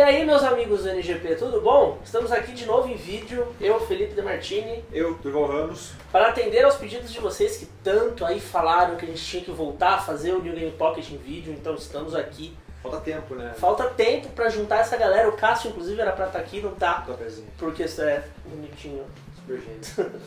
E 0.00 0.02
aí, 0.02 0.24
meus 0.24 0.42
amigos 0.42 0.84
do 0.84 0.88
NGP, 0.88 1.34
tudo 1.34 1.60
bom? 1.60 1.98
Estamos 2.02 2.32
aqui 2.32 2.52
de 2.52 2.64
novo 2.64 2.88
em 2.88 2.96
vídeo, 2.96 3.46
eu, 3.60 3.78
Felipe 3.80 4.14
De 4.14 4.22
Martini, 4.22 4.82
Eu, 4.90 5.12
Durval 5.16 5.46
Ramos. 5.46 5.92
para 6.10 6.28
atender 6.28 6.64
aos 6.64 6.76
pedidos 6.76 7.12
de 7.12 7.20
vocês 7.20 7.58
que 7.58 7.66
tanto 7.84 8.24
aí 8.24 8.40
falaram 8.40 8.96
que 8.96 9.04
a 9.04 9.08
gente 9.08 9.22
tinha 9.22 9.44
que 9.44 9.50
voltar 9.50 9.96
a 9.96 9.98
fazer 9.98 10.32
o 10.32 10.40
New 10.40 10.54
Game 10.54 10.70
Pocket 10.70 11.10
em 11.10 11.18
vídeo, 11.18 11.52
então 11.52 11.74
estamos 11.74 12.14
aqui. 12.14 12.56
Falta 12.82 12.98
tempo, 13.00 13.34
né? 13.34 13.52
Falta 13.58 13.84
tempo 13.90 14.28
pra 14.30 14.48
juntar 14.48 14.78
essa 14.78 14.96
galera, 14.96 15.28
o 15.28 15.32
Cássio 15.32 15.68
inclusive 15.68 16.00
era 16.00 16.12
pra 16.12 16.28
estar 16.28 16.38
aqui, 16.38 16.62
não 16.62 16.74
tá, 16.74 17.02
Tua 17.02 17.18
pezinha. 17.18 17.48
porque 17.58 17.82
isso 17.82 18.00
é 18.00 18.24
bonitinho. 18.46 19.04
Super 19.36 19.60
gênio. 19.60 20.20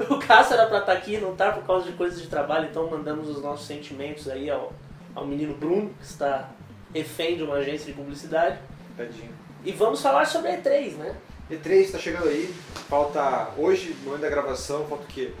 O 0.10 0.18
Cássio 0.18 0.52
era 0.52 0.66
pra 0.66 0.80
estar 0.80 0.92
aqui, 0.92 1.16
não 1.16 1.34
tá 1.34 1.50
por 1.50 1.64
causa 1.64 1.90
de 1.90 1.96
coisas 1.96 2.20
de 2.20 2.28
trabalho, 2.28 2.68
então 2.68 2.90
mandamos 2.90 3.30
os 3.30 3.40
nossos 3.40 3.66
sentimentos 3.66 4.28
aí 4.28 4.50
ao, 4.50 4.70
ao 5.14 5.26
menino 5.26 5.54
Bruno, 5.54 5.94
que 5.98 6.04
está 6.04 6.50
refém 6.92 7.38
de 7.38 7.42
uma 7.42 7.54
agência 7.54 7.86
de 7.86 7.94
publicidade. 7.94 8.58
Tadinho. 8.96 9.32
E 9.64 9.72
vamos 9.72 10.00
falar 10.00 10.24
sobre 10.26 10.50
a 10.50 10.58
E3, 10.58 10.92
né? 10.96 11.16
E3 11.50 11.90
tá 11.92 11.98
chegando 11.98 12.28
aí. 12.28 12.54
Falta. 12.88 13.50
Hoje, 13.56 13.94
no 14.00 14.06
momento 14.06 14.22
da 14.22 14.28
gravação, 14.30 14.86
falta 14.86 15.04
o 15.04 15.06
quê? 15.06 15.32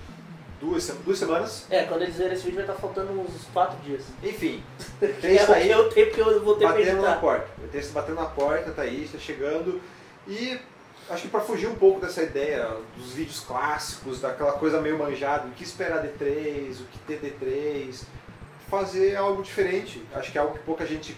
Duas, 0.60 0.86
duas 1.04 1.18
semanas. 1.18 1.66
É, 1.68 1.84
quando 1.84 2.02
eles 2.02 2.16
verem 2.16 2.32
esse 2.32 2.42
vídeo 2.44 2.56
vai 2.56 2.64
estar 2.64 2.74
faltando 2.80 3.12
uns 3.12 3.44
4 3.52 3.76
dias. 3.84 4.02
Enfim, 4.22 4.62
Que 4.98 5.06
E3 5.06 5.36
é 5.36 5.44
tá 5.46 5.52
o 5.52 5.54
aí. 5.54 5.62
que 5.66 5.70
eu 5.70 5.88
tenho 5.90 6.10
que 6.12 6.20
eu 6.20 6.42
vou 6.44 6.54
ter 6.56 6.66
pra 6.66 6.76
batendo 6.76 7.02
na 7.02 7.16
porta. 7.16 7.46
O 7.62 7.68
E3 7.68 7.86
tá 7.86 8.00
batendo 8.00 8.16
na 8.16 8.26
porta, 8.26 8.70
tá 8.72 8.82
aí, 8.82 9.08
tá 9.12 9.18
chegando. 9.18 9.80
E 10.26 10.58
acho 11.10 11.22
que 11.22 11.28
pra 11.28 11.40
fugir 11.40 11.66
um 11.66 11.74
pouco 11.74 12.00
dessa 12.00 12.22
ideia 12.22 12.66
dos 12.96 13.12
vídeos 13.12 13.40
clássicos, 13.40 14.20
daquela 14.22 14.52
coisa 14.52 14.80
meio 14.80 14.98
manjada, 14.98 15.46
o 15.48 15.50
que 15.50 15.64
esperar 15.64 16.00
de 16.00 16.08
3 16.08 16.80
o 16.80 16.84
que 16.84 16.98
ter 17.00 17.18
de 17.18 17.30
3 17.32 18.06
fazer 18.68 19.16
algo 19.16 19.42
diferente. 19.42 20.02
Acho 20.14 20.32
que 20.32 20.38
é 20.38 20.40
algo 20.40 20.54
que 20.54 20.60
pouca 20.60 20.86
gente, 20.86 21.16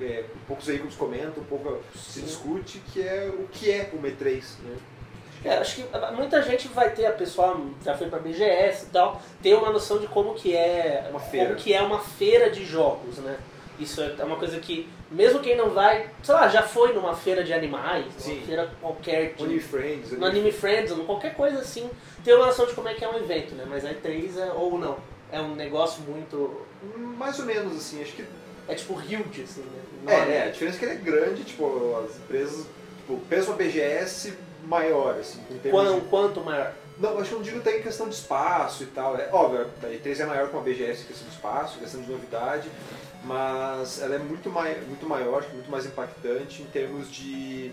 é, 0.00 0.24
poucos 0.46 0.66
veículos 0.66 0.94
comentam, 0.94 1.42
pouco 1.44 1.78
se 1.94 2.20
discute, 2.22 2.80
que 2.92 3.00
é 3.02 3.28
o 3.32 3.48
que 3.48 3.70
é 3.70 3.90
o 3.92 3.98
E3. 3.98 4.42
Né? 4.62 4.76
É, 5.44 5.58
acho 5.58 5.76
que 5.76 5.84
muita 6.16 6.42
gente 6.42 6.66
vai 6.68 6.90
ter, 6.90 7.06
a 7.06 7.12
pessoa 7.12 7.60
já 7.84 7.96
foi 7.96 8.08
pra 8.08 8.18
BGS 8.18 8.86
e 8.86 8.88
tal, 8.88 9.22
ter 9.40 9.54
uma 9.54 9.70
noção 9.70 9.98
de 9.98 10.08
como 10.08 10.34
que 10.34 10.54
é 10.56 11.06
Uma 11.10 11.20
feira. 11.20 11.46
como 11.46 11.58
que 11.58 11.72
é 11.72 11.80
uma 11.80 12.00
feira 12.00 12.50
de 12.50 12.64
jogos, 12.64 13.18
né? 13.18 13.38
Isso 13.78 14.02
é 14.02 14.24
uma 14.24 14.34
coisa 14.36 14.58
que, 14.58 14.88
mesmo 15.08 15.38
quem 15.38 15.56
não 15.56 15.70
vai, 15.70 16.10
sei 16.24 16.34
lá, 16.34 16.48
já 16.48 16.62
foi 16.62 16.92
numa 16.92 17.14
feira 17.14 17.44
de 17.44 17.52
animais, 17.52 18.06
Sim. 18.18 18.34
numa 18.34 18.46
feira 18.46 18.70
qualquer, 18.80 19.34
de, 19.34 19.44
Only 19.44 19.60
Friends, 19.60 20.10
no 20.12 20.26
Anime 20.26 20.50
Friends, 20.50 20.90
ou 20.90 21.04
qualquer 21.04 21.36
coisa 21.36 21.60
assim, 21.60 21.88
ter 22.24 22.34
uma 22.34 22.46
noção 22.46 22.66
de 22.66 22.72
como 22.72 22.88
é 22.88 22.94
que 22.94 23.04
é 23.04 23.08
um 23.08 23.16
evento, 23.16 23.54
né? 23.54 23.64
Mas 23.68 23.84
a 23.84 23.90
E3 23.94 24.36
é, 24.36 24.52
ou 24.52 24.76
não, 24.76 24.96
é 25.30 25.40
um 25.40 25.54
negócio 25.54 26.02
muito, 26.02 26.66
mais 27.16 27.38
ou 27.38 27.44
menos 27.44 27.76
assim, 27.76 28.02
acho 28.02 28.12
que 28.12 28.24
é 28.68 28.74
tipo 28.74 28.94
huge, 28.94 29.42
assim, 29.42 29.62
né? 30.04 30.14
É, 30.14 30.36
é, 30.36 30.42
a 30.44 30.50
diferença 30.50 30.76
é 30.76 30.78
que 30.78 30.84
ele 30.84 30.92
é 30.92 30.96
grande, 30.96 31.44
tipo, 31.44 32.04
as 32.04 32.16
empresas, 32.16 32.66
tipo, 32.98 33.20
uma 33.46 33.56
BGS 33.56 34.34
maior, 34.64 35.18
assim, 35.18 35.40
Quanto, 35.70 36.00
de... 36.00 36.08
quanto 36.08 36.40
maior? 36.42 36.74
Não, 36.98 37.18
acho 37.18 37.30
que 37.30 37.34
não 37.36 37.42
digo 37.42 37.58
até 37.58 37.78
em 37.78 37.82
questão 37.82 38.08
de 38.08 38.14
espaço 38.14 38.82
e 38.82 38.86
tal, 38.86 39.16
é 39.16 39.28
óbvio, 39.32 39.66
a 39.82 39.86
E3 39.86 40.20
é 40.20 40.26
maior 40.26 40.48
que 40.48 40.54
uma 40.54 40.62
BGS 40.62 41.02
em 41.02 41.06
questão 41.06 41.28
de 41.28 41.34
espaço, 41.34 41.76
em 41.76 41.80
questão 41.80 42.02
de 42.02 42.10
novidade, 42.10 42.68
mas 43.24 44.02
ela 44.02 44.16
é 44.16 44.18
muito, 44.18 44.50
mai 44.50 44.74
muito 44.86 45.08
maior, 45.08 45.38
acho 45.38 45.48
que 45.48 45.54
muito 45.54 45.70
mais 45.70 45.86
impactante 45.86 46.62
em 46.62 46.66
termos 46.66 47.10
de 47.10 47.72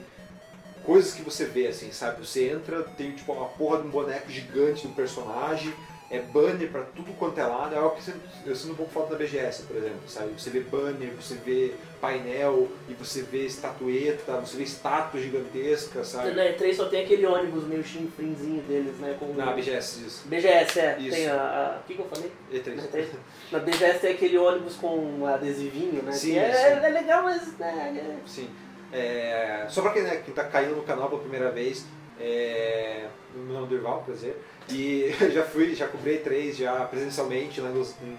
coisas 0.83 1.13
que 1.13 1.23
você 1.23 1.45
vê, 1.45 1.67
assim, 1.67 1.91
sabe? 1.91 2.25
Você 2.25 2.49
entra, 2.49 2.83
tem 2.83 3.11
tipo 3.11 3.33
uma 3.33 3.47
porra 3.47 3.81
de 3.81 3.87
um 3.87 3.91
boneco 3.91 4.29
gigante 4.29 4.87
do 4.87 4.93
personagem, 4.93 5.73
é 6.11 6.19
banner 6.19 6.69
pra 6.69 6.81
tudo 6.95 7.11
quanto 7.17 7.39
é 7.39 7.43
lado, 7.45 7.73
é 7.73 7.77
algo 7.77 7.95
que 7.95 8.03
você- 8.03 8.13
eu 8.45 8.55
sinto 8.55 8.73
um 8.73 8.75
pouco 8.75 8.91
falta 8.91 9.11
da 9.13 9.17
BGS, 9.17 9.63
por 9.63 9.75
exemplo, 9.75 10.01
sabe? 10.07 10.39
Você 10.39 10.49
vê 10.51 10.59
banner, 10.59 11.09
você 11.19 11.33
vê 11.35 11.73
painel, 11.99 12.67
e 12.87 12.93
você 12.93 13.23
vê 13.23 13.45
estatueta, 13.45 14.33
você 14.37 14.57
vê 14.57 14.63
estátua 14.63 15.19
gigantesca, 15.19 16.03
sabe? 16.03 16.31
Na 16.31 16.43
E3 16.45 16.75
só 16.75 16.85
tem 16.89 17.03
aquele 17.03 17.25
ônibus 17.25 17.63
meio 17.65 17.83
chinfrinzinho 17.83 18.61
deles, 18.63 18.97
né? 18.99 19.15
Com 19.19 19.33
Na 19.33 19.51
BGS, 19.53 20.05
isso. 20.05 20.27
BGS, 20.27 20.79
é. 20.79 20.97
Isso. 20.99 21.15
Tem 21.15 21.27
a. 21.27 21.79
O 21.81 21.87
que, 21.87 21.95
que 21.95 21.99
eu 22.01 22.07
falei? 22.07 22.31
E3. 22.51 22.75
Na 22.75 22.83
E3. 22.83 23.07
Na 23.51 23.59
BGS 23.59 23.99
tem 23.99 24.13
aquele 24.13 24.37
ônibus 24.37 24.75
com 24.75 25.25
adesivinho, 25.25 26.03
né? 26.03 26.11
Sim, 26.11 26.33
que 26.33 26.37
é, 26.39 26.53
sim. 26.53 26.85
é 26.85 26.89
legal, 26.89 27.23
mas. 27.23 27.57
Né, 27.57 28.17
é- 28.23 28.27
Sim. 28.29 28.49
É, 28.93 29.65
só 29.67 29.81
pra 29.81 29.91
quem, 29.91 30.03
né, 30.03 30.21
quem 30.23 30.33
tá 30.33 30.43
caindo 30.45 30.75
no 30.75 30.83
canal 30.83 31.09
pela 31.09 31.19
primeira 31.21 31.51
vez, 31.51 31.83
é, 32.19 33.07
meu 33.33 33.53
nome 33.55 33.65
é 33.65 33.69
Durval, 33.69 34.03
prazer. 34.03 34.37
E 34.69 35.13
já 35.33 35.43
fui, 35.43 35.75
já 35.75 35.87
cobri 35.87 36.17
três 36.19 36.57
já 36.57 36.85
presencialmente 36.85 37.61
lá 37.61 37.69
em 37.69 37.73
Los, 37.73 37.95
em, 38.01 38.17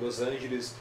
Los 0.00 0.20
Angeles 0.20 0.74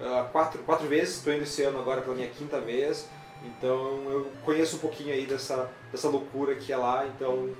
ah, 0.00 0.28
quatro, 0.32 0.62
quatro 0.62 0.86
vezes, 0.88 1.16
estou 1.16 1.32
indo 1.32 1.42
esse 1.42 1.62
ano 1.62 1.78
agora 1.78 2.00
pela 2.00 2.14
minha 2.14 2.28
quinta 2.28 2.60
vez. 2.60 3.08
Então 3.44 4.02
eu 4.08 4.30
conheço 4.44 4.76
um 4.76 4.78
pouquinho 4.78 5.12
aí 5.12 5.26
dessa, 5.26 5.68
dessa 5.90 6.08
loucura 6.08 6.54
que 6.54 6.72
é 6.72 6.76
lá, 6.76 7.06
então 7.06 7.50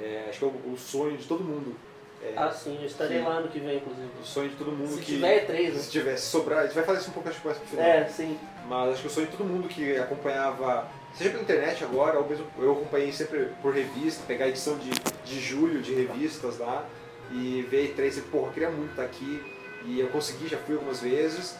é, 0.00 0.26
acho 0.28 0.38
que 0.38 0.44
é 0.44 0.48
o, 0.48 0.72
o 0.72 0.76
sonho 0.78 1.16
de 1.16 1.26
todo 1.26 1.44
mundo. 1.44 1.76
É, 2.22 2.32
Ah, 2.34 2.50
sim, 2.50 2.78
eu 2.80 2.86
estarei 2.86 3.18
Sim. 3.18 3.24
lá 3.24 3.34
ano 3.34 3.48
que 3.48 3.60
vem, 3.60 3.76
inclusive. 3.76 4.08
o 4.20 4.24
sonho 4.24 4.48
de 4.48 4.56
todo 4.56 4.72
mundo 4.72 4.88
Se 4.94 5.00
que. 5.00 5.04
tiver 5.14 5.46
E3, 5.46 5.72
né? 5.74 5.78
Se 5.78 5.90
tiver, 5.90 6.16
se 6.16 6.26
sobrar, 6.30 6.60
a 6.60 6.62
gente 6.64 6.74
vai 6.74 6.84
fazer 6.84 7.00
isso 7.00 7.10
um 7.10 7.12
pouco 7.12 7.28
acho 7.28 7.40
que 7.40 7.46
mais 7.46 7.58
pro 7.58 7.68
final. 7.68 7.84
É, 7.84 8.06
sim. 8.06 8.38
Mas 8.66 8.92
acho 8.94 9.02
que 9.02 9.06
o 9.08 9.10
sonho 9.10 9.26
de 9.26 9.36
todo 9.36 9.46
mundo 9.46 9.68
que 9.68 9.96
acompanhava, 9.98 10.88
seja 11.16 11.30
pela 11.30 11.42
internet 11.42 11.82
agora, 11.84 12.18
ou 12.18 12.28
mesmo 12.28 12.46
eu 12.58 12.72
acompanhei 12.72 13.12
sempre 13.12 13.50
por 13.62 13.74
revista, 13.74 14.22
pegar 14.26 14.46
a 14.46 14.48
edição 14.48 14.76
de, 14.78 14.90
de 15.24 15.40
julho 15.40 15.80
de 15.80 15.94
revistas 15.94 16.58
lá 16.58 16.84
e 17.30 17.66
ver 17.70 17.94
E3 17.94 18.18
e, 18.18 18.20
porra, 18.22 18.48
eu 18.48 18.52
queria 18.52 18.70
muito 18.70 18.90
estar 18.90 19.04
aqui. 19.04 19.42
E 19.84 20.00
eu 20.00 20.08
consegui, 20.08 20.48
já 20.48 20.58
fui 20.58 20.74
algumas 20.74 21.00
vezes. 21.00 21.56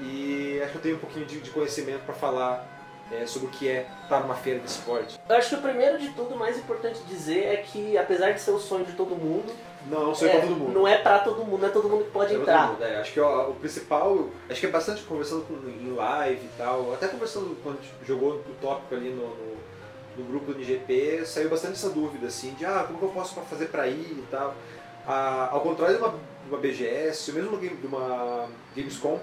E 0.00 0.60
acho 0.62 0.72
que 0.72 0.78
eu 0.78 0.82
tenho 0.82 0.96
um 0.96 1.00
pouquinho 1.00 1.26
de, 1.26 1.40
de 1.40 1.50
conhecimento 1.50 2.04
para 2.04 2.14
falar 2.14 2.66
é, 3.10 3.26
sobre 3.26 3.48
o 3.48 3.50
que 3.50 3.68
é 3.68 3.86
estar 4.02 4.20
numa 4.20 4.34
feira 4.34 4.58
de 4.60 4.68
esporte. 4.68 5.18
Eu 5.28 5.36
acho 5.36 5.50
que 5.50 5.54
o 5.56 5.62
primeiro 5.62 5.98
de 5.98 6.10
tudo, 6.10 6.36
mais 6.36 6.58
importante 6.58 7.00
dizer 7.08 7.44
é 7.44 7.56
que, 7.56 7.96
apesar 7.98 8.32
de 8.32 8.40
ser 8.40 8.52
o 8.52 8.58
sonho 8.58 8.84
de 8.84 8.92
todo 8.92 9.14
mundo, 9.14 9.52
Não, 9.86 10.12
não 10.12 10.12
é, 10.12 10.28
pra 10.28 10.40
todo 10.40 10.56
mundo. 10.56 10.72
não 10.72 10.88
é 10.88 10.98
pra 10.98 11.18
todo 11.18 11.44
mundo, 11.44 11.60
não 11.60 11.68
é 11.68 11.70
todo 11.70 11.88
mundo 11.88 12.04
que 12.04 12.10
pode 12.10 12.34
É 12.34 12.38
pra 12.38 12.44
todo 12.44 12.54
entrar. 12.54 12.68
mundo, 12.68 12.84
é. 12.84 13.00
Acho 13.00 13.12
que 13.12 13.20
ó, 13.20 13.48
o 13.50 13.54
principal, 13.54 14.28
acho 14.48 14.60
que 14.60 14.66
é 14.66 14.70
bastante 14.70 15.02
conversando 15.02 15.42
com, 15.46 15.54
em 15.68 15.92
live 15.94 16.44
e 16.44 16.50
tal, 16.56 16.92
até 16.94 17.08
conversando 17.08 17.56
quando 17.62 17.78
a 17.78 17.82
gente 17.82 17.94
jogou 18.06 18.34
o 18.34 18.54
tópico 18.60 18.94
ali 18.94 19.10
no, 19.10 19.26
no, 19.28 19.56
no 20.18 20.24
grupo 20.24 20.52
do 20.52 20.58
NGP, 20.58 21.24
saiu 21.26 21.48
bastante 21.50 21.74
essa 21.74 21.90
dúvida 21.90 22.26
assim, 22.28 22.54
de 22.54 22.64
ah, 22.64 22.84
como 22.86 22.98
que 22.98 23.04
eu 23.04 23.10
posso 23.10 23.34
fazer 23.42 23.66
pra 23.66 23.86
ir 23.88 24.18
e 24.18 24.24
tal. 24.30 24.54
Ah, 25.06 25.48
ao 25.50 25.60
contrário 25.60 25.96
de 25.96 26.02
uma, 26.02 26.10
de 26.10 26.48
uma 26.48 26.58
BGS, 26.58 27.30
ou 27.30 27.36
mesmo 27.36 27.58
de 27.58 27.86
uma 27.86 28.48
Gamescom, 28.76 29.18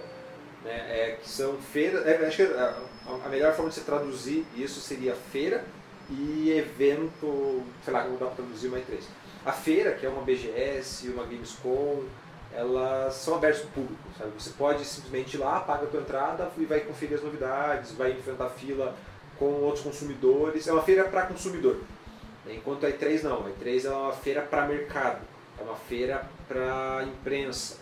né, 0.64 0.86
é, 0.90 1.18
que 1.22 1.30
são 1.30 1.53
feiras, 1.58 2.06
é, 2.06 2.26
acho 2.28 2.36
que 2.36 2.44
a, 2.53 2.76
a 3.26 3.30
melhor 3.30 3.53
forma 3.53 3.70
de 3.70 3.76
você 3.76 3.81
traduzir 3.81 4.46
isso 4.58 4.81
seria 4.81 5.16
feira 5.31 5.64
e 6.09 6.52
evento, 6.52 7.64
sei 7.86 7.94
lá, 7.94 8.02
como 8.03 8.18
dá 8.18 8.26
pra 8.26 8.36
traduzir 8.36 8.68
uma 8.68 8.78
E3. 8.80 9.00
A 9.45 9.51
feira, 9.51 9.94
que 9.94 10.05
é 10.05 10.09
uma 10.09 10.22
BGS, 10.22 11.09
uma 11.09 11.23
Gamescom, 11.23 12.03
elas 12.53 13.13
são 13.13 13.35
abertas 13.35 13.61
para 13.61 13.69
o 13.69 13.72
público, 13.72 14.03
sabe? 14.17 14.31
Você 14.38 14.50
pode 14.51 14.83
simplesmente 14.83 15.35
ir 15.35 15.39
lá, 15.39 15.59
paga 15.59 15.85
a 15.85 15.88
tua 15.88 16.01
entrada 16.01 16.51
e 16.57 16.66
vai 16.66 16.81
conferir 16.81 17.17
as 17.17 17.23
novidades, 17.23 17.91
vai 17.94 18.11
enfrentar 18.11 18.49
fila 18.49 18.95
com 19.38 19.45
outros 19.45 19.83
consumidores. 19.83 20.67
É 20.67 20.73
uma 20.73 20.81
feira 20.81 21.05
para 21.05 21.23
consumidor. 21.23 21.79
Enquanto 22.47 22.85
a 22.85 22.89
E3 22.89 23.23
não, 23.23 23.45
a 23.45 23.49
E3 23.49 23.85
é 23.85 23.89
uma 23.89 24.11
feira 24.11 24.41
para 24.41 24.66
mercado, 24.66 25.22
é 25.59 25.63
uma 25.63 25.75
feira 25.75 26.25
para 26.47 27.03
imprensa. 27.03 27.78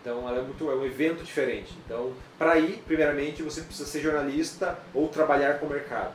Então 0.00 0.28
ela 0.28 0.38
é, 0.38 0.42
muito, 0.42 0.70
é 0.70 0.74
um 0.74 0.84
evento 0.84 1.24
diferente. 1.24 1.74
Então, 1.84 2.12
para 2.38 2.58
ir, 2.58 2.82
primeiramente, 2.86 3.42
você 3.42 3.62
precisa 3.62 3.88
ser 3.88 4.00
jornalista 4.00 4.78
ou 4.92 5.08
trabalhar 5.08 5.58
com 5.58 5.66
o 5.66 5.70
mercado. 5.70 6.14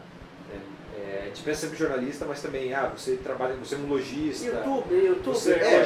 É, 1.01 1.21
a 1.23 1.25
gente 1.27 1.41
pensa 1.43 1.61
sempre 1.61 1.75
em 1.75 1.79
jornalista, 1.79 2.25
mas 2.25 2.41
também, 2.41 2.73
ah, 2.73 2.91
você 2.95 3.15
trabalha, 3.15 3.55
você 3.55 3.75
é 3.75 3.77
um 3.77 3.87
lojista. 3.87 4.45
YouTube, 4.45 4.93
youtuber, 4.95 5.33
Você- 5.33 5.53
é. 5.53 5.83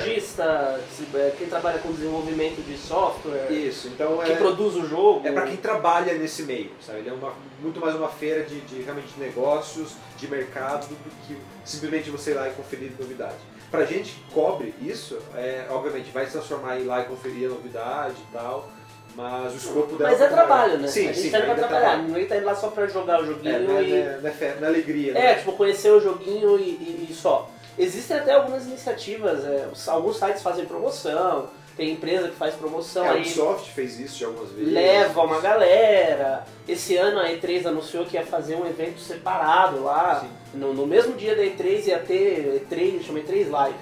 é, 1.16 1.36
quem 1.38 1.48
trabalha 1.48 1.80
com 1.80 1.92
desenvolvimento 1.92 2.62
de 2.64 2.78
software, 2.78 3.52
Isso, 3.52 3.90
então 3.90 4.18
que 4.18 4.32
é, 4.32 4.36
produz 4.36 4.76
o 4.76 4.88
jogo. 4.88 5.28
é 5.28 5.32
para 5.32 5.48
quem 5.48 5.58
trabalha 5.58 6.14
nesse 6.16 6.44
meio, 6.44 6.72
sabe? 6.82 7.00
Ele 7.00 7.10
é 7.10 7.14
uma, 7.14 7.34
muito 7.62 7.80
mais 7.80 7.96
uma 7.96 8.10
feira 8.10 8.44
de, 8.44 8.60
de 8.62 8.82
realmente 8.82 9.10
de 9.14 9.20
negócios, 9.20 9.94
de 10.18 10.28
mercado, 10.28 10.88
do 10.88 10.96
que 11.28 11.38
simplesmente 11.64 12.10
você 12.10 12.32
ir 12.32 12.36
lá 12.36 12.50
e 12.50 12.52
conferir 12.54 12.92
novidade. 13.00 13.38
Pra 13.70 13.86
gente 13.86 14.12
que 14.14 14.34
cobre 14.34 14.74
isso, 14.82 15.18
é, 15.36 15.66
obviamente 15.70 16.12
vai 16.12 16.26
se 16.26 16.34
transformar 16.34 16.78
em 16.78 16.82
ir 16.84 16.86
lá 16.86 17.02
e 17.02 17.06
conferir 17.06 17.48
a 17.48 17.50
novidade 17.54 18.16
e 18.30 18.32
tal, 18.34 18.70
mas 19.16 19.54
o 19.54 19.58
escopo 19.58 19.96
dela 19.96 20.10
Mas 20.12 20.22
é 20.22 20.28
trabalho, 20.28 20.78
né? 20.80 20.88
Sim, 20.88 21.10
a 21.10 21.14
gente 21.14 21.20
sim, 21.22 21.30
tá 21.32 21.38
indo 21.40 21.46
pra 21.46 21.54
é 21.54 21.58
trabalhar, 21.58 21.80
trabalho. 21.90 22.04
ninguém 22.08 22.26
tá 22.26 22.38
indo 22.38 22.46
lá 22.46 22.56
só 22.56 22.68
pra 22.70 22.88
jogar 22.88 23.22
o 23.22 23.26
joguinho 23.26 23.78
É, 23.78 23.82
é, 23.82 23.84
e. 23.84 23.94
é- 23.94 24.20
é 24.24 24.32
fé- 24.32 24.56
não 24.60 24.66
é 24.68 24.70
alegria, 24.70 25.12
É, 25.12 25.14
né? 25.14 25.36
tipo, 25.36 25.54
conhecer 25.54 25.92
o 25.92 26.00
joguinho 26.00 26.58
e, 26.60 26.64
e- 26.64 27.08
e 27.10 27.14
só. 27.14 27.50
Existem 27.78 28.18
até 28.18 28.34
algumas 28.34 28.66
iniciativas, 28.66 29.44
é, 29.46 29.68
alguns 29.88 30.18
sites 30.18 30.42
fazem 30.44 30.66
promoção, 30.66 31.50
tem 31.76 31.92
empresa 31.92 32.28
que 32.30 32.36
faz 32.36 32.54
promoção 32.54 33.04
É, 33.04 33.10
a. 33.10 33.14
Ubisoft 33.16 33.72
fez 33.72 34.00
isso 34.00 34.18
de 34.20 34.26
algumas 34.26 34.52
vezes. 34.52 34.72
leva 34.72 35.22
uma 35.24 35.42
galera. 35.42 36.44
Esse 36.68 36.96
ano 36.98 37.20
a 37.20 37.30
E3 37.32 37.66
anunciou 37.66 38.06
que 38.06 38.16
ia 38.16 38.24
fazer 38.26 38.56
um 38.56 38.66
evento 38.68 39.00
separado 39.00 39.84
lá. 39.84 40.24
No, 40.54 40.72
no 40.72 40.86
mesmo 40.86 41.14
dia 41.16 41.36
da 41.36 41.42
E3 41.44 41.88
ia 41.88 41.98
ter 41.98 42.64
E3, 42.70 43.02
chama 43.04 43.20
E3 43.22 43.50
Live. 43.50 43.76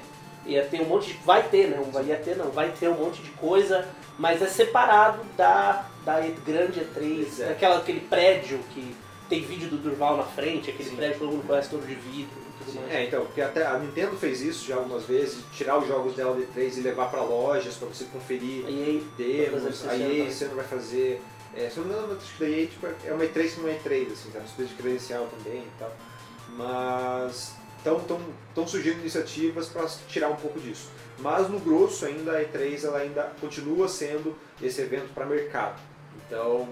Ia 0.45 0.63
ter 0.63 0.81
um 0.81 0.85
monte 0.85 1.07
de. 1.11 1.19
Vai 1.25 1.43
ter, 1.43 1.67
né? 1.67 1.77
Não 1.83 1.91
vai 1.91 2.05
ia 2.05 2.15
ter, 2.15 2.37
não. 2.37 2.49
Vai 2.49 2.69
ter 2.69 2.87
um 2.87 2.93
monte 2.95 3.21
de 3.21 3.29
coisa, 3.31 3.85
mas 4.21 4.39
é 4.39 4.47
separado 4.47 5.23
da, 5.35 5.89
da 6.05 6.19
grande 6.45 6.79
E3, 6.79 6.85
Pois 6.93 7.39
é. 7.39 7.47
daquela, 7.47 7.77
aquele 7.79 8.01
prédio 8.01 8.59
que 8.71 8.95
tem 9.27 9.41
vídeo 9.41 9.67
do 9.67 9.77
Durval 9.77 10.15
na 10.15 10.23
frente, 10.23 10.69
aquele 10.69 10.89
Sim. 10.91 10.95
prédio 10.95 11.13
que 11.15 11.19
todo 11.21 11.31
mundo 11.31 11.47
conhece 11.47 11.69
todo 11.71 11.87
de 11.87 11.95
vidro 11.95 12.35
e 12.37 12.63
tudo 12.63 12.81
mais. 12.81 12.93
É, 12.93 13.05
então, 13.05 13.25
porque 13.25 13.41
até 13.41 13.65
a 13.65 13.79
Nintendo 13.79 14.15
fez 14.15 14.41
isso 14.41 14.67
já 14.67 14.75
algumas 14.75 15.05
vezes, 15.05 15.43
tirar 15.51 15.79
os 15.79 15.87
jogos 15.87 16.15
dela 16.15 16.35
de 16.35 16.45
3 16.45 16.77
e 16.77 16.81
levar 16.81 17.09
pra 17.09 17.23
lojas 17.23 17.73
pra 17.73 17.87
você 17.87 18.03
conferir 18.13 18.63
aí, 18.67 19.03
demos, 19.17 19.87
a 19.87 19.97
EA 19.97 20.29
não 20.47 20.55
vai 20.55 20.65
fazer. 20.65 21.19
É, 21.55 21.67
se 21.67 21.77
eu 21.77 21.83
não 21.85 21.91
me 21.91 21.97
engano, 21.97 22.17
acho 22.21 22.33
que 22.37 22.45
da 22.45 22.49
EA 22.49 22.67
tipo, 22.67 22.87
é 23.03 23.11
uma 23.13 23.23
E3 23.25 23.55
que 23.55 23.59
não 23.59 23.69
é 23.69 23.73
E3, 23.73 24.11
assim, 24.11 24.29
tá? 24.29 24.37
Uma 24.39 24.45
espécie 24.45 24.69
de 24.69 24.75
credencial 24.75 25.27
também 25.35 25.61
e 25.61 25.79
tal. 25.79 25.91
Mas 26.49 27.55
estão 27.79 28.67
surgindo 28.67 28.99
iniciativas 28.99 29.67
para 29.67 29.87
tirar 30.07 30.29
um 30.29 30.35
pouco 30.35 30.59
disso. 30.59 30.89
Mas 31.19 31.49
no 31.49 31.59
grosso 31.59 32.05
ainda 32.05 32.31
a 32.31 32.43
E3 32.43 32.83
ela 32.85 32.99
ainda 32.99 33.31
continua 33.39 33.87
sendo 33.87 34.35
esse 34.61 34.81
evento 34.81 35.13
para 35.13 35.25
mercado. 35.25 35.79
Então, 36.25 36.67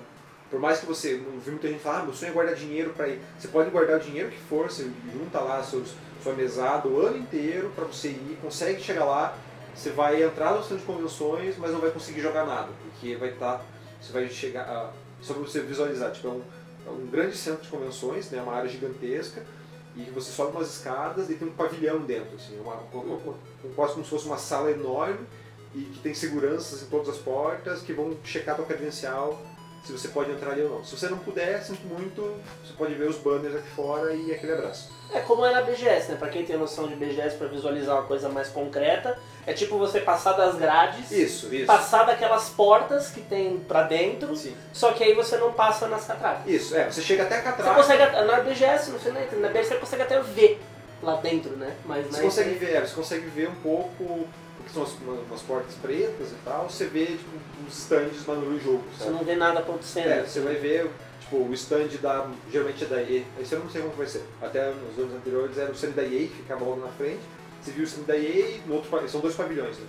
por 0.50 0.60
mais 0.60 0.80
que 0.80 0.86
você, 0.86 1.18
não 1.18 1.40
vi 1.40 1.52
muita 1.52 1.68
gente 1.68 1.82
falar, 1.82 2.00
ah, 2.00 2.04
meu 2.04 2.14
sonho 2.14 2.32
é 2.32 2.34
guardar 2.34 2.56
dinheiro 2.56 2.92
para 2.92 3.08
ir. 3.08 3.22
Você 3.38 3.48
pode 3.48 3.70
guardar 3.70 3.98
o 3.98 4.00
dinheiro 4.00 4.30
que 4.30 4.40
for, 4.40 4.70
você 4.70 4.90
junta 5.14 5.40
lá 5.40 5.62
seus, 5.62 5.94
sua 6.24 6.34
mesada 6.34 6.88
o 6.88 7.00
ano 7.00 7.18
inteiro 7.18 7.72
para 7.76 7.86
você 7.86 8.10
ir, 8.10 8.38
consegue 8.42 8.82
chegar 8.82 9.06
lá, 9.06 9.38
você 9.76 9.92
vai 9.92 10.24
entrar 10.24 10.54
no 10.54 10.62
centro 10.62 10.80
de 10.80 10.86
convenções, 10.86 11.56
mas 11.58 11.72
não 11.72 11.80
vai 11.80 11.92
conseguir 11.92 12.22
jogar 12.22 12.46
nada, 12.46 12.70
porque 12.84 13.16
vai 13.16 13.30
estar, 13.30 13.64
você 14.02 14.12
vai 14.12 14.28
chegar, 14.28 14.64
a, 14.64 14.92
só 15.22 15.34
para 15.34 15.44
você 15.44 15.62
visualizar, 15.62 16.12
tipo, 16.12 16.28
é 16.28 16.32
um, 16.32 16.42
é 16.88 16.90
um 16.90 17.08
grande 17.08 17.38
centro 17.38 17.62
de 17.62 17.70
convenções, 17.70 18.30
né, 18.32 18.42
uma 18.42 18.54
área 18.54 18.70
gigantesca, 18.70 19.46
e 20.08 20.12
você 20.12 20.32
sobe 20.32 20.56
umas 20.56 20.70
escadas 20.76 21.30
e 21.30 21.36
tem 21.36 21.48
um 21.48 21.52
pavilhão 21.52 22.00
dentro, 22.00 22.36
assim, 22.36 22.60
uma, 22.60 22.78
quase 23.76 23.94
como 23.94 24.04
se 24.04 24.10
fosse 24.10 24.26
uma 24.26 24.38
sala 24.38 24.72
enorme 24.72 25.26
e 25.76 25.82
que 25.82 26.00
tem 26.00 26.14
seguranças 26.14 26.82
em 26.82 26.86
todas 26.88 27.10
as 27.10 27.18
portas 27.18 27.82
que 27.82 27.94
vão 27.94 28.18
checar 28.24 28.56
tua 28.56 28.66
credencial 28.66 29.40
se 29.84 29.92
você 29.92 30.08
pode 30.10 30.32
entrar 30.32 30.52
ali 30.52 30.62
ou 30.64 30.70
não. 30.70 30.84
Se 30.84 30.96
você 30.98 31.08
não 31.08 31.18
puder, 31.18 31.62
sinto 31.64 31.86
muito, 31.88 32.22
você 32.64 32.74
pode 32.78 32.94
ver 32.94 33.08
os 33.10 33.18
banners 33.18 33.56
aqui 33.56 33.70
fora 33.70 34.14
e 34.14 34.32
aquele 34.34 34.54
abraço. 34.54 34.92
É 35.12 35.20
como 35.22 35.44
é 35.46 35.52
na 35.52 35.62
BGS, 35.64 36.12
né? 36.12 36.18
Pra 36.20 36.30
quem 36.30 36.46
tem 36.46 36.56
noção 36.58 36.88
de 36.88 36.96
BGS 36.96 37.36
pra 37.38 37.48
visualizar 37.48 37.96
uma 37.96 38.04
coisa 38.06 38.30
mais 38.30 38.50
concreta, 38.50 39.18
é 39.48 39.54
tipo 39.54 39.78
você 39.80 40.00
passar 40.02 40.34
das 40.34 40.56
grades, 40.56 41.10
Isso, 41.12 41.54
isso. 41.54 41.66
passar 41.66 42.04
daquelas 42.04 42.50
portas 42.50 43.10
que 43.10 43.22
tem 43.22 43.58
pra 43.60 43.84
dentro, 43.84 44.36
Sim. 44.36 44.56
só 44.72 44.92
que 44.92 45.04
aí 45.04 45.14
você 45.16 45.38
não 45.38 45.52
passa 45.54 45.88
nas 45.88 46.06
catracas. 46.06 46.44
Isso, 46.46 46.76
é, 46.76 46.92
você 46.92 47.02
chega 47.02 47.24
até 47.24 47.36
a 47.36 47.40
Você 47.40 47.44
catraca. 47.46 47.76
consegue, 47.76 48.04
na 48.26 48.40
BGS, 48.42 48.92
sei 49.02 49.12
nem, 49.12 49.40
na 49.42 49.48
BGS 49.48 49.70
você 49.70 49.76
consegue 49.78 50.04
até 50.04 50.22
ver 50.22 50.62
lá 51.02 51.16
dentro, 51.16 51.52
né? 51.58 51.76
Mas 51.86 52.06
Você 52.08 52.22
consegue 52.22 52.50
E3 52.52 52.60
ver, 52.60 52.76
é, 52.76 52.82
você 52.82 52.94
consegue 52.94 53.26
ver 53.28 53.50
um 53.50 53.56
pouco, 53.56 54.28
porque 54.70 54.74
são 54.74 54.84
as- 54.84 54.94
umas, 55.02 55.20
umas 55.28 55.42
portas 55.42 55.76
pretas 55.76 56.32
e 56.32 56.36
tal, 56.46 56.70
você 56.70 56.86
vê 56.86 57.06
tipo, 57.06 57.30
uns 57.66 57.78
stands 57.78 58.26
lá 58.26 58.36
no 58.36 58.60
jogo, 58.60 58.84
Você 58.96 59.06
sabe? 59.06 59.16
não 59.16 59.24
vê 59.24 59.36
nada 59.36 59.60
acontecendo. 59.60 60.08
É, 60.08 60.24
você 60.24 60.40
vai 60.42 60.56
ver, 60.56 60.90
tipo, 61.22 61.38
o 61.38 61.54
stand 61.54 61.88
da, 62.02 62.28
geralmente 62.52 62.84
é 62.84 62.88
da 62.88 63.02
EA, 63.02 63.24
esse 63.40 63.54
eu 63.54 63.60
não 63.60 63.70
sei 63.70 63.82
como 63.82 63.94
vai 63.96 64.08
ser, 64.08 64.24
até 64.42 64.72
nos 64.72 64.98
anos 64.98 65.16
anteriores 65.16 65.58
era 65.58 65.70
o 65.70 65.74
stand 65.74 65.92
da 65.92 66.04
EA, 66.04 66.28
que 66.28 66.36
ficava 66.38 66.64
logo 66.64 66.82
na 66.82 66.92
frente, 66.92 67.20
você 67.62 67.72
viu 67.72 67.82
o 67.84 67.88
stand 67.88 68.04
da 68.04 68.18
EA, 68.18 68.60
no 68.66 68.76
outro, 68.76 69.10
são 69.10 69.22
dois 69.22 69.36
pavilhões, 69.36 69.78
né? 69.78 69.86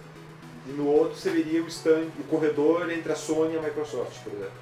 E 0.66 0.72
no 0.72 0.86
outro 0.88 1.16
você 1.16 1.30
veria 1.30 1.62
o 1.62 1.66
stand, 1.68 2.08
o 2.18 2.24
corredor 2.28 2.90
entre 2.90 3.10
a 3.12 3.16
Sony 3.16 3.54
e 3.54 3.58
a 3.58 3.62
Microsoft, 3.62 4.22
por 4.22 4.32
exemplo. 4.32 4.52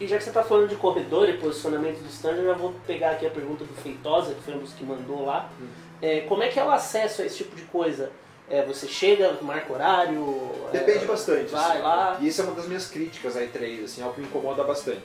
E 0.00 0.06
já 0.06 0.16
que 0.16 0.24
você 0.24 0.30
tá 0.30 0.42
falando 0.42 0.68
de 0.68 0.76
corredor 0.76 1.28
e 1.28 1.36
posicionamento 1.36 1.98
do 2.00 2.08
stand, 2.08 2.36
eu 2.36 2.46
já 2.46 2.54
vou 2.54 2.74
pegar 2.86 3.10
aqui 3.12 3.26
a 3.26 3.30
pergunta 3.30 3.64
do 3.64 3.74
Feitosa, 3.82 4.34
que 4.34 4.40
foi 4.42 4.54
um 4.54 4.58
dos 4.58 4.72
que 4.72 4.82
mandou 4.82 5.26
lá. 5.26 5.50
Hum. 5.60 5.66
É, 6.02 6.20
como 6.22 6.42
é 6.42 6.48
que 6.48 6.58
é 6.58 6.64
o 6.64 6.70
acesso 6.70 7.20
a 7.20 7.26
esse 7.26 7.36
tipo 7.36 7.54
de 7.54 7.62
coisa? 7.64 8.10
É, 8.50 8.64
você 8.64 8.88
chega, 8.88 9.38
marca 9.42 9.72
horário? 9.72 10.52
Depende 10.72 11.04
é, 11.04 11.06
bastante. 11.06 11.52
Vai 11.52 11.70
assim. 11.70 11.82
lá. 11.82 12.18
E 12.20 12.26
isso 12.26 12.40
é 12.40 12.44
uma 12.44 12.54
das 12.54 12.66
minhas 12.66 12.88
críticas 12.88 13.36
à 13.36 13.40
E3, 13.42 13.84
assim, 13.84 14.02
algo 14.02 14.14
que 14.14 14.20
me 14.20 14.26
incomoda 14.26 14.64
bastante. 14.64 15.04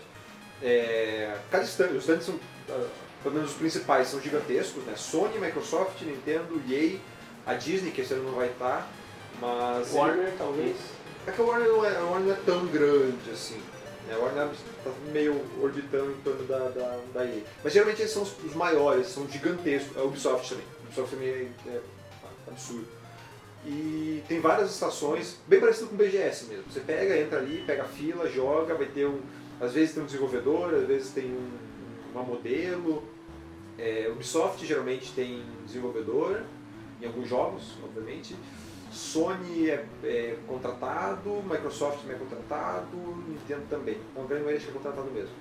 É, 0.64 1.32
cada 1.52 1.64
stand, 1.64 1.90
os 1.90 2.00
stands 2.00 2.26
são, 2.26 2.40
ah, 2.70 2.88
pelo 3.22 3.36
menos 3.36 3.52
os 3.52 3.58
principais, 3.58 4.08
são 4.08 4.20
gigantescos, 4.20 4.84
né? 4.86 4.96
Sony, 4.96 5.38
Microsoft, 5.38 6.02
Nintendo, 6.02 6.60
EA, 6.68 6.98
a 7.46 7.54
Disney, 7.54 7.92
que 7.92 8.02
esse 8.02 8.16
ano 8.16 8.24
não 8.24 8.34
vai 8.34 8.48
estar, 8.48 8.90
mas... 9.40 9.94
Warner, 9.94 10.34
talvez. 10.40 10.76
É 11.28 11.32
que 11.32 11.40
a 11.40 11.44
Warner 11.44 11.68
não 11.68 11.86
é, 11.86 11.98
a 11.98 12.02
Warner 12.02 12.28
não 12.28 12.34
é 12.34 12.38
tão 12.46 12.66
grande 12.66 13.30
assim. 13.32 13.62
Né? 14.08 14.16
A 14.16 14.18
Warner 14.18 14.48
está 14.54 14.92
meio 15.12 15.40
orbitando 15.62 16.12
em 16.12 16.22
torno 16.22 16.44
da, 16.46 16.70
da, 16.70 17.00
da 17.14 17.26
EA. 17.26 17.44
Mas 17.64 17.74
geralmente 17.74 18.02
eles 18.02 18.12
são 18.12 18.24
os, 18.24 18.36
os 18.44 18.56
maiores, 18.56 19.08
são 19.08 19.28
gigantescos. 19.28 19.96
A 19.98 20.04
Ubisoft 20.04 20.50
também. 20.50 20.66
A 20.82 20.86
Ubisoft 20.86 21.16
também 21.16 21.30
é, 21.30 21.70
é 21.70 21.82
absurdo. 22.48 22.95
E 23.66 24.24
tem 24.28 24.40
várias 24.40 24.72
estações, 24.72 25.40
bem 25.48 25.60
parecido 25.60 25.88
com 25.88 25.96
o 25.96 25.98
BGS 25.98 26.46
mesmo. 26.46 26.66
Você 26.70 26.80
pega, 26.82 27.20
entra 27.20 27.40
ali, 27.40 27.64
pega 27.66 27.84
a 27.84 27.88
fila, 27.88 28.30
joga, 28.30 28.76
vai 28.76 28.88
ter 28.88 29.08
um. 29.08 29.20
Às 29.60 29.74
vezes 29.74 29.94
tem 29.94 30.04
um 30.04 30.06
desenvolvedor, 30.06 30.74
às 30.74 30.88
vezes 30.88 31.12
tem 31.12 31.26
um, 31.26 31.50
uma 32.14 32.24
modelo. 32.24 33.04
É, 33.78 34.08
Ubisoft 34.12 34.66
geralmente 34.66 35.12
tem 35.14 35.44
desenvolvedor, 35.66 36.44
em 37.02 37.06
alguns 37.06 37.28
jogos, 37.28 37.78
obviamente. 37.84 38.36
Sony 38.92 39.70
é, 39.70 39.86
é 40.04 40.38
contratado, 40.48 41.44
Microsoft 41.44 42.02
também 42.02 42.16
é 42.16 42.20
contratado, 42.20 42.96
Nintendo 43.28 43.64
também. 43.70 43.98
Então, 44.12 44.26
grande 44.26 44.46
maioria 44.46 44.68
é 44.68 44.72
contratado 44.72 45.12
mesmo. 45.12 45.36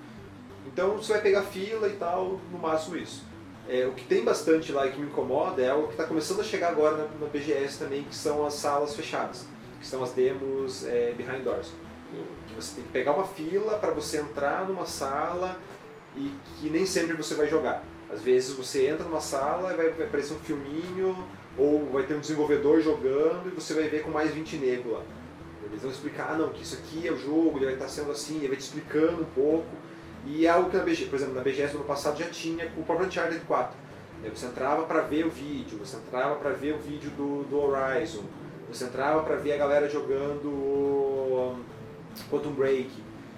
Então 0.65 0.97
você 0.97 1.13
vai 1.13 1.21
pegar 1.21 1.43
fila 1.43 1.87
e 1.87 1.93
tal, 1.93 2.39
no 2.51 2.57
máximo 2.57 2.97
isso. 2.97 3.23
É, 3.67 3.85
o 3.87 3.93
que 3.93 4.05
tem 4.05 4.23
bastante 4.23 4.71
lá 4.71 4.85
e 4.85 4.91
que 4.91 4.99
me 4.99 5.07
incomoda 5.07 5.61
é 5.61 5.69
algo 5.69 5.87
que 5.87 5.93
está 5.93 6.05
começando 6.05 6.41
a 6.41 6.43
chegar 6.43 6.69
agora 6.69 6.97
na, 6.97 7.03
na 7.19 7.27
BGS 7.27 7.79
também, 7.79 8.03
que 8.03 8.15
são 8.15 8.45
as 8.45 8.53
salas 8.53 8.95
fechadas, 8.95 9.47
que 9.79 9.87
são 9.87 10.03
as 10.03 10.11
demos 10.11 10.85
é, 10.85 11.13
behind 11.13 11.43
doors. 11.43 11.71
Que 12.47 12.53
você 12.53 12.75
tem 12.75 12.83
que 12.83 12.91
pegar 12.91 13.13
uma 13.13 13.25
fila 13.25 13.77
para 13.79 13.91
você 13.91 14.17
entrar 14.17 14.67
numa 14.67 14.85
sala 14.85 15.59
e 16.15 16.31
que 16.59 16.69
nem 16.69 16.85
sempre 16.85 17.15
você 17.15 17.33
vai 17.33 17.47
jogar. 17.47 17.83
Às 18.11 18.21
vezes 18.21 18.55
você 18.55 18.87
entra 18.87 19.03
numa 19.03 19.19
sala 19.19 19.73
e 19.73 19.75
vai, 19.75 19.87
aparecer 19.89 20.35
um 20.35 20.39
filminho, 20.39 21.27
ou 21.57 21.89
vai 21.91 22.03
ter 22.03 22.13
um 22.13 22.19
desenvolvedor 22.19 22.81
jogando 22.81 23.47
e 23.47 23.49
você 23.49 23.73
vai 23.73 23.87
ver 23.87 24.03
com 24.03 24.11
mais 24.11 24.31
20 24.31 24.57
negros 24.57 24.93
lá. 24.93 25.01
Eles 25.63 25.81
vão 25.81 25.91
explicar, 25.91 26.31
ah 26.31 26.37
não, 26.37 26.49
que 26.49 26.61
isso 26.61 26.75
aqui 26.75 27.07
é 27.07 27.11
o 27.11 27.17
jogo, 27.17 27.57
ele 27.57 27.65
vai 27.65 27.73
estar 27.73 27.87
sendo 27.87 28.11
assim, 28.11 28.37
ele 28.37 28.49
vai 28.49 28.57
te 28.57 28.61
explicando 28.61 29.23
um 29.23 29.25
pouco. 29.25 29.65
E 30.25 30.45
é 30.45 30.49
algo 30.49 30.69
que 30.69 30.77
na 30.77 30.83
BGS, 30.83 31.05
por 31.05 31.15
exemplo, 31.15 31.35
na 31.35 31.41
BGS 31.41 31.73
do 31.73 31.77
ano 31.79 31.85
passado 31.85 32.17
já 32.17 32.25
tinha 32.29 32.67
com 32.69 32.81
o 32.81 32.83
próprio 32.83 33.07
Uncharted 33.07 33.41
4. 33.45 33.75
Né, 34.23 34.31
Você 34.33 34.45
entrava 34.47 34.83
para 34.83 35.01
ver 35.01 35.25
o 35.25 35.29
vídeo, 35.29 35.77
você 35.77 35.97
entrava 35.97 36.35
para 36.35 36.51
ver 36.51 36.73
o 36.73 36.79
vídeo 36.79 37.11
do, 37.11 37.43
do 37.43 37.59
Horizon, 37.59 38.23
você 38.67 38.85
entrava 38.85 39.21
para 39.23 39.35
ver 39.35 39.53
a 39.53 39.57
galera 39.57 39.89
jogando 39.89 40.47
um, 40.47 41.63
Quantum 42.29 42.51
Break. 42.51 42.89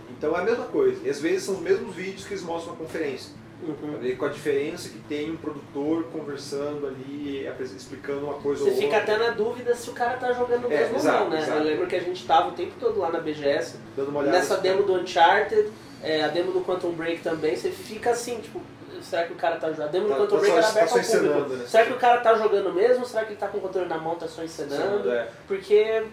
Então 0.09 0.35
é 0.35 0.39
a 0.39 0.43
mesma 0.43 0.65
coisa. 0.65 1.05
E 1.05 1.09
às 1.09 1.19
vezes 1.19 1.43
são 1.43 1.55
os 1.55 1.61
mesmos 1.61 1.93
vídeos 1.93 2.25
que 2.25 2.33
eles 2.33 2.43
mostram 2.43 2.73
na 2.73 2.79
conferência. 2.79 3.35
Uhum. 3.61 4.15
Com 4.17 4.25
a 4.25 4.29
diferença 4.29 4.89
que 4.89 4.99
tem 4.99 5.31
um 5.31 5.35
produtor 5.35 6.03
conversando 6.13 6.85
ali, 6.85 7.47
explicando 7.75 8.25
uma 8.25 8.35
coisa 8.35 8.63
Você 8.63 8.69
ou 8.69 8.75
fica 8.75 8.97
outra, 8.97 9.15
até 9.15 9.17
na 9.17 9.31
dúvida 9.31 9.73
se 9.73 9.89
o 9.89 9.93
cara 9.93 10.15
tá 10.17 10.31
jogando 10.31 10.71
É, 10.71 10.81
mesmo 10.81 10.95
exato, 10.95 11.23
ou 11.23 11.23
não, 11.23 11.29
né? 11.31 11.41
exato. 11.41 11.57
Eu 11.57 11.63
lembro 11.63 11.87
que 11.87 11.95
a 11.95 11.99
gente 11.99 12.25
tava 12.27 12.49
o 12.49 12.51
tempo 12.51 12.73
todo 12.79 12.99
lá 12.99 13.11
na 13.11 13.19
BGS, 13.19 13.77
nessa 14.25 14.57
demo 14.57 14.83
do 14.83 14.93
Uncharted, 14.93 15.69
é, 16.03 16.23
a 16.23 16.27
demo 16.27 16.51
do 16.51 16.61
Quantum 16.61 16.91
Break 16.91 17.21
também, 17.21 17.55
você 17.55 17.69
fica 17.71 18.11
assim, 18.11 18.39
tipo, 18.39 18.61
será 19.01 19.25
que 19.25 19.33
o 19.33 19.35
cara 19.35 19.57
tá 19.57 19.69
jogando? 19.69 19.87
A 19.87 19.91
demo 19.91 20.05
do 20.07 20.11
Tá- 20.11 20.17
Quantum 20.19 20.35
tá 20.35 20.41
Break 20.41 20.53
era 20.57 20.61
tá 20.63 20.69
aberta 20.69 20.89
só 21.03 21.17
ao 21.17 21.23
público. 21.23 21.53
né? 21.55 21.65
Será 21.67 21.85
que 21.85 21.93
o 21.93 21.97
cara 21.97 22.21
tá 22.21 22.33
jogando 22.35 22.73
mesmo? 22.73 23.05
Será 23.05 23.23
que 23.25 23.31
ele 23.31 23.39
tá 23.39 23.47
com 23.47 23.57
o 23.57 23.61
controle 23.61 23.87
na 23.87 23.97
mão, 23.97 24.15
tá 24.15 24.27
só 24.27 24.43
encenando? 24.43 25.11
é. 25.11 25.29
Porque 25.47 26.03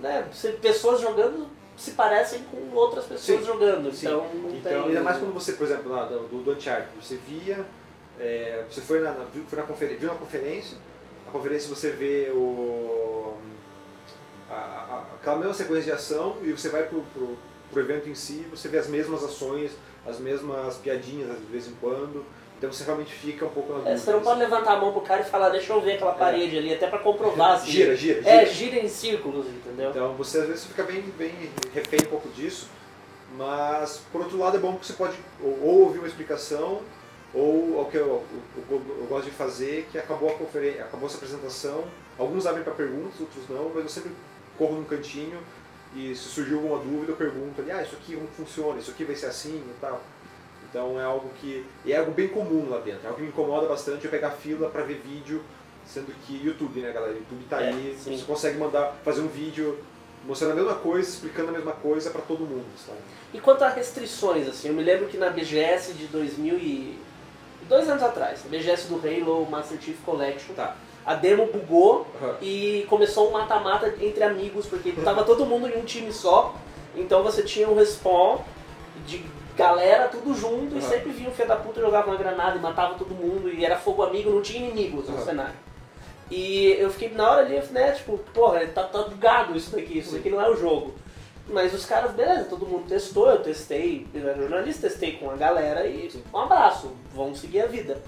né, 0.00 0.24
pessoas 0.62 1.00
jogando 1.00 1.46
se 1.76 1.92
parecem 1.92 2.40
com 2.50 2.74
outras 2.76 3.04
pessoas 3.04 3.40
Sim, 3.40 3.46
jogando, 3.46 3.92
sim. 3.92 4.06
então 4.06 4.26
Então, 4.52 4.62
tem... 4.62 4.82
ainda 4.88 5.00
mais 5.00 5.18
quando 5.18 5.32
você, 5.32 5.52
por 5.52 5.64
exemplo, 5.64 5.92
lá 5.92 6.06
do, 6.06 6.20
do 6.26 6.52
Uncharted, 6.52 6.88
você 7.00 7.16
via, 7.16 7.64
é, 8.18 8.64
você 8.68 8.80
foi 8.80 8.98
na, 9.00 9.12
na, 9.12 9.24
viu, 9.32 9.44
foi 9.48 9.58
na 9.60 9.64
conferência, 9.64 9.98
viu 10.00 10.08
na 10.08 10.16
conferência, 10.16 10.76
na 11.24 11.30
conferência 11.32 11.68
você 11.68 11.90
vê 11.90 12.30
o, 12.34 13.34
a, 14.50 14.54
a- 14.54 15.04
aquela 15.20 15.36
mesma 15.36 15.54
sequência 15.54 15.84
de 15.84 15.92
ação 15.92 16.36
e 16.42 16.50
você 16.50 16.68
vai 16.68 16.82
pro, 16.84 17.02
pro, 17.14 17.36
pro 17.70 17.80
evento 17.80 18.08
em 18.08 18.14
si, 18.14 18.46
você 18.50 18.68
vê 18.68 18.78
as 18.78 18.86
mesmas 18.88 19.22
ações, 19.24 19.72
as 20.06 20.18
mesmas 20.18 20.76
piadinhas 20.76 21.38
de 21.38 21.46
vez 21.46 21.66
em 21.68 21.72
quando, 21.80 22.24
então 22.56 22.72
você 22.72 22.82
realmente 22.84 23.12
fica 23.12 23.44
um 23.44 23.50
pouco 23.50 23.68
na 23.72 23.78
dúvida. 23.78 23.94
É, 23.94 23.98
você 23.98 24.10
não 24.12 24.20
pode 24.20 24.40
levantar 24.40 24.72
a 24.72 24.80
mão 24.80 24.92
pro 24.92 25.02
cara 25.02 25.20
e 25.20 25.24
falar, 25.24 25.50
deixa 25.50 25.72
eu 25.72 25.80
ver 25.80 25.92
aquela 25.94 26.12
parede 26.14 26.56
ali, 26.58 26.74
até 26.74 26.86
pra 26.88 26.98
comprovar. 26.98 27.52
assim. 27.52 27.70
Gira, 27.70 27.94
gira, 27.96 28.20
É, 28.28 28.46
gira. 28.46 28.46
gira 28.46 28.76
em 28.84 28.88
círculos, 28.88 29.46
entendeu? 29.46 29.90
Então 29.90 30.14
você 30.14 30.38
às 30.38 30.46
vezes 30.48 30.64
fica 30.64 30.82
bem, 30.82 31.02
bem 31.16 31.32
refém 31.72 32.00
um 32.04 32.10
pouco 32.10 32.28
disso, 32.30 32.68
mas 33.36 34.00
por 34.10 34.22
outro 34.22 34.38
lado 34.38 34.56
é 34.56 34.60
bom 34.60 34.76
que 34.76 34.86
você 34.86 34.94
pode 34.94 35.16
ou, 35.42 35.50
ou 35.62 35.80
ouvir 35.82 35.98
uma 35.98 36.08
explicação, 36.08 36.80
ou 37.34 37.80
o 37.82 37.88
que 37.90 37.96
eu, 37.98 38.24
eu- 38.70 38.82
eu 39.00 39.06
gosto 39.08 39.26
de 39.26 39.30
fazer, 39.32 39.86
que 39.92 39.98
acabou 39.98 40.30
a 40.30 40.34
conferência, 40.34 40.82
acabou 40.82 41.06
essa 41.06 41.16
apresentação, 41.18 41.84
alguns 42.18 42.46
abrem 42.46 42.64
para 42.64 42.72
perguntas, 42.72 43.20
outros 43.20 43.48
não, 43.50 43.70
mas 43.74 43.84
eu 43.84 43.88
sempre 43.90 44.12
corro 44.56 44.76
num 44.76 44.84
cantinho 44.84 45.38
e 45.94 46.14
se 46.14 46.28
surgiu 46.28 46.58
alguma 46.58 46.78
dúvida 46.78 47.12
eu 47.12 47.16
pergunto 47.16 47.60
ali, 47.60 47.70
ah, 47.70 47.82
isso 47.82 47.96
aqui 47.96 48.14
como 48.14 48.28
funciona, 48.28 48.78
isso 48.78 48.90
aqui 48.90 49.04
vai 49.04 49.16
ser 49.16 49.26
assim 49.26 49.56
e 49.56 49.74
tal. 49.80 50.00
Então 50.68 51.00
é 51.00 51.04
algo 51.04 51.30
que 51.40 51.64
e 51.84 51.92
é 51.92 51.96
algo 51.96 52.12
bem 52.12 52.28
comum 52.28 52.68
lá 52.68 52.78
dentro, 52.78 53.00
é 53.04 53.06
algo 53.06 53.16
que 53.16 53.22
me 53.22 53.28
incomoda 53.28 53.66
bastante 53.66 54.04
eu 54.04 54.10
pegar 54.10 54.30
fila 54.30 54.68
para 54.68 54.82
ver 54.82 55.00
vídeo, 55.04 55.42
sendo 55.86 56.12
que 56.26 56.44
YouTube, 56.44 56.80
né, 56.80 56.92
galera? 56.92 57.14
YouTube 57.14 57.44
tá 57.48 57.62
É, 57.62 57.68
aí, 57.68 57.96
sim. 57.98 58.16
você 58.16 58.24
consegue 58.24 58.58
mandar 58.58 58.94
fazer 59.04 59.22
um 59.22 59.28
vídeo 59.28 59.78
mostrando 60.26 60.52
a 60.52 60.56
mesma 60.56 60.74
coisa, 60.74 61.08
explicando 61.08 61.48
a 61.48 61.52
mesma 61.52 61.72
coisa 61.72 62.10
pra 62.10 62.20
todo 62.20 62.40
mundo, 62.40 62.66
sabe? 62.86 62.98
E 63.32 63.40
quanto 63.40 63.62
a 63.62 63.70
restrições, 63.70 64.46
assim, 64.46 64.68
eu 64.68 64.74
me 64.74 64.82
lembro 64.82 65.08
que 65.08 65.16
na 65.16 65.30
BGS 65.30 65.94
de 65.94 66.06
2000 66.08 66.58
e... 66.58 66.98
dois 67.66 67.88
anos 67.88 68.02
atrás, 68.02 68.42
a 68.44 68.48
BGS 68.48 68.88
do 68.88 68.96
Halo 68.96 69.46
Master 69.50 69.80
Chief 69.80 69.96
Collection, 70.04 70.54
Tá. 70.54 70.76
A 71.08 71.14
demo 71.14 71.46
bugou 71.46 72.06
Aham. 72.22 72.36
e 72.42 72.84
começou 72.86 73.30
um 73.30 73.32
mata-mata 73.32 73.94
entre 73.98 74.22
amigos, 74.22 74.66
porque 74.66 74.92
tava 74.92 75.24
todo 75.24 75.46
mundo 75.46 75.66
em 75.66 75.78
um 75.78 75.84
time 75.84 76.12
só, 76.12 76.54
então 76.94 77.22
você 77.22 77.42
tinha 77.42 77.66
um 77.66 77.74
respawn 77.74 78.40
de 79.06 79.24
galera 79.56 80.08
tudo 80.08 80.34
junto 80.34 80.74
e 80.74 80.78
Aham. 80.78 80.88
sempre 80.88 81.10
vinha 81.10 81.30
um 81.30 81.32
filho 81.32 81.48
da 81.48 81.56
puta 81.56 81.80
jogava 81.80 82.08
uma 82.08 82.16
granada 82.16 82.58
e 82.58 82.60
matava 82.60 82.94
todo 82.94 83.14
mundo 83.14 83.48
e 83.48 83.64
era 83.64 83.78
fogo 83.78 84.02
amigo, 84.02 84.28
não 84.28 84.42
tinha 84.42 84.58
inimigos 84.68 85.08
no 85.08 85.24
cenário. 85.24 85.54
E 86.30 86.76
eu 86.78 86.90
fiquei 86.90 87.08
na 87.08 87.30
hora 87.30 87.40
ali, 87.40 87.58
né, 87.70 87.92
tipo, 87.92 88.18
porra, 88.34 88.66
tá, 88.66 88.82
tá 88.82 89.04
bugado 89.04 89.56
isso 89.56 89.74
daqui, 89.74 89.98
isso 89.98 90.12
daqui 90.12 90.28
não 90.28 90.42
é 90.42 90.50
o 90.50 90.56
jogo. 90.56 90.92
Mas 91.48 91.72
os 91.72 91.86
caras, 91.86 92.12
beleza, 92.12 92.44
todo 92.44 92.66
mundo 92.66 92.86
testou, 92.86 93.30
eu 93.30 93.38
testei, 93.38 94.06
eu 94.12 94.28
era 94.28 94.38
jornalista, 94.38 94.86
testei 94.86 95.12
com 95.12 95.30
a 95.30 95.36
galera 95.36 95.86
e 95.86 96.12
um 96.34 96.38
abraço, 96.38 96.92
vamos 97.14 97.40
seguir 97.40 97.62
a 97.62 97.66
vida. 97.66 98.02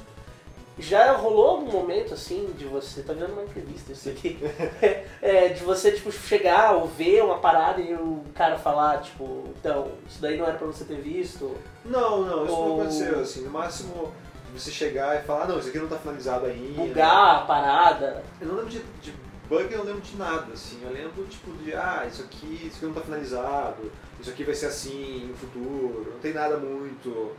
Já 0.81 1.13
rolou 1.13 1.51
algum 1.51 1.71
momento 1.71 2.15
assim 2.15 2.53
de 2.57 2.65
você, 2.65 3.03
tá 3.03 3.13
vendo 3.13 3.33
uma 3.33 3.43
entrevista 3.43 3.93
isso 3.93 4.09
aqui, 4.09 4.39
é, 5.21 5.49
de 5.49 5.63
você 5.63 5.93
tipo 5.93 6.11
chegar 6.11 6.73
ou 6.75 6.87
ver 6.87 7.23
uma 7.23 7.39
parada 7.39 7.81
e 7.81 7.95
o 7.95 8.25
cara 8.35 8.59
falar, 8.59 9.03
tipo, 9.03 9.45
então, 9.59 9.93
isso 10.09 10.21
daí 10.21 10.37
não 10.39 10.47
era 10.47 10.57
pra 10.57 10.67
você 10.67 10.85
ter 10.85 11.01
visto. 11.01 11.57
Não, 11.85 12.23
não, 12.25 12.45
isso 12.45 12.55
Ou- 12.55 12.69
não 12.69 12.81
aconteceu, 12.81 13.21
assim, 13.21 13.43
no 13.43 13.51
máximo 13.51 14.13
você 14.53 14.71
chegar 14.71 15.17
e 15.17 15.23
falar, 15.23 15.45
ah, 15.45 15.49
não, 15.49 15.59
isso 15.59 15.69
aqui 15.69 15.79
não 15.79 15.89
tá 15.89 15.97
finalizado 15.97 16.47
ainda. 16.47 16.83
Bugar 16.83 17.37
a 17.37 17.41
parada. 17.43 18.25
Eu 18.41 18.49
não 18.49 18.57
lembro 18.57 18.71
de, 18.71 18.83
de 19.01 19.15
bug, 19.49 19.73
eu 19.73 19.79
não 19.79 19.85
lembro 19.85 20.01
de 20.01 20.17
nada, 20.17 20.53
assim. 20.53 20.81
Eu 20.83 20.93
lembro, 20.93 21.25
tipo, 21.25 21.51
de, 21.53 21.75
ah, 21.75 22.05
isso 22.09 22.23
aqui, 22.23 22.67
isso 22.67 22.77
aqui 22.77 22.87
não 22.87 22.95
tá 22.95 23.01
finalizado, 23.01 23.91
isso 24.21 24.31
aqui 24.31 24.45
vai 24.45 24.55
ser 24.55 24.67
assim 24.67 25.27
no 25.29 25.37
futuro. 25.37 26.13
Não 26.13 26.21
tem 26.21 26.33
nada 26.33 26.57
muito, 26.57 27.33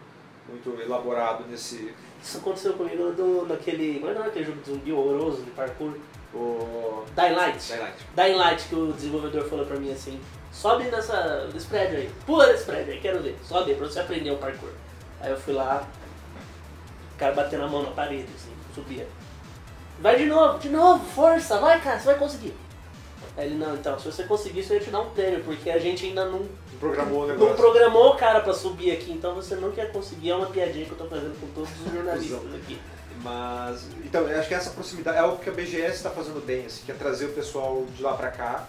muito 0.48 0.82
elaborado 0.82 1.46
nesse... 1.50 1.94
Isso 2.22 2.38
aconteceu 2.38 2.74
comigo 2.74 3.12
do, 3.12 3.48
naquele. 3.48 4.00
Como 4.00 4.12
é 4.12 4.16
é 4.16 4.28
aquele 4.28 4.46
jogo 4.46 4.62
de 4.62 4.72
zumbi 4.72 4.92
horroroso 4.94 5.42
de 5.44 5.52
parkour? 5.52 5.94
O... 6.34 7.04
Dying 7.16 7.36
Light. 7.36 7.74
Dying 8.16 8.36
Light 8.36 8.64
que 8.70 8.76
o 8.76 8.94
desenvolvedor 8.94 9.50
falou 9.50 9.66
pra 9.66 9.78
mim 9.78 9.92
assim, 9.92 10.20
sobe 10.52 10.86
nessa, 10.86 11.50
nesse 11.54 11.68
prédio 11.68 11.98
aí, 11.98 12.10
pula 12.26 12.48
nesse 12.48 12.64
prédio 12.64 12.94
aí, 12.94 13.02
quero 13.02 13.22
ver, 13.22 13.38
sobe 13.44 13.76
pra 13.76 13.88
você 13.88 14.00
aprender 14.00 14.32
o 14.32 14.38
parkour. 14.38 14.70
Aí 15.20 15.30
eu 15.30 15.38
fui 15.38 15.54
lá, 15.54 15.86
o 17.16 17.18
cara 17.18 17.34
batendo 17.34 17.66
a 17.66 17.68
mão 17.68 17.84
na 17.84 17.92
parede, 17.92 18.30
assim, 18.34 18.52
subia. 18.74 19.08
Vai 20.00 20.16
de 20.18 20.26
novo, 20.26 20.58
de 20.58 20.70
novo, 20.70 21.04
força, 21.06 21.60
vai 21.60 21.82
cara, 21.82 22.00
você 22.00 22.06
vai 22.06 22.16
conseguir. 22.16 22.56
Aí 23.38 23.48
ele, 23.48 23.56
não, 23.56 23.76
então, 23.76 23.98
se 23.98 24.06
você 24.12 24.24
conseguir, 24.24 24.60
isso 24.60 24.74
eu 24.74 24.78
ia 24.78 24.84
te 24.84 24.90
dar 24.90 25.02
um 25.02 25.10
prêmio, 25.12 25.44
porque 25.44 25.70
a 25.70 25.80
gente 25.80 26.06
ainda 26.06 26.26
não, 26.26 26.40
Não 26.40 26.80
programou 26.80 27.20
o 27.24 27.28
não 27.28 27.34
negócio. 27.34 27.56
programou 27.56 28.10
o 28.14 28.18
cara 28.18 28.42
pra 28.42 28.54
subir 28.54 28.92
aqui, 28.92 29.12
então 29.12 29.34
você 29.36 29.56
não 29.56 29.72
quer 29.72 29.92
conseguir, 29.92 30.32
é 30.32 30.36
uma 30.36 30.48
piadinha 30.48 30.86
que 30.86 30.92
eu 30.92 30.98
tô 30.98 31.06
fazendo 31.06 31.40
com 31.40 31.48
todos 31.54 31.70
os 31.86 31.94
jornalistas 31.94 32.54
aqui. 32.56 32.80
Mas, 33.24 33.86
então, 34.04 34.28
eu 34.28 34.40
acho 34.40 34.48
que 34.48 34.54
essa 34.56 34.72
proximidade 34.72 35.18
é 35.18 35.24
o 35.24 35.38
que 35.38 35.50
a 35.50 35.54
BGS 35.54 35.96
está 35.98 36.10
fazendo 36.10 36.44
bem, 36.46 36.66
assim, 36.66 36.82
que 36.86 36.92
é 36.92 36.96
trazer 36.96 37.26
o 37.26 37.34
pessoal 37.34 37.86
de 37.96 38.02
lá 38.02 38.14
pra 38.14 38.32
cá 38.32 38.68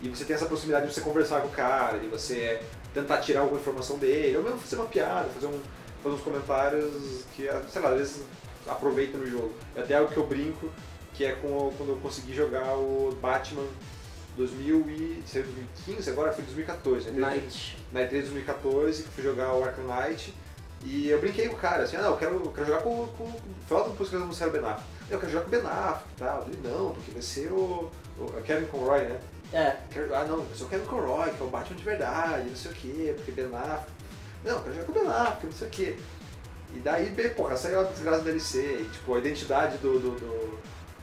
e 0.00 0.08
você 0.08 0.24
tem 0.24 0.36
essa 0.36 0.46
proximidade 0.46 0.86
de 0.86 0.94
você 0.94 1.00
conversar 1.00 1.40
com 1.40 1.48
o 1.48 1.50
cara, 1.50 1.98
de 1.98 2.06
você 2.06 2.60
tentar 2.94 3.18
tirar 3.18 3.40
alguma 3.40 3.60
informação 3.60 3.98
dele, 3.98 4.36
ou 4.36 4.42
mesmo 4.44 4.58
fazer 4.58 4.76
uma 4.76 4.86
piada, 4.86 5.28
fazer, 5.34 5.46
um, 5.48 5.60
fazer 6.02 6.14
uns 6.14 6.20
comentários 6.22 7.24
que, 7.34 7.48
sei 7.68 7.82
lá, 7.82 7.90
às 7.90 7.98
vezes 7.98 8.22
aproveitam 8.66 9.20
no 9.20 9.26
jogo. 9.26 9.52
É 9.74 9.80
até 9.80 9.96
algo 9.96 10.10
que 10.12 10.16
eu 10.16 10.26
brinco, 10.26 10.70
que 11.18 11.24
é 11.24 11.32
com, 11.32 11.72
quando 11.76 11.90
eu 11.90 11.96
consegui 11.96 12.32
jogar 12.32 12.76
o 12.76 13.12
Batman 13.20 13.64
2000 14.36 14.88
e, 14.88 15.22
sei, 15.26 15.42
2015, 15.42 16.10
agora 16.10 16.32
foi 16.32 16.44
2014, 16.44 17.10
né? 17.10 17.20
Night. 17.20 17.76
na 17.92 18.00
E3 18.02 18.10
2014, 18.20 19.02
que 19.02 19.08
fui 19.08 19.24
jogar 19.24 19.52
o 19.52 19.64
Arkham 19.64 19.84
Knight, 19.84 20.32
e 20.84 21.08
eu 21.10 21.20
brinquei 21.20 21.48
com 21.48 21.56
o 21.56 21.58
cara, 21.58 21.82
assim, 21.82 21.96
ah 21.96 22.02
não, 22.02 22.10
eu 22.12 22.16
quero, 22.16 22.34
eu 22.36 22.52
quero 22.52 22.66
jogar 22.68 22.82
com, 22.82 23.08
com 23.18 23.32
falta 23.68 23.90
depois 23.90 24.08
que 24.08 24.14
eles 24.14 24.24
anunciaram 24.24 24.52
o 24.52 24.56
Ben 24.56 24.64
Affleck. 24.70 24.82
Eu 25.10 25.18
quero 25.18 25.32
jogar 25.32 25.44
com 25.44 25.48
o 25.48 25.60
Ben 25.60 25.68
Affleck 25.68 26.04
e 26.08 26.18
tal. 26.20 26.42
Ele, 26.46 26.58
não, 26.62 26.90
porque 26.92 27.10
vai 27.10 27.22
ser 27.22 27.50
o, 27.52 27.90
o 28.16 28.42
Kevin 28.44 28.66
Conroy, 28.66 29.00
né? 29.00 29.18
É, 29.52 29.76
Quero- 29.90 30.14
ah 30.14 30.24
não, 30.24 30.36
eu 30.38 30.46
sou 30.54 30.68
o 30.68 30.70
Kevin 30.70 30.84
Conroy, 30.84 31.30
que 31.32 31.40
é 31.42 31.44
o 31.44 31.48
Batman 31.48 31.76
de 31.76 31.82
verdade, 31.82 32.48
não 32.48 32.56
sei 32.56 32.70
o 32.70 32.74
quê, 32.74 33.12
porque 33.16 33.32
Ben 33.32 33.46
Affleck. 33.46 33.82
Não, 34.44 34.52
eu 34.52 34.60
quero 34.62 34.74
jogar 34.76 34.86
com 34.86 34.92
o 34.92 34.94
Ben 34.94 35.08
Affleck, 35.10 35.46
não 35.46 35.52
sei 35.52 35.66
o 35.66 35.70
quê. 35.72 35.96
E 36.76 36.78
daí, 36.80 37.06
bem, 37.10 37.30
porra, 37.30 37.56
saiu 37.56 37.80
a 37.80 37.84
desgraça 37.84 38.18
do 38.18 38.24
DLC, 38.26 38.58
e, 38.82 38.88
tipo, 38.92 39.14
a 39.14 39.18
identidade 39.18 39.78
do, 39.78 39.98
do, 39.98 40.10
do, 40.12 40.57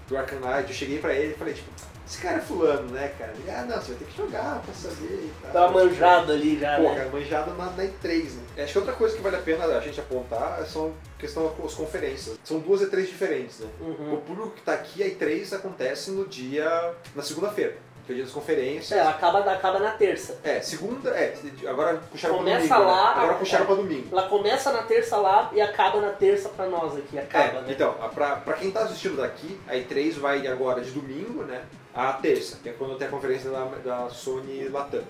do 0.07 0.17
Arkham 0.17 0.39
Knight, 0.39 0.69
eu 0.69 0.75
cheguei 0.75 0.99
pra 0.99 1.13
ele 1.13 1.33
e 1.33 1.35
falei, 1.35 1.53
tipo, 1.53 1.69
esse 2.07 2.21
cara 2.21 2.37
é 2.37 2.41
fulano, 2.41 2.89
né, 2.91 3.11
cara? 3.17 3.33
Ele, 3.35 3.49
ah 3.49 3.65
não, 3.67 3.81
você 3.81 3.89
vai 3.93 3.97
ter 3.97 4.05
que 4.05 4.17
jogar 4.17 4.61
pra 4.63 4.73
saber 4.73 5.05
e 5.05 5.31
tal. 5.41 5.51
tá 5.51 5.71
manjada 5.71 6.33
ali 6.33 6.59
já, 6.59 6.75
Pô, 6.77 6.83
né? 6.83 6.95
cara, 6.95 7.09
manjada 7.09 7.53
na, 7.53 7.65
na 7.71 7.83
E3, 7.83 8.23
né? 8.55 8.63
Acho 8.63 8.73
que 8.73 8.77
outra 8.77 8.93
coisa 8.93 9.15
que 9.15 9.21
vale 9.23 9.35
a 9.35 9.39
pena 9.41 9.65
a 9.65 9.79
gente 9.79 9.99
apontar 9.99 10.63
são 10.67 10.93
questão 11.17 11.51
das 11.61 11.73
conferências. 11.73 12.37
São 12.43 12.59
duas 12.59 12.81
E3 12.81 13.07
diferentes, 13.07 13.59
né? 13.59 13.67
Uhum. 13.81 14.13
O 14.13 14.17
público 14.21 14.51
que 14.51 14.61
tá 14.61 14.73
aqui, 14.73 15.01
a 15.01 15.07
E3 15.09 15.53
acontece 15.55 16.11
no 16.11 16.25
dia. 16.27 16.93
na 17.15 17.23
segunda-feira, 17.23 17.75
que 18.05 18.11
é 18.11 18.13
o 18.13 18.15
dia 18.15 18.23
das 18.25 18.33
conferências. 18.33 18.91
É, 18.91 18.99
ela 19.01 19.09
acaba, 19.11 19.39
acaba 19.51 19.79
na 19.79 19.91
terça. 19.91 20.37
É, 20.43 20.61
segunda. 20.61 21.09
É, 21.11 21.35
agora 21.67 21.97
puxaram 22.11 22.37
Começa 22.37 22.67
pra 22.67 22.77
domingo. 22.77 22.91
lá, 22.91 23.03
né? 23.05 23.11
Agora 23.17 23.31
a- 23.33 23.37
puxaram 23.39 23.63
é. 23.63 23.67
pra 23.67 23.75
domingo. 23.75 24.07
Ela 24.11 24.29
começa 24.29 24.71
na 24.71 24.83
terça 24.83 25.17
lá 25.17 25.49
e 25.53 25.61
acaba 25.61 25.99
na 26.01 26.11
terça 26.11 26.49
pra 26.49 26.67
nós 26.67 26.95
aqui. 26.97 27.17
Acaba, 27.17 27.43
É, 27.59 27.61
né? 27.61 27.67
então, 27.69 27.93
pra, 28.13 28.35
pra 28.37 28.53
quem 28.53 28.71
tá 28.71 28.81
assistindo 28.83 29.17
daqui, 29.17 29.59
a 29.67 29.73
E3 29.75 30.13
vai 30.19 30.45
agora 30.47 30.81
de 30.81 30.91
domingo, 30.91 31.43
né? 31.43 31.63
A 31.93 32.13
terça, 32.13 32.57
que 32.61 32.69
é 32.69 32.73
quando 32.73 32.97
tem 32.97 33.07
a 33.07 33.11
conferência 33.11 33.49
da, 33.49 33.63
da 33.83 34.09
Sony 34.09 34.67
Latam. 34.67 35.03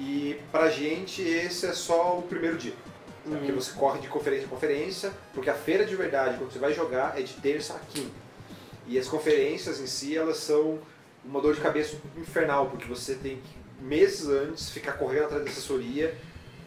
E 0.00 0.40
pra 0.52 0.70
gente 0.70 1.22
esse 1.22 1.66
é 1.66 1.72
só 1.72 2.18
o 2.18 2.22
primeiro 2.22 2.56
dia. 2.56 2.72
Uhum. 3.26 3.36
Porque 3.36 3.52
você 3.52 3.72
corre 3.72 3.98
de 4.00 4.08
conferência 4.08 4.44
em 4.46 4.48
conferência, 4.48 5.12
porque 5.34 5.50
a 5.50 5.54
feira 5.54 5.84
de 5.84 5.94
verdade, 5.94 6.38
quando 6.38 6.52
você 6.52 6.58
vai 6.58 6.72
jogar, 6.72 7.18
é 7.18 7.22
de 7.22 7.34
terça 7.34 7.74
a 7.74 7.78
quinta. 7.92 8.14
E 8.86 8.98
as 8.98 9.06
conferências 9.06 9.80
em 9.80 9.86
si, 9.86 10.16
elas 10.16 10.38
são 10.38 10.78
uma 11.24 11.40
dor 11.40 11.54
de 11.54 11.60
cabeça 11.60 11.96
infernal, 12.16 12.66
porque 12.66 12.86
você 12.86 13.14
tem 13.14 13.36
que, 13.36 13.84
meses 13.84 14.26
antes, 14.28 14.70
ficar 14.70 14.92
correndo 14.92 15.24
atrás 15.24 15.44
da 15.44 15.50
assessoria 15.50 16.14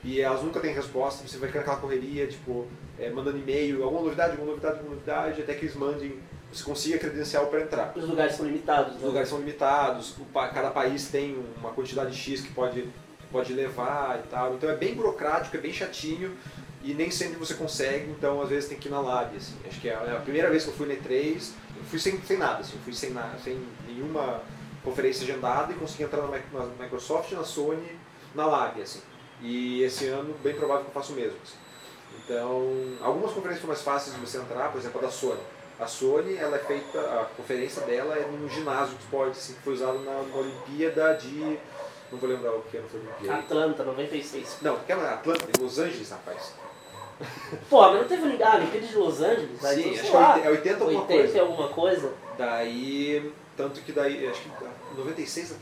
e 0.04 0.20
elas 0.20 0.42
nunca 0.42 0.60
têm 0.60 0.74
resposta, 0.74 1.28
você 1.28 1.38
vai 1.38 1.48
ficar 1.48 1.60
naquela 1.60 1.78
correria, 1.78 2.28
tipo, 2.28 2.68
é, 2.98 3.10
mandando 3.10 3.38
e-mail, 3.38 3.84
alguma 3.84 4.04
novidade, 4.04 4.32
alguma 4.32 4.50
novidade, 4.52 4.78
alguma 4.78 4.96
novidade, 4.96 5.42
até 5.42 5.54
que 5.54 5.66
eles 5.66 5.76
mandem, 5.76 6.20
você 6.52 6.64
consiga 6.64 6.98
credencial 6.98 7.48
para 7.48 7.62
entrar. 7.62 7.94
Os 7.96 8.08
lugares 8.08 8.36
são 8.36 8.46
limitados, 8.46 8.96
Os 8.96 9.02
né? 9.02 9.08
lugares 9.08 9.30
são 9.30 9.38
limitados, 9.38 10.16
o 10.18 10.26
cada 10.34 10.72
país 10.72 11.10
tem 11.10 11.38
uma 11.58 11.72
quantidade 11.72 12.16
X 12.16 12.42
que 12.42 12.52
pode, 12.52 12.82
que 12.82 13.28
pode 13.32 13.54
levar 13.54 14.20
e 14.20 14.28
tal. 14.28 14.56
Então 14.56 14.70
é 14.70 14.76
bem 14.76 14.96
burocrático, 14.96 15.56
é 15.56 15.60
bem 15.60 15.72
chatinho 15.72 16.36
e 16.84 16.94
nem 16.96 17.12
sempre 17.12 17.38
você 17.38 17.54
consegue, 17.54 18.10
então 18.10 18.42
às 18.42 18.50
vezes 18.50 18.70
tem 18.70 18.78
que 18.78 18.88
ir 18.88 18.92
na 18.92 19.00
lab. 19.00 19.36
Assim. 19.36 19.54
Acho 19.68 19.80
que 19.80 19.88
é 19.88 19.94
a 19.94 20.20
primeira 20.24 20.50
vez 20.50 20.64
que 20.64 20.70
eu 20.70 20.74
fui 20.74 20.88
na 20.88 20.96
E3, 20.96 21.52
eu 21.71 21.71
fui 21.90 22.00
sem, 22.00 22.22
sem 22.22 22.38
nada, 22.38 22.60
assim, 22.62 22.78
fui 22.84 22.94
sem, 22.94 23.12
na- 23.12 23.34
sem 23.44 23.60
nenhuma 23.88 24.42
conferência 24.84 25.24
agendada 25.24 25.72
e 25.72 25.76
consegui 25.76 26.04
entrar 26.04 26.22
na, 26.24 26.28
Mi- 26.38 26.44
na 26.54 26.66
Microsoft, 26.84 27.32
na 27.34 27.44
Sony, 27.44 27.98
na 28.36 28.46
lab. 28.46 28.82
Assim. 28.82 29.02
E 29.42 29.82
esse 29.84 30.08
ano, 30.08 30.34
bem 30.44 30.56
provável 30.56 30.84
que 30.84 30.90
eu 30.90 30.94
faço 30.94 31.14
o 31.14 31.16
mesmo. 31.16 31.38
assim. 31.44 31.56
Então, 32.24 32.98
algumas 33.02 33.32
conferências 33.32 33.62
foram 33.62 33.74
mais 33.74 33.82
fáceis 33.84 34.16
de 34.16 34.22
você 34.22 34.38
entrar, 34.38 34.72
por 34.72 34.80
exemplo, 34.80 35.00
a 35.00 35.04
da 35.06 35.12
Sony. 35.12 35.40
A 35.80 35.88
Sony, 35.88 36.36
ela 36.36 36.56
é 36.58 36.60
feita, 36.60 37.00
a 37.00 37.26
conferência 37.36 37.82
dela 37.84 38.16
é 38.16 38.26
num 38.28 38.48
ginásio 38.50 38.96
de 38.96 39.04
esporte, 39.04 39.32
assim, 39.32 39.54
que 39.54 39.62
foi 39.62 39.74
usado 39.74 40.00
na, 40.00 40.14
na 40.22 40.36
Olimpíada 40.38 41.14
de. 41.16 41.58
Não 42.12 42.20
vou 42.20 42.30
lembrar 42.30 42.52
o 42.54 42.62
que 42.64 42.78
ano 42.78 42.88
foi 42.90 43.00
Olimpíada. 43.00 43.40
Atlanta, 43.40 43.84
96. 43.84 44.58
Não, 44.62 44.78
que 44.80 44.92
era 44.92 45.14
Atlanta, 45.14 45.46
em 45.58 45.62
Los 45.64 45.80
Angeles, 45.80 46.10
rapaz. 46.12 46.54
Pô, 47.70 47.82
mas 47.82 48.02
não 48.02 48.08
teve 48.08 48.24
Olimpíada 48.24 48.54
ah, 48.54 48.58
Olimpíada 48.58 48.88
de 48.88 48.96
Los 48.96 49.22
Angeles? 49.22 49.62
Sim, 49.62 49.80
então, 49.80 49.92
acho 49.92 50.02
sei 50.02 50.10
que 50.10 50.16
é 50.16 50.20
lá, 50.20 50.36
80 50.36 50.48
é 50.48 50.52
80 50.52 50.84
alguma 50.84 51.02
80 51.02 51.14
e 51.14 51.18
coisa. 51.18 51.42
alguma 51.42 51.68
coisa. 51.70 52.14
Daí, 52.38 53.34
tanto 53.56 53.82
que 53.82 53.92
daí, 53.92 54.28
acho 54.28 54.42
que 54.42 54.50
96. 54.98 55.56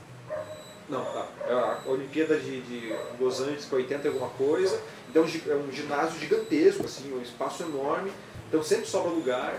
Não, 0.90 1.06
tá. 1.06 1.28
É 1.48 1.54
a 1.54 1.80
Olimpíada 1.86 2.38
de, 2.38 2.62
de 2.62 2.96
Los 3.20 3.40
Angeles, 3.42 3.72
é 3.72 3.76
80 3.76 4.08
e 4.08 4.08
alguma 4.08 4.30
coisa. 4.30 4.82
Então 5.10 5.24
é 5.24 5.56
um 5.56 5.72
ginásio 5.72 6.20
gigantesco, 6.20 6.86
assim, 6.86 7.14
um 7.14 7.22
espaço 7.22 7.64
enorme. 7.64 8.12
Então 8.48 8.64
sempre 8.64 8.88
sobra 8.88 9.12
lugar. 9.12 9.54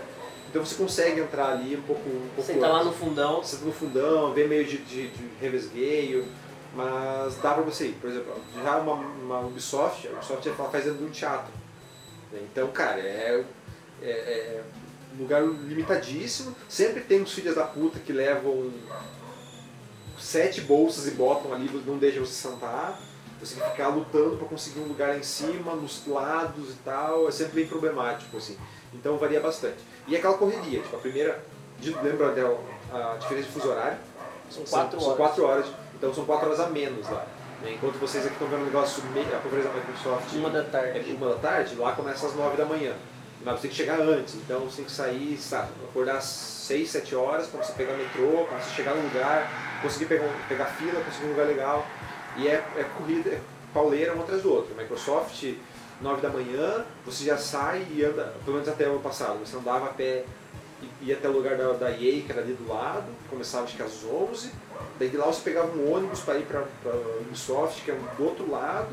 Então 0.49 0.65
você 0.65 0.75
consegue 0.75 1.21
entrar 1.21 1.51
ali 1.51 1.77
um 1.77 1.81
pouco. 1.81 2.09
Um 2.09 2.27
pouco 2.35 2.41
Você 2.41 2.53
tá 2.55 2.67
lá 2.67 2.83
no 2.83 2.91
fundão. 2.91 3.41
Você 3.41 3.55
tá 3.57 3.65
no 3.65 3.71
fundão, 3.71 4.33
vê 4.33 4.45
meio 4.45 4.65
de, 4.65 4.79
de, 4.79 5.07
de 5.07 5.29
revesgueio, 5.39 6.27
mas 6.75 7.37
dá 7.37 7.53
pra 7.53 7.63
você 7.63 7.87
ir. 7.87 7.93
Por 7.93 8.09
exemplo, 8.09 8.33
já 8.61 8.77
uma, 8.77 8.93
uma 8.95 9.39
Ubisoft, 9.39 10.09
a 10.09 10.11
Ubisoft 10.11 10.49
faz 10.69 10.83
dentro 10.83 10.99
de 10.99 11.05
um 11.05 11.09
teatro. 11.09 11.60
Né? 12.31 12.39
Então, 12.51 12.67
cara, 12.71 12.99
é, 12.99 13.43
é, 14.01 14.07
é 14.07 14.63
um 15.15 15.21
lugar 15.21 15.43
limitadíssimo. 15.43 16.55
Sempre 16.67 17.01
tem 17.01 17.21
uns 17.21 17.33
filhos 17.33 17.55
da 17.55 17.63
puta 17.63 17.99
que 17.99 18.13
levam 18.13 18.71
sete 20.17 20.61
bolsas 20.61 21.07
e 21.07 21.11
botam 21.11 21.53
ali, 21.53 21.69
não 21.85 21.97
deixam 21.97 22.25
você 22.25 22.47
sentar. 22.49 22.99
Você 23.39 23.55
tem 23.55 23.63
que 23.63 23.71
ficar 23.71 23.87
lutando 23.87 24.37
pra 24.37 24.47
conseguir 24.47 24.81
um 24.81 24.87
lugar 24.87 25.17
em 25.17 25.23
cima, 25.23 25.75
nos 25.75 26.05
lados 26.05 26.71
e 26.71 26.77
tal. 26.85 27.27
É 27.27 27.31
sempre 27.31 27.55
bem 27.55 27.67
problemático, 27.67 28.37
assim. 28.37 28.55
Então 28.93 29.17
varia 29.17 29.39
bastante. 29.39 29.77
E 30.07 30.15
aquela 30.15 30.37
correria, 30.37 30.81
tipo, 30.81 30.95
a 30.95 30.99
primeira. 30.99 31.43
Lembra 32.03 32.31
dela, 32.31 32.63
a 32.93 33.17
diferença 33.17 33.47
de 33.47 33.53
fuso 33.53 33.69
horário? 33.69 33.97
São 34.51 34.63
quatro 34.63 34.99
São 34.99 35.09
horas. 35.09 35.17
quatro 35.17 35.45
horas. 35.45 35.65
Então 36.01 36.11
são 36.11 36.25
4 36.25 36.47
horas 36.47 36.59
a 36.59 36.67
menos 36.67 37.07
lá. 37.07 37.27
Enquanto 37.69 37.99
vocês 37.99 38.25
aqui 38.25 38.33
estão 38.33 38.47
vendo 38.47 38.63
o 38.63 38.65
negócio, 38.65 39.03
a 39.03 39.39
conferência 39.39 39.69
da 39.69 39.77
Microsoft 39.77 40.33
Uma 40.33 40.49
da 40.49 40.59
é 40.59 40.63
tarde. 40.63 41.11
uma 41.13 41.29
da 41.29 41.35
tarde, 41.35 41.75
lá 41.75 41.91
começa 41.91 42.25
às 42.25 42.35
9 42.35 42.57
da 42.57 42.65
manhã. 42.65 42.93
Mas 43.43 43.55
você 43.55 43.61
tem 43.61 43.71
que 43.71 43.77
chegar 43.77 43.99
antes, 43.99 44.35
então 44.35 44.61
você 44.61 44.77
tem 44.77 44.85
que 44.85 44.91
sair, 44.91 45.37
sabe, 45.37 45.69
acordar 45.89 46.17
às 46.17 46.23
6, 46.23 46.89
7 46.89 47.15
horas 47.15 47.47
para 47.47 47.63
você 47.63 47.73
pegar 47.73 47.93
o 47.93 47.97
metrô, 47.97 48.45
para 48.45 48.59
você 48.59 48.75
chegar 48.75 48.95
no 48.95 49.01
lugar, 49.03 49.79
conseguir 49.81 50.05
pegar, 50.05 50.27
pegar 50.47 50.65
fila, 50.65 51.01
conseguir 51.01 51.27
um 51.27 51.29
lugar 51.31 51.47
legal. 51.47 51.85
E 52.37 52.47
é, 52.47 52.63
é 52.77 52.85
corrida, 52.97 53.29
é 53.29 53.41
pauleira 53.73 54.15
um 54.15 54.21
atrás 54.21 54.41
do 54.41 54.51
outro. 54.51 54.75
Microsoft, 54.75 55.43
9 56.01 56.21
da 56.21 56.29
manhã, 56.29 56.85
você 57.05 57.25
já 57.25 57.37
sai 57.37 57.85
e 57.91 58.03
anda, 58.03 58.33
pelo 58.43 58.57
menos 58.57 58.69
até 58.69 58.87
o 58.87 58.91
ano 58.91 59.01
passado, 59.01 59.39
você 59.39 59.55
andava 59.55 59.85
a 59.85 59.89
pé 59.93 60.23
e 60.81 61.05
ia 61.05 61.15
até 61.15 61.27
o 61.27 61.31
lugar 61.31 61.55
da, 61.57 61.73
da 61.73 61.91
EA, 61.91 62.21
que 62.21 62.27
era 62.29 62.41
ali 62.41 62.53
do 62.53 62.67
lado, 62.67 63.05
começava 63.29 63.63
acho 63.63 63.75
que 63.75 63.83
às 63.83 64.03
11, 64.03 64.51
daí 64.99 65.09
de 65.09 65.17
lá 65.17 65.27
você 65.27 65.41
pegava 65.41 65.75
um 65.77 65.93
ônibus 65.93 66.21
para 66.21 66.37
ir 66.37 66.45
para 66.45 66.65
Ubisoft, 67.21 67.83
que 67.83 67.91
é 67.91 67.95
do 68.17 68.23
outro 68.23 68.49
lado, 68.49 68.89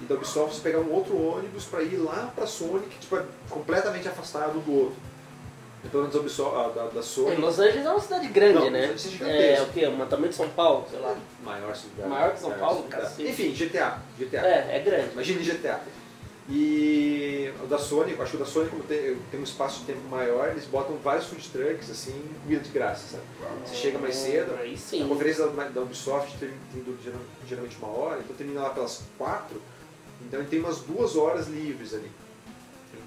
e 0.00 0.04
da 0.04 0.14
Ubisoft 0.14 0.54
você 0.54 0.62
pegava 0.62 0.84
um 0.84 0.92
outro 0.92 1.16
ônibus 1.16 1.64
para 1.64 1.82
ir 1.82 1.96
lá 1.96 2.32
para 2.34 2.46
Sony, 2.46 2.86
que 2.86 2.98
tipo, 2.98 3.16
é 3.16 3.24
completamente 3.48 4.08
afastado 4.08 4.58
do 4.60 4.72
outro. 4.72 4.96
E 5.82 5.88
pelo 5.88 6.02
menos 6.02 6.16
Ubisoft, 6.16 6.74
da, 6.74 6.86
da 6.86 7.02
Sony, 7.02 7.36
Los 7.36 7.58
Angeles 7.58 7.86
é 7.86 7.90
uma 7.90 8.00
cidade 8.00 8.28
grande, 8.28 8.54
Não, 8.54 8.70
né? 8.70 8.94
É 9.22 9.54
É 9.54 9.62
o 9.62 9.66
quê? 9.68 9.86
Uma 9.86 10.06
tamanho 10.06 10.28
de 10.28 10.34
São 10.34 10.48
Paulo, 10.50 10.86
sei 10.90 11.00
lá. 11.00 11.16
maior 11.42 11.74
cidade. 11.74 12.08
Maior 12.08 12.32
que 12.32 12.40
São 12.40 12.52
Paulo, 12.52 12.82
cacete. 12.84 13.28
Enfim, 13.30 13.52
GTA. 13.52 13.98
GTA. 14.18 14.46
É, 14.46 14.76
é 14.76 14.78
grande. 14.80 15.12
Imagine 15.12 15.42
GTA. 15.42 15.80
E 16.48 17.52
o 17.62 17.66
da 17.66 17.78
Sony, 17.78 18.16
acho 18.18 18.30
que 18.30 18.36
o 18.36 18.40
da 18.40 18.46
Sony, 18.46 18.68
como 18.70 18.82
tem, 18.82 19.16
tem 19.30 19.38
um 19.38 19.44
espaço 19.44 19.80
de 19.80 19.86
tempo 19.86 20.08
maior, 20.08 20.48
eles 20.48 20.64
botam 20.64 20.96
vários 20.96 21.26
food 21.26 21.48
trucks, 21.48 21.90
assim, 21.90 22.20
comida 22.42 22.62
de 22.62 22.70
graça, 22.70 23.06
sabe? 23.16 23.24
Você 23.64 23.74
chega 23.74 23.98
mais 23.98 24.16
cedo, 24.16 24.54
Aí 24.54 24.74
a 24.74 24.76
sim. 24.76 25.06
conferência 25.06 25.46
da, 25.46 25.68
da 25.68 25.80
Ubisoft 25.82 26.36
tem, 26.38 26.50
tem 26.72 26.84
geralmente 27.46 27.76
uma 27.76 27.88
hora, 27.88 28.20
então 28.20 28.34
termina 28.34 28.62
lá 28.62 28.70
pelas 28.70 29.02
quatro, 29.16 29.62
então 30.26 30.40
ele 30.40 30.48
tem 30.48 30.58
umas 30.58 30.80
duas 30.80 31.14
horas 31.14 31.46
livres 31.46 31.94
ali. 31.94 32.10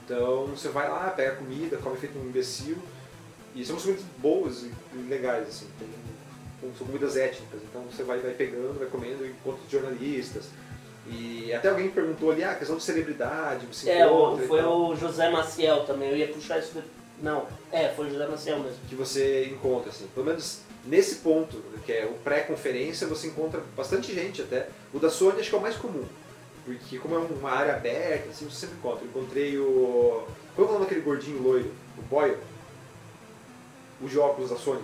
Então 0.05 0.47
você 0.47 0.69
vai 0.69 0.89
lá, 0.89 1.09
pega 1.09 1.35
comida, 1.35 1.77
come 1.77 1.97
feito 1.97 2.17
um 2.17 2.23
imbecil, 2.23 2.77
e 3.55 3.65
são 3.65 3.75
comidas 3.75 4.03
boas 4.19 4.63
e 4.63 4.71
legais, 5.09 5.47
assim, 5.47 5.67
tem, 5.77 5.87
são 6.77 6.87
comidas 6.87 7.17
étnicas, 7.17 7.59
então 7.63 7.81
você 7.83 8.03
vai, 8.03 8.19
vai 8.19 8.31
pegando, 8.31 8.79
vai 8.79 8.87
comendo, 8.87 9.25
encontra 9.25 9.61
jornalistas. 9.69 10.45
E 11.07 11.53
até 11.53 11.69
alguém 11.69 11.89
perguntou 11.89 12.31
ali, 12.31 12.43
ah, 12.43 12.55
questão 12.55 12.77
de 12.77 12.83
celebridade, 12.83 13.65
você 13.65 13.89
É, 13.89 14.07
o, 14.07 14.09
encontra 14.09 14.47
foi 14.47 14.63
o 14.63 14.95
José 14.95 15.29
Maciel 15.29 15.85
também. 15.85 16.09
Eu 16.09 16.17
ia 16.17 16.27
puxar 16.29 16.59
isso. 16.59 16.73
De... 16.73 16.83
Não, 17.21 17.45
é, 17.71 17.89
foi 17.89 18.07
o 18.07 18.09
José 18.09 18.27
Maciel 18.27 18.59
mesmo. 18.59 18.77
que 18.87 18.95
você 18.95 19.45
encontra, 19.45 19.89
assim, 19.89 20.07
pelo 20.13 20.25
menos 20.25 20.61
nesse 20.85 21.15
ponto, 21.15 21.57
que 21.85 21.91
é 21.91 22.05
o 22.05 22.13
pré-conferência, 22.23 23.07
você 23.07 23.27
encontra 23.27 23.61
bastante 23.75 24.13
gente 24.13 24.41
até. 24.41 24.69
O 24.93 24.99
da 24.99 25.09
Sony 25.09 25.39
acho 25.39 25.49
que 25.49 25.55
é 25.55 25.57
o 25.57 25.61
mais 25.61 25.75
comum, 25.75 26.05
porque 26.65 26.97
como 26.99 27.15
é 27.15 27.17
uma 27.17 27.51
área 27.51 27.75
aberta, 27.75 28.29
assim, 28.29 28.49
você 28.49 28.61
sempre 28.61 28.77
encontra. 28.77 29.03
Eu 29.03 29.09
encontrei 29.09 29.57
o... 29.57 30.25
Qual 30.55 30.67
é 30.67 30.69
o 30.69 30.73
nome 30.73 30.85
daquele 30.85 31.01
gordinho 31.01 31.41
loiro? 31.41 31.71
O 31.97 32.01
Boyle? 32.03 32.37
O 34.01 34.07
de 34.07 34.19
óculos 34.19 34.49
da 34.49 34.57
Sony. 34.57 34.81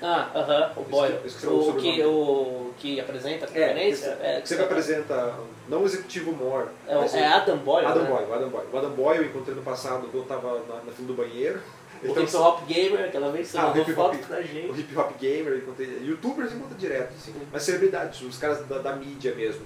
Ah, 0.00 0.30
aham, 0.34 0.72
o 0.76 0.80
Esse 0.82 0.90
Boyle. 0.90 1.18
que- 1.18 1.28
que 1.38 1.46
é 1.46 1.48
o 1.48 1.58
O 1.58 1.74
que, 1.74 2.02
o 2.04 2.74
que 2.78 3.00
apresenta 3.00 3.44
a 3.44 3.48
conferência? 3.48 4.16
É, 4.22 4.40
que 4.40 4.48
sempre 4.48 4.64
apresenta, 4.64 5.34
não 5.68 5.82
o 5.82 5.86
executivo 5.86 6.32
Moore, 6.32 6.68
É, 6.86 6.96
o- 6.96 7.00
o- 7.00 7.04
é 7.04 7.26
Adam 7.26 7.56
Boyle. 7.58 7.86
Adam 7.86 8.02
né? 8.04 8.08
Boyle, 8.10 8.26
o 8.30 8.34
Adam 8.34 8.48
Boyle. 8.48 8.68
O 8.72 8.78
Adam 8.78 8.90
Boyle 8.90 9.18
eu 9.22 9.26
encontrei 9.28 9.54
no 9.56 9.62
passado 9.62 10.02
quando 10.02 10.14
eu 10.14 10.22
estava 10.22 10.60
na, 10.68 10.74
na 10.84 10.92
fila 10.92 11.08
do 11.08 11.14
banheiro. 11.14 11.60
Ele 12.00 12.12
O 12.12 12.14
tava- 12.14 12.26
Hip 12.26 12.36
Hop 12.36 12.60
Gamer, 12.68 13.04
aquela 13.06 13.32
vez 13.32 13.48
você 13.48 13.58
Ah, 13.58 13.62
o 13.64 13.66
mandou 13.70 13.82
Hip 13.82 13.92
foto 13.94 14.14
Hop- 14.16 14.24
pra 14.26 14.38
o 14.38 14.42
gente. 14.44 14.80
hip 14.80 14.96
hop 14.96 15.10
gamer, 15.20 15.56
encontrei. 15.58 15.98
Youtubers 16.04 16.52
encontra 16.52 16.76
direto, 16.78 17.12
assim. 17.20 17.34
Mas 17.52 17.62
celebridades, 17.64 18.20
os 18.20 18.38
caras 18.38 18.64
da, 18.68 18.78
da 18.78 18.94
mídia 18.94 19.34
mesmo. 19.34 19.62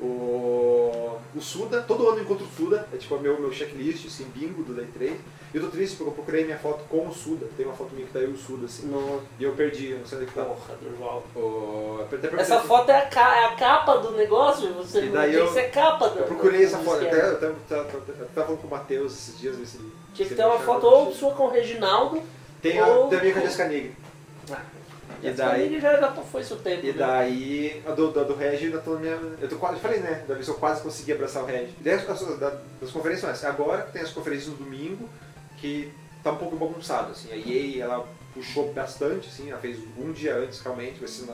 O, 0.00 1.18
o 1.34 1.40
Suda, 1.40 1.82
todo 1.82 2.08
ano 2.08 2.18
eu 2.18 2.24
encontro 2.24 2.44
o 2.44 2.48
Suda, 2.56 2.86
é 2.92 2.96
tipo 2.96 3.14
o 3.14 3.20
meu, 3.20 3.40
meu 3.40 3.52
checklist, 3.52 4.06
assim, 4.06 4.24
bingo 4.34 4.62
do 4.62 4.74
Day 4.74 4.86
3. 4.92 5.12
E 5.54 5.56
eu 5.56 5.62
tô 5.62 5.68
triste 5.68 5.96
porque 5.96 6.10
eu 6.10 6.14
procurei 6.14 6.44
minha 6.44 6.58
foto 6.58 6.84
com 6.88 7.06
o 7.08 7.14
Suda, 7.14 7.46
tem 7.56 7.64
uma 7.64 7.74
foto 7.74 7.94
minha 7.94 8.06
que 8.06 8.12
tá 8.12 8.18
eu 8.18 8.30
e 8.30 8.34
o 8.34 8.36
Suda, 8.36 8.66
assim. 8.66 8.86
No... 8.88 9.22
E 9.38 9.44
eu 9.44 9.52
perdi, 9.52 9.90
eu 9.92 9.98
não 10.00 10.06
sei 10.06 10.18
onde 10.18 10.26
é 10.26 10.28
que 10.30 10.34
tá. 10.34 10.44
Porra, 10.44 10.74
Durval. 10.82 11.22
O, 11.34 12.00
Essa 12.38 12.60
foto 12.60 12.90
é 12.90 12.98
a, 12.98 13.06
ca- 13.06 13.36
é 13.40 13.44
a 13.46 13.54
capa 13.54 13.96
do 13.98 14.12
negócio, 14.12 14.72
você 14.74 15.00
E 15.02 15.06
não 15.06 15.12
daí 15.12 15.30
tem 15.30 15.40
eu- 15.40 15.46
que 15.46 15.52
ser 15.54 15.70
capa 15.70 16.08
do 16.08 16.18
Eu 16.18 16.24
procurei 16.26 16.64
essa 16.64 16.78
foto, 16.78 17.04
até, 17.04 17.28
eu 17.30 17.40
tava, 17.40 17.84
falando 18.34 18.60
com 18.60 18.66
o 18.66 18.70
Matheus 18.70 19.12
esses 19.14 19.38
dias, 19.38 19.56
ver 19.56 19.66
se 19.66 19.78
ele- 19.78 19.92
Tinha 20.14 20.28
que 20.28 20.34
ter 20.34 20.44
uma 20.44 20.58
foto 20.58 20.86
ou 20.86 21.12
sua 21.12 21.32
com 21.32 21.44
o 21.44 21.50
Reginaldo. 21.50 22.22
Tem 22.60 22.82
ou- 22.82 23.06
a 23.06 23.20
minha 23.20 23.32
com 23.32 23.38
a 23.38 23.42
Jessica 23.42 23.64
Negri. 23.68 23.94
Ah, 24.50 24.60
E 25.22 25.30
daí- 25.30 25.80
já, 25.80 25.98
já 26.00 26.12
foi 26.12 26.42
seu 26.44 26.56
tempo. 26.58 26.84
E 26.84 26.92
né? 26.92 26.98
daí, 26.98 27.82
a 27.86 27.92
do, 27.92 28.10
da 28.10 28.22
do 28.22 28.34
Regi 28.34 28.66
ainda 28.66 28.78
tô 28.78 28.94
na 28.94 29.00
minha. 29.00 29.18
Eu 29.40 29.48
tô 29.48 29.56
quase, 29.56 29.80
falei 29.80 30.00
né, 30.00 30.24
da 30.28 30.34
vez 30.34 30.46
eu 30.48 30.54
quase 30.54 30.82
consegui 30.82 31.12
abraçar 31.12 31.42
o 31.42 31.46
Regi. 31.46 31.74
E 31.80 31.82
daí 31.82 31.94
as, 31.94 32.08
as- 32.08 32.38
da- 32.38 32.58
das 32.80 32.90
conferências. 32.90 33.44
Agora 33.44 33.82
tem 33.82 34.02
as 34.02 34.10
conferências 34.10 34.48
no 34.50 34.56
domingo, 34.56 35.08
que 35.58 35.92
tá 36.22 36.32
um 36.32 36.36
pouco 36.36 36.56
bagunçado, 36.56 37.12
assim. 37.12 37.30
A 37.32 37.36
EA, 37.36 37.84
ela 37.84 38.08
puxou 38.34 38.72
bastante, 38.72 39.28
assim, 39.28 39.50
ela 39.50 39.60
fez 39.60 39.78
um 39.98 40.12
dia 40.12 40.34
antes, 40.36 40.60
realmente, 40.60 40.98
vai 40.98 41.08
ser 41.08 41.24
na, 41.26 41.32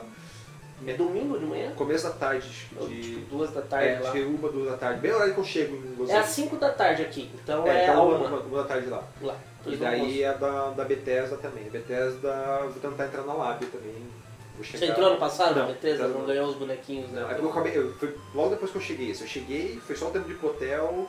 É 0.87 0.93
domingo 0.95 1.37
de 1.37 1.45
manhã? 1.45 1.71
começo 1.75 2.03
da 2.05 2.11
tarde, 2.11 2.47
acho 2.47 2.67
que 2.69 2.75
Ou, 2.79 2.87
de. 2.87 3.01
tipo, 3.01 3.35
duas 3.35 3.51
da 3.51 3.59
é, 3.59 3.63
tarde 3.63 3.89
acho 3.95 4.03
lá. 4.03 4.11
que 4.11 4.21
uma, 4.21 4.49
duas 4.49 4.69
da 4.71 4.77
tarde, 4.77 4.99
bem 5.01 5.11
o 5.11 5.15
horário 5.15 5.33
que 5.33 5.39
eu 5.39 5.43
chego 5.45 5.75
em 5.75 5.95
Los 5.97 6.09
É 6.09 6.17
às. 6.19 6.27
5 6.29 6.55
da 6.57 6.71
tarde 6.71 7.01
aqui, 7.01 7.29
então 7.41 7.67
É, 7.67 7.85
é, 7.87 7.91
uma, 7.91 8.03
uma. 8.03 8.27
uma, 8.27 8.39
uma 8.39 8.61
da 8.63 8.67
tarde 8.67 8.87
lá. 8.87 9.03
Lá. 9.21 9.35
E 9.65 9.75
daí 9.77 10.25
a 10.25 10.33
da, 10.33 10.69
da 10.71 10.83
Bethesda 10.83 11.37
também. 11.37 11.67
A 11.67 11.69
Bethesda, 11.69 12.59
vou 12.63 12.91
tentar 12.91 13.05
entrar 13.05 13.23
na 13.23 13.33
Lab 13.33 13.65
também. 13.67 13.95
Você 14.59 14.85
entrou 14.85 15.07
ano 15.07 15.17
passado 15.17 15.55
na 15.59 15.65
Bethesda? 15.65 16.07
não. 16.07 16.19
Não 16.19 16.25
ganhou 16.27 16.47
os 16.47 16.55
bonequinhos, 16.55 17.09
né? 17.09 17.21
Não, 17.21 17.29
é 17.31 17.33
porque 17.33 17.45
eu 17.45 17.51
acabei, 17.51 17.77
eu, 17.77 17.93
foi 17.95 18.15
logo 18.35 18.49
depois 18.49 18.71
que 18.71 18.77
eu 18.77 18.81
cheguei. 18.81 19.11
Eu 19.11 19.15
cheguei, 19.15 19.79
foi 19.85 19.95
só 19.95 20.07
o 20.09 20.11
tempo 20.11 20.27
de 20.27 20.45
hotel 20.45 21.07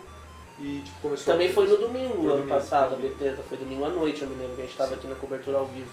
e 0.59 0.81
tipo, 0.85 1.01
começou 1.03 1.33
Também 1.35 1.49
a- 1.49 1.53
foi 1.53 1.67
no 1.69 1.77
domingo, 1.77 2.15
Foi 2.15 2.23
ano 2.25 2.31
domingo. 2.37 2.49
passado, 2.49 2.95
a 2.95 2.97
Bethesda. 2.97 3.43
Foi 3.49 3.59
domingo 3.59 3.85
à 3.85 3.89
noite, 3.91 4.23
eu 4.23 4.29
me 4.29 4.37
lembro 4.37 4.55
que 4.55 4.63
a 4.63 4.65
gente 4.65 4.73
estava 4.73 4.95
aqui 4.95 5.07
na 5.07 5.15
cobertura 5.17 5.59
ao 5.59 5.67
vivo. 5.67 5.91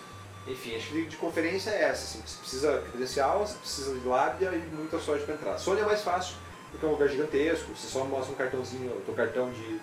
Enfim, 0.48 0.76
acho 0.76 0.88
que 0.92 1.06
de 1.06 1.18
conferência 1.18 1.70
é 1.72 1.84
essa, 1.84 2.04
assim, 2.04 2.22
você 2.26 2.40
precisa 2.40 2.82
credencial, 2.90 3.46
você 3.46 3.58
precisa 3.58 4.00
de 4.00 4.08
lábia 4.08 4.50
e 4.54 4.76
muita 4.76 4.98
sorte 5.00 5.24
para 5.26 5.36
entrar. 5.36 5.58
Sony 5.60 5.82
é 5.82 5.86
mais 5.86 6.02
fácil, 6.02 6.36
porque 6.72 6.84
é 6.86 6.90
um 6.90 6.94
lugar 6.94 7.10
gigantesco, 7.10 7.76
você 7.76 7.88
só 7.88 8.04
mostra 8.06 8.34
um 8.34 8.36
cartãozinho, 8.36 8.92
o 8.92 9.02
teu 9.02 9.14
cartão 9.14 9.52
de. 9.52 9.80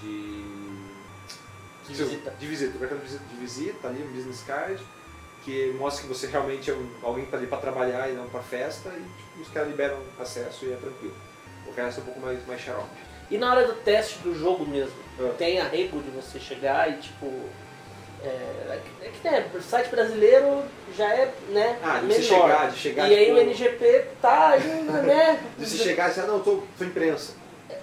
de. 0.00 0.37
De 1.88 1.96
seu- 1.96 2.06
visita. 2.06 2.30
De 2.38 2.46
visita, 2.46 2.76
o 2.76 2.80
cartão 2.80 2.98
de 2.98 3.04
visita, 3.04 3.24
de 3.30 3.36
visita 3.36 3.88
ali, 3.88 4.02
um 4.02 4.12
business 4.12 4.42
card, 4.46 4.82
que 5.44 5.72
mostra 5.78 6.02
que 6.02 6.08
você 6.08 6.26
realmente 6.26 6.70
é 6.70 6.74
um, 6.74 6.88
alguém 7.02 7.24
que 7.24 7.30
tá 7.30 7.36
ali 7.36 7.46
para 7.46 7.58
trabalhar 7.58 8.08
e 8.10 8.12
não 8.12 8.28
para 8.28 8.40
festa, 8.42 8.90
e 8.90 9.00
tipo, 9.02 9.40
os 9.42 9.48
caras 9.48 9.68
liberam 9.70 9.98
acesso 10.18 10.64
e 10.66 10.72
é 10.72 10.76
tranquilo. 10.76 11.14
O 11.66 11.72
resto 11.72 12.00
é 12.00 12.02
um 12.02 12.06
pouco 12.06 12.20
mais, 12.20 12.46
mais 12.46 12.60
xarope. 12.60 12.88
E 13.30 13.36
na 13.38 13.50
hora 13.52 13.66
do 13.66 13.74
teste 13.74 14.18
do 14.20 14.34
jogo 14.38 14.64
mesmo, 14.66 14.92
Ah. 15.20 15.34
tem 15.36 15.60
a 15.60 15.64
rego 15.68 16.00
de 16.02 16.10
você 16.10 16.38
chegar 16.38 16.90
e 16.90 16.96
tipo. 17.00 17.26
É, 18.20 18.80
é 19.02 19.10
que 19.10 19.28
né, 19.28 19.48
o 19.54 19.62
site 19.62 19.90
brasileiro 19.90 20.64
já 20.96 21.08
é 21.14 21.32
né, 21.50 21.78
Ah, 21.84 22.00
de 22.00 22.06
menor. 22.06 22.16
você 22.16 22.22
chegar, 22.22 22.70
de 22.72 22.76
chegar 22.76 23.08
e 23.08 23.14
aí 23.14 23.26
tipo, 23.26 23.36
o 23.36 23.40
NGP 23.40 24.06
tá 24.20 24.48
ainda, 24.48 25.02
né? 25.02 25.40
De 25.56 25.64
você 25.64 25.76
chegar 25.76 26.06
e 26.06 26.08
dizer, 26.08 26.22
ah, 26.22 26.26
não, 26.26 26.34
eu 26.38 26.42
tô, 26.42 26.62
sou 26.76 26.86
imprensa. 26.86 27.34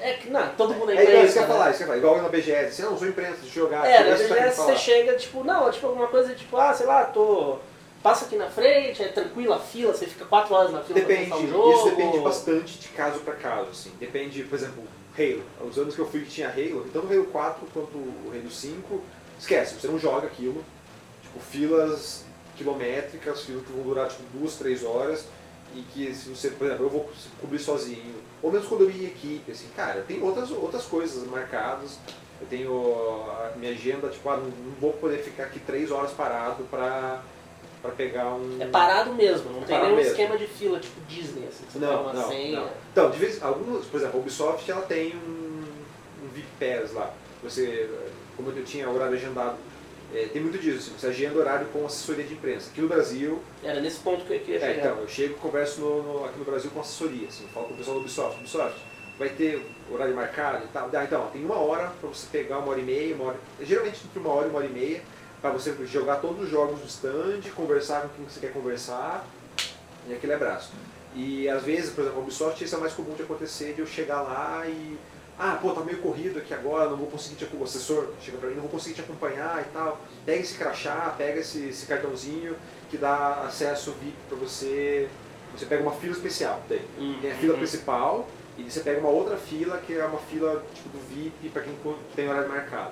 É 0.01 0.13
que 0.13 0.29
não, 0.29 0.47
todo 0.55 0.73
mundo 0.73 0.91
é 0.91 0.95
É 0.95 1.03
igual 1.03 1.25
isso 1.25 1.31
imprensa, 1.31 1.33
que 1.33 1.37
eu 1.37 1.41
ia 1.41 1.47
né? 1.47 1.53
falar, 1.53 1.69
isso 1.69 1.77
que 1.77 1.83
eu 1.83 1.87
ia 1.95 2.01
falar. 2.01 2.13
Igual 2.15 2.23
na 2.23 2.29
BGS, 2.29 2.65
assim, 2.65 2.81
não, 2.81 2.97
sou 2.97 3.07
imprensa, 3.07 3.37
deixa 3.41 3.59
eu 3.59 3.63
jogar. 3.63 3.85
É, 3.87 4.09
na 4.09 4.17
tá 4.17 4.23
BGS 4.23 4.57
você 4.57 4.75
chega, 4.77 5.13
tipo, 5.15 5.43
não, 5.43 5.71
tipo 5.71 5.87
alguma 5.87 6.07
coisa 6.07 6.33
tipo, 6.33 6.57
ah, 6.57 6.73
sei 6.73 6.85
lá, 6.85 7.05
tô. 7.05 7.57
Passa 8.01 8.25
aqui 8.25 8.35
na 8.35 8.47
frente, 8.49 9.01
é 9.01 9.07
tranquila 9.07 9.55
a 9.55 9.59
fila, 9.59 9.91
você 9.91 10.05
fica 10.05 10.25
4 10.25 10.53
horas 10.53 10.71
na 10.71 10.81
fila 10.81 10.99
Depende, 10.99 11.27
pra 11.27 11.37
o 11.37 11.47
jogo. 11.47 11.71
isso 11.71 11.89
depende 11.95 12.19
bastante 12.19 12.77
de 12.77 12.87
caso 12.89 13.19
pra 13.21 13.33
caso, 13.33 13.69
assim. 13.71 13.91
Depende, 13.99 14.43
por 14.43 14.55
exemplo, 14.55 14.83
Halo. 15.17 15.43
Os 15.67 15.77
anos 15.79 15.95
que 15.95 16.01
eu 16.01 16.05
fui 16.07 16.21
que 16.21 16.29
tinha 16.29 16.47
Halo, 16.47 16.85
tanto 16.93 17.07
o 17.07 17.11
Halo 17.11 17.25
4 17.25 17.67
quanto 17.73 17.97
o 17.97 18.31
Halo 18.31 18.51
5, 18.51 19.01
esquece, 19.39 19.73
você 19.79 19.87
não 19.87 19.97
joga 19.97 20.27
aquilo. 20.27 20.63
Tipo, 21.23 21.39
filas 21.39 22.25
quilométricas, 22.55 23.41
filas 23.41 23.63
que 23.65 23.71
vão 23.71 23.83
durar 23.83 24.07
tipo 24.07 24.21
duas, 24.33 24.53
três 24.55 24.83
horas, 24.83 25.25
e 25.75 25.81
que 25.81 26.13
se 26.13 26.29
você, 26.29 26.49
por 26.49 26.67
exemplo, 26.67 26.85
eu 26.85 26.89
vou 26.89 27.09
cobrir 27.41 27.57
sozinho, 27.59 28.15
ou 28.45 28.51
mesmo 28.51 28.67
quando 28.69 28.81
eu 28.81 28.91
ia 28.91 29.07
equipe, 29.07 29.51
assim, 29.51 29.65
cara, 29.75 30.05
tem 30.07 30.21
outras, 30.21 30.51
outras 30.51 30.83
coisas 30.85 31.27
marcadas. 31.27 31.97
Eu 32.39 32.45
tenho 32.47 33.23
a 33.31 33.53
minha 33.57 33.71
agenda, 33.71 34.07
tipo, 34.09 34.29
ah, 34.29 34.37
não, 34.37 34.51
vou 34.79 34.93
poder 34.93 35.17
ficar 35.17 35.45
aqui 35.45 35.57
três 35.59 35.89
horas 35.89 36.11
parado 36.11 36.63
pra, 36.65 37.23
pra 37.81 37.89
pegar 37.91 38.35
um. 38.35 38.57
É 38.59 38.67
parado 38.67 39.13
mesmo, 39.15 39.49
não 39.51 39.63
É 39.63 39.65
tem 39.65 39.79
nenhum 39.81 39.95
mesmo. 39.95 40.11
esquema 40.11 40.37
de 40.37 40.45
fila, 40.45 40.79
tipo 40.79 41.01
Disney, 41.07 41.47
assim, 41.47 41.63
você 41.67 41.79
Não, 41.79 42.03
uma 42.03 42.13
não, 42.13 42.27
senha. 42.27 42.59
não. 42.59 42.69
Então, 42.91 43.09
de 43.09 43.17
vez 43.17 43.41
algumas, 43.41 43.85
por 43.85 43.97
exemplo, 43.99 44.17
a 44.19 44.21
Ubisoft 44.21 44.69
ela 44.69 44.81
tem 44.83 45.15
um, 45.15 45.63
um 46.23 46.27
VIP 46.33 46.47
Pass 46.59 46.93
lá. 46.93 47.11
Você, 47.41 47.89
como 48.37 48.51
eu 48.51 48.63
tinha 48.63 48.87
horário 48.89 49.15
agendado, 49.15 49.55
é, 50.13 50.27
tem 50.31 50.41
muito 50.41 50.57
disso, 50.57 50.77
assim, 50.77 50.91
você 50.99 51.07
agenda 51.07 51.37
horário 51.39 51.67
com 51.67 51.85
assessoria 51.85 52.23
de 52.23 52.33
imprensa. 52.33 52.69
Aqui 52.71 52.81
no 52.81 52.87
Brasil, 52.87 53.41
Era 53.63 53.81
nesse 53.81 53.99
ponto 53.99 54.23
que 54.25 54.33
eu 54.33 54.39
queria 54.39 54.57
é, 54.57 54.59
chegar. 54.73 54.87
então, 54.91 54.99
eu 55.01 55.07
chego 55.07 55.33
e 55.33 55.37
converso 55.37 55.81
no, 55.81 56.03
no- 56.03 56.25
aqui 56.25 56.37
no 56.39 56.45
Brasil 56.45 56.69
com 56.73 56.79
assessoria, 56.79 57.27
assim, 57.27 57.45
falo 57.53 57.67
com 57.67 57.73
o 57.73 57.77
pessoal 57.77 57.95
do 57.97 58.01
Ubisoft. 58.01 58.39
Ubisoft, 58.39 58.79
vai 59.17 59.29
ter 59.29 59.65
horário 59.91 60.15
marcado 60.15 60.65
e 60.65 60.67
tal. 60.67 60.89
Ah, 60.93 61.03
então, 61.03 61.27
tem 61.31 61.43
uma 61.43 61.55
hora 61.57 61.91
para 61.99 62.09
você 62.09 62.27
pegar 62.31 62.59
uma 62.59 62.69
hora 62.71 62.79
e 62.79 62.83
meia, 62.83 63.15
uma 63.15 63.25
hora, 63.25 63.37
geralmente 63.61 64.01
entre 64.05 64.19
uma 64.19 64.29
hora 64.33 64.47
e 64.47 64.49
uma 64.49 64.59
hora 64.59 64.67
e 64.67 64.71
meia, 64.71 65.01
para 65.41 65.51
você 65.51 65.73
jogar 65.85 66.17
todos 66.17 66.43
os 66.43 66.49
jogos 66.49 66.79
do 66.79 66.87
stand, 66.87 67.41
conversar 67.55 68.01
com 68.01 68.09
quem 68.09 68.25
você 68.27 68.39
quer 68.39 68.51
conversar 68.53 69.25
e 70.07 70.13
aquele 70.13 70.33
abraço. 70.33 70.71
E 71.15 71.47
às 71.47 71.63
vezes, 71.63 71.91
por 71.91 72.01
exemplo, 72.01 72.19
a 72.19 72.23
Ubisoft, 72.23 72.63
isso 72.63 72.75
é 72.75 72.77
mais 72.79 72.93
comum 72.93 73.13
de 73.15 73.23
acontecer, 73.23 73.73
de 73.73 73.79
eu 73.79 73.85
chegar 73.87 74.21
lá 74.21 74.63
e 74.67 74.97
ah, 75.37 75.57
pô, 75.61 75.71
tá 75.71 75.81
meio 75.81 75.97
corrido 75.99 76.39
aqui 76.39 76.53
agora, 76.53 76.89
não 76.89 76.97
vou 76.97 77.07
conseguir 77.07 77.35
te 77.35 77.43
acompanhar, 77.43 77.61
o 77.61 77.65
assessor 77.65 78.07
chega 78.21 78.37
pra 78.37 78.47
mim, 78.49 78.55
não 78.55 78.61
vou 78.61 78.71
conseguir 78.71 78.95
te 78.95 79.01
acompanhar 79.01 79.61
e 79.61 79.73
tal. 79.73 79.99
Pega 80.25 80.39
esse 80.41 80.57
crachá, 80.57 81.13
pega 81.17 81.39
esse, 81.41 81.67
esse 81.69 81.85
cartãozinho 81.85 82.55
que 82.89 82.97
dá 82.97 83.43
acesso 83.45 83.91
VIP 84.01 84.15
pra 84.29 84.37
você. 84.37 85.09
Você 85.57 85.65
pega 85.65 85.81
uma 85.83 85.93
fila 85.93 86.13
especial, 86.13 86.61
tem. 86.67 86.81
Uhum. 86.97 87.17
Tem 87.21 87.31
a 87.31 87.35
fila 87.35 87.57
principal 87.57 88.27
e 88.57 88.63
você 88.69 88.79
pega 88.79 88.99
uma 88.99 89.09
outra 89.09 89.35
fila 89.37 89.77
que 89.85 89.93
é 89.97 90.05
uma 90.05 90.19
fila 90.19 90.63
tipo 90.73 90.89
do 90.89 90.99
VIP 91.09 91.49
pra 91.49 91.61
quem 91.61 91.73
tem 92.15 92.29
horário 92.29 92.47
marcado. 92.49 92.91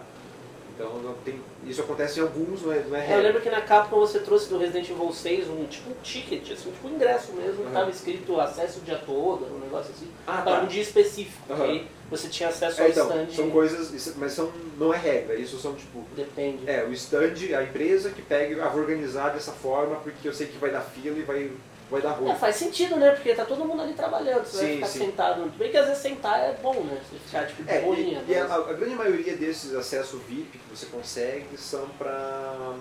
Então 0.75 1.15
tem, 1.23 1.39
isso 1.67 1.82
acontece 1.82 2.19
em 2.19 2.23
alguns, 2.23 2.63
não 2.63 2.71
é, 2.73 2.79
não 2.79 2.95
é 2.97 3.15
eu 3.15 3.21
lembro 3.21 3.41
que 3.41 3.49
na 3.49 3.62
Capcom 3.62 3.99
você 3.99 4.17
trouxe 4.19 4.49
do 4.49 4.58
Resident 4.58 4.89
Evil 4.89 5.13
6 5.13 5.47
um 5.49 5.65
tipo 5.65 5.91
um 5.91 5.93
ticket, 6.01 6.51
assim, 6.51 6.71
tipo 6.71 6.88
um 6.88 6.95
ingresso 6.95 7.32
mesmo, 7.34 7.58
que 7.58 7.67
Uhum. 7.67 7.71
tava 7.73 7.91
escrito 7.91 8.39
acesso 8.41 8.79
o 8.79 8.82
dia 8.82 8.97
todo, 9.06 9.45
um 9.56 9.60
negócio 9.60 9.91
assim. 9.95 10.08
Ah, 10.25 10.41
Para 10.41 10.58
tá. 10.58 10.62
um 10.63 10.65
dia 10.67 10.82
específico, 10.82 11.53
Uhum. 11.53 11.86
Você 12.17 12.28
tinha 12.30 12.49
acesso 12.49 12.80
É, 12.82 12.84
ao 12.86 12.89
então, 12.89 13.08
stand. 13.10 13.30
são 13.36 13.49
coisas, 13.49 13.91
isso- 13.93 14.13
mas 14.17 14.32
são, 14.34 14.52
não 14.78 14.93
é 14.93 14.97
regra, 14.97 15.36
isso 15.36 15.58
são 15.60 15.73
tipo 15.76 16.04
Depende. 16.15 16.69
É, 16.69 16.84
o 16.84 16.91
stand, 16.93 17.34
a 17.58 17.63
empresa 17.63 18.10
que 18.12 18.21
pega, 18.21 18.63
ah, 18.65 18.69
vou 18.69 18.82
organizar 18.82 19.30
dessa 19.34 19.52
forma 19.52 19.95
porque 19.97 20.28
eu 20.28 20.34
sei 20.34 20.47
que 20.47 20.58
vai 20.58 20.69
dar 20.71 20.82
fila 20.82 21.17
e 21.17 21.21
vai, 21.23 21.52
vai 21.89 22.02
dar 22.02 22.10
É, 22.12 22.13
ruim. 22.13 22.36
faz 22.36 22.56
sentido, 22.56 22.95
né? 22.97 23.12
Porque 23.12 23.34
tá 23.34 23.45
todo 23.45 23.65
mundo 23.65 23.82
ali 23.82 23.93
trabalhando, 23.93 24.45
você 24.45 24.58
vai 24.58 24.67
Sim, 24.67 24.73
ficar 24.76 24.88
sim. 24.88 24.99
sentado. 24.99 25.52
Bem 25.58 25.71
que 25.71 25.78
às 25.78 25.88
vezes 25.88 26.02
sentar 26.02 26.39
é 26.39 26.58
bom, 26.62 26.82
né? 26.84 26.99
Você 27.10 27.17
ficar 27.19 27.45
tipo 27.47 27.63
de 27.63 27.69
É, 27.71 27.82
boinha. 27.82 28.23
e, 28.28 28.32
e 28.32 28.36
a, 28.38 28.45
a 28.56 28.73
grande 28.73 28.95
maioria 28.95 29.36
desses 29.36 29.73
acessos 29.73 30.21
VIP 30.28 30.58
que 30.58 30.76
você 30.76 30.86
consegue 30.88 31.58
são 31.58 31.88
para 31.97 32.76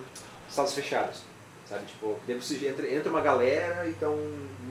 salas 0.49 0.73
fechadas, 0.73 1.21
sabe? 1.67 1.85
Tipo, 1.85 2.19
você 2.39 2.67
entra, 2.67 2.87
entra 2.91 3.09
uma 3.09 3.21
galera, 3.21 3.87
então 3.89 4.17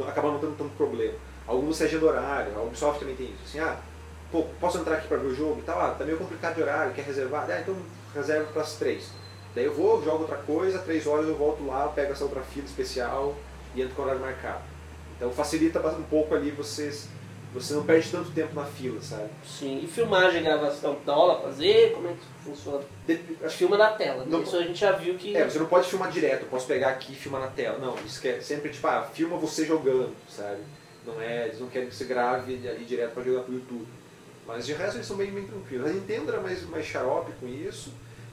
acaba 0.06 0.30
não 0.30 0.38
tendo 0.38 0.56
tanto 0.56 0.70
problema. 0.76 1.14
Alguns 1.46 1.76
você 1.76 1.84
agenda 1.84 2.06
horário, 2.06 2.56
a 2.56 2.62
Ubisoft 2.62 3.00
também 3.00 3.16
tem 3.16 3.26
isso. 3.26 3.42
Assim, 3.44 3.58
ah, 3.58 3.76
pô, 4.32 4.44
posso 4.58 4.78
entrar 4.78 4.96
aqui 4.96 5.06
para 5.06 5.18
ver 5.18 5.26
o 5.28 5.34
jogo 5.34 5.60
e 5.60 5.62
tal? 5.62 5.80
Ah, 5.80 5.94
tá 5.96 6.04
meio 6.04 6.16
complicado 6.18 6.54
de 6.56 6.62
horário, 6.62 6.92
quer 6.94 7.04
reservar? 7.04 7.46
Ah, 7.48 7.60
então 7.60 7.76
reserva 8.14 8.46
para 8.52 8.62
as 8.62 8.74
três. 8.74 9.10
Daí 9.54 9.66
eu 9.66 9.74
vou, 9.74 10.02
jogo 10.02 10.20
outra 10.22 10.38
coisa, 10.38 10.78
três 10.78 11.06
horas 11.06 11.28
eu 11.28 11.36
volto 11.36 11.64
lá, 11.66 11.86
pego 11.88 12.12
essa 12.12 12.24
outra 12.24 12.40
fila 12.40 12.64
especial 12.66 13.36
e 13.74 13.82
entro 13.82 13.94
com 13.94 14.02
o 14.02 14.04
horário 14.06 14.20
marcado. 14.22 14.62
Então 15.16 15.30
facilita 15.30 15.78
um 15.86 16.02
pouco 16.04 16.34
ali 16.34 16.50
vocês. 16.50 17.08
Você 17.54 17.74
não 17.74 17.84
perde 17.84 18.10
tanto 18.10 18.30
tempo 18.30 18.54
na 18.54 18.64
fila, 18.64 18.98
sabe? 19.02 19.28
Sim. 19.46 19.78
E 19.84 19.86
filmagem, 19.86 20.42
gravação, 20.42 20.96
dá 21.04 21.12
aula 21.12 21.38
fazer? 21.42 21.92
Como 21.92 22.08
é 22.08 22.12
que 22.12 22.18
funciona? 22.42 22.80
De- 23.06 23.18
Filma 23.50 23.76
na 23.76 23.88
tela, 23.90 24.20
né? 24.24 24.26
Não- 24.26 24.42
Isso 24.42 24.56
a 24.56 24.62
gente 24.62 24.80
já 24.80 24.92
viu 24.92 25.16
que. 25.16 25.36
É, 25.36 25.44
você 25.44 25.58
não 25.58 25.66
pode 25.66 25.86
filmar 25.86 26.10
direto, 26.10 26.44
eu 26.44 26.48
posso 26.48 26.66
pegar 26.66 26.88
aqui 26.88 27.12
e 27.12 27.14
filmar 27.14 27.42
na 27.42 27.48
tela. 27.48 27.78
Não, 27.78 27.94
isso 28.06 28.26
é 28.26 28.40
sempre 28.40 28.70
tipo, 28.70 28.86
ah, 28.86 29.02
filma 29.12 29.36
você 29.36 29.66
jogando, 29.66 30.14
sabe? 30.30 30.60
Não 31.06 31.20
é, 31.20 31.48
eles 31.48 31.60
não 31.60 31.68
querem 31.68 31.88
que 31.90 31.94
você 31.94 32.04
grave 32.06 32.54
ali 32.66 32.86
direto 32.86 33.12
pra 33.12 33.22
jogar 33.22 33.42
pro 33.42 33.52
YouTube. 33.52 33.86
Mas 34.46 34.66
de 34.66 34.72
resto 34.72 34.96
eles 34.96 35.06
são 35.06 35.16
bem, 35.16 35.30
bem 35.30 35.46
tranquilos. 35.46 35.88
A 35.88 35.92
Nintendo 35.92 36.32
era 36.32 36.40
mais, 36.40 36.62
mais 36.68 36.84
xarope 36.84 37.32
com 37.40 37.46
isso, 37.46 37.92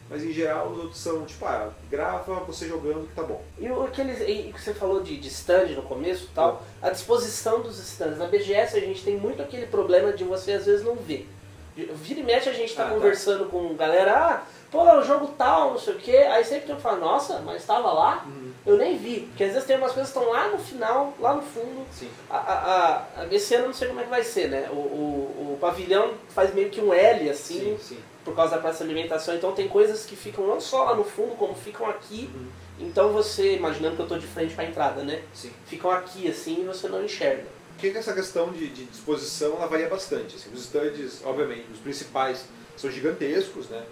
mas 0.09 0.23
em 0.23 0.31
geral 0.33 0.69
os 0.69 0.77
outros 0.79 0.97
são 0.99 1.23
tipo, 1.25 1.45
ah, 1.45 1.71
grava 1.89 2.33
você 2.41 2.67
jogando 2.67 3.07
que 3.07 3.13
tá 3.13 3.23
bom. 3.23 3.43
E 3.59 3.69
o 3.69 3.83
aqueles 3.83 4.19
e 4.21 4.51
que 4.51 4.59
você 4.61 4.73
falou 4.73 5.03
de, 5.03 5.17
de 5.19 5.27
stand 5.27 5.67
no 5.75 5.83
começo 5.83 6.25
e 6.25 6.33
tal, 6.33 6.65
a 6.81 6.89
disposição 6.89 7.61
dos 7.61 7.77
stands. 7.79 8.17
Na 8.17 8.25
BGS 8.25 8.75
a 8.75 8.81
gente 8.81 9.03
tem 9.03 9.17
muito 9.17 9.41
aquele 9.41 9.67
problema 9.67 10.11
de 10.11 10.23
você 10.23 10.53
às 10.53 10.65
vezes 10.65 10.83
não 10.83 10.95
ver. 10.95 11.29
Vira 11.75 12.19
e 12.19 12.23
mexe 12.23 12.49
a 12.49 12.53
gente 12.53 12.75
tá 12.75 12.83
Ah, 12.83 12.87
tá. 12.89 12.93
conversando 12.95 13.45
com 13.45 13.75
galera, 13.75 14.13
ah, 14.17 14.43
pô, 14.71 14.87
é 14.87 14.97
o 14.97 15.03
jogo 15.03 15.33
tal, 15.37 15.71
não 15.71 15.79
sei 15.79 15.93
o 15.95 15.97
quê. 15.97 16.17
Aí 16.17 16.43
sempre 16.43 16.67
tem 16.67 16.75
que 16.75 16.81
falar, 16.81 16.97
nossa, 16.97 17.39
mas 17.39 17.61
estava 17.61 17.91
lá? 17.91 18.25
Eu 18.65 18.77
nem 18.77 18.97
vi. 18.97 19.21
Porque 19.29 19.43
às 19.45 19.51
vezes 19.53 19.65
tem 19.67 19.77
umas 19.77 19.91
coisas 19.93 20.11
que 20.11 20.17
estão 20.19 20.31
lá 20.31 20.49
no 20.49 20.59
final, 20.59 21.13
lá 21.19 21.33
no 21.33 21.41
fundo. 21.41 21.85
Sim. 21.91 22.09
A, 22.29 22.37
a, 22.37 22.97
a- 23.21 23.27
esse 23.31 23.55
ano 23.55 23.63
eu 23.65 23.67
não 23.69 23.73
sei 23.73 23.87
como 23.87 23.99
é 23.99 24.03
que 24.03 24.09
vai 24.09 24.23
ser, 24.23 24.49
né? 24.49 24.69
O, 24.71 24.75
o, 24.75 25.53
o 25.53 25.57
pavilhão 25.59 26.13
faz 26.29 26.53
meio 26.53 26.69
que 26.69 26.81
um 26.81 26.93
L 26.93 27.29
assim, 27.29 27.59
Sim, 27.59 27.77
sim. 27.79 27.99
por 28.23 28.35
causa 28.35 28.55
da 28.55 28.61
praça 28.61 28.83
de 28.83 28.91
alimentação. 28.91 29.33
Então 29.35 29.53
tem 29.53 29.67
coisas 29.67 30.05
que 30.05 30.15
ficam 30.15 30.45
não 30.45 30.59
só 30.61 30.83
lá 30.83 30.95
no 30.95 31.03
fundo, 31.03 31.35
como 31.35 31.55
ficam 31.55 31.87
aqui. 31.89 32.29
Uhum. 32.35 32.47
Então 32.81 33.11
você, 33.11 33.55
imaginando 33.55 33.95
que 33.95 34.01
eu 34.01 34.07
tô 34.07 34.17
de 34.17 34.27
frente 34.27 34.53
pra 34.53 34.65
entrada, 34.65 35.03
né? 35.03 35.21
Sim. 35.33 35.51
Ficam 35.65 35.89
aqui 35.91 36.29
assim 36.29 36.61
e 36.61 36.65
você 36.65 36.87
não 36.87 37.03
enxerga. 37.03 37.45
Porque 37.77 37.97
essa 37.97 38.13
questão 38.13 38.51
de, 38.51 38.67
de 38.67 38.83
disposição 38.85 39.53
ela 39.55 39.67
varia 39.67 39.87
bastante. 39.87 40.35
Assim, 40.35 40.49
os 40.53 40.61
stands, 40.65 41.21
obviamente, 41.25 41.65
os 41.73 41.79
principais 41.79 42.43
são 42.75 42.91
gigantescos, 42.91 43.69
né? 43.69 43.83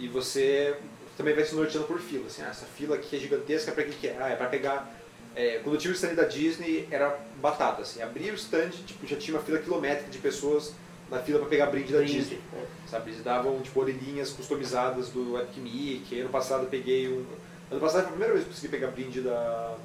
E 0.00 0.08
você 0.08 0.76
também 1.16 1.34
vai 1.34 1.44
se 1.44 1.54
norteando 1.54 1.86
por 1.86 2.00
fila. 2.00 2.26
Assim, 2.26 2.42
ah, 2.42 2.48
essa 2.48 2.66
fila 2.66 2.96
aqui 2.96 3.14
é 3.14 3.18
gigantesca, 3.20 3.70
para 3.70 3.84
que 3.84 3.92
que 3.92 4.08
é? 4.08 4.16
Ah, 4.18 4.28
é 4.30 4.34
para 4.36 4.48
pegar. 4.48 4.92
é, 5.36 5.60
quando 5.62 5.74
eu 5.76 5.80
tinha 5.80 5.92
o 5.92 5.94
stand 5.94 6.14
da 6.14 6.24
Disney, 6.24 6.88
era 6.90 7.16
batata. 7.40 7.82
Assim, 7.82 8.02
abria 8.02 8.32
o 8.32 8.34
stand, 8.34 8.70
tipo, 8.86 9.06
já 9.06 9.16
tinha 9.16 9.36
uma 9.36 9.42
fila 9.42 9.58
quilométrica 9.58 10.10
de 10.10 10.18
pessoas 10.18 10.72
na 11.10 11.18
fila 11.20 11.38
para 11.40 11.48
pegar 11.48 11.66
brinde 11.66 11.92
da 11.92 11.98
Brinde, 11.98 12.14
Disney. 12.18 12.40
né? 12.52 12.64
Sabe? 12.88 13.10
Eles 13.10 13.22
davam 13.22 13.60
tipo, 13.60 13.78
orelhinhas 13.80 14.30
customizadas 14.30 15.10
do 15.10 15.38
Epic 15.38 15.56
Mickey. 15.58 16.20
Ano 16.20 16.30
passado 16.30 16.62
eu 16.64 16.68
peguei 16.68 17.08
um. 17.08 17.24
Ano 17.70 17.80
passado 17.80 18.02
foi 18.02 18.08
a 18.08 18.12
primeira 18.12 18.32
vez 18.32 18.44
que 18.44 18.50
eu 18.50 18.54
consegui 18.54 18.68
pegar 18.72 18.86
brinde 18.88 19.20
da, 19.20 19.76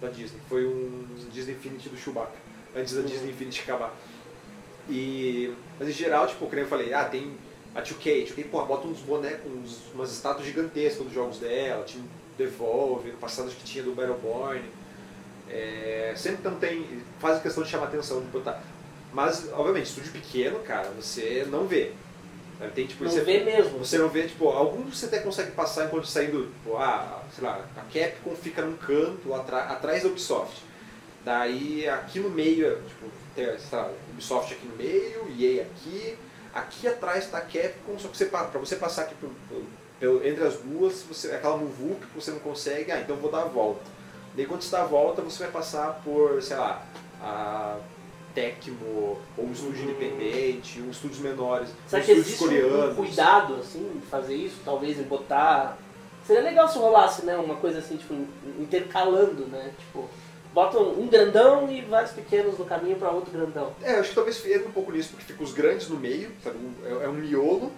da 0.00 0.08
Disney. 0.08 0.40
Foi 0.48 0.66
um 0.66 1.06
Disney 1.32 1.52
Infinity 1.54 1.88
do 1.88 1.96
Chewbacca. 1.96 2.32
Antes 2.76 2.94
da 2.94 3.00
Uhum. 3.00 3.06
Disney 3.06 3.30
Infinity 3.30 3.60
acabar. 3.62 3.94
E, 4.88 5.52
mas 5.78 5.88
em 5.88 5.92
geral, 5.92 6.26
tipo, 6.26 6.46
como 6.46 6.58
eu 6.60 6.66
falei, 6.66 6.92
ah, 6.92 7.04
tem 7.04 7.32
a 7.74 7.82
2K, 7.82 8.26
2K, 8.28 8.44
porra, 8.50 8.66
bota 8.66 8.86
uns 8.88 8.98
bonecos, 9.00 9.50
uns, 9.52 9.78
umas 9.94 10.10
estátuas 10.12 10.46
gigantescas 10.46 11.04
dos 11.04 11.12
jogos 11.12 11.38
dela, 11.38 11.84
tinha 11.84 12.02
Devolve, 12.38 13.10
no 13.12 13.18
passado 13.18 13.48
acho 13.48 13.56
que 13.56 13.64
tinha 13.64 13.84
do 13.84 13.92
Battleborn. 13.94 14.62
É, 15.48 16.14
sempre 16.16 16.48
não 16.48 16.58
tem, 16.58 16.86
faz 17.18 17.42
questão 17.42 17.62
de 17.62 17.68
chamar 17.68 17.86
atenção, 17.86 18.20
de 18.20 18.26
botar. 18.28 18.62
Mas, 19.12 19.50
obviamente, 19.52 19.86
estúdio 19.86 20.12
pequeno, 20.12 20.60
cara, 20.60 20.88
você 20.90 21.46
não 21.50 21.66
vê. 21.66 21.92
Tem, 22.74 22.86
tipo, 22.86 23.04
Não 23.04 23.10
você, 23.10 23.22
vê 23.22 23.42
mesmo. 23.42 23.78
você 23.78 23.96
não 23.98 24.08
vê, 24.08 24.24
tipo, 24.28 24.48
alguns 24.48 24.98
você 24.98 25.06
até 25.06 25.20
consegue 25.20 25.50
passar 25.52 25.86
enquanto 25.86 26.06
saindo, 26.06 26.44
tipo, 26.46 26.76
ah, 26.76 27.22
sei 27.34 27.42
lá, 27.44 27.64
a 27.76 27.80
Capcom 27.92 28.36
fica 28.36 28.62
num 28.62 28.76
canto 28.76 29.34
atra- 29.34 29.64
atrás 29.64 30.02
da 30.02 30.10
Ubisoft. 30.10 30.62
Daí 31.24 31.88
aqui 31.88 32.20
no 32.20 32.28
meio, 32.30 32.76
tipo, 32.86 33.06
tem, 33.34 33.46
sei 33.58 33.78
lá, 33.78 33.90
Ubisoft 34.12 34.52
aqui 34.54 34.66
no 34.66 34.76
meio, 34.76 35.26
EA 35.38 35.62
aqui, 35.62 36.16
aqui 36.54 36.86
atrás 36.88 37.24
está 37.24 37.38
a 37.38 37.42
Capcom, 37.42 37.98
só 37.98 38.08
que 38.08 38.16
você, 38.16 38.26
para 38.26 38.46
você 38.58 38.76
passar 38.76 39.02
aqui 39.02 39.14
entre 40.24 40.44
as 40.44 40.56
duas, 40.58 41.02
você, 41.02 41.30
aquela 41.32 41.56
muvuca 41.56 42.06
que 42.06 42.14
você 42.20 42.30
não 42.30 42.38
consegue, 42.38 42.90
ah, 42.90 43.00
então 43.00 43.16
eu 43.16 43.20
vou 43.22 43.30
dar 43.30 43.42
a 43.42 43.46
volta. 43.46 43.82
Daí 44.34 44.46
quando 44.46 44.62
você 44.62 44.70
dá 44.70 44.82
a 44.82 44.86
volta, 44.86 45.20
você 45.22 45.42
vai 45.42 45.52
passar 45.52 46.00
por, 46.04 46.42
sei 46.42 46.56
lá, 46.56 46.82
a 47.20 47.76
Tecmo, 48.34 49.18
ou 49.36 49.44
um 49.44 49.52
estúdio 49.52 49.82
Uhum. 49.84 49.90
independente, 49.90 50.80
uns 50.80 50.96
estúdios 50.96 51.18
menores, 51.20 51.68
Será 51.86 52.02
que 52.02 52.12
existe 52.12 52.42
um- 52.42 52.46
um 52.46 52.48
coreanos. 52.48 52.96
cuidado, 52.96 53.54
assim, 53.56 54.00
fazer 54.10 54.34
isso? 54.36 54.56
Talvez 54.64 54.98
em 54.98 55.02
botar. 55.02 55.76
Seria 56.24 56.42
legal 56.42 56.68
se 56.68 56.78
rolasse, 56.78 57.24
né? 57.26 57.36
Uma 57.36 57.56
coisa 57.56 57.80
assim, 57.80 57.96
tipo, 57.96 58.14
intercalando, 58.58 59.46
né? 59.46 59.72
Tipo, 59.78 60.08
bota 60.52 60.78
um 60.78 61.06
grandão 61.06 61.70
e 61.70 61.80
vários 61.82 62.12
pequenos 62.12 62.58
no 62.58 62.64
caminho 62.64 62.96
pra 62.96 63.10
outro 63.10 63.30
grandão. 63.30 63.72
É, 63.82 63.96
eu 63.96 64.00
acho 64.00 64.10
que 64.10 64.14
talvez 64.14 64.44
entre 64.46 64.68
um 64.68 64.72
pouco 64.72 64.90
nisso, 64.92 65.10
porque 65.10 65.24
fica 65.32 65.42
os 65.42 65.52
grandes 65.52 65.88
no 65.88 65.96
meio, 65.98 66.30
sabe? 66.42 66.56
É 66.84 67.04
é 67.04 67.08
um 67.08 67.12
miolo 67.14 67.72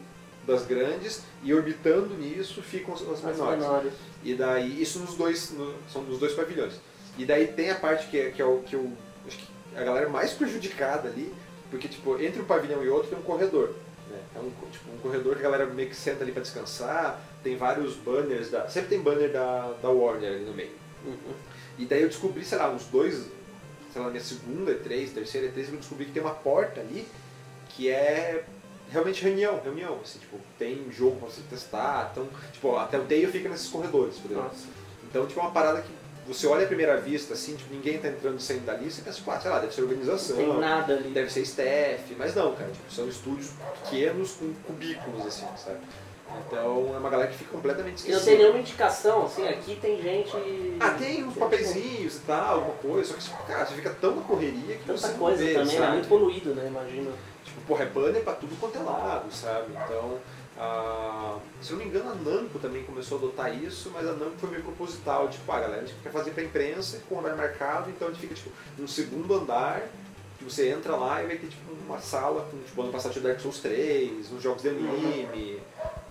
das 0.47 0.65
grandes, 0.67 1.23
e 1.45 1.55
orbitando 1.55 2.15
nisso 2.15 2.61
ficam 2.63 2.95
as, 2.95 3.03
as 3.03 3.23
menores. 3.23 3.61
menores. 3.63 3.93
E 4.25 4.35
daí, 4.35 4.83
isso 4.83 4.99
nos 4.99 5.15
dois, 5.15 5.51
no- 5.53 5.75
são 5.93 6.03
nos 6.03 6.19
dois 6.19 6.33
pavilhões. 6.33 6.75
E 7.17 7.25
daí 7.25 7.47
tem 7.49 7.71
a 7.71 7.77
parte 7.77 8.09
que, 8.09 8.19
é- 8.19 8.31
que 8.31 8.43
é 8.43 8.45
o 8.45 8.59
que 8.61 8.75
eu 8.75 8.91
acho 9.27 9.39
que 9.39 9.47
a 9.77 9.85
galera 9.85 10.09
mais 10.09 10.33
prejudicada 10.33 11.09
ali, 11.09 11.33
porque 11.71 11.87
tipo, 11.89 12.21
entre 12.21 12.43
um 12.43 12.45
pavilhão 12.45 12.83
e 12.85 12.89
outro 12.89 13.09
tem 13.11 13.19
um 13.19 13.23
corredor. 13.23 13.69
Né? 14.11 14.19
É 14.35 14.39
um, 14.41 14.51
tipo, 14.71 14.91
um 14.93 14.99
corredor 14.99 15.35
que 15.37 15.41
a 15.41 15.51
galera 15.51 15.67
meio 15.67 15.89
que 15.89 15.95
senta 15.97 16.25
ali 16.25 16.33
pra 16.33 16.43
descansar, 16.43 17.23
tem 17.45 17.57
vários 17.57 17.95
banners, 17.95 18.51
da, 18.51 18.69
sempre 18.69 18.89
tem 18.89 19.01
banner 19.01 19.31
da, 19.31 19.73
da 19.81 19.91
Warner 19.91 20.33
ali 20.33 20.45
no 20.45 20.53
meio. 20.55 20.73
Uhum. 21.07 21.17
E 21.79 21.85
daí 21.87 22.03
eu 22.03 22.09
descobri, 22.09 22.45
sei 22.45 22.59
lá, 22.59 22.71
uns 22.71 22.85
dois, 22.87 23.27
sei 23.93 24.03
lá, 24.03 24.09
minha 24.11 24.23
segunda 24.23 24.73
E3, 24.73 25.13
terceira 25.13 25.49
E3, 25.49 25.69
eu 25.71 25.77
descobri 25.77 26.05
que 26.07 26.13
tem 26.13 26.23
uma 26.23 26.35
porta 26.35 26.81
ali 26.81 27.07
que 27.71 27.89
é 27.89 28.45
realmente 28.91 29.23
reunião, 29.25 29.59
reunião, 29.65 29.99
assim, 30.05 30.19
tipo, 30.19 30.37
tem 30.59 30.87
jogo 30.93 31.17
pra 31.17 31.29
você 31.31 31.41
testar, 31.49 32.11
então, 32.13 32.29
tipo, 32.53 32.77
até 32.77 32.99
o 32.99 33.05
Tail 33.05 33.31
fica 33.33 33.49
nesses 33.49 33.69
corredores, 33.71 34.17
por 34.17 34.31
exemplo. 34.31 34.49
Nossa. 34.51 34.67
Então, 35.09 35.27
tipo, 35.27 35.41
é 35.41 35.43
uma 35.43 35.51
parada 35.53 35.81
que 35.81 35.89
você 36.27 36.47
olha 36.47 36.65
à 36.65 36.67
primeira 36.67 37.01
vista, 37.01 37.33
assim, 37.33 37.57
tipo, 37.57 37.73
ninguém 37.73 37.99
tá 37.99 38.09
entrando 38.09 38.39
e 38.39 38.43
saindo 38.43 38.67
dali, 38.67 38.91
você 38.91 39.01
pensa, 39.01 39.17
tipo, 39.17 39.31
ah, 39.31 39.41
sei 39.41 39.51
lá, 39.51 39.59
deve 39.61 39.73
ser 39.75 39.81
Não 39.81 39.89
organização, 39.89 40.37
tem 40.37 40.59
nada 40.61 40.95
ali. 40.95 41.09
deve 41.09 41.33
ser 41.33 41.41
staff, 41.41 42.15
mas 42.19 42.35
não, 42.35 42.55
cara, 42.55 42.71
tipo, 42.71 42.93
são 42.93 43.09
estúdios 43.09 43.51
pequenos 43.83 44.33
com 44.33 44.53
cubículos, 44.67 45.27
assim, 45.27 45.47
sabe? 45.57 45.81
Então, 46.47 46.93
é 46.95 46.99
uma 46.99 47.11
galera 47.11 47.31
que 47.31 47.39
fica 47.39 47.51
completamente 47.51 48.01
E 48.07 48.11
não 48.11 48.19
esquecida. 48.19 48.25
tem 48.27 48.39
nenhuma 48.39 48.59
indicação, 48.59 49.25
assim, 49.25 49.47
aqui 49.49 49.77
tem 49.77 50.01
gente. 50.03 50.33
Ah, 50.81 50.91
tem 50.91 51.25
uns 51.25 51.35
papeizinhos 51.35 52.17
e 52.17 52.21
tal, 52.21 52.55
alguma 52.57 52.75
coisa, 52.77 53.09
só 53.11 53.15
que, 53.17 53.23
tipo, 53.25 53.43
cara, 53.47 53.65
você 53.67 53.75
fica 53.75 53.91
tão 54.01 54.17
na 54.17 54.23
correria 54.23 54.77
que 54.77 54.85
você 54.87 55.03
Tanta 55.03 55.09
não 55.13 55.19
coisa 55.19 55.45
vê, 55.45 55.55
também, 55.55 55.77
sabe? 55.77 55.87
é 55.87 55.91
muito 55.93 56.09
poluído, 56.09 56.55
né? 56.55 56.67
Imagina. 56.69 57.11
Tipo, 57.45 57.61
porra, 57.63 57.85
é 57.85 57.87
banner 57.87 58.23
pra 58.23 58.35
tudo 58.35 58.59
quanto 58.61 58.77
é 58.79 58.83
lado, 58.83 59.33
sabe? 59.33 59.73
Então, 59.85 60.19
a, 60.59 61.39
se 61.61 61.71
eu 61.73 61.79
não 61.79 61.85
me 61.85 61.91
engano, 61.91 62.11
a 62.13 62.15
Namco 62.15 62.59
também 62.59 62.83
começou 62.85 63.17
a 63.19 63.21
adotar 63.23 63.55
isso, 63.63 63.91
mas 63.95 64.07
a 64.07 64.13
Namco 64.13 64.37
foi 64.39 64.51
meio 64.51 64.63
proposital, 64.63 65.29
tipo, 65.29 65.51
ah, 65.51 65.61
galera, 65.61 65.83
a 65.83 65.85
gente 65.87 65.99
quer 66.03 66.13
fazer 66.13 66.31
pra 66.33 66.43
imprensa 66.43 67.01
com 67.09 67.17
o 67.17 67.19
andar 67.21 67.35
marcado, 67.37 67.91
então 67.91 68.09
a 68.09 68.11
gente 68.11 68.21
fica 68.21 68.35
tipo 68.35 68.51
num 68.79 68.87
segundo 68.87 69.35
andar, 69.35 69.83
que 70.39 70.45
você 70.45 70.69
entra 70.71 70.97
lá 70.97 71.23
e 71.23 71.27
vai 71.27 71.37
ter 71.37 71.47
tipo 71.49 71.73
uma 71.87 71.99
sala 72.01 72.47
com, 72.51 72.59
tipo, 72.59 72.83
ano 72.83 72.93
passado 72.93 73.13
tinha 73.13 73.23
Dark 73.25 73.41
Souls 73.41 73.59
3, 73.61 74.33
uns 74.33 74.43
jogos 74.43 74.63
de 74.63 74.69
anime. 74.69 75.61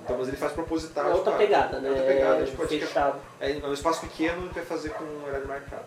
Então, 0.04 0.18
mas 0.18 0.28
ele 0.28 0.38
faz 0.38 0.52
proposital. 0.54 1.06
É 1.10 1.14
outra 1.14 1.32
tipo, 1.34 1.44
pegada, 1.44 1.80
né? 1.80 1.88
É 1.88 1.92
outra 1.92 2.06
pegada, 2.08 2.42
É 2.42 2.46
tipo, 2.46 2.68
quer- 2.68 2.80
fechado. 2.80 3.20
é, 3.40 3.52
é 3.60 3.66
um 3.68 3.74
espaço 3.74 4.02
pequeno 4.02 4.42
gente 4.44 4.54
vai 4.56 4.66
fazer 4.66 4.90
com 4.90 5.04
um 5.04 5.24
horário 5.28 5.48
marcado. 5.48 5.86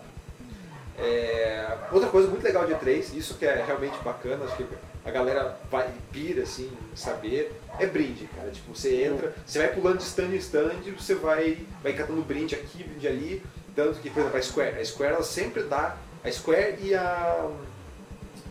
É, 0.97 1.77
outra 1.91 2.09
coisa 2.09 2.29
muito 2.29 2.43
legal 2.43 2.65
de 2.65 2.73
E3, 2.73 3.13
isso 3.15 3.33
que 3.35 3.45
é 3.45 3.63
realmente 3.65 3.97
bacana, 4.03 4.45
acho 4.45 4.55
que 4.55 4.65
a 5.03 5.11
galera 5.11 5.57
vai 5.69 5.89
pira 6.11 6.43
assim, 6.43 6.71
saber, 6.95 7.59
é 7.77 7.85
brinde, 7.85 8.27
cara. 8.35 8.49
Tipo, 8.49 8.73
você 8.73 9.03
entra, 9.03 9.33
você 9.45 9.59
vai 9.59 9.67
pulando 9.67 9.97
de 9.97 10.03
stand 10.05 10.27
em 10.33 10.35
stand, 10.37 10.71
você 10.97 11.13
vai, 11.15 11.59
vai 11.83 11.91
catando 11.93 12.21
brinde 12.21 12.55
aqui, 12.55 12.83
brinde 12.83 13.07
ali. 13.07 13.43
Tanto 13.75 13.99
que, 13.99 14.09
por 14.09 14.21
exemplo, 14.21 14.37
a 14.37 14.41
Square, 14.41 14.79
a 14.79 14.85
Square 14.85 15.13
ela 15.15 15.23
sempre 15.23 15.63
dá. 15.63 15.97
A 16.23 16.31
Square 16.31 16.77
e 16.81 16.95
a. 16.95 17.49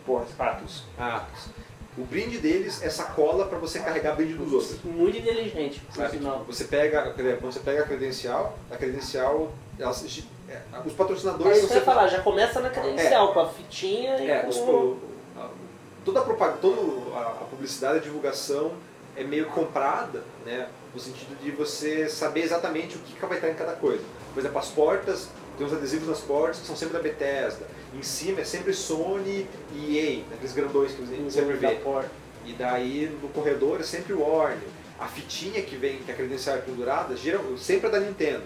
Porra, 0.04 0.26
Atos. 0.38 0.84
A 0.98 1.16
Atos. 1.16 1.46
O 1.96 2.04
brinde 2.04 2.38
deles 2.38 2.82
é 2.82 2.90
sacola 2.90 3.46
pra 3.46 3.58
você 3.58 3.78
carregar 3.78 4.16
brinde 4.16 4.34
dos 4.34 4.52
outros. 4.52 4.82
Muito 4.82 5.16
inteligente, 5.16 5.80
por 5.80 6.10
sinal. 6.10 6.40
Tipo, 6.40 6.52
você 6.52 6.64
pega, 6.64 7.14
quando 7.40 7.52
você 7.52 7.60
pega 7.60 7.82
a 7.82 7.86
credencial, 7.86 8.58
a 8.68 8.76
credencial, 8.76 9.52
elas, 9.78 10.24
é, 10.48 10.60
os 10.84 10.92
É 10.92 10.96
patrocinadores 10.96 11.58
isso 11.58 11.68
que 11.68 11.72
eu 11.74 11.78
ia 11.78 11.84
falar, 11.84 12.08
já 12.08 12.20
começa 12.20 12.60
na 12.60 12.70
credencial, 12.70 13.32
com 13.32 13.40
a 13.40 13.48
fitinha 13.48 14.16
e 14.16 14.28
é, 14.28 14.40
com 14.40 14.48
os 14.48 14.56
toda 16.04 16.20
a 16.20 16.22
propaganda, 16.22 16.58
toda 16.60 17.16
a 17.16 17.46
publicidade, 17.48 17.98
a 17.98 18.02
divulgação 18.02 18.72
é 19.16 19.24
meio 19.24 19.46
comprada, 19.46 20.22
né? 20.44 20.68
No 20.92 21.00
sentido 21.00 21.36
de 21.40 21.50
você 21.50 22.08
saber 22.08 22.42
exatamente 22.42 22.96
o 22.96 23.00
que 23.00 23.14
que 23.14 23.26
vai 23.26 23.38
estar 23.38 23.48
em 23.50 23.54
cada 23.54 23.72
coisa. 23.72 24.02
Por 24.32 24.40
exemplo, 24.40 24.58
as 24.58 24.68
portas, 24.68 25.28
tem 25.56 25.66
uns 25.66 25.72
adesivos 25.72 26.08
nas 26.08 26.20
portas 26.20 26.58
que 26.58 26.66
são 26.66 26.76
sempre 26.76 26.94
da 26.94 27.00
Bethesda. 27.00 27.66
Em 27.96 28.02
cima 28.02 28.40
é 28.40 28.44
sempre 28.44 28.72
Sony 28.72 29.46
e 29.74 29.98
EA, 29.98 30.34
aqueles 30.34 30.52
grandões 30.52 30.92
que 30.92 31.02
você 31.02 31.16
sempre 31.30 31.56
da 31.56 31.68
vê. 31.68 31.76
E 32.46 32.52
daí 32.52 33.08
no 33.22 33.28
corredor 33.28 33.80
é 33.80 33.84
sempre 33.84 34.12
Warner. 34.12 34.58
A 34.98 35.06
fitinha 35.06 35.60
que 35.62 35.76
vem, 35.76 35.98
que 35.98 36.10
a 36.10 36.14
credencial 36.14 36.56
é 36.56 36.60
pendurada, 36.60 37.14
sempre 37.58 37.88
é 37.88 37.90
da 37.90 38.00
Nintendo. 38.00 38.42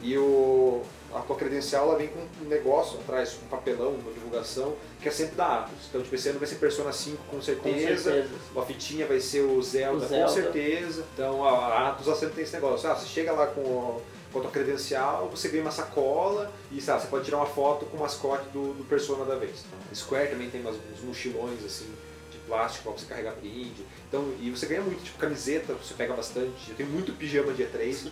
E 0.00 0.18
o, 0.18 0.82
a 1.14 1.20
tua 1.20 1.36
credencial 1.36 1.88
ela 1.88 1.96
vem 1.98 2.08
com 2.08 2.20
um 2.44 2.48
negócio 2.48 2.98
atrás, 3.00 3.38
um 3.42 3.48
papelão, 3.48 3.90
uma 3.90 4.12
divulgação, 4.12 4.74
que 5.00 5.08
é 5.08 5.10
sempre 5.10 5.36
da 5.36 5.60
Atos. 5.60 5.86
Então, 5.88 6.02
tipo, 6.02 6.14
esse 6.14 6.28
ano 6.28 6.38
vai 6.38 6.48
ser 6.48 6.56
Persona 6.56 6.92
5 6.92 7.16
com 7.30 7.36
Com 7.36 7.42
certeza. 7.42 8.12
certeza. 8.12 8.34
A 8.56 8.62
fitinha 8.62 9.06
vai 9.06 9.20
ser 9.20 9.42
o 9.42 9.62
Zelda, 9.62 10.04
O 10.04 10.08
Zelda. 10.08 10.24
com 10.26 10.28
certeza. 10.34 11.04
Então 11.14 11.44
a 11.44 11.90
Atos 11.90 12.06
sempre 12.18 12.34
tem 12.34 12.44
esse 12.44 12.54
negócio. 12.54 12.90
Ah, 12.90 12.94
você 12.94 13.06
chega 13.06 13.32
lá 13.32 13.46
com, 13.46 13.60
o- 13.60 14.02
com 14.34 14.40
a 14.40 14.42
tua 14.42 14.50
credencial, 14.50 15.28
você 15.30 15.48
ganha 15.48 15.62
uma 15.62 15.70
sacola 15.70 16.52
e 16.72 16.80
sabe, 16.80 17.02
você 17.02 17.06
pode 17.06 17.24
tirar 17.24 17.36
uma 17.36 17.46
foto 17.46 17.86
com 17.86 17.96
o 17.96 18.00
mascote 18.00 18.48
do, 18.48 18.74
do 18.74 18.84
Persona 18.84 19.24
da 19.24 19.36
vez. 19.36 19.64
Square 19.94 20.28
também 20.28 20.50
tem 20.50 20.60
umas, 20.60 20.74
uns 20.74 21.00
mochilões 21.04 21.64
assim 21.64 21.86
de 22.32 22.38
plástico 22.38 22.90
pra 22.90 22.92
você 22.92 23.06
carregar 23.06 23.32
brinde. 23.36 23.86
Então, 24.08 24.34
e 24.40 24.50
você 24.50 24.66
ganha 24.66 24.80
muito, 24.80 25.04
tipo 25.04 25.16
camiseta, 25.18 25.72
você 25.74 25.94
pega 25.94 26.12
bastante. 26.14 26.68
Eu 26.68 26.74
tenho 26.74 26.88
muito 26.90 27.12
pijama 27.12 27.52
de 27.52 27.62
E3 27.62 28.10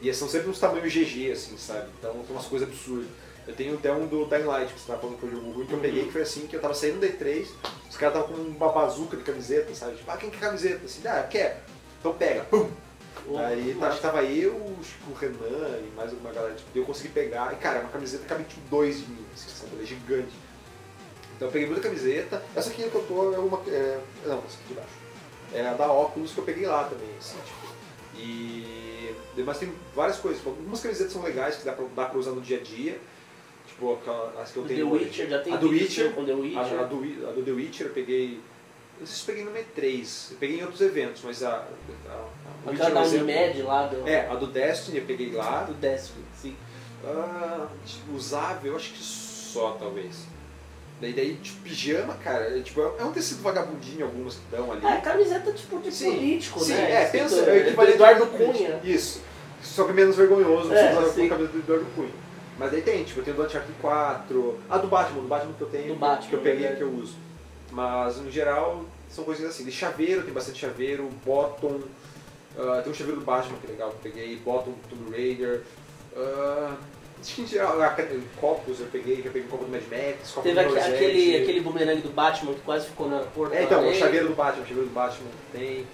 e 0.00 0.14
são 0.14 0.28
sempre 0.28 0.48
uns 0.48 0.60
tamanhos 0.60 0.92
GG, 0.92 1.32
assim, 1.32 1.58
sabe? 1.58 1.88
Então 1.98 2.12
são 2.24 2.36
umas 2.36 2.46
coisas 2.46 2.68
absurdas. 2.68 3.08
Eu 3.46 3.54
tenho 3.54 3.74
até 3.74 3.92
um 3.92 4.06
do 4.06 4.24
Dying 4.26 4.44
Light, 4.44 4.72
que 4.72 4.80
você 4.80 4.86
tava 4.86 5.00
falando 5.00 5.18
que 5.18 5.26
o 5.26 5.30
jogo 5.30 5.50
ruim, 5.50 5.66
que 5.66 5.72
eu 5.72 5.80
peguei, 5.80 6.04
que 6.04 6.12
foi 6.12 6.22
assim, 6.22 6.46
que 6.46 6.56
eu 6.56 6.60
tava 6.60 6.72
saindo 6.72 7.00
da 7.00 7.08
E3, 7.08 7.46
os 7.90 7.96
caras 7.96 8.16
estavam 8.16 8.36
com 8.36 8.42
uma 8.42 8.72
bazuca 8.72 9.16
de 9.16 9.22
camiseta, 9.24 9.74
sabe? 9.74 9.96
Tipo, 9.96 10.10
ah, 10.10 10.16
quem 10.16 10.30
quer 10.30 10.40
camiseta? 10.40 10.84
Assim, 10.84 11.02
ah, 11.06 11.20
eu 11.20 11.28
quero. 11.28 11.56
Então 12.00 12.14
pega, 12.14 12.44
pum! 12.44 12.70
Aí 13.38 13.74
tá, 13.80 13.88
acho 13.88 13.96
que 13.96 14.02
tava 14.02 14.22
eu, 14.22 14.52
o 14.54 15.14
Renan 15.18 15.78
e 15.78 15.92
mais 15.96 16.10
alguma 16.10 16.32
galera, 16.32 16.54
tipo, 16.54 16.68
eu 16.74 16.84
consegui 16.84 17.08
pegar, 17.08 17.52
e 17.52 17.56
cara, 17.56 17.78
é 17.78 17.80
uma 17.80 17.90
camiseta 17.90 18.24
cabe 18.26 18.44
tipo 18.44 18.60
dois 18.68 19.00
de 19.00 19.06
mim, 19.06 19.24
assim, 19.34 19.66
é 19.80 19.84
gigante. 19.84 20.32
Então 21.36 21.48
eu 21.48 21.52
peguei 21.52 21.66
muita 21.66 21.82
camiseta, 21.82 22.42
essa 22.54 22.70
aqui 22.70 22.82
que 22.88 22.94
eu 22.94 23.02
tô 23.06 23.32
é 23.34 23.38
uma. 23.38 23.58
É, 23.68 23.98
não, 24.26 24.38
essa 24.38 24.58
aqui 24.58 24.68
de 24.68 24.74
baixo. 24.74 24.88
É 25.52 25.66
a 25.66 25.74
da 25.74 25.90
óculos 25.90 26.32
que 26.32 26.38
eu 26.38 26.44
peguei 26.44 26.66
lá 26.66 26.84
também, 26.84 27.08
assim, 27.18 27.38
tipo. 27.38 27.74
E. 28.16 29.14
Mas 29.38 29.58
tem 29.58 29.72
várias 29.94 30.18
coisas, 30.18 30.38
tipo, 30.38 30.50
algumas 30.50 30.80
camisetas 30.80 31.12
são 31.12 31.22
legais 31.22 31.56
que 31.56 31.64
dá 31.64 31.72
pra, 31.72 31.84
dá 31.96 32.06
pra 32.06 32.18
usar 32.18 32.30
no 32.32 32.40
dia 32.40 32.58
a 32.58 32.62
dia. 32.62 33.00
Tipo, 33.66 33.94
aquela- 33.94 34.40
as 34.40 34.52
que 34.52 34.58
eu 34.58 34.64
tenho. 34.64 34.86
The 34.86 34.94
hoje. 34.94 35.04
Witcher, 35.06 35.28
já 35.28 35.40
tem 35.40 35.52
a 35.52 35.56
do 35.56 35.68
Witcher, 35.70 36.12
com 36.12 36.24
The 36.24 36.34
Witcher. 36.34 36.78
a, 36.78 36.82
a 36.82 36.84
do, 36.84 37.28
a 37.28 37.32
do 37.32 37.42
The 37.42 37.50
Witcher 37.50 37.86
eu 37.88 37.92
peguei. 37.92 38.40
Não 39.00 39.06
sei 39.06 39.16
se 39.16 39.22
eu 39.22 39.34
peguei 39.34 39.44
no 39.44 39.58
E3, 39.98 40.30
eu 40.32 40.36
peguei 40.38 40.58
em 40.60 40.62
outros 40.62 40.80
eventos, 40.80 41.22
mas 41.24 41.42
a. 41.42 41.50
a, 41.50 42.24
a, 42.66 42.70
Aquela 42.70 42.90
da 42.90 43.00
Unimed 43.02 43.62
lá 43.62 43.86
do, 43.86 44.08
É, 44.08 44.26
a 44.28 44.34
do 44.34 44.46
Destiny 44.46 44.98
eu 44.98 45.04
peguei 45.04 45.30
lá. 45.32 45.64
do 45.64 45.74
Destiny, 45.74 46.24
sim. 46.40 46.56
Ah, 47.04 47.66
tipo, 47.84 48.12
usável, 48.14 48.72
eu 48.72 48.76
acho 48.76 48.92
que 48.92 49.02
só, 49.02 49.72
talvez. 49.78 50.26
Daí, 51.00 51.12
daí 51.12 51.34
tipo, 51.36 51.60
pijama, 51.62 52.14
cara, 52.14 52.56
é, 52.56 52.62
tipo, 52.62 52.80
é 52.80 53.04
um 53.04 53.12
tecido 53.12 53.42
vagabundinho 53.42 54.06
algumas 54.06 54.34
que 54.36 54.40
dão 54.50 54.72
ali. 54.72 54.86
É, 54.86 54.96
camiseta 55.00 55.52
tipo 55.52 55.78
de 55.80 55.92
Sim, 55.92 56.12
político, 56.14 56.60
Sim, 56.60 56.72
né? 56.74 56.92
é, 56.92 57.02
Esse 57.02 57.12
pensa, 57.12 57.36
é 57.40 57.52
o 57.52 57.56
equivalente 57.56 57.98
do 57.98 58.04
Eduardo 58.04 58.26
Cunha. 58.28 58.80
Isso. 58.82 59.20
Só 59.62 59.84
que 59.84 59.92
menos 59.92 60.16
vergonhoso 60.16 60.68
você 60.68 60.74
É, 60.76 60.92
usar 60.92 61.02
com 61.02 61.12
sim. 61.12 61.26
a 61.26 61.28
camisa 61.30 61.52
do 61.52 61.58
Eduardo 61.58 61.86
Cunha. 61.96 62.10
Mas 62.56 62.70
daí 62.70 62.80
tem, 62.82 63.02
tipo, 63.02 63.18
eu 63.20 63.24
tenho 63.24 63.36
do 63.36 63.42
Uncharted 63.44 63.74
4, 63.80 64.58
a 64.70 64.78
do 64.78 64.86
Batman, 64.86 65.22
do 65.22 65.28
Batman 65.28 65.52
que 65.54 65.62
eu 65.62 65.68
tenho, 65.68 65.88
Do 65.88 65.96
Batman, 65.96 66.28
que 66.28 66.34
eu 66.36 66.40
peguei 66.40 66.58
verdade. 66.60 66.76
que 66.76 66.82
eu 66.84 66.90
uso. 66.94 67.16
Mas, 67.74 68.18
no 68.18 68.30
geral, 68.30 68.84
são 69.10 69.24
coisinhas 69.24 69.52
assim. 69.52 69.64
De 69.64 69.72
chaveiro, 69.72 70.22
tem 70.22 70.32
bastante 70.32 70.58
chaveiro, 70.60 71.10
bottom, 71.26 71.80
ah, 72.56 72.80
tem 72.82 72.92
um 72.92 72.94
chaveiro 72.94 73.18
do 73.18 73.26
Batman 73.26 73.58
que 73.58 73.66
é 73.66 73.70
legal, 73.70 73.90
que 73.90 73.96
eu 74.08 74.12
peguei, 74.12 74.36
bottom 74.36 74.70
do 74.70 74.88
Tomb 74.88 75.10
Raider, 75.10 75.62
ah, 76.16 76.76
acho 77.20 77.34
que 77.34 77.42
em 77.42 77.46
geral, 77.48 77.82
ah, 77.82 77.96
copos 78.40 78.78
eu 78.78 78.86
peguei, 78.86 79.18
eu 79.18 79.24
peguei 79.24 79.42
um 79.42 79.48
copo 79.48 79.64
do 79.64 79.72
Mad 79.72 79.82
Max, 79.90 80.30
copo 80.30 80.42
Teve 80.42 80.54
do 80.54 80.60
aque- 80.60 80.68
Rosette. 80.78 80.94
aquele, 80.94 81.36
aquele 81.42 81.60
bumerangue 81.60 82.02
do 82.02 82.10
Batman 82.10 82.54
que 82.54 82.60
quase 82.60 82.86
ficou 82.86 83.08
na 83.08 83.20
porta. 83.20 83.56
É, 83.56 83.64
então, 83.64 83.88
o 83.88 83.92
chaveiro 83.92 84.28
do 84.28 84.34
Batman, 84.34 84.62
o 84.62 84.66
chaveiro 84.68 84.88
do 84.88 84.94
Batman 84.94 85.30
tem. 85.52 85.84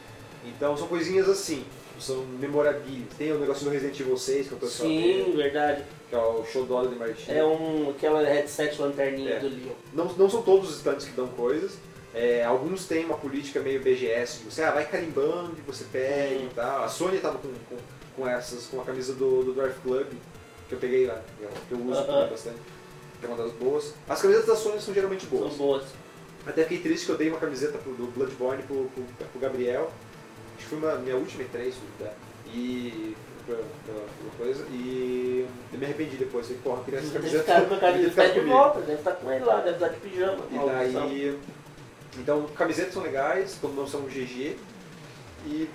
Então 0.45 0.77
são 0.77 0.87
coisinhas 0.87 1.29
assim, 1.29 1.65
são 2.01 2.25
memorabilhas. 2.39 3.09
Tem 3.17 3.33
o 3.33 3.39
negócio 3.39 3.65
do 3.65 3.71
Resident 3.71 3.99
Evil 4.01 4.17
6 4.17 4.49
que 4.49 4.55
o 4.55 4.57
pessoal 4.57 4.89
Sim, 4.89 5.33
verdade. 5.37 5.85
que 6.09 6.15
é 6.15 6.19
o 6.19 6.45
show 6.45 6.65
do 6.65 6.89
de 6.89 6.95
Martin. 6.97 7.31
É 7.31 7.45
um, 7.45 7.91
aquela 7.91 8.23
headset 8.23 8.81
lanterninha 8.81 9.35
É. 9.35 9.39
do 9.41 9.49
Leon. 9.49 9.75
Não, 9.93 10.05
não 10.07 10.31
são 10.31 10.43
todos 10.43 10.71
os 10.71 10.77
estantes 10.77 11.07
que 11.07 11.13
dão 11.13 11.29
coisas. 11.29 11.73
É, 12.13 12.45
alguns 12.45 12.87
têm 12.87 13.05
uma 13.05 13.17
política 13.17 13.61
meio 13.61 13.81
BGS, 13.81 14.39
de 14.39 14.45
você 14.51 14.63
ah, 14.65 14.73
vai 14.73 14.85
carimbando 14.85 15.55
e 15.57 15.61
você 15.61 15.85
pega 15.93 16.35
Hum. 16.41 16.49
e 16.51 16.55
tal. 16.55 16.85
A 16.85 16.89
Sony 16.89 17.19
tava 17.19 17.39
com, 17.39 17.49
com, 17.69 17.77
com 18.17 18.29
essas, 18.29 18.67
com 18.67 18.81
a 18.81 18.85
camisa 18.85 19.15
do, 19.15 19.45
do 19.45 19.53
Drive 19.53 19.75
Club, 19.83 20.07
que 20.69 20.75
eu 20.75 20.79
peguei 20.79 21.07
lá, 21.07 21.21
que 21.69 21.73
eu 21.73 21.79
uso 21.79 22.03
bastante, 22.05 22.59
que 23.21 23.27
é 23.27 23.29
uma 23.29 23.37
das 23.37 23.53
boas. 23.53 23.95
As 24.09 24.21
camisetas 24.21 24.49
da 24.49 24.57
Sony 24.57 24.81
são 24.81 24.93
geralmente 24.93 25.27
boas. 25.27 25.51
São 25.51 25.59
boas. 25.59 25.85
Até 26.47 26.63
fiquei 26.63 26.79
triste 26.79 27.07
que 27.07 27.13
eu 27.13 27.17
dei 27.19 27.29
uma 27.29 27.39
camiseta 27.39 27.79
pro, 27.79 27.93
do 27.93 28.07
Bloodborne 28.07 28.63
pro, 28.65 28.91
pro, 28.95 29.05
pro 29.05 29.41
Gabriel. 29.41 29.93
Acho 30.61 30.69
que 30.69 30.77
foi 30.77 30.79
uma, 30.79 30.97
minha 30.97 31.17
última 31.17 31.43
E3, 31.45 31.73
se 31.73 31.79
duvidar. 31.81 32.15
E. 32.53 33.17
Pela, 33.47 33.65
pela- 33.87 34.07
coisa. 34.37 34.65
E. 34.71 35.47
Eu 35.73 35.79
me 35.79 35.85
arrependi 35.87 36.17
depois. 36.17 36.47
Falei, 36.47 36.61
porra, 36.63 36.85
queria 36.85 37.01
essa 37.01 37.09
Deve 37.09 37.19
camiseta. 37.31 37.45
com 37.53 37.75
a 37.75 37.79
devia 37.79 37.81
camisa 37.81 38.11
ficar 38.11 38.29
de 38.29 38.41
volta, 38.41 38.81
deve 38.81 38.93
estar 38.99 39.13
com 39.13 39.33
ele 39.33 39.45
lá, 39.45 39.57
deve 39.61 39.73
estar 39.73 39.89
de 39.89 39.97
pijama. 40.01 40.45
E 40.51 40.67
daí. 40.67 41.39
Então, 42.19 42.47
camisetas 42.57 42.93
são 42.93 43.03
legais, 43.03 43.57
quando 43.61 43.75
não 43.77 43.87
são 43.87 44.03
GG. 44.03 44.57
E 45.47 45.69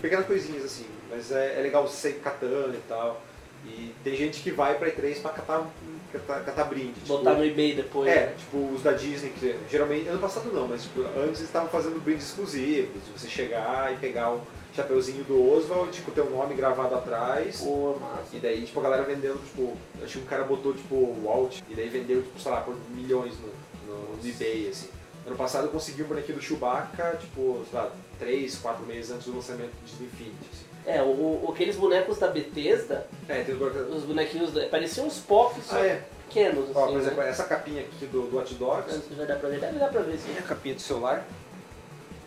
pequenas 0.00 0.26
coisinhas 0.26 0.64
assim. 0.64 0.86
Mas 1.10 1.30
é, 1.30 1.58
é 1.58 1.62
legal 1.62 1.86
sair 1.86 2.14
catando 2.14 2.74
e 2.74 2.80
tal. 2.88 3.20
E 3.66 3.92
tem 4.02 4.16
gente 4.16 4.42
que 4.42 4.50
vai 4.50 4.78
pra 4.78 4.88
E3 4.90 5.20
pra 5.20 5.32
catar, 5.32 5.66
catar, 6.12 6.44
catar 6.44 6.64
brinde. 6.64 7.00
Botar 7.06 7.30
tipo, 7.30 7.42
no 7.42 7.46
eBay 7.46 7.74
depois. 7.74 8.08
É, 8.08 8.34
tipo 8.38 8.72
os 8.74 8.82
da 8.82 8.92
Disney, 8.92 9.30
que 9.30 9.58
geralmente, 9.70 10.08
ano 10.08 10.18
passado 10.18 10.52
não, 10.52 10.66
mas 10.68 10.82
tipo, 10.82 11.00
antes 11.00 11.38
eles 11.38 11.40
estavam 11.42 11.68
fazendo 11.68 12.02
brindes 12.02 12.26
exclusivos, 12.26 13.02
de 13.04 13.12
você 13.18 13.28
chegar 13.28 13.92
e 13.92 13.96
pegar 13.96 14.32
o 14.32 14.40
chapeuzinho 14.74 15.24
do 15.24 15.52
Oswald, 15.52 15.90
tipo, 15.90 16.10
ter 16.10 16.20
o 16.20 16.30
nome 16.30 16.54
gravado 16.54 16.94
atrás. 16.94 17.60
Pô. 17.60 17.96
E 18.32 18.38
daí, 18.38 18.64
tipo, 18.64 18.78
a 18.80 18.82
galera 18.82 19.02
vendendo, 19.02 19.42
tipo, 19.44 19.76
acho 20.02 20.18
que 20.18 20.24
um 20.24 20.26
cara 20.26 20.44
botou, 20.44 20.74
tipo, 20.74 20.94
o 20.94 21.22
Walt, 21.24 21.60
e 21.68 21.74
daí 21.74 21.88
vendeu, 21.88 22.22
tipo, 22.22 22.38
sei 22.38 22.52
lá, 22.52 22.60
por 22.60 22.76
milhões 22.90 23.34
no, 23.40 23.48
no, 23.86 24.16
no 24.16 24.28
eBay, 24.28 24.68
assim. 24.68 24.88
Ano 25.26 25.36
passado 25.36 25.66
eu 25.66 25.70
consegui 25.70 26.04
um 26.04 26.06
bonequinho 26.06 26.38
do 26.38 26.44
Chewbacca, 26.44 27.16
tipo, 27.20 27.64
sei 27.68 27.78
lá, 27.78 27.90
3, 28.18 28.58
4 28.58 28.86
meses 28.86 29.10
antes 29.10 29.26
do 29.26 29.34
lançamento 29.34 29.72
de 29.84 29.90
Disney 29.90 30.06
Infinity, 30.06 30.50
assim. 30.52 30.65
É, 30.86 31.02
o, 31.02 31.06
o- 31.06 31.50
aqueles 31.52 31.74
bonecos 31.76 32.16
da 32.18 32.28
Bethesda, 32.28 33.06
É, 33.28 33.42
tem 33.42 33.54
o 33.56 33.94
os 33.94 34.04
bonequinhos, 34.04 34.52
da- 34.52 34.66
pareciam 34.68 35.06
uns 35.06 35.18
pops 35.18 35.72
Ah, 35.72 35.80
é. 35.80 36.02
pequenos, 36.28 36.68
Ó, 36.74 36.84
assim. 36.84 36.92
por 36.92 37.00
exemplo, 37.00 37.22
né? 37.22 37.28
essa 37.28 37.44
capinha 37.44 37.80
aqui 37.82 38.06
do, 38.06 38.22
do 38.30 38.38
Hot 38.38 38.54
Dogs, 38.54 39.02
Não 39.10 39.16
vai 39.16 39.26
dar 39.26 39.36
pra 39.36 39.48
ver, 39.48 39.58
deve 39.60 39.78
dar 39.78 39.88
pra 39.88 40.02
ver 40.02 40.16
sim. 40.16 40.28
Tem 40.32 40.38
a 40.38 40.42
capinha 40.46 40.74
do 40.76 40.80
celular, 40.80 41.24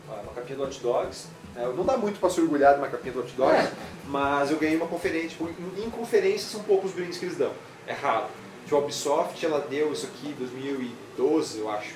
ó, 0.10 0.14
uma 0.22 0.34
capinha 0.34 0.58
do 0.58 0.64
Hot 0.66 0.80
Dogs. 0.82 1.28
É, 1.56 1.62
não 1.66 1.84
dá 1.86 1.98
muito 1.98 2.20
pra 2.20 2.30
se 2.30 2.40
orgulhar 2.42 2.74
de 2.74 2.80
uma 2.82 2.88
capinha 2.90 3.14
do 3.14 3.22
Hot 3.22 3.32
Dogs, 3.32 3.56
É. 3.68 3.72
mas 4.08 4.52
eu 4.52 4.58
ganhei 4.58 4.76
uma 4.76 4.88
conferência. 4.88 5.30
Tipo, 5.30 5.50
em, 5.50 5.86
em 5.86 5.90
conferências 5.90 6.52
são 6.52 6.62
poucos 6.64 6.92
brindes 6.92 7.18
que 7.18 7.26
eles 7.26 7.38
dão. 7.38 7.52
É 7.88 7.94
raro. 7.94 8.26
Tipo, 8.66 8.76
a 8.76 8.80
Ubisoft 8.80 9.44
ela 9.46 9.62
deu 9.70 9.92
isso 9.94 10.06
aqui 10.06 10.28
em 10.30 10.34
2012, 10.34 11.60
eu 11.60 11.70
acho. 11.72 11.94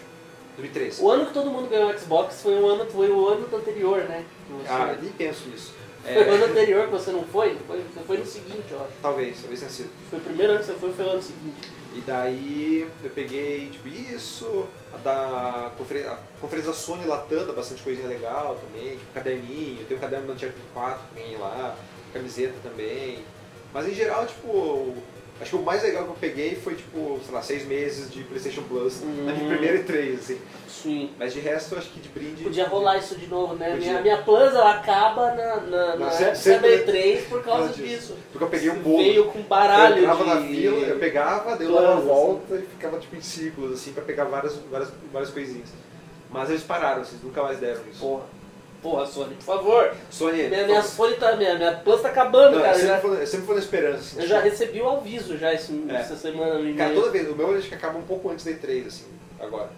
2013. 0.57 1.01
O 1.03 1.09
ano 1.09 1.25
que 1.25 1.33
todo 1.33 1.49
mundo 1.49 1.67
ganhou 1.67 1.89
o 1.91 1.97
Xbox 1.99 2.41
foi 2.41 2.53
o 2.55 2.67
ano, 2.67 2.85
foi 2.89 3.09
o 3.11 3.27
ano 3.27 3.47
anterior, 3.53 4.03
né? 4.03 4.23
Ah, 4.69 4.95
nem 5.01 5.11
penso 5.11 5.47
nisso. 5.49 5.73
Foi 6.03 6.13
o 6.15 6.19
É, 6.19 6.29
ano 6.29 6.45
anterior 6.45 6.85
que 6.85 6.91
você 6.91 7.11
não 7.11 7.23
foi? 7.23 7.55
Foi, 7.65 7.77
você 7.81 7.99
foi 8.05 8.17
no 8.17 8.25
seguinte, 8.25 8.65
eu 8.71 8.79
acho. 8.81 8.91
talvez, 9.01 9.37
talvez 9.39 9.59
tenha 9.61 9.71
sido. 9.71 9.89
Foi 10.09 10.19
o 10.19 10.21
primeiro 10.21 10.53
ano 10.53 10.59
que 10.59 10.65
você 10.67 10.73
foi, 10.73 10.91
foi 10.93 11.05
o 11.05 11.09
ano 11.09 11.21
seguinte. 11.21 11.71
E 11.95 12.01
daí 12.01 12.87
eu 13.03 13.09
peguei, 13.11 13.69
tipo, 13.69 13.87
isso, 13.87 14.65
a 14.93 14.97
da 14.97 15.71
conferência, 15.77 16.11
a 16.11 16.17
conferência 16.41 16.71
da 16.71 16.77
Sony 16.77 17.05
latando 17.05 17.53
bastante 17.53 17.83
coisinha 17.83 18.07
legal 18.07 18.55
também, 18.59 18.97
tipo, 18.97 19.13
caderninho, 19.13 19.79
eu 19.81 19.85
tenho 19.85 19.99
um 19.99 20.01
caderno 20.01 20.25
do 20.27 20.33
Uncharted 20.33 20.61
4 20.73 21.01
também 21.09 21.37
lá, 21.37 21.75
camiseta 22.11 22.55
também. 22.63 23.23
Mas 23.71 23.87
em 23.87 23.93
geral, 23.93 24.25
tipo, 24.25 24.95
acho 25.41 25.49
que 25.51 25.55
o 25.55 25.61
mais 25.61 25.83
legal 25.83 26.03
que 26.03 26.09
eu 26.11 26.15
peguei 26.15 26.55
foi, 26.55 26.75
tipo, 26.75 27.19
sei 27.25 27.33
lá, 27.33 27.41
seis 27.41 27.65
meses 27.65 28.11
de 28.11 28.23
Playstation 28.23 28.63
Plus, 28.63 29.01
Hum. 29.01 29.25
na 29.25 29.33
minha 29.33 29.49
primeira 29.49 29.79
E3, 29.83 30.15
assim. 30.19 30.39
Sim. 30.67 31.09
Mas 31.17 31.33
de 31.33 31.39
resto, 31.39 31.73
eu 31.75 31.79
acho 31.79 31.89
que 31.89 31.99
de 31.99 32.09
brinde... 32.09 32.43
Podia 32.43 32.67
rolar 32.67 32.97
isso 32.97 33.15
de 33.15 33.27
novo, 33.27 33.55
né? 33.55 33.71
Podia. 33.71 33.89
Minha, 33.91 34.01
minha 34.01 34.17
Plus 34.23 34.53
ela 34.53 34.71
acaba 34.75 35.33
na, 35.33 35.55
na, 35.61 35.95
na 35.95 36.05
Não, 36.07 36.11
sempre- 36.35 36.83
CB3 36.85 37.21
por 37.29 37.43
causa 37.43 37.63
causa 37.67 37.73
disso. 37.73 38.15
Porque 38.31 38.43
eu 38.43 38.49
peguei 38.49 38.69
um 38.69 38.79
bolo. 38.81 38.97
Veio 38.97 39.25
com 39.25 39.41
baralho 39.43 39.97
eu 39.97 40.03
entrava 40.03 40.23
de... 40.23 40.29
na 40.29 40.41
fila, 40.47 40.77
eu 40.87 40.99
pegava, 40.99 41.55
Plus, 41.57 41.69
uma 41.69 41.93
assim. 41.95 42.07
volta 42.07 42.55
e 42.55 42.61
ficava 42.63 42.99
tipo 42.99 43.15
em 43.15 43.21
círculos, 43.21 43.73
assim, 43.73 43.93
pra 43.93 44.03
pegar 44.03 44.25
várias, 44.25 44.55
várias, 44.71 44.89
várias 45.11 45.29
coisinhas. 45.31 45.69
Mas 46.29 46.49
eles 46.49 46.63
pararam, 46.63 47.03
vocês 47.05 47.21
nunca 47.21 47.43
mais 47.43 47.59
deram 47.59 47.81
isso. 47.89 47.99
Porra. 47.99 48.23
Porra, 48.83 49.05
Sony, 49.05 49.33
por 49.35 49.43
favor. 49.45 49.95
Sony, 50.11 50.43
Minha, 50.49 50.65
minha, 50.67 50.83
Sony 50.83 51.15
tá, 51.15 51.35
minha, 51.37 51.55
minha 51.55 51.71
Plus 51.71 52.01
tá 52.01 52.09
acabando, 52.09 52.57
não, 52.57 52.61
cara. 52.61 52.77
eu, 52.77 52.85
Já- 52.87 52.95
sempre 53.01 53.21
eu 53.21 53.27
sempre 53.27 53.45
foi 53.45 53.55
na 53.55 53.61
esperança. 53.61 53.97
assim, 53.99 54.21
eu 54.21 54.27
já 54.27 54.39
recebi 54.41 54.81
o 54.81 54.89
aviso 54.89 55.37
já 55.37 55.53
esse- 55.53 55.85
É. 55.89 55.95
essa 55.95 56.15
semana 56.17 56.59
no 56.59 56.75
Cara, 56.75 56.93
toda 56.93 57.09
vez, 57.09 57.29
o 57.29 57.33
meu 57.35 57.55
acho 57.57 57.69
que 57.69 57.75
acaba 57.75 57.97
um 57.97 58.01
pouco 58.03 58.29
antes 58.29 58.43
da 58.43 58.51
E3, 58.51 58.85
assim, 58.87 59.05
agora. 59.39 59.69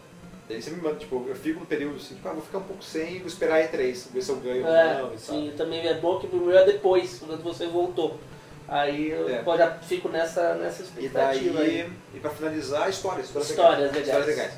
Daí 0.49 0.61
você 0.61 0.69
me 0.71 0.81
manda, 0.81 0.95
tipo, 0.95 1.23
eu 1.27 1.35
fico 1.35 1.59
no 1.59 1.65
período 1.67 1.95
assim, 1.97 2.15
tipo, 2.15 2.27
ah, 2.27 2.33
vou 2.33 2.41
ficar 2.41 2.57
um 2.57 2.63
pouco 2.63 2.83
sem, 2.83 3.19
vou 3.19 3.27
esperar 3.27 3.55
a 3.57 3.63
E3, 3.63 4.07
ver 4.11 4.21
se 4.21 4.29
eu 4.31 4.35
ganho 4.37 4.67
É, 4.67 4.95
ou 5.01 5.07
não 5.09 5.13
e 5.15 5.17
sim, 5.19 5.53
também 5.55 5.87
é 5.87 5.93
bom 5.95 6.19
que 6.19 6.27
o 6.27 6.35
meu 6.35 6.57
é 6.57 6.65
depois, 6.65 7.19
quando 7.19 7.41
você 7.43 7.67
voltou. 7.67 8.17
Aí 8.67 9.11
eu 9.11 9.29
É. 9.29 9.57
já 9.57 9.71
fico 9.73 10.09
nessa, 10.09 10.55
nessa 10.55 10.81
E 10.81 10.85
expectativa 10.85 11.59
daí, 11.59 11.81
aí. 11.81 11.89
e 12.15 12.19
pra 12.19 12.31
finalizar, 12.31 12.89
histórias. 12.89 13.27
Histórias, 13.27 13.49
Histórias 13.51 13.79
legais. 13.91 14.07
Histórias 14.07 14.27
legais. 14.27 14.53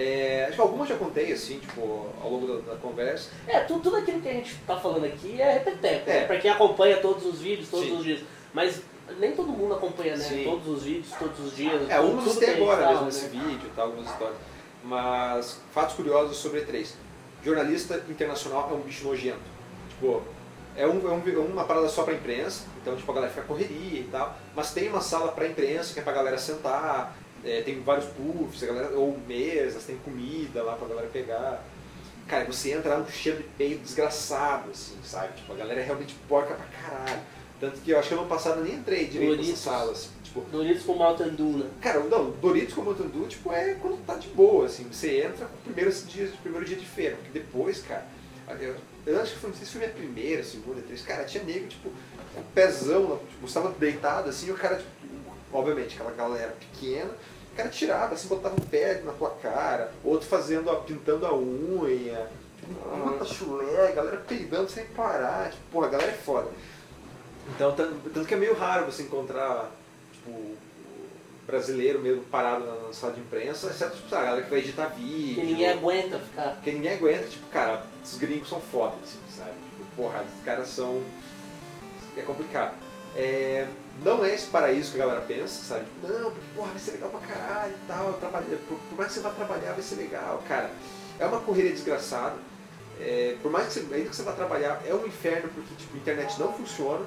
É, 0.00 0.44
acho 0.46 0.54
que 0.54 0.60
algumas 0.60 0.88
já 0.88 0.96
contei, 0.96 1.32
assim, 1.32 1.58
tipo, 1.58 2.06
ao 2.22 2.30
longo 2.30 2.46
da, 2.46 2.72
da 2.74 2.78
conversa. 2.78 3.30
É, 3.48 3.58
tudo, 3.60 3.80
tudo 3.80 3.96
aquilo 3.96 4.20
que 4.20 4.28
a 4.28 4.32
gente 4.32 4.54
tá 4.64 4.76
falando 4.78 5.04
aqui 5.04 5.40
é 5.42 5.54
repeteco, 5.54 6.08
É. 6.08 6.20
né? 6.20 6.26
Pra 6.26 6.38
quem 6.38 6.50
acompanha 6.52 6.98
todos 6.98 7.26
os 7.26 7.40
vídeos, 7.40 7.68
todos 7.68 7.86
Sim. 7.86 7.96
os 7.96 8.04
dias. 8.04 8.20
Mas 8.54 8.80
nem 9.18 9.32
todo 9.32 9.48
mundo 9.48 9.74
acompanha, 9.74 10.16
né? 10.16 10.22
Sim. 10.22 10.44
Todos 10.44 10.68
os 10.68 10.82
vídeos, 10.84 11.12
todos 11.18 11.40
os 11.40 11.56
dias. 11.56 11.90
É, 11.90 11.96
tudo- 11.96 12.12
umas 12.12 12.24
tudo 12.24 12.38
tem 12.38 12.48
que 12.48 12.54
a 12.54 12.54
gente 12.54 12.62
agora 12.62 12.76
fala, 12.82 12.90
mesmo 12.92 13.06
nesse 13.06 13.24
né? 13.36 13.42
vídeo 13.44 13.66
e 13.66 13.70
tal, 13.74 13.86
algumas 13.86 14.08
histórias. 14.10 14.36
Mas, 14.84 15.60
fatos 15.72 15.96
curiosos 15.96 16.36
sobre 16.36 16.60
E3. 16.60 16.90
Jornalista 17.44 18.04
internacional 18.08 18.68
é 18.70 18.74
um 18.74 18.80
bicho 18.80 19.04
nojento. 19.04 19.38
Tipo, 19.90 20.22
é, 20.76 20.86
um, 20.86 20.98
é, 21.10 21.30
é 21.34 21.38
uma 21.38 21.64
parada 21.64 21.88
só 21.88 22.04
pra 22.04 22.14
imprensa, 22.14 22.64
então 22.80 22.94
tipo, 22.94 23.10
a 23.10 23.14
galera 23.16 23.32
fica 23.32 23.44
correria 23.46 24.00
e 24.00 24.08
tal. 24.12 24.36
Mas 24.54 24.72
tem 24.72 24.88
uma 24.88 25.00
sala 25.00 25.32
pra 25.32 25.46
imprensa 25.46 25.92
que 25.92 25.98
é 25.98 26.02
pra 26.04 26.12
galera 26.12 26.38
sentar, 26.38 27.16
é, 27.44 27.62
tem 27.62 27.80
vários 27.80 28.06
puffs, 28.06 28.62
a 28.62 28.66
galera, 28.66 28.96
ou 28.96 29.18
mesas, 29.26 29.84
tem 29.84 29.96
comida 29.98 30.62
lá 30.62 30.74
pra 30.74 30.88
galera 30.88 31.08
pegar. 31.08 31.64
Cara, 32.26 32.44
você 32.44 32.72
entra 32.72 32.94
lá 32.94 33.00
um 33.00 33.08
cheiro 33.08 33.38
de 33.38 33.44
peido 33.56 33.82
desgraçado, 33.82 34.70
assim, 34.70 34.96
sabe? 35.02 35.34
Tipo, 35.34 35.52
a 35.52 35.56
galera 35.56 35.80
é 35.80 35.84
realmente 35.84 36.14
porca 36.28 36.54
pra 36.54 36.66
caralho. 36.66 37.20
Tanto 37.58 37.80
que 37.80 37.90
eu 37.90 37.98
acho 37.98 38.08
que 38.08 38.14
ano 38.14 38.26
passado 38.26 38.58
eu 38.60 38.64
nem 38.64 38.74
entrei 38.74 39.06
direito 39.06 39.36
Doritos. 39.36 39.50
nessa 39.50 39.70
sala, 39.70 39.92
assim. 39.92 40.10
Tipo, 40.22 40.42
Doritos 40.42 40.82
com 40.82 40.94
Mountain 40.94 41.30
Dew, 41.30 41.52
né? 41.58 41.70
Cara, 41.80 42.00
não, 42.00 42.30
Doritos 42.32 42.74
com 42.74 42.82
Mountain 42.82 43.08
Dew, 43.08 43.26
tipo, 43.26 43.50
é 43.52 43.74
quando 43.74 44.04
tá 44.04 44.14
de 44.14 44.28
boa, 44.28 44.66
assim, 44.66 44.84
você 44.84 45.22
entra 45.22 45.46
com 45.46 45.56
o 45.56 45.72
primeiro 45.72 45.90
dia, 45.90 46.30
primeiro 46.42 46.66
dia 46.66 46.76
de 46.76 46.84
feira, 46.84 47.16
porque 47.16 47.30
depois, 47.38 47.80
cara, 47.80 48.06
eu, 48.60 48.76
eu 49.06 49.20
acho 49.20 49.32
que 49.32 49.38
foi, 49.40 49.50
não 49.50 49.56
sei 49.56 49.66
se 49.66 49.72
foi 49.72 49.80
minha 49.80 49.92
primeira, 49.92 50.44
segunda, 50.44 50.82
três, 50.82 51.00
cara, 51.00 51.24
tinha 51.24 51.42
nego, 51.42 51.66
tipo, 51.66 51.90
com 52.34 52.40
o 52.40 52.44
pezão, 52.54 53.18
tipo, 53.30 53.46
estava 53.46 53.70
deitado, 53.70 54.28
assim, 54.28 54.48
e 54.48 54.52
o 54.52 54.54
cara, 54.54 54.76
tipo, 54.76 54.90
obviamente, 55.52 55.94
aquela 55.94 56.12
galera 56.12 56.54
pequena, 56.58 57.10
o 57.52 57.56
cara 57.56 57.68
tirava, 57.68 58.14
assim, 58.14 58.28
botava 58.28 58.54
um 58.54 58.64
pé 58.64 59.02
na 59.04 59.12
tua 59.12 59.30
cara, 59.30 59.92
outro 60.04 60.26
fazendo, 60.26 60.70
a, 60.70 60.76
pintando 60.76 61.26
a 61.26 61.34
unha, 61.34 62.30
tipo, 62.56 62.96
muita 62.96 63.24
chulé, 63.24 63.88
a 63.88 63.92
galera 63.92 64.16
peidando 64.18 64.70
sem 64.70 64.84
parar, 64.86 65.50
tipo, 65.50 65.62
porra, 65.72 65.86
a 65.86 65.90
galera 65.90 66.10
é 66.12 66.16
foda. 66.16 66.48
Então, 67.54 67.74
tanto, 67.74 68.24
que 68.26 68.34
é 68.34 68.36
meio 68.36 68.54
raro 68.54 68.86
você 68.86 69.02
encontrar, 69.02 69.70
tipo, 70.12 70.56
brasileiro 71.48 71.98
mesmo 71.98 72.22
parado 72.24 72.64
na, 72.66 72.92
sala 72.92 73.14
de 73.14 73.20
imprensa, 73.20 73.68
exceto 73.68 73.96
tipo, 73.96 74.14
a 74.14 74.22
galera 74.22 74.42
que 74.42 74.50
vai 74.50 74.58
editar 74.58 74.88
vídeo. 74.88 75.34
Que 75.36 75.46
ninguém 75.46 75.70
aguenta 75.70 76.18
ficar. 76.18 76.50
Porque 76.54 76.72
ninguém 76.72 76.92
aguenta, 76.92 77.26
tipo, 77.26 77.46
cara, 77.48 77.82
os 78.04 78.18
gringos 78.18 78.48
são 78.50 78.60
foda, 78.60 78.94
assim, 79.02 79.18
sabe? 79.34 79.52
Tipo, 79.70 79.84
porra, 79.96 80.22
os 80.22 80.44
caras 80.44 80.68
são. 80.68 81.02
É 82.16 82.20
complicado. 82.20 82.74
É, 83.16 83.66
não 84.04 84.24
é 84.24 84.34
esse 84.34 84.46
paraíso 84.46 84.92
que 84.92 85.00
a 85.00 85.06
galera 85.06 85.24
pensa, 85.26 85.62
sabe? 85.64 85.84
Tipo, 85.84 86.12
não, 86.12 86.30
porque, 86.30 86.46
porra, 86.54 86.68
vai 86.70 86.78
ser 86.78 86.90
legal 86.92 87.10
pra 87.10 87.20
caralho 87.20 87.72
e 87.72 87.86
tal. 87.88 88.12
Trabalha, 88.14 88.44
por, 88.68 88.78
por 88.78 88.96
mais 88.96 89.08
que 89.08 89.14
você 89.14 89.20
vá 89.20 89.30
trabalhar, 89.30 89.72
vai 89.72 89.82
ser 89.82 89.96
legal. 89.96 90.42
Cara, 90.48 90.70
é 91.18 91.26
uma 91.26 91.40
correria 91.40 91.72
desgraçada. 91.72 92.36
É, 93.00 93.36
por 93.42 93.50
mais 93.50 93.66
que 93.66 93.72
você, 93.74 93.80
ainda 93.94 94.08
que 94.08 94.16
você 94.16 94.22
vá 94.22 94.32
trabalhar, 94.32 94.80
é 94.86 94.92
um 94.94 95.06
inferno 95.06 95.48
porque, 95.54 95.74
tipo, 95.76 95.94
a 95.96 95.98
internet 95.98 96.38
não 96.40 96.52
funciona, 96.52 97.04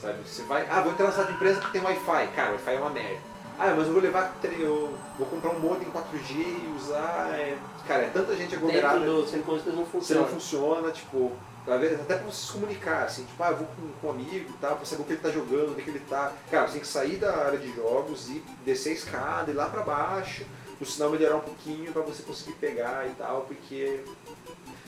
sabe? 0.00 0.18
Você 0.26 0.42
vai, 0.42 0.66
ah, 0.70 0.80
vou 0.82 0.92
entrar 0.92 1.06
na 1.06 1.12
sala 1.12 1.26
de 1.28 1.32
empresa 1.34 1.60
porque 1.60 1.78
tem 1.78 1.86
Wi-Fi. 1.86 2.28
Cara, 2.34 2.52
Wi-Fi 2.52 2.74
é 2.74 2.78
uma 2.78 2.90
merda. 2.90 3.34
Ah, 3.58 3.72
mas 3.76 3.86
eu 3.86 3.92
vou 3.92 4.02
levar, 4.02 4.36
eu 4.58 4.98
vou 5.16 5.26
comprar 5.28 5.50
um 5.50 5.60
modem 5.60 5.88
4G 5.88 6.34
e 6.34 6.74
usar. 6.76 7.30
é, 7.34 7.56
Cara, 7.86 8.02
é 8.02 8.08
tanta 8.08 8.34
gente 8.34 8.54
aglomerada. 8.54 8.98
Dentro 8.98 9.22
do 9.22 9.44
coisas 9.44 9.66
não 9.74 9.84
Você 9.84 9.90
funciona. 9.90 10.20
não 10.22 10.28
funciona, 10.28 10.90
tipo, 10.90 11.32
às 11.66 11.80
vezes 11.80 12.00
até 12.00 12.16
pra 12.16 12.26
você 12.26 12.46
se 12.46 12.52
comunicar, 12.52 13.04
assim, 13.04 13.24
tipo, 13.24 13.42
ah, 13.42 13.50
eu 13.50 13.56
vou 13.56 13.66
com, 13.66 13.88
com 14.00 14.06
um 14.08 14.10
amigo 14.10 14.50
e 14.50 14.58
tal, 14.60 14.76
pra 14.76 14.84
saber 14.84 15.02
o 15.02 15.04
que 15.06 15.12
ele 15.12 15.20
tá 15.20 15.30
jogando, 15.30 15.72
onde 15.72 15.82
que 15.82 15.90
ele 15.90 16.02
tá. 16.08 16.32
Cara, 16.50 16.66
você 16.66 16.72
tem 16.72 16.80
que 16.82 16.86
sair 16.86 17.16
da 17.16 17.34
área 17.36 17.58
de 17.58 17.74
jogos 17.74 18.28
e 18.28 18.42
descer 18.64 18.90
a 18.90 18.94
escada, 18.94 19.50
ir 19.50 19.54
lá 19.54 19.68
pra 19.68 19.82
baixo, 19.82 20.44
o 20.80 20.84
sinal 20.84 21.10
melhorar 21.10 21.36
um 21.36 21.40
pouquinho 21.40 21.92
pra 21.92 22.02
você 22.02 22.22
conseguir 22.22 22.52
pegar 22.54 23.06
e 23.06 23.14
tal, 23.14 23.42
porque 23.42 24.04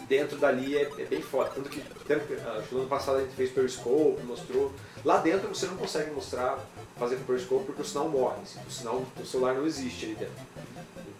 dentro 0.08 0.36
dali 0.38 0.76
é, 0.76 0.82
é 0.98 1.04
bem 1.04 1.22
foda. 1.22 1.50
Tanto 1.54 1.68
que, 1.68 1.80
tanto 1.80 2.26
que 2.26 2.34
ah, 2.34 2.62
no 2.70 2.80
ano 2.80 2.88
passado 2.88 3.18
a 3.18 3.20
gente 3.22 3.34
fez 3.34 3.50
Periscope, 3.50 4.22
mostrou. 4.24 4.72
Lá 5.04 5.18
dentro 5.18 5.48
você 5.48 5.66
não 5.66 5.76
consegue 5.76 6.10
mostrar, 6.10 6.58
fazer 6.96 7.16
com 7.16 7.24
Periscope 7.24 7.64
porque 7.64 7.82
o 7.82 7.84
sinal 7.84 8.08
morre, 8.08 8.42
assim, 8.42 8.58
o 8.66 8.70
sinal 8.70 9.04
do 9.16 9.26
celular 9.26 9.54
não 9.54 9.66
existe 9.66 10.06
ali 10.06 10.14
dentro. 10.14 10.34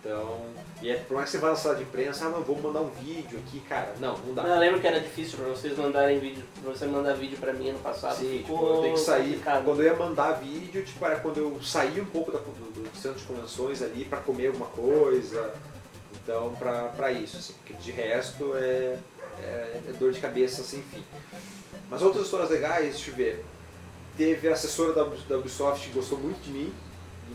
Então, 0.00 0.40
e 0.82 0.90
é, 0.90 0.96
por 0.96 1.14
mais 1.14 1.30
que 1.30 1.32
você 1.32 1.38
vá 1.38 1.50
na 1.50 1.56
sala 1.56 1.76
de 1.76 1.82
imprensa, 1.84 2.26
ah, 2.26 2.28
não, 2.28 2.42
vou 2.42 2.60
mandar 2.60 2.80
um 2.80 2.90
vídeo 2.90 3.38
aqui, 3.38 3.60
cara, 3.60 3.94
não, 3.98 4.16
não 4.18 4.34
dá. 4.34 4.42
Eu 4.42 4.58
lembro 4.58 4.78
que 4.78 4.86
era 4.86 5.00
difícil 5.00 5.38
pra 5.38 5.48
vocês 5.48 5.76
mandarem 5.76 6.18
vídeo, 6.18 6.44
pra 6.62 6.72
você 6.72 6.86
mandar 6.86 7.14
vídeo 7.14 7.38
pra 7.38 7.52
mim 7.54 7.70
ano 7.70 7.78
passado. 7.78 8.16
Sim, 8.16 8.38
tipo, 8.38 8.52
eu 8.52 8.82
tenho 8.82 8.94
que 8.94 9.00
sair. 9.00 9.24
complicado. 9.24 9.64
Quando 9.64 9.82
eu 9.82 9.86
ia 9.86 9.96
mandar 9.96 10.32
vídeo, 10.32 10.84
tipo, 10.84 11.04
era 11.04 11.16
quando 11.16 11.38
eu 11.38 11.58
saía 11.62 12.02
um 12.02 12.06
pouco 12.06 12.30
da, 12.30 12.38
do, 12.38 12.82
do 12.82 12.96
centro 12.96 13.18
de 13.18 13.24
convenções 13.24 13.80
ali 13.80 14.04
pra 14.04 14.18
comer 14.18 14.48
alguma 14.48 14.66
coisa. 14.66 15.54
Então, 16.22 16.54
pra, 16.56 16.88
pra 16.88 17.10
isso, 17.10 17.38
assim, 17.38 17.54
porque 17.54 17.72
de 17.74 17.92
resto 17.92 18.54
é, 18.56 18.98
é, 19.40 19.80
é 19.88 19.92
dor 19.98 20.12
de 20.12 20.20
cabeça 20.20 20.62
sem 20.62 20.82
fim. 20.82 21.02
Mas 21.88 22.02
outras 22.02 22.24
histórias 22.24 22.50
legais, 22.50 22.94
deixa 22.94 23.10
eu 23.10 23.14
ver. 23.14 23.44
Teve 24.16 24.48
a 24.48 24.52
assessora 24.52 24.92
da, 24.92 25.04
da 25.28 25.38
Ubisoft 25.38 25.88
que 25.88 25.94
gostou 25.94 26.18
muito 26.18 26.42
de 26.42 26.50
mim, 26.50 26.72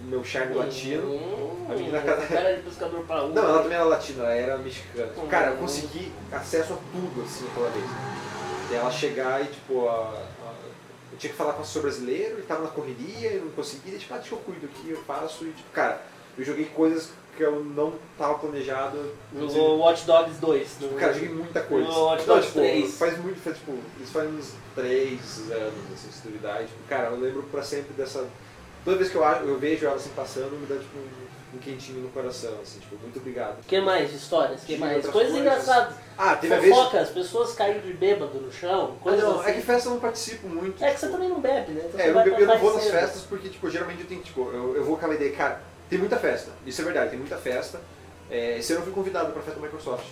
meu 0.06 0.24
charme 0.24 0.56
latino. 0.56 1.04
Hum, 1.14 1.68
A 1.70 1.74
menina 1.76 2.02
cada- 2.02 2.26
cara 2.28 2.56
de 2.56 2.62
pescador 2.64 3.00
um. 3.00 3.28
Não, 3.30 3.44
ela 3.44 3.62
também 3.64 3.76
era 3.78 3.86
latina, 3.86 4.24
ela 4.24 4.34
era 4.34 4.58
mexicana. 4.58 5.12
Uhum. 5.18 5.28
Cara, 5.28 5.52
eu 5.52 5.58
consegui 5.58 6.12
acesso 6.32 6.74
a 6.74 6.78
tudo, 6.92 7.24
assim, 7.24 7.48
aquela 7.50 7.70
vez. 7.70 7.86
E 8.72 8.76
ela 8.76 8.92
chegar 8.92 9.42
e, 9.42 9.46
tipo, 9.48 9.88
a- 9.88 9.92
a- 10.44 10.54
eu 11.12 11.18
tinha 11.18 11.32
que 11.32 11.38
falar 11.38 11.54
com 11.54 11.60
o 11.60 11.62
assessor 11.62 11.82
brasileiro, 11.84 12.36
ele 12.36 12.44
tava 12.44 12.64
na 12.64 12.70
correria, 12.70 13.32
eu 13.34 13.46
não 13.46 13.52
conseguia, 13.52 13.98
tipo, 13.98 14.14
ah, 14.14 14.18
deixa 14.18 14.34
eu 14.36 14.40
cuido 14.40 14.66
aqui, 14.66 14.90
eu 14.92 15.02
faço. 15.04 15.46
E, 15.46 15.52
tipo, 15.52 15.70
cara, 15.72 16.02
eu 16.38 16.44
joguei 16.46 16.66
coisas 16.66 17.10
que 17.38 17.44
eu 17.44 17.64
não 17.64 17.94
tava 18.18 18.36
planejado. 18.40 18.98
Jogou 19.34 19.80
Watch 19.80 20.06
Dogs 20.06 20.38
2. 20.40 20.76
Tipo, 20.80 20.96
cara, 20.96 21.12
eu 21.12 21.20
joguei 21.20 21.30
muita 21.36 21.62
coisa. 21.62 21.88
No 21.88 22.04
Watch 22.06 22.28
Não, 22.28 22.36
Dogs 22.36 22.48
tipo, 22.48 22.60
3. 22.60 22.98
faz 22.98 23.18
muito, 23.20 23.42
faz, 23.42 23.58
tipo, 23.58 23.78
isso 24.02 24.12
faz 24.12 24.30
uns 24.30 24.52
3 24.76 25.52
anos, 25.52 25.74
assim, 25.94 26.12
se 26.12 26.22
duvidar. 26.28 26.62
E, 26.62 26.66
tipo, 26.66 26.80
cara, 26.90 27.08
eu 27.08 27.20
lembro 27.20 27.44
pra 27.44 27.62
sempre 27.64 27.94
dessa... 27.94 28.26
Toda 28.84 28.98
vez 28.98 29.10
que 29.10 29.16
eu, 29.16 29.24
eu 29.24 29.58
vejo 29.60 29.86
ela 29.86 29.96
assim 29.96 30.10
passando, 30.16 30.52
me 30.60 30.66
dá, 30.66 30.76
tipo, 30.76 30.98
um, 30.98 31.56
um 31.56 31.60
quentinho 31.60 32.00
no 32.02 32.10
coração, 32.10 32.54
assim, 32.64 32.80
tipo, 32.80 32.96
muito 32.98 33.20
obrigado. 33.20 33.60
O 33.60 33.64
que 33.64 33.80
mais? 33.80 34.12
Histórias? 34.14 34.62
que 34.64 34.78
mais? 34.78 34.96
outras 34.98 35.14
Coisas 35.14 35.32
coisas. 35.34 35.52
engraçadas. 35.52 35.96
Ah, 36.18 36.36
teve 36.36 36.54
a 36.54 36.60
vez... 36.60 36.76
Fofoca, 36.76 37.00
as 37.00 37.10
pessoas 37.10 37.54
caíram 37.54 37.82
de 37.82 37.94
bêbado 37.94 38.40
no 38.40 38.52
chão. 38.52 38.96
Ah, 39.00 39.04
Coisas 39.04 39.24
não, 39.24 39.40
assim. 39.40 39.50
é 39.50 39.54
que 39.54 39.62
festa 39.62 39.90
eu 39.90 39.94
não 39.94 40.00
participo 40.02 40.48
muito. 40.48 40.84
É 40.84 40.92
que 40.94 41.00
você 41.00 41.10
também 41.10 41.30
não 41.30 41.40
bebe, 41.40 41.74
né? 41.74 41.84
Então 41.88 42.00
É, 42.00 42.10
eu, 42.10 42.14
vai 42.14 42.28
eu, 42.28 42.36
pra 42.36 42.46
não 42.46 42.58
vou 42.58 42.74
nas 42.74 42.84
cedo. 42.84 42.92
festas 42.94 43.22
porque, 43.24 43.50
tipo, 43.50 43.70
geralmente 43.70 44.02
eu 44.02 44.08
tenho, 44.08 44.22
tipo, 44.22 44.42
eu, 44.52 44.76
eu 44.76 44.84
vou 44.84 44.94
com 44.94 45.00
aquela 45.06 45.14
ideia, 45.16 45.32
cara, 45.36 45.62
tem 45.90 46.00
muita 46.00 46.18
festa, 46.18 46.52
isso 46.66 46.82
é 46.82 46.86
verdade, 46.86 47.10
tem 47.12 47.20
muita 47.20 47.38
festa. 47.38 47.80
É, 48.30 48.58
esse 48.58 48.72
ano 48.72 48.82
eu 48.82 48.86
fui 48.86 48.94
convidado 48.94 49.32
pra 49.34 49.42
festa 49.42 49.60
da 49.60 49.66
Microsoft. 49.66 50.06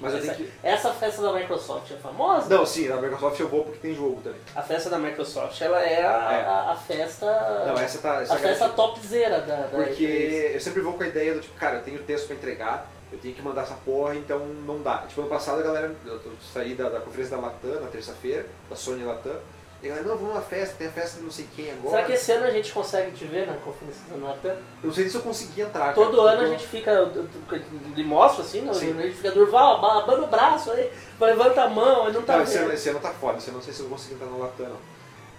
Mas 0.00 0.12
eu 0.12 0.18
essa, 0.20 0.34
tenho 0.34 0.48
que- 0.48 0.52
essa 0.62 0.90
festa 0.92 1.22
da 1.22 1.32
Microsoft 1.32 1.90
é 1.90 1.96
famosa? 1.96 2.54
Não, 2.54 2.64
sim, 2.66 2.88
na 2.88 2.96
Microsoft 2.96 3.40
eu 3.40 3.48
vou 3.48 3.64
porque 3.64 3.78
tem 3.78 3.94
jogo 3.94 4.20
também. 4.22 4.40
A 4.54 4.62
festa 4.62 4.90
da 4.90 4.98
Microsoft, 4.98 5.60
ela 5.60 5.82
é 5.82 6.02
a, 6.04 6.32
É. 6.32 6.44
a- 6.46 6.72
a 6.72 6.76
festa... 6.76 7.64
Não, 7.66 7.74
essa 7.78 7.98
tá. 7.98 8.22
Essa 8.22 8.34
a 8.34 8.38
festa 8.38 8.68
garante- 8.68 8.76
topzera 8.76 9.40
da, 9.40 9.56
da 9.66 9.68
Porque 9.68 10.04
E3. 10.04 10.54
eu 10.54 10.60
sempre 10.60 10.80
vou 10.82 10.92
com 10.94 11.02
a 11.02 11.06
ideia 11.08 11.34
do 11.34 11.40
tipo, 11.40 11.54
cara, 11.58 11.76
eu 11.76 11.82
tenho 11.82 11.98
texto 12.02 12.26
pra 12.26 12.36
entregar, 12.36 12.90
eu 13.12 13.18
tenho 13.18 13.34
que 13.34 13.42
mandar 13.42 13.62
essa 13.62 13.74
porra, 13.84 14.14
então 14.14 14.38
não 14.40 14.82
dá. 14.82 14.98
Tipo, 15.08 15.22
ano 15.22 15.30
passado 15.30 15.60
a 15.60 15.62
galera, 15.62 15.94
eu 16.06 16.20
saí 16.52 16.74
da, 16.74 16.88
da 16.88 17.00
conferência 17.00 17.36
da 17.36 17.42
Latam 17.42 17.80
na 17.80 17.88
terça-feira, 17.88 18.46
da 18.68 18.76
Sony 18.76 19.04
Latam, 19.04 19.36
e 19.82 19.88
galera, 19.88 20.06
não, 20.08 20.16
vamos 20.16 20.34
na 20.34 20.40
festa, 20.40 20.74
tem 20.76 20.88
a 20.88 20.90
festa 20.90 21.18
de 21.18 21.24
não 21.24 21.30
sei 21.30 21.46
quem 21.54 21.70
agora. 21.70 21.90
Será 21.90 22.02
que 22.04 22.12
esse 22.12 22.32
ano 22.32 22.46
a 22.46 22.50
gente 22.50 22.72
consegue 22.72 23.12
te 23.12 23.24
ver 23.24 23.46
na 23.46 23.54
conferência 23.54 24.02
da 24.10 24.16
Natan? 24.16 24.48
Eu 24.82 24.86
não 24.88 24.92
sei 24.92 25.08
se 25.08 25.14
eu 25.16 25.22
consegui 25.22 25.60
entrar. 25.60 25.94
Todo 25.94 26.16
cara, 26.16 26.30
ano 26.32 26.42
a 26.42 26.46
gente 26.48 26.66
fica, 26.66 26.90
eu- 26.90 27.06
eu- 27.14 27.28
eu- 27.52 27.62
ele 27.92 28.04
mostra 28.04 28.42
assim, 28.44 28.62
não, 28.62 28.74
Sim. 28.74 28.98
a 28.98 29.02
gente 29.02 29.16
fica 29.16 29.30
Durval, 29.30 29.84
abana 29.84 30.24
o 30.24 30.26
braço 30.26 30.72
aí, 30.72 30.90
levanta 31.20 31.62
a 31.62 31.68
mão, 31.68 32.06
aí 32.06 32.12
não 32.12 32.22
tá 32.22 32.36
Não, 32.38 32.42
esse 32.42 32.58
ano, 32.58 32.72
esse 32.72 32.88
ano 32.88 32.98
tá 33.00 33.10
foda, 33.12 33.38
esse 33.38 33.48
ano 33.50 33.56
eu 33.56 33.58
não 33.58 33.64
sei 33.64 33.72
se 33.74 33.80
eu 33.80 33.88
vou 33.88 33.96
conseguir 33.96 34.14
entrar 34.16 34.26
na 34.28 34.36
Latam, 34.36 34.68
não. 34.68 34.78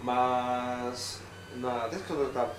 Mas. 0.03 1.19
Na, 1.55 1.87
desde 1.87 2.07
quando 2.07 2.21
eu 2.23 2.29
tava 2.31 2.51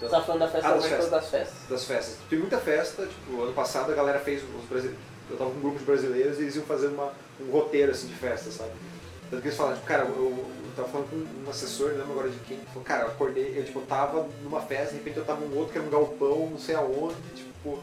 Você 0.00 0.08
tá 0.08 0.20
falando 0.20 0.40
da 0.40 0.48
festa 0.48 0.68
Ah, 0.68 0.72
das 0.74 0.86
festas. 0.86 1.10
das 1.10 1.28
festas. 1.30 1.68
das 1.68 1.84
festas. 1.84 2.16
Tem 2.28 2.38
muita 2.38 2.58
festa, 2.58 3.06
tipo, 3.06 3.42
ano 3.42 3.52
passado 3.52 3.92
a 3.92 3.94
galera 3.94 4.18
fez 4.18 4.42
os 4.42 4.64
brasileiros. 4.68 5.00
Eu 5.30 5.36
tava 5.36 5.50
com 5.50 5.56
um 5.56 5.60
grupo 5.60 5.78
de 5.78 5.84
brasileiros 5.84 6.38
e 6.38 6.42
eles 6.42 6.56
iam 6.56 6.64
fazer 6.64 6.86
uma, 6.88 7.12
um 7.40 7.50
roteiro 7.50 7.92
assim 7.92 8.06
de 8.08 8.14
festa, 8.14 8.50
sabe? 8.50 8.70
Tanto 9.30 9.42
que 9.42 9.48
eles 9.48 9.56
falaram, 9.56 9.76
tipo, 9.76 9.86
cara, 9.88 10.02
eu, 10.04 10.14
eu 10.14 10.46
tava 10.76 10.88
falando 10.88 11.10
com 11.10 11.46
um 11.46 11.50
assessor, 11.50 11.90
não 11.90 11.98
lembro 11.98 12.12
agora 12.12 12.28
de 12.28 12.38
quem, 12.40 12.58
que 12.58 12.66
falou, 12.66 12.84
cara, 12.84 13.02
eu 13.04 13.08
acordei, 13.08 13.58
eu 13.58 13.64
tipo, 13.64 13.80
tava 13.80 14.28
numa 14.42 14.60
festa, 14.60 14.90
de 14.90 14.98
repente 14.98 15.16
eu 15.16 15.24
tava 15.24 15.40
num 15.40 15.56
outro 15.56 15.72
que 15.72 15.78
era 15.78 15.86
um 15.86 15.90
galpão, 15.90 16.50
não 16.50 16.58
sei 16.58 16.74
aonde, 16.74 17.16
tipo. 17.34 17.78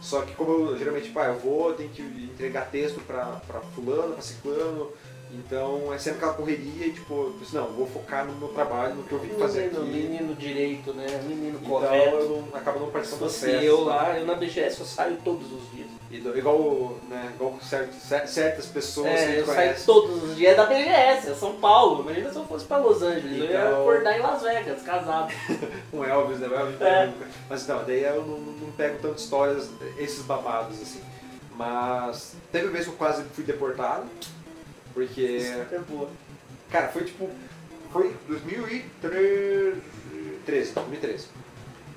Só 0.00 0.22
que 0.22 0.34
como 0.34 0.70
eu 0.70 0.78
geralmente, 0.78 1.06
tipo, 1.06 1.18
ah, 1.18 1.26
eu 1.26 1.38
vou, 1.38 1.74
tenho 1.74 1.90
que 1.90 2.02
entregar 2.02 2.70
texto 2.70 3.00
pra, 3.00 3.40
pra 3.46 3.60
fulano, 3.60 4.12
pra 4.12 4.22
ciclano, 4.22 4.92
então 5.32 5.92
é 5.92 5.98
sempre 5.98 6.18
aquela 6.18 6.34
correria 6.34 6.86
e 6.86 6.92
tipo, 6.92 7.14
eu 7.14 7.36
disse, 7.38 7.54
não, 7.54 7.66
vou 7.68 7.86
focar 7.86 8.24
no 8.26 8.32
meu 8.34 8.48
trabalho, 8.48 8.94
no 8.94 9.02
que 9.02 9.12
eu 9.12 9.18
vim 9.18 9.28
fazer 9.30 9.70
Menino, 9.72 9.82
aqui. 9.82 9.90
menino 9.90 10.34
direito, 10.34 10.92
né? 10.94 11.06
Menino 11.26 11.58
Então 11.62 11.68
correto. 11.70 12.16
eu 12.16 12.28
não, 12.50 12.58
acabo 12.58 12.80
não 12.80 12.90
participando 12.90 13.20
fosse 13.28 13.40
festas. 13.46 13.62
eu 13.64 13.78
né? 13.84 13.84
lá, 13.84 14.18
eu 14.18 14.26
na 14.26 14.34
BGS 14.34 14.80
eu 14.80 14.86
saio 14.86 15.16
todos 15.24 15.46
os 15.52 15.70
dias. 15.72 15.88
Do- 16.22 16.38
igual, 16.38 16.96
né, 17.10 17.32
igual 17.34 17.54
certo, 17.60 17.92
cer- 17.94 18.26
certas 18.26 18.64
pessoas 18.64 19.08
que 19.10 19.14
É, 19.14 19.26
gente 19.26 19.38
eu 19.40 19.46
saio 19.46 19.76
todos 19.84 20.22
os 20.24 20.36
dias. 20.36 20.52
É 20.52 20.56
da 20.56 20.64
BGS, 20.64 21.30
é 21.30 21.34
São 21.34 21.56
Paulo. 21.56 22.00
Imagina 22.02 22.30
se 22.32 22.36
eu 22.38 22.44
fosse 22.46 22.64
pra 22.64 22.78
Los 22.78 23.02
Angeles. 23.02 23.38
Eu 23.38 23.44
ia 23.44 23.60
Então- 23.66 23.82
acordar 23.82 24.16
em 24.18 24.22
Las 24.22 24.42
Vegas, 24.42 24.82
casado. 24.82 25.34
com 25.90 26.02
Elvis, 26.06 26.38
né? 26.38 26.46
Elvis 26.50 26.80
É. 26.80 27.12
Mas 27.50 27.66
não, 27.66 27.84
daí 27.84 28.02
eu 28.04 28.22
não, 28.24 28.38
não 28.38 28.72
pego 28.72 28.96
tanto 29.02 29.18
histórias, 29.18 29.68
esses 29.98 30.22
babados, 30.22 30.80
assim. 30.80 31.02
Mas 31.54 32.34
teve 32.52 32.66
uma 32.66 32.72
vez 32.72 32.84
que 32.86 32.90
eu 32.92 32.96
quase 32.96 33.22
fui 33.34 33.44
deportado, 33.44 34.06
porque, 34.98 35.40
Super 35.40 35.80
boa. 35.82 36.10
cara, 36.70 36.88
foi 36.88 37.04
tipo, 37.04 37.30
foi 37.92 38.16
2013, 38.26 40.72
2013, 40.72 41.28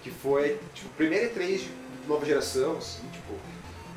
que 0.04 0.12
foi, 0.12 0.60
tipo, 0.76 0.90
primeira 0.90 1.34
E3 1.34 1.58
de 1.58 1.72
nova 2.08 2.24
geração, 2.24 2.78
assim, 2.78 3.02
tipo, 3.12 3.34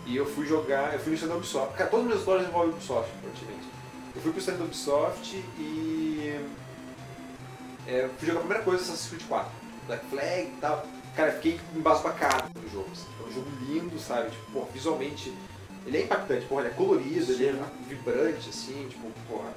e 0.06 0.16
eu 0.16 0.24
fui 0.24 0.46
jogar, 0.46 0.94
eu 0.94 1.00
fui 1.00 1.10
no 1.10 1.16
stand 1.16 1.28
da 1.28 1.36
Ubisoft, 1.36 1.76
cara, 1.76 1.90
todas 1.90 2.04
as 2.04 2.06
minhas 2.06 2.20
histórias 2.20 2.48
envolvem 2.48 2.72
Ubisoft, 2.72 3.10
praticamente. 3.22 3.68
Eu 4.14 4.22
fui 4.22 4.32
pro 4.32 4.40
stand 4.40 4.56
da 4.56 4.64
Ubisoft 4.64 5.36
e 5.58 6.40
é, 7.86 8.08
fui 8.16 8.26
jogar 8.26 8.38
a 8.38 8.42
primeira 8.42 8.64
coisa 8.64 8.82
Assassin's 8.82 9.08
Creed 9.08 9.28
4, 9.28 9.50
Black 9.86 10.06
Flag 10.06 10.42
e 10.42 10.56
tal. 10.60 10.86
Cara, 11.14 11.30
eu 11.30 11.34
fiquei 11.34 11.60
embasbacado 11.76 12.58
no 12.58 12.68
jogo. 12.70 12.88
Assim. 12.90 13.06
É 13.20 13.28
um 13.28 13.32
jogo 13.32 13.46
lindo, 13.68 13.98
sabe? 13.98 14.30
Tipo, 14.30 14.52
pô, 14.52 14.64
visualmente 14.72 15.32
ele 15.86 15.98
é 15.98 16.02
impactante, 16.02 16.46
porra, 16.46 16.62
ele 16.62 16.70
é 16.70 16.74
colorido, 16.74 17.32
ele 17.32 17.46
é 17.48 17.52
Sim. 17.52 17.64
vibrante, 17.88 18.48
assim, 18.48 18.86
tipo, 18.88 19.10
porra. 19.28 19.52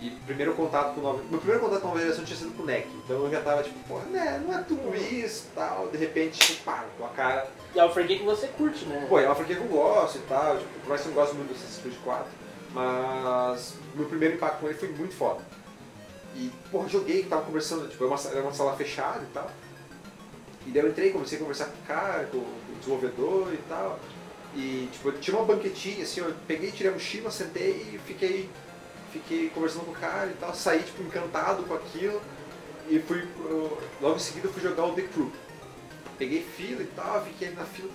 E 0.00 0.10
primeiro 0.26 0.54
contato 0.54 0.94
com 0.94 1.00
nova. 1.00 1.22
Meu 1.28 1.40
primeiro 1.40 1.60
contato 1.60 1.80
com 1.80 1.88
nova 1.88 2.00
geração 2.00 2.24
tinha 2.24 2.38
sido 2.38 2.56
com 2.56 2.62
o 2.62 2.66
NEC. 2.66 2.86
Então 3.04 3.24
eu 3.24 3.30
já 3.30 3.40
tava 3.40 3.64
tipo, 3.64 3.78
porra, 3.88 4.04
né, 4.04 4.40
não 4.46 4.56
é 4.56 4.62
tudo 4.62 4.94
isso 4.94 5.46
e 5.50 5.54
tal. 5.56 5.88
De 5.88 5.98
repente, 5.98 6.38
tipo, 6.38 6.62
pá, 6.62 6.84
tua 6.96 7.08
cara. 7.08 7.48
E 7.74 7.78
é 7.80 7.82
uma 7.82 7.92
franquia 7.92 8.16
que 8.18 8.24
você 8.24 8.46
curte, 8.46 8.84
né? 8.84 9.06
Pô, 9.08 9.18
é 9.18 9.26
uma 9.26 9.34
franquia 9.34 9.56
que 9.56 9.62
eu 9.62 9.68
gosto 9.68 10.18
e 10.18 10.22
tal. 10.22 10.56
Tipo, 10.56 10.80
por 10.80 10.88
mais 10.90 11.00
que 11.00 11.08
eu 11.08 11.14
não 11.14 11.20
gosto 11.20 11.34
muito 11.34 11.48
do 11.48 11.54
Assassin's 11.54 11.82
Creed 11.82 11.96
4. 12.04 12.26
Mas 12.72 13.74
meu 13.94 14.06
primeiro 14.06 14.36
impacto 14.36 14.60
com 14.60 14.68
ele 14.68 14.78
foi 14.78 14.88
muito 14.90 15.14
foda. 15.14 15.40
E, 16.36 16.52
porra, 16.70 16.88
joguei, 16.88 17.24
tava 17.24 17.42
conversando, 17.42 17.88
tipo, 17.88 18.04
era 18.04 18.14
uma, 18.14 18.30
era 18.30 18.42
uma 18.42 18.54
sala 18.54 18.76
fechada 18.76 19.20
e 19.22 19.32
tal. 19.34 19.50
E 20.64 20.70
daí 20.70 20.82
eu 20.82 20.90
entrei, 20.90 21.10
comecei 21.10 21.38
a 21.38 21.40
conversar 21.40 21.64
com 21.64 21.82
o 21.82 21.86
cara, 21.86 22.24
com 22.26 22.38
o 22.38 22.78
desenvolvedor 22.78 23.52
e 23.52 23.58
tal. 23.68 23.98
E, 24.54 24.88
tipo, 24.92 25.12
tinha 25.12 25.36
uma 25.36 25.44
banquetinha, 25.44 26.02
assim, 26.02 26.20
eu 26.20 26.34
peguei, 26.46 26.70
tirei 26.72 26.90
a 26.90 26.94
mochila, 26.94 27.30
sentei 27.30 27.70
e 27.94 28.00
fiquei, 28.06 28.48
fiquei 29.12 29.50
conversando 29.50 29.84
com 29.84 29.90
o 29.92 29.94
cara 29.94 30.26
e 30.30 30.34
tal. 30.34 30.54
Saí, 30.54 30.82
tipo, 30.82 31.02
encantado 31.02 31.62
com 31.64 31.74
aquilo. 31.74 32.20
E 32.88 32.98
fui, 33.00 33.26
eu- 33.44 33.78
logo 34.00 34.16
em 34.16 34.20
seguida 34.20 34.48
eu 34.48 34.52
fui 34.52 34.62
jogar 34.62 34.84
o 34.86 34.92
The 34.94 35.02
Crew. 35.02 35.30
Peguei 36.18 36.42
fila 36.56 36.82
e 36.82 36.86
tal, 36.86 37.22
fiquei 37.24 37.50
na 37.50 37.64
fila. 37.64 37.90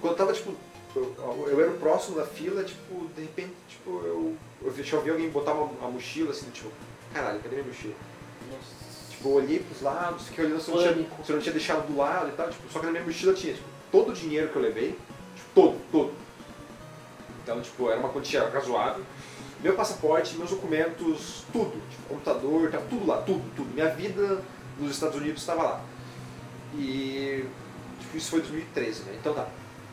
Quando 0.00 0.12
eu 0.12 0.16
tava, 0.16 0.32
tipo, 0.32 0.54
eu, 0.94 1.14
eu 1.50 1.60
era 1.60 1.70
o 1.70 1.78
próximo 1.78 2.16
da 2.16 2.24
fila, 2.24 2.62
tipo, 2.62 3.06
de 3.14 3.22
repente, 3.22 3.52
tipo, 3.68 3.90
eu, 3.90 4.36
eu 4.62 4.72
eu 4.94 5.02
vi 5.02 5.10
alguém 5.10 5.28
botar 5.28 5.52
uma, 5.52 5.64
uma 5.64 5.90
mochila, 5.90 6.30
assim, 6.30 6.48
tipo, 6.50 6.70
caralho, 7.12 7.40
cadê 7.40 7.56
minha 7.56 7.66
mochila? 7.68 7.94
Tipo, 9.10 9.28
eu 9.28 9.32
olhei 9.34 9.58
pros 9.58 9.82
lados, 9.82 10.28
fiquei 10.28 10.44
olhando 10.46 10.60
se 10.60 10.70
eu, 10.70 10.76
não 10.76 10.82
tinha, 10.94 11.08
se 11.24 11.30
eu 11.32 11.36
não 11.36 11.42
tinha 11.42 11.52
deixado 11.52 11.86
do 11.86 11.96
lado 11.96 12.28
e 12.28 12.32
tal, 12.32 12.48
tipo, 12.50 12.70
só 12.72 12.78
que 12.78 12.86
na 12.86 12.92
minha 12.92 13.04
mochila 13.04 13.34
tinha, 13.34 13.54
tipo, 13.54 13.66
todo 13.90 14.10
o 14.10 14.12
dinheiro 14.14 14.48
que 14.48 14.56
eu 14.56 14.62
levei, 14.62 14.96
todo, 15.56 15.80
todo. 15.90 16.12
Então, 17.42 17.60
tipo, 17.62 17.90
era 17.90 17.98
uma 17.98 18.10
quantia 18.10 18.46
razoável. 18.48 19.02
Meu 19.62 19.74
passaporte, 19.74 20.36
meus 20.36 20.50
documentos, 20.50 21.44
tudo, 21.50 21.72
tipo, 21.88 22.02
computador, 22.10 22.70
tava 22.70 22.84
tudo 22.84 23.06
lá, 23.06 23.22
tudo, 23.22 23.42
tudo. 23.56 23.72
Minha 23.74 23.88
vida 23.88 24.42
nos 24.78 24.90
Estados 24.92 25.16
Unidos 25.16 25.40
estava 25.40 25.62
lá. 25.62 25.84
E, 26.74 27.46
tipo, 27.98 28.16
isso 28.18 28.30
foi 28.30 28.40
2013, 28.40 29.04
né? 29.04 29.16
Então 29.18 29.32
tá. 29.32 29.48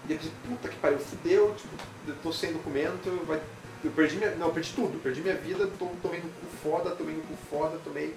E 0.09 0.11
eu 0.11 0.18
pensei, 0.18 0.34
puta 0.45 0.68
que 0.68 0.76
pariu, 0.76 0.99
fudeu, 0.99 1.55
tipo, 1.55 1.74
eu 2.09 2.16
tô 2.22 2.34
sem 2.34 2.51
documento, 2.51 3.26
vai... 3.26 3.39
eu 3.86 3.91
perdi 3.91 4.18
minha. 4.18 4.36
Não, 4.36 4.51
perdi 4.51 4.74
tudo, 4.74 5.01
perdi 5.01 5.22
minha 5.22 5.36
vida, 5.36 5.70
tô, 5.80 5.88
tomei 6.01 6.20
no 6.20 6.30
foda, 6.61 6.91
tomei 6.91 7.16
no 7.16 7.22
cu 7.22 7.36
foda, 7.49 7.80
tomei. 7.86 8.14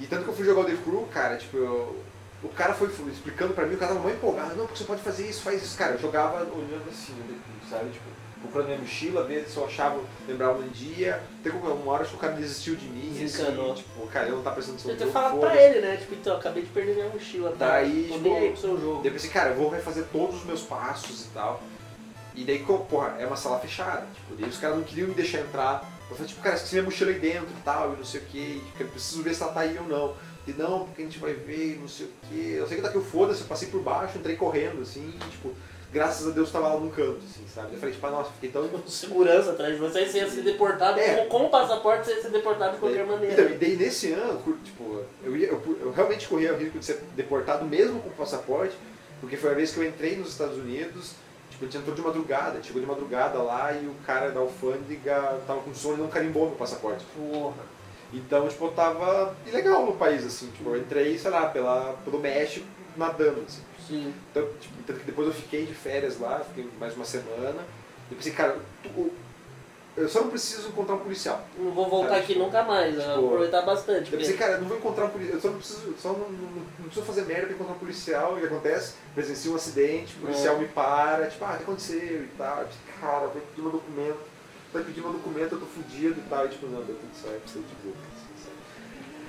E 0.00 0.06
tanto 0.06 0.24
que 0.24 0.30
eu 0.30 0.34
fui 0.34 0.46
jogar 0.46 0.62
o 0.62 0.64
The 0.64 0.76
Crew, 0.82 1.06
cara, 1.12 1.36
tipo, 1.36 1.58
eu- 1.58 2.02
o 2.42 2.48
cara 2.48 2.74
foi 2.74 2.88
explicando 3.12 3.52
pra 3.54 3.66
mim, 3.66 3.74
o 3.74 3.78
cara 3.78 3.92
tava 3.92 4.02
muito 4.02 4.16
empolgado, 4.16 4.56
não, 4.56 4.66
porque 4.66 4.78
você 4.78 4.84
pode 4.84 5.02
fazer 5.02 5.28
isso, 5.28 5.42
faz 5.42 5.62
isso. 5.62 5.76
Cara, 5.76 5.92
eu 5.92 5.98
jogava 5.98 6.42
olhando 6.44 6.88
assim 6.90 7.12
Crew, 7.14 7.68
sabe? 7.70 7.90
Tipo, 7.90 8.04
procurando 8.40 8.68
minha 8.68 8.78
mochila, 8.78 9.24
ver 9.24 9.44
se 9.46 9.56
eu 9.56 9.66
achava, 9.66 10.00
lembrava 10.26 10.58
um 10.58 10.68
dia. 10.68 11.22
Até 11.40 11.50
que 11.50 11.56
uma 11.56 11.92
hora 11.92 12.04
que 12.04 12.14
o 12.14 12.18
cara 12.18 12.32
desistiu 12.32 12.74
de 12.76 12.86
mim, 12.86 13.12
Desencanou. 13.18 13.72
assim, 13.72 13.82
tipo, 13.82 14.06
cara, 14.06 14.28
eu 14.28 14.36
não 14.36 14.42
tá 14.42 14.50
prestando 14.52 14.78
atenção 14.78 14.90
Eu 14.92 14.96
no 14.96 15.00
jogo, 15.00 15.12
falado 15.12 15.38
pra 15.38 15.50
foda-se. 15.50 15.66
ele, 15.66 15.80
né? 15.80 15.96
Tipo, 15.96 16.14
então, 16.14 16.36
acabei 16.36 16.62
de 16.62 16.68
perder 16.70 16.94
minha 16.94 17.08
mochila, 17.10 17.50
tá? 17.58 17.68
Daí, 17.68 18.06
Tô 18.08 18.14
tipo, 18.14 18.36
aí 18.36 18.50
pro 18.50 18.60
seu 18.60 18.80
jogo. 18.80 18.96
Daí 19.02 19.06
eu 19.08 19.12
pensei, 19.12 19.30
cara, 19.30 19.50
eu 19.50 19.56
vou 19.56 19.68
refazer 19.68 20.04
todos 20.10 20.36
os 20.36 20.44
meus 20.44 20.62
passos 20.62 21.26
e 21.26 21.28
tal. 21.34 21.62
E 22.34 22.44
daí, 22.44 22.64
porra, 22.88 23.16
é 23.18 23.26
uma 23.26 23.36
sala 23.36 23.58
fechada. 23.58 24.06
Tipo, 24.14 24.34
daí 24.40 24.48
os 24.48 24.56
caras 24.56 24.76
não 24.76 24.84
queriam 24.84 25.08
me 25.08 25.14
deixar 25.14 25.40
entrar. 25.40 25.84
Eu 26.08 26.16
falei, 26.16 26.28
tipo, 26.28 26.40
cara, 26.42 26.56
esqueci 26.56 26.74
minha 26.76 26.84
mochila 26.84 27.10
aí 27.10 27.18
dentro 27.20 27.48
e 27.50 27.62
tal, 27.62 27.92
e 27.92 27.96
não 27.96 28.04
sei 28.04 28.20
o 28.20 28.24
que. 28.24 28.64
Eu 28.80 28.88
preciso 28.88 29.22
ver 29.22 29.34
se 29.34 29.42
ela 29.42 29.52
tá 29.52 29.60
aí 29.60 29.76
ou 29.78 29.86
não. 29.86 30.14
E 30.50 30.54
não, 30.60 30.84
porque 30.86 31.02
a 31.02 31.04
gente 31.04 31.18
vai 31.18 31.32
ver, 31.32 31.78
não 31.80 31.88
sei 31.88 32.06
o 32.06 32.10
que. 32.28 32.52
Eu 32.52 32.66
sei 32.66 32.76
que 32.76 32.82
daqui 32.82 32.96
eu 32.96 33.04
foda-se, 33.04 33.42
eu 33.42 33.46
passei 33.46 33.68
por 33.68 33.80
baixo, 33.82 34.18
entrei 34.18 34.36
correndo, 34.36 34.82
assim, 34.82 35.14
e, 35.14 35.30
tipo, 35.30 35.52
graças 35.92 36.26
a 36.26 36.30
Deus 36.30 36.50
tava 36.50 36.68
lá 36.68 36.80
num 36.80 36.90
canto, 36.90 37.18
assim, 37.18 37.44
sabe? 37.52 37.74
Eu 37.74 37.78
falei, 37.78 37.94
tipo, 37.94 38.06
ah, 38.06 38.10
nossa, 38.10 38.30
fiquei 38.32 38.50
tão. 38.50 38.68
Segurança 38.86 39.52
atrás 39.52 39.74
de 39.74 39.80
você, 39.80 40.06
você 40.06 40.18
ia 40.18 40.30
ser 40.30 40.42
deportado, 40.42 40.98
É. 40.98 41.26
com, 41.26 41.44
o 41.46 41.50
passaporte 41.50 42.06
você 42.06 42.14
ia 42.16 42.22
ser 42.22 42.30
deportado 42.30 42.74
de 42.74 42.78
qualquer 42.80 43.04
Então, 43.04 43.16
maneira. 43.16 43.42
e 43.50 43.58
daí 43.58 43.76
nesse 43.76 44.12
ano, 44.12 44.42
tipo, 44.64 45.02
eu, 45.22 45.36
ia, 45.36 45.48
eu, 45.48 45.78
eu 45.82 45.92
realmente 45.92 46.26
corria 46.28 46.52
o 46.54 46.56
risco 46.56 46.78
de 46.78 46.84
ser 46.84 47.00
deportado 47.14 47.64
mesmo 47.64 48.00
com 48.00 48.08
o 48.08 48.12
passaporte, 48.12 48.74
porque 49.20 49.36
foi 49.36 49.50
a 49.50 49.54
vez 49.54 49.72
que 49.72 49.78
eu 49.78 49.84
entrei 49.86 50.16
nos 50.16 50.30
Estados 50.30 50.56
Unidos, 50.56 51.12
tipo, 51.50 51.64
a 51.64 51.68
gente 51.68 51.76
entrou 51.78 51.94
de 51.94 52.02
madrugada, 52.02 52.62
chegou 52.62 52.80
de 52.80 52.88
madrugada 52.88 53.38
lá 53.42 53.72
e 53.72 53.86
o 53.86 53.94
cara 54.06 54.30
da 54.30 54.40
alfândega 54.40 55.38
tava 55.46 55.60
com 55.60 55.74
sono 55.74 55.98
e 55.98 56.00
não 56.00 56.08
carimbou 56.08 56.46
meu 56.48 56.56
passaporte. 56.56 57.04
Porra. 57.16 57.79
Então, 58.12 58.48
tipo, 58.48 58.64
eu 58.64 58.72
tava 58.72 59.34
ilegal 59.46 59.86
no 59.86 59.92
país, 59.96 60.24
assim, 60.26 60.50
tipo, 60.50 60.70
eu 60.70 60.78
entrei, 60.80 61.16
sei 61.18 61.30
lá, 61.30 61.46
pela, 61.46 61.94
pelo 62.04 62.18
México 62.18 62.66
nadando, 62.96 63.44
assim. 63.46 63.62
Sim. 63.86 64.14
Então, 64.30 64.48
tipo, 64.60 64.74
tanto 64.86 65.00
que 65.00 65.06
depois 65.06 65.28
eu 65.28 65.34
fiquei 65.34 65.64
de 65.66 65.74
férias 65.74 66.18
lá, 66.18 66.40
fiquei 66.40 66.68
mais 66.78 66.94
uma 66.96 67.04
semana, 67.04 67.62
e 68.10 68.14
pensei, 68.14 68.32
cara, 68.32 68.56
tu- 68.82 69.12
eu 69.96 70.08
só 70.08 70.20
não 70.22 70.28
preciso 70.30 70.68
encontrar 70.68 70.94
um 70.94 70.98
policial. 71.00 71.44
Não 71.58 71.72
vou 71.72 71.88
voltar 71.88 72.16
aqui 72.16 72.28
tipo, 72.34 72.40
nunca 72.40 72.62
mais, 72.62 72.94
eu 72.94 73.00
tipo, 73.00 73.14
vou 73.16 73.26
aproveitar 73.26 73.62
bastante. 73.62 74.12
Eu 74.12 74.18
pensei, 74.18 74.36
cara, 74.36 74.52
eu 74.54 74.60
não 74.60 74.68
vou 74.68 74.78
encontrar 74.78 75.04
um 75.06 75.10
policial, 75.10 75.36
eu 75.36 75.40
só 75.40 75.48
não 75.48 75.58
preciso, 75.58 75.94
só 76.00 76.08
não, 76.12 76.18
não, 76.30 76.48
não 76.78 76.84
preciso 76.86 77.06
fazer 77.06 77.22
merda 77.22 77.46
pra 77.46 77.54
encontrar 77.54 77.74
um 77.74 77.78
policial, 77.78 78.32
e 78.34 78.36
o 78.36 78.40
que 78.40 78.46
acontece? 78.46 78.94
Presencia 79.14 79.50
um 79.50 79.56
acidente, 79.56 80.16
o 80.16 80.20
policial 80.22 80.56
É. 80.56 80.58
me 80.58 80.68
para, 80.68 81.26
tipo, 81.28 81.44
ah, 81.44 81.52
o 81.54 81.56
que 81.56 81.62
aconteceu 81.64 82.24
e 82.24 82.28
tal, 82.38 82.58
eu 82.58 82.64
pensei, 82.66 82.80
cara, 83.00 83.26
vai 83.26 83.42
pedir 83.42 83.62
meu 83.62 83.70
documento, 83.72 84.18
vai 84.72 84.82
pedir 84.82 85.00
meu 85.00 85.12
documento, 85.12 85.52
eu 85.54 85.60
tô 85.60 85.66
fudido 85.66 86.18
e 86.18 86.28
tal, 86.28 86.46
e 86.46 86.48
tipo, 86.48 86.66
não, 86.66 86.82
deu 86.82 86.96
tudo 86.96 87.14
certo, 87.14 87.48
você 87.48 87.58
de 87.58 87.64
assim, 87.64 88.44
sabe? 88.44 88.56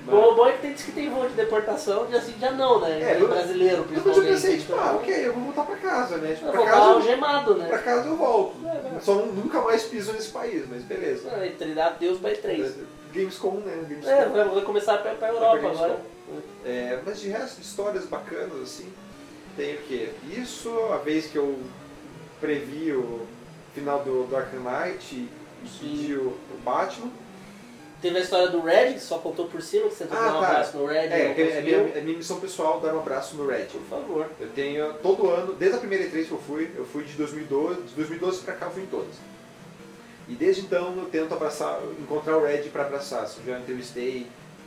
Mas- 0.04 0.14
Bom, 0.14 0.32
o 0.32 0.34
bom 0.34 0.46
é 0.48 0.52
que 0.52 0.62
tem, 0.62 0.72
diz 0.72 0.82
que 0.84 0.92
tem 0.92 1.10
voo 1.10 1.28
de 1.28 1.34
deportação, 1.34 2.06
dia 2.06 2.20
sim, 2.20 2.32
dia 2.32 2.50
não, 2.52 2.80
né? 2.80 3.00
É, 3.02 3.20
eu- 3.20 3.28
brasileiro, 3.28 3.82
Depois 3.84 3.96
eu 3.96 4.02
principalmente. 4.02 4.32
pensei, 4.32 4.58
tipo, 4.58 4.74
ah, 4.74 4.76
então, 4.76 4.96
ok, 4.96 5.26
eu 5.26 5.32
vou 5.32 5.42
voltar 5.44 5.62
pra 5.64 5.76
casa, 5.76 6.16
né? 6.18 6.34
Tipo, 6.34 6.46
Eu 6.46 6.50
pra 6.52 6.60
vou 6.60 6.70
casa, 6.70 6.86
algemado, 6.92 7.54
pra 7.54 7.64
né? 7.76 7.82
casa 7.82 8.08
eu 8.08 8.16
volto. 8.16 8.56
É, 8.66 8.96
é. 8.96 9.00
Só 9.00 9.14
nu- 9.14 9.32
nunca 9.32 9.60
mais 9.60 9.84
piso 9.84 10.12
nesse 10.12 10.30
país, 10.30 10.64
mas 10.68 10.82
beleza. 10.82 11.28
Ah, 11.32 11.64
dar 11.74 11.90
Deus 11.98 12.18
vai 12.18 12.34
três. 12.34 12.74
Gamescom, 13.12 13.60
né? 13.64 13.84
Gamescom. 13.88 14.10
É, 14.10 14.26
vai 14.48 14.62
começar 14.62 14.98
pra, 14.98 15.14
pra 15.14 15.28
Europa 15.28 15.58
pra 15.58 15.68
agora. 15.70 16.00
É, 16.64 16.98
mas 17.04 17.20
de 17.20 17.28
resto, 17.28 17.60
histórias 17.60 18.06
bacanas, 18.06 18.60
assim, 18.62 18.90
tem 19.56 19.74
o 19.74 19.78
quê? 19.82 20.08
Isso, 20.30 20.70
a 20.92 20.96
vez 20.96 21.26
que 21.26 21.36
eu 21.36 21.58
previ 22.40 22.92
o 22.92 23.20
final 23.74 24.02
do 24.02 24.26
Dark 24.30 24.52
Knight 24.52 25.28
e 25.82 26.14
o, 26.14 26.36
Batman. 26.64 27.10
Teve 28.00 28.18
a 28.18 28.20
história 28.20 28.48
do 28.48 28.60
Red, 28.60 28.94
que 28.94 29.00
só 29.00 29.18
contou 29.18 29.46
por 29.46 29.62
cima, 29.62 29.88
que 29.88 29.94
você 29.94 30.04
tentou 30.04 30.18
Ah, 30.18 30.26
dar 30.28 30.36
um 30.36 30.40
tá. 30.40 30.48
abraço 30.48 30.76
no 30.76 30.86
Red. 30.86 30.96
É, 31.06 31.40
é 31.40 31.60
minha, 31.62 31.76
é 31.76 32.00
minha 32.00 32.16
missão 32.16 32.40
pessoal 32.40 32.80
dar 32.80 32.94
um 32.94 32.98
abraço 32.98 33.36
no 33.36 33.46
Red. 33.46 33.66
Por 33.66 33.82
favor. 33.82 34.26
Eu 34.40 34.48
tenho 34.50 34.94
todo 34.94 35.30
ano, 35.30 35.54
desde 35.54 35.76
a 35.76 35.80
primeira 35.80 36.04
E3 36.06 36.26
que 36.26 36.32
eu 36.32 36.38
fui, 36.38 36.68
eu 36.76 36.84
fui 36.84 37.04
de 37.04 37.12
2012, 37.12 37.82
de 37.82 37.94
2012 37.94 38.40
pra 38.42 38.54
cá 38.54 38.66
eu 38.66 38.72
fui 38.72 38.82
em 38.82 38.86
todas. 38.86 39.14
E 40.28 40.34
desde 40.34 40.62
então 40.62 40.96
eu 40.96 41.04
tento 41.06 41.32
abraçar, 41.32 41.80
encontrar 42.00 42.36
o 42.38 42.44
Red 42.44 42.62
pra 42.70 42.82
abraçar. 42.86 43.22
Eu 43.22 43.52
já 43.52 43.60
entrevistei 43.60 44.26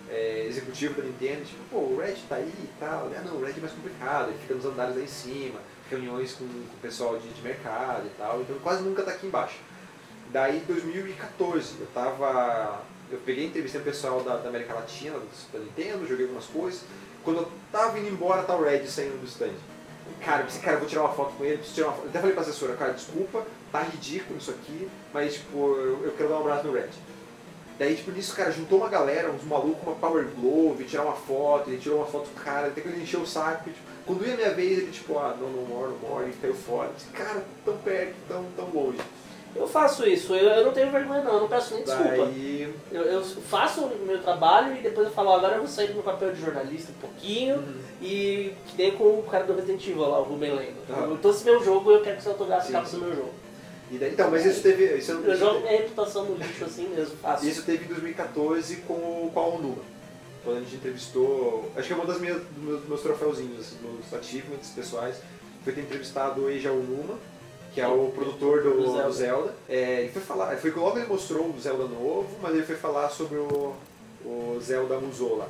é, 0.10 0.46
executivo 0.48 1.02
da 1.02 1.04
Nintendo, 1.08 1.44
tipo, 1.44 1.62
pô, 1.70 1.78
o 1.78 1.98
Red 2.00 2.16
tá 2.30 2.36
aí 2.36 2.54
e 2.58 2.70
tal. 2.80 3.10
Ah, 3.14 3.22
não, 3.26 3.36
o 3.36 3.44
Red 3.44 3.54
é 3.58 3.60
mais 3.60 3.74
complicado, 3.74 4.30
ele 4.30 4.38
fica 4.40 4.54
nos 4.54 4.66
andares 4.66 4.96
lá 4.96 5.02
em 5.02 5.08
cima, 5.08 5.60
reuniões 5.90 6.34
com, 6.34 6.46
com 6.48 6.76
o 6.76 6.80
pessoal 6.82 7.18
de, 7.18 7.28
de 7.28 7.42
mercado 7.42 8.06
e 8.06 8.18
tal, 8.18 8.42
então 8.42 8.58
quase 8.60 8.84
nunca 8.84 9.04
tá 9.04 9.12
aqui 9.12 9.28
embaixo. 9.28 9.58
Daí 10.32 10.60
2014, 10.68 11.76
eu 11.80 11.88
tava. 11.94 12.82
Eu 13.12 13.20
peguei 13.20 13.46
entrevistei 13.46 13.80
o 13.80 13.84
pessoal 13.84 14.22
da, 14.24 14.38
da 14.38 14.50
América 14.50 14.74
Latina, 14.74 15.20
da 15.54 15.60
Nintendo, 15.60 16.08
joguei 16.08 16.26
algumas 16.26 16.46
coisas. 16.46 16.82
Quando 17.24 17.38
eu 17.38 17.52
tava 17.72 18.00
indo 18.00 18.10
embora, 18.10 18.44
tá 18.44 18.56
o 18.56 18.64
Red 18.64 18.86
saindo 18.88 19.20
do 19.20 19.28
stand. 19.28 19.54
Cara, 20.24 20.42
eu 20.42 20.46
pensei, 20.46 20.62
cara, 20.62 20.76
eu 20.76 20.80
vou 20.80 20.90
tirar 20.90 21.02
uma 21.02 21.14
foto 21.14 21.34
com 21.36 21.44
ele, 21.44 21.58
preciso 21.58 21.76
tirar 21.76 21.88
uma 21.88 21.94
foto. 21.96 22.06
Eu 22.06 22.10
até 22.10 22.20
falei 22.20 22.34
pra 22.34 22.44
assessora, 22.44 22.76
cara, 22.76 22.94
desculpa, 22.94 23.46
tá 23.72 23.82
ridículo 23.82 24.38
isso 24.38 24.52
aqui, 24.52 24.90
mas 25.14 25.36
tipo, 25.36 25.58
eu, 25.58 26.06
eu 26.06 26.14
quero 26.18 26.30
dar 26.30 26.38
um 26.38 26.42
abraço 26.42 26.68
no 26.68 26.74
Red. 26.74 26.90
Daí, 27.78 27.96
tipo, 27.96 28.12
nisso, 28.12 28.36
cara, 28.36 28.52
juntou 28.52 28.80
uma 28.80 28.90
galera, 28.90 29.30
uns 29.32 29.44
malucos 29.44 29.86
uma 29.86 29.96
Power 29.96 30.26
Glove, 30.40 30.86
tirar 30.86 31.04
uma 31.04 31.16
foto, 31.16 31.70
ele 31.70 31.78
tirou 31.78 31.98
uma 31.98 32.08
foto 32.08 32.30
do 32.30 32.42
cara, 32.42 32.68
até 32.68 32.82
que 32.82 32.88
ele 32.88 33.04
encheu 33.04 33.22
o 33.22 33.28
saco. 33.28 33.70
tipo, 33.70 33.95
quando 34.06 34.26
ia 34.28 34.36
minha 34.36 34.52
vez, 34.54 34.78
ele, 34.80 34.92
tipo, 34.92 35.18
ah, 35.18 35.36
não, 35.40 35.50
não 35.50 35.64
more, 35.64 35.92
não 36.02 36.10
more, 36.10 36.30
e 36.30 36.34
caiu 36.34 36.54
fora. 36.54 36.90
Disse, 36.96 37.10
cara, 37.10 37.44
tão 37.64 37.76
perto, 37.78 38.14
tão, 38.28 38.46
tão 38.56 38.70
longe. 38.74 38.98
Eu 39.56 39.66
faço 39.68 40.06
isso, 40.06 40.36
eu, 40.36 40.50
eu 40.50 40.66
não 40.66 40.74
tenho 40.74 40.92
vergonha 40.92 41.24
não, 41.24 41.36
eu 41.36 41.40
não 41.42 41.48
peço 41.48 41.76
nem 41.76 41.84
desculpa. 41.84 42.10
Daí, 42.10 42.74
Eu, 42.92 43.04
eu 43.04 43.24
faço 43.24 43.86
o 43.86 44.06
meu 44.06 44.22
trabalho 44.22 44.76
e 44.76 44.82
depois 44.82 45.08
eu 45.08 45.14
falo, 45.14 45.32
agora 45.32 45.54
eu 45.56 45.60
vou 45.60 45.68
sair 45.70 45.88
do 45.88 45.94
meu 45.94 46.04
papel 46.04 46.34
de 46.34 46.42
jornalista 46.42 46.92
um 46.92 47.00
pouquinho 47.00 47.64
e 48.02 48.52
que 48.68 48.78
nem 48.78 48.92
com 48.98 49.04
o 49.20 49.24
cara 49.24 49.46
do 49.46 49.56
Resident 49.56 49.82
Evil 49.88 50.02
lá, 50.10 50.20
o 50.20 50.24
Ruben 50.24 50.54
Lendo. 50.56 50.76
Ah. 50.90 51.08
Eu 51.10 51.18
tô 51.20 51.30
esse 51.30 51.46
meu 51.46 51.64
jogo 51.64 51.90
eu 51.90 52.02
quero 52.02 52.18
que 52.18 52.24
você 52.24 52.30
autografe 52.30 52.70
capa 52.74 52.90
do 52.90 52.98
meu 52.98 53.16
jogo. 53.16 53.34
daí, 53.92 54.12
então, 54.12 54.30
mas 54.30 54.46
isso 54.46 54.62
teve. 54.62 54.98
Isso, 54.98 55.14
Eu 55.14 55.36
jogo 55.38 55.60
minha 55.62 55.72
reputação 55.72 56.26
no 56.26 56.36
lixo 56.36 56.66
assim 56.66 56.90
mesmo, 56.90 57.16
faço. 57.22 57.48
Isso 57.48 57.64
teve 57.64 57.86
em 57.86 57.88
2014 57.88 58.76
com, 58.86 58.94
o- 58.94 59.32
com 59.34 59.40
a 59.40 59.48
Onuma. 59.48 59.95
Quando 60.46 60.58
a 60.58 60.60
gente 60.62 60.76
entrevistou. 60.76 61.70
Acho 61.76 61.88
que 61.88 61.94
é 61.94 61.96
uma 61.98 62.06
das 62.06 62.22
minhas 62.22 62.38
dos 62.42 62.64
meus, 62.64 62.88
meus 62.88 63.02
troféuzinhos, 63.02 63.60
assim, 63.60 63.78
dos 63.82 64.14
achievements 64.14 64.70
pessoais. 64.70 65.18
Foi 65.64 65.74
ter 65.74 65.82
entrevistado 65.82 66.44
o 66.44 66.50
Eija 66.50 66.72
Onuma, 66.72 67.18
que 67.74 67.82
é 67.82 67.88
o 67.88 68.12
produtor 68.16 68.62
do, 68.62 68.70
Do 68.76 68.84
do 68.84 68.94
Zelda. 68.94 69.12
Zelda. 69.12 69.54
É, 69.68 70.02
ele 70.02 70.12
foi 70.12 70.22
falar. 70.22 70.56
Foi 70.58 70.72
que 70.72 70.80
logo 70.80 70.98
ele 71.00 71.08
mostrou 71.08 71.50
o 71.50 71.60
Zelda 71.60 71.86
novo, 71.86 72.30
mas 72.42 72.54
ele 72.54 72.64
foi 72.64 72.76
falar 72.76 73.10
sobre 73.10 73.38
o, 73.38 73.74
o 74.24 74.60
Zelda 74.62 75.00
Musou 75.00 75.38
lá. 75.38 75.50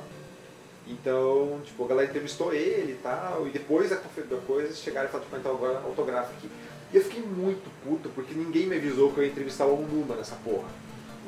Então, 0.88 1.60
tipo, 1.64 1.84
a 1.84 1.88
galera 1.88 2.08
entrevistou 2.08 2.54
ele 2.54 2.92
e 2.92 3.00
tal, 3.02 3.46
e 3.46 3.50
depois 3.50 3.90
da, 3.90 3.96
da 3.96 4.36
coisa 4.46 4.72
chegaram 4.74 5.08
e 5.08 5.10
falaram, 5.10 5.28
tipo, 5.28 5.36
então 5.40 5.52
agora 5.52 5.78
autógrafo 5.84 6.30
aqui. 6.38 6.48
E 6.92 6.96
eu 6.96 7.02
fiquei 7.02 7.22
muito 7.22 7.68
puto, 7.84 8.08
porque 8.10 8.32
ninguém 8.32 8.66
me 8.66 8.76
avisou 8.76 9.12
que 9.12 9.18
eu 9.18 9.24
ia 9.24 9.30
entrevistar 9.30 9.66
o 9.66 9.74
Onuma 9.74 10.14
nessa 10.14 10.36
porra. 10.36 10.68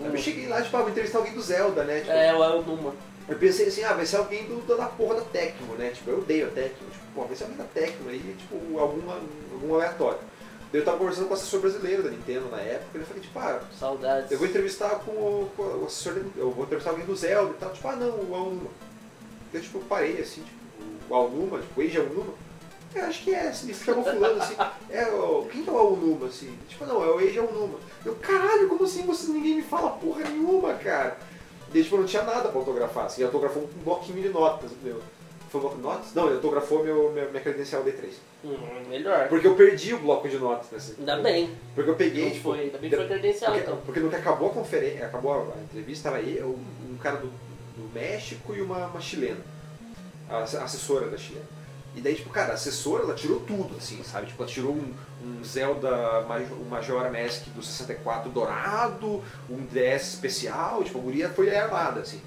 Aí 0.01 0.07
Eu 0.07 0.17
cheguei 0.17 0.47
lá, 0.47 0.63
tipo, 0.63 0.77
ah, 0.77 0.81
vou 0.83 0.91
entrevistar 0.91 1.19
alguém 1.19 1.35
do 1.35 1.43
Zelda, 1.43 1.83
né? 1.83 1.99
Tipo, 2.01 2.13
É, 2.13 2.33
o 2.35 2.45
El 2.45 2.63
Numa. 2.63 2.95
Eu 3.29 3.37
pensei 3.39 3.69
assim, 3.69 3.85
ah, 3.85 3.93
vai 3.93 4.07
ser 4.07 4.17
alguém 4.17 4.47
do, 4.47 4.77
da 4.77 4.87
porra 4.87 5.17
da 5.17 5.21
Tecmo, 5.21 5.75
né? 5.75 5.91
Tipo, 5.91 6.11
eu 6.11 6.19
odeio 6.19 6.47
a 6.47 6.51
Tecmo. 6.51 6.89
Tipo, 6.91 7.05
pô, 7.15 7.25
vai 7.25 7.37
ser 7.37 7.45
alguém 7.45 7.59
da 7.59 7.65
Tecmo 7.65 8.09
aí, 8.09 8.37
tipo, 8.39 8.79
alguma, 8.79 9.21
algum 9.53 9.75
aleatório. 9.75 10.21
Eu 10.73 10.85
tava 10.85 10.99
conversando 10.99 11.27
com 11.27 11.31
o 11.31 11.35
assessor 11.35 11.61
brasileiro 11.61 12.03
da 12.03 12.11
Nintendo 12.11 12.49
na 12.51 12.61
época, 12.61 12.99
e 12.99 13.01
eu 13.01 13.07
falei, 13.07 13.23
tipo, 13.23 13.39
ah, 13.39 13.61
Saudades. 13.79 14.31
eu 14.31 14.39
vou 14.39 14.47
entrevistar 14.47 14.91
com 15.01 15.13
o, 15.13 15.51
com 15.57 15.63
o 15.63 15.85
assessor, 15.87 16.23
eu 16.37 16.51
vou 16.51 16.65
entrevistar 16.65 16.91
alguém 16.91 17.07
do 17.07 17.17
Zelda 17.17 17.51
e 17.51 17.57
tal. 17.59 17.71
Tipo, 17.71 17.89
ah, 17.89 17.97
não, 17.97 18.09
o 18.09 18.35
Alnuma. 18.35 18.71
Eu, 19.53 19.61
tipo, 19.61 19.81
parei 19.81 20.21
assim, 20.21 20.43
tipo, 20.43 20.59
o 21.09 21.15
Alnuma, 21.15 21.59
tipo, 21.59 21.81
o 21.81 21.83
Eiji 21.83 21.99
Alnuma. 21.99 22.35
Eu 22.95 23.05
acho 23.05 23.25
que 23.25 23.35
é, 23.35 23.49
assim, 23.49 23.73
chamou 23.75 24.03
fulano 24.03 24.43
assim, 24.43 24.57
é, 24.89 25.07
o, 25.07 25.47
quem 25.51 25.63
que 25.63 25.69
é 25.69 25.73
o 25.73 25.79
Alnuma, 25.79 26.27
assim? 26.27 26.59
Tipo, 26.69 26.87
não, 26.87 27.03
é 27.03 27.11
o 27.11 27.21
Eiji 27.21 27.39
Alnuma. 27.39 27.79
Eu, 28.05 28.15
caralho, 28.17 28.69
como 28.69 28.85
assim 28.85 29.03
você, 29.03 29.31
ninguém 29.31 29.57
me 29.57 29.63
fala 29.63 29.91
porra 29.91 30.25
nenhuma, 30.25 30.75
cara? 30.75 31.19
E 31.75 31.83
tipo, 31.83 31.97
não 31.99 32.05
tinha 32.07 32.23
nada 32.23 32.49
pra 32.49 32.59
autografar, 32.59 33.05
assim, 33.07 33.21
ele 33.21 33.27
autografou 33.27 33.63
um 33.65 33.83
bloquinho 33.85 34.23
de 34.23 34.29
notas, 34.31 34.71
meu. 34.83 35.01
Foi 35.51 35.61
um 35.61 35.63
bloco 35.63 35.77
de 35.77 35.83
notas? 35.83 36.15
Não, 36.15 36.27
ele 36.27 36.35
autografou 36.37 36.85
meu, 36.85 37.11
minha, 37.13 37.27
minha 37.29 37.41
credencial 37.43 37.83
D3. 37.83 38.11
Hum, 38.45 38.57
melhor. 38.89 39.29
Porque 39.29 39.47
eu 39.47 39.55
perdi 39.55 39.95
o 39.95 39.99
bloco 39.99 40.29
de 40.29 40.39
notas, 40.39 40.71
né? 40.71 40.77
assim. 40.77 40.95
Ainda 40.99 41.17
bem. 41.21 41.51
Porque 41.75 41.91
eu 41.91 41.95
peguei, 41.97 42.25
Não 42.25 42.31
tipo, 42.31 42.43
foi, 42.51 42.61
ainda 42.61 42.79
bem 42.79 42.91
que 42.91 42.97
foi 42.97 43.07
credencial 43.07 43.53
porque, 43.53 43.67
então. 43.67 43.81
porque 43.85 44.01
no 44.01 44.11
que 44.11 44.17
acabou 44.17 44.49
a 44.51 44.53
conferência, 44.53 45.07
acabou 45.07 45.33
a, 45.57 45.61
entrevista, 45.63 46.11
tava 46.11 46.23
eu, 46.23 46.59
um 46.91 46.97
cara 46.99 47.17
do, 47.17 47.27
do 47.29 47.91
México 47.95 48.55
e 48.55 48.61
uma, 48.61 48.87
uma 48.87 49.01
chilena, 49.01 49.41
a 50.29 50.39
ass- 50.43 50.55
assessora 50.55 51.09
da 51.09 51.17
chilena. 51.17 51.47
E 51.97 52.01
daí, 52.01 52.15
tipo, 52.15 52.29
cara, 52.31 52.51
a 52.53 52.55
assessora, 52.55 53.03
ela 53.05 53.15
tirou 53.15 53.41
tudo, 53.41 53.75
assim, 53.77 54.03
sabe? 54.05 54.27
Tipo, 54.27 54.43
ela 54.43 54.53
tirou 54.53 54.73
um, 54.73 54.93
um 55.23 55.43
Zelda, 55.45 56.23
Maj- 56.29 56.51
um 56.53 56.69
Majora 56.69 57.11
Mask 57.11 57.45
do 57.55 57.63
64 57.63 58.31
dourado, 58.31 59.23
um 59.51 59.65
DS 59.67 60.15
especial, 60.15 60.83
tipo, 60.85 60.99
a 60.99 61.03
guria 61.03 61.29
foi 61.29 61.55
armada, 61.55 62.01
assim. 62.01 62.21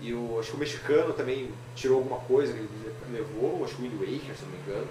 E 0.00 0.14
o, 0.14 0.38
acho 0.40 0.50
que 0.50 0.56
o 0.56 0.60
mexicano 0.60 1.12
também 1.12 1.50
tirou 1.74 1.98
alguma 1.98 2.18
coisa 2.20 2.52
que 2.52 2.58
ele 2.58 2.68
levou, 3.12 3.62
acho 3.64 3.76
que 3.76 3.82
o 3.82 3.84
Wind 3.84 4.00
Waker, 4.00 4.34
se 4.36 4.42
não 4.44 4.50
me 4.52 4.58
engano. 4.66 4.88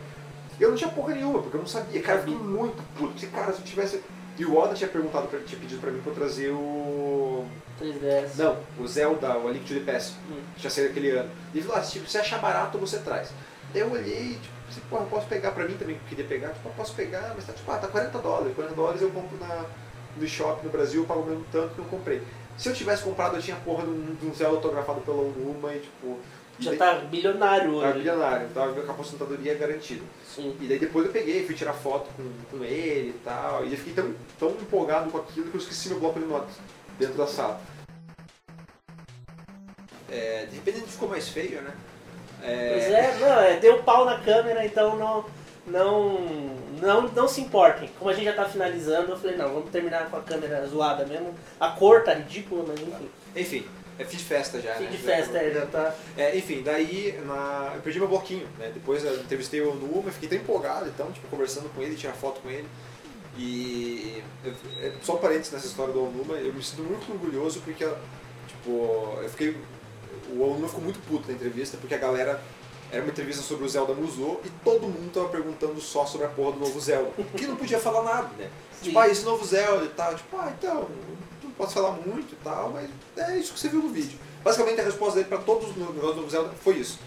E 0.60 0.64
eu 0.64 0.70
não 0.70 0.78
tinha 0.78 0.90
porra 0.92 1.16
nenhuma, 1.16 1.42
porque 1.42 1.56
eu 1.58 1.62
não 1.62 1.68
sabia. 1.68 2.02
Cara, 2.02 2.20
eu 2.20 2.24
fiquei 2.26 2.38
muito 2.38 2.76
puto. 2.98 3.14
Porque, 3.14 3.28
cara, 3.28 3.52
se 3.54 3.60
eu 3.60 3.66
tivesse... 3.66 4.04
E 4.38 4.46
o 4.46 4.56
Oda 4.58 4.74
tinha 4.76 4.90
perguntado, 4.90 5.28
pra, 5.28 5.40
tinha 5.40 5.60
pedido 5.60 5.82
pra 5.82 5.90
mim 5.92 6.00
pra 6.02 6.12
eu 6.12 6.16
trazer 6.16 6.50
o... 6.52 7.46
3DS. 7.82 8.36
Não, 8.38 8.58
o 8.78 8.88
Zelda, 8.88 9.38
o 9.38 9.48
A 9.48 9.52
Link 9.52 9.66
to 9.66 9.74
the 9.74 9.92
Past, 9.92 10.14
Hum. 10.30 10.40
que 10.56 10.62
já 10.64 10.70
saiu 10.70 10.90
aquele 10.90 11.10
ano. 11.12 11.30
E 11.54 11.58
ele 11.58 11.66
falou, 11.66 11.82
ah, 11.82 11.84
se 11.84 11.94
tipo, 11.94 12.10
se 12.10 12.18
achar 12.18 12.40
barato, 12.40 12.78
você 12.78 13.00
traz. 13.00 13.32
Eu 13.74 13.92
olhei, 13.92 14.34
tipo, 14.34 14.54
assim, 14.70 14.82
porra, 14.90 15.04
eu 15.04 15.08
posso 15.10 15.28
pegar 15.28 15.52
pra 15.52 15.68
mim 15.68 15.76
também, 15.78 15.96
que 15.96 16.02
eu 16.04 16.10
queria 16.10 16.26
pegar, 16.26 16.50
tipo, 16.54 16.68
eu 16.70 16.74
posso 16.74 16.94
pegar, 16.96 17.34
mas 17.36 17.46
tá 17.46 17.54
tipo, 17.54 17.72
ah, 17.72 17.78
tá 17.78 17.88
40 17.88 18.18
dólares. 18.20 18.56
40 18.56 18.76
dólares 18.76 19.02
eu 19.02 19.10
compro 19.12 19.38
na, 19.38 19.66
no 20.18 20.28
shopping 20.28 20.66
no 20.66 20.72
Brasil, 20.72 21.02
eu 21.02 21.08
pago 21.08 21.22
o 21.22 21.26
mesmo 21.26 21.46
tanto 21.52 21.74
que 21.76 21.80
eu 21.80 21.86
comprei. 21.86 22.22
Se 22.58 22.68
eu 22.70 22.74
tivesse 22.74 23.04
comprado, 23.04 23.36
eu 23.38 23.42
tinha 23.42 23.56
a 23.56 23.60
porra 23.60 23.84
de 23.84 23.90
um, 23.90 24.16
de 24.16 24.26
um 24.28 24.34
Zelda 24.34 24.56
autografado 24.58 25.02
pela 25.02 25.18
Onuma 25.18 25.74
e 25.74 25.80
tipo... 25.80 26.20
Já 26.60 26.72
daí- 26.72 26.78
tá 26.80 26.94
bilionário 26.96 27.74
hoje. 27.74 27.94
bilionário, 27.94 28.50
tava 28.54 28.74
com 28.74 28.92
a 28.92 28.94
aposentadoria 28.94 29.56
garantida. 29.56 30.04
Sim. 30.28 30.58
E 30.60 30.68
daí 30.68 30.78
depois 30.78 31.06
eu 31.06 31.12
peguei, 31.14 31.46
fui 31.46 31.56
tirar 31.56 31.72
foto 31.72 32.10
com, 32.18 32.30
com 32.58 32.64
ele 32.66 33.12
e 33.12 33.22
tal. 33.24 33.64
E 33.66 33.72
eu 33.72 33.78
fiquei 33.78 33.94
tão, 33.94 34.14
tão 34.38 34.50
empolgado 34.50 35.10
com 35.10 35.20
aquilo 35.20 35.50
que 35.50 35.56
eu 35.56 35.62
esqueci 35.62 35.88
meu 35.88 36.02
bloco 36.02 36.20
de 36.20 36.26
notas 36.26 36.54
dentro 37.00 37.16
da 37.16 37.28
sala. 37.28 37.62
É, 40.10 40.48
de 40.48 40.56
repente 40.58 40.82
ficou 40.82 41.08
mais 41.08 41.30
feio, 41.30 41.62
né? 41.62 41.74
Pois 42.42 42.84
é, 42.92 43.18
não, 43.20 43.40
é, 43.42 43.58
deu 43.58 43.84
pau 43.84 44.06
na 44.06 44.20
câmera, 44.20 44.66
então 44.66 44.96
não, 44.98 45.26
não, 45.68 46.20
não, 46.82 47.02
não 47.10 47.28
se 47.28 47.42
importem. 47.42 47.90
Como 48.00 48.10
a 48.10 48.14
gente 48.14 48.26
já 48.26 48.34
tá 48.34 48.46
finalizando, 48.46 49.12
eu 49.12 49.18
falei, 49.20 49.36
não, 49.36 49.54
vamos 49.54 49.70
terminar 49.70 50.10
com 50.10 50.18
a 50.18 50.22
câmera 50.22 50.66
zoada 50.68 51.06
mesmo. 51.06 51.34
A 51.60 51.70
cor 51.70 52.04
tá 52.04 52.14
ridícula, 52.14 52.64
mas 52.68 52.80
enfim. 52.82 53.10
Enfim, 53.36 53.66
é 54.00 54.06
fim 54.06 54.18
de 54.18 54.24
festa 54.24 54.62
já, 54.62 54.74
Fim 54.76 54.86
né? 54.86 54.90
de 54.92 54.98
festa, 54.98 55.38
é, 55.38 55.52
já 55.52 55.66
tá. 55.66 55.94
É, 56.18 56.36
enfim, 56.38 56.62
daí 56.64 57.20
na... 57.26 57.74
eu 57.76 57.82
perdi 57.82 58.00
meu 58.00 58.08
bloquinho, 58.08 58.48
né? 58.58 58.72
Depois 58.74 59.04
eu 59.04 59.16
entrevistei 59.16 59.62
o 59.62 59.74
Numa, 59.76 60.12
fiquei 60.12 60.30
tão 60.30 60.38
empolgado, 60.38 60.88
então, 60.88 61.12
tipo, 61.12 61.28
conversando 61.28 61.70
com 61.76 61.82
ele, 61.82 61.96
tirar 61.96 62.14
foto 62.14 62.40
com 62.42 62.50
ele. 62.50 62.68
E 63.38 64.24
eu- 64.44 64.54
é, 64.82 64.92
só 65.02 65.16
um 65.16 65.18
parênteses 65.18 65.52
nessa 65.54 65.68
história 65.68 65.94
do 65.94 66.04
Onuma, 66.04 66.36
eu 66.36 66.54
me 66.54 66.64
sinto 66.64 66.84
muito 66.84 67.12
orgulhoso 67.12 67.62
porque, 67.62 67.88
tipo, 68.48 69.18
eu 69.22 69.30
fiquei. 69.30 69.56
O 70.34 70.44
Onuma 70.44 70.68
ficou 70.68 70.84
muito 70.84 71.00
puto 71.08 71.28
na 71.28 71.34
entrevista 71.34 71.78
porque 71.78 71.96
a 71.96 71.98
galera. 71.98 72.42
Era 72.92 73.04
uma 73.04 73.12
entrevista 73.12 73.44
sobre 73.44 73.66
o 73.66 73.70
Zelda 73.70 73.94
Musou 73.94 74.42
e 74.44 74.50
todo 74.64 74.88
mundo 74.88 75.12
tava 75.14 75.30
perguntando 75.30 75.80
só 75.80 76.08
sobre 76.08 76.26
a 76.26 76.30
porra 76.32 76.54
do 76.54 76.60
novo 76.60 76.80
Zelda. 76.80 77.12
Que 77.38 77.46
não 77.46 77.56
podia 77.56 77.78
falar 77.78 78.02
nada, 78.02 78.30
né? 78.36 78.50
Sim. 78.80 78.86
Tipo, 78.86 78.98
ah, 78.98 79.08
esse 79.08 79.24
novo 79.24 79.46
Zelda 79.46 79.86
e 79.86 79.90
tal. 79.90 80.16
Tipo, 80.16 80.38
ah, 80.38 80.52
então, 80.58 80.90
não 81.44 81.52
posso 81.52 81.76
falar 81.76 81.92
muito 81.92 82.34
e 82.34 82.38
tal, 82.44 82.72
mas 82.72 82.90
é 83.16 83.38
isso 83.38 83.54
que 83.54 83.60
você 83.60 83.70
viu 83.70 83.84
no 83.84 83.90
vídeo. 83.90 84.18
Basicamente 84.44 84.82
a 84.82 84.84
resposta 84.84 85.18
dele 85.18 85.30
pra 85.30 85.38
todos 85.38 85.70
os 85.70 85.76
negócios 85.76 86.02
do 86.02 86.16
novo 86.16 86.30
Zelda 86.32 86.50
foi 86.64 86.78
isso. 86.78 86.98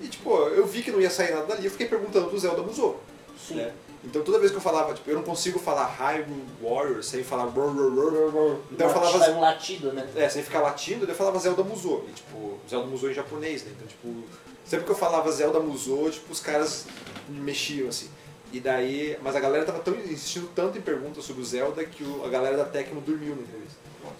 E 0.00 0.08
tipo, 0.08 0.36
eu 0.36 0.66
vi 0.66 0.82
que 0.82 0.90
não 0.90 1.00
ia 1.00 1.08
sair 1.08 1.32
nada 1.32 1.46
dali, 1.46 1.64
eu 1.64 1.70
fiquei 1.70 1.86
perguntando 1.86 2.30
do 2.30 2.38
Zelda 2.38 2.60
Musou. 2.62 3.00
Sim. 3.38 3.54
Né? 3.54 3.72
Então 4.04 4.22
toda 4.22 4.38
vez 4.38 4.50
que 4.50 4.56
eu 4.56 4.60
falava, 4.60 4.94
tipo, 4.94 5.10
eu 5.10 5.16
não 5.16 5.22
consigo 5.24 5.58
falar 5.58 5.86
Hyrule 5.86 6.44
Warrior 6.62 7.02
sem 7.02 7.22
falar. 7.24 7.46
Então 8.70 8.86
eu 8.86 8.94
falava 8.94 9.18
Sai 9.18 9.32
um 9.34 9.40
latido, 9.40 9.92
né? 9.92 10.08
é, 10.14 10.28
sem 10.28 10.42
ficar 10.42 10.60
latindo, 10.60 11.00
daí 11.00 11.14
eu 11.14 11.18
falava 11.18 11.38
Zelda 11.38 11.62
Musou. 11.64 12.04
E 12.08 12.12
tipo, 12.12 12.58
Zelda 12.68 12.86
Musou 12.86 13.10
em 13.10 13.14
japonês, 13.14 13.64
né? 13.64 13.72
Então, 13.76 13.86
tipo, 13.88 14.22
sempre 14.64 14.84
que 14.86 14.90
eu 14.92 14.96
falava 14.96 15.30
Zelda 15.32 15.58
Musou, 15.60 16.08
tipo, 16.10 16.32
os 16.32 16.40
caras 16.40 16.86
me 17.28 17.40
mexiam 17.40 17.88
assim. 17.88 18.08
E 18.52 18.60
daí, 18.60 19.18
mas 19.22 19.36
a 19.36 19.40
galera 19.40 19.64
tava 19.66 19.80
tão 19.80 19.94
insistindo 19.94 20.48
tanto 20.54 20.78
em 20.78 20.80
perguntas 20.80 21.24
sobre 21.24 21.42
o 21.42 21.44
Zelda 21.44 21.84
que 21.84 22.02
o- 22.02 22.24
a 22.24 22.28
galera 22.30 22.56
da 22.56 22.64
Tecmo 22.64 23.00
dormiu 23.02 23.34
na 23.36 23.42
entrevista. 23.42 23.76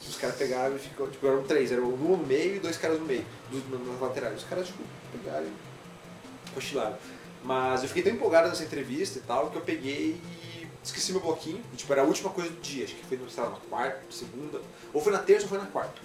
Os 0.06 0.16
caras 0.16 0.36
pegaram 0.36 0.76
e 0.76 0.78
ficou, 0.78 1.08
tipo, 1.08 1.26
eram 1.26 1.42
três, 1.44 1.72
eram 1.72 1.84
um 1.84 1.96
no 1.96 2.16
meio 2.26 2.56
e 2.56 2.58
dois 2.58 2.76
caras 2.76 2.98
no 2.98 3.06
meio, 3.06 3.24
dos, 3.50 3.62
nas 3.70 4.00
laterais. 4.00 4.36
Os 4.36 4.44
caras, 4.44 4.66
tipo, 4.66 4.82
pegaram 5.12 5.46
e 5.46 6.50
cochilaram. 6.54 6.96
Mas 7.44 7.82
eu 7.82 7.88
fiquei 7.88 8.02
tão 8.02 8.12
empolgado 8.12 8.48
nessa 8.48 8.64
entrevista 8.64 9.18
e 9.18 9.22
tal 9.22 9.50
que 9.50 9.56
eu 9.56 9.62
peguei 9.62 10.20
e 10.22 10.68
esqueci 10.82 11.12
meu 11.12 11.20
bloquinho, 11.20 11.62
e 11.72 11.76
tipo, 11.76 11.92
era 11.92 12.02
a 12.02 12.04
última 12.04 12.30
coisa 12.30 12.50
do 12.50 12.60
dia, 12.60 12.84
acho 12.84 12.94
que 12.94 13.04
foi 13.04 13.16
no, 13.16 13.28
sei 13.30 13.42
lá, 13.42 13.50
na 13.50 13.56
quarta, 13.56 14.00
segunda, 14.10 14.60
ou 14.92 15.00
foi 15.00 15.12
na 15.12 15.18
terça 15.18 15.44
ou 15.44 15.48
foi 15.48 15.58
na 15.58 15.66
quarta. 15.66 16.00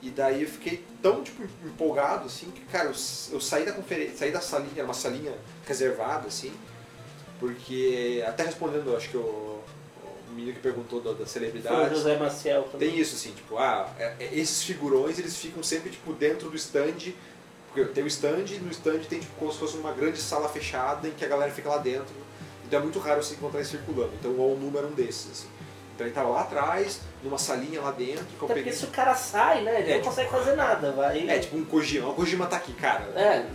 E 0.00 0.10
daí 0.10 0.42
eu 0.42 0.48
fiquei 0.48 0.84
tão 1.02 1.22
tipo, 1.22 1.42
empolgado, 1.64 2.26
assim, 2.26 2.50
que, 2.50 2.60
cara, 2.66 2.84
eu, 2.86 2.94
eu 3.32 3.40
saí 3.40 3.64
da 3.64 3.72
conferência, 3.72 4.18
saí 4.18 4.30
da 4.30 4.40
salinha, 4.40 4.72
era 4.76 4.84
uma 4.84 4.94
salinha 4.94 5.32
reservada, 5.66 6.28
assim, 6.28 6.52
porque, 7.40 8.22
até 8.26 8.44
respondendo, 8.44 8.94
acho 8.96 9.08
que 9.08 9.16
o, 9.16 9.60
menino 10.34 10.52
que 10.54 10.60
perguntou 10.60 11.00
da, 11.00 11.10
da 11.10 11.16
Foi 11.16 11.24
o 11.24 11.28
celebridade, 11.28 11.94
José 11.94 12.18
Maciel 12.18 12.64
também. 12.64 12.90
tem 12.90 13.00
isso, 13.00 13.14
assim, 13.14 13.32
tipo, 13.32 13.56
ah, 13.56 13.88
é- 13.98 14.16
é- 14.20 14.30
esses 14.34 14.62
figurões, 14.62 15.18
eles 15.18 15.36
ficam 15.36 15.62
sempre, 15.62 15.90
tipo, 15.90 16.12
dentro 16.12 16.50
do 16.50 16.56
stand, 16.56 17.12
tem 17.92 18.04
o 18.04 18.06
stand, 18.06 18.44
e 18.50 18.58
no 18.58 18.70
stand 18.70 19.00
tem, 19.08 19.20
tipo, 19.20 19.34
como 19.38 19.52
se 19.52 19.58
fosse 19.58 19.76
uma 19.76 19.92
grande 19.92 20.18
sala 20.18 20.48
fechada 20.48 21.08
em 21.08 21.12
que 21.12 21.24
a 21.24 21.28
galera 21.28 21.50
fica 21.50 21.68
lá 21.68 21.78
dentro, 21.78 22.14
então 22.66 22.78
é 22.78 22.82
muito 22.82 22.98
raro 22.98 23.22
você 23.22 23.34
encontrar 23.34 23.60
ele 23.60 23.68
circulando, 23.68 24.12
então 24.18 24.30
o 24.30 24.52
Onuma 24.54 24.78
era 24.78 24.86
um 24.86 24.92
desses, 24.92 25.30
assim. 25.30 25.48
Então 25.94 26.06
ele 26.06 26.14
tava 26.14 26.28
lá 26.30 26.40
atrás, 26.42 27.00
numa 27.22 27.38
salinha 27.38 27.80
lá 27.80 27.92
dentro, 27.92 28.24
que 28.24 28.34
Até 28.34 28.38
porque 28.38 28.54
peguei... 28.54 28.72
se 28.72 28.84
o 28.84 28.88
cara 28.88 29.14
sai, 29.14 29.62
né? 29.62 29.80
Ele 29.80 29.90
É, 29.90 29.94
não 29.94 30.00
tipo, 30.00 30.08
consegue 30.08 30.30
fazer 30.30 30.56
nada, 30.56 30.90
vai. 30.92 31.28
É, 31.28 31.38
tipo 31.38 31.56
um 31.56 31.64
Kojima, 31.64 32.08
o 32.08 32.14
Kojima 32.14 32.46
tá 32.46 32.56
aqui, 32.56 32.72
cara. 32.72 33.04
É, 33.14 33.46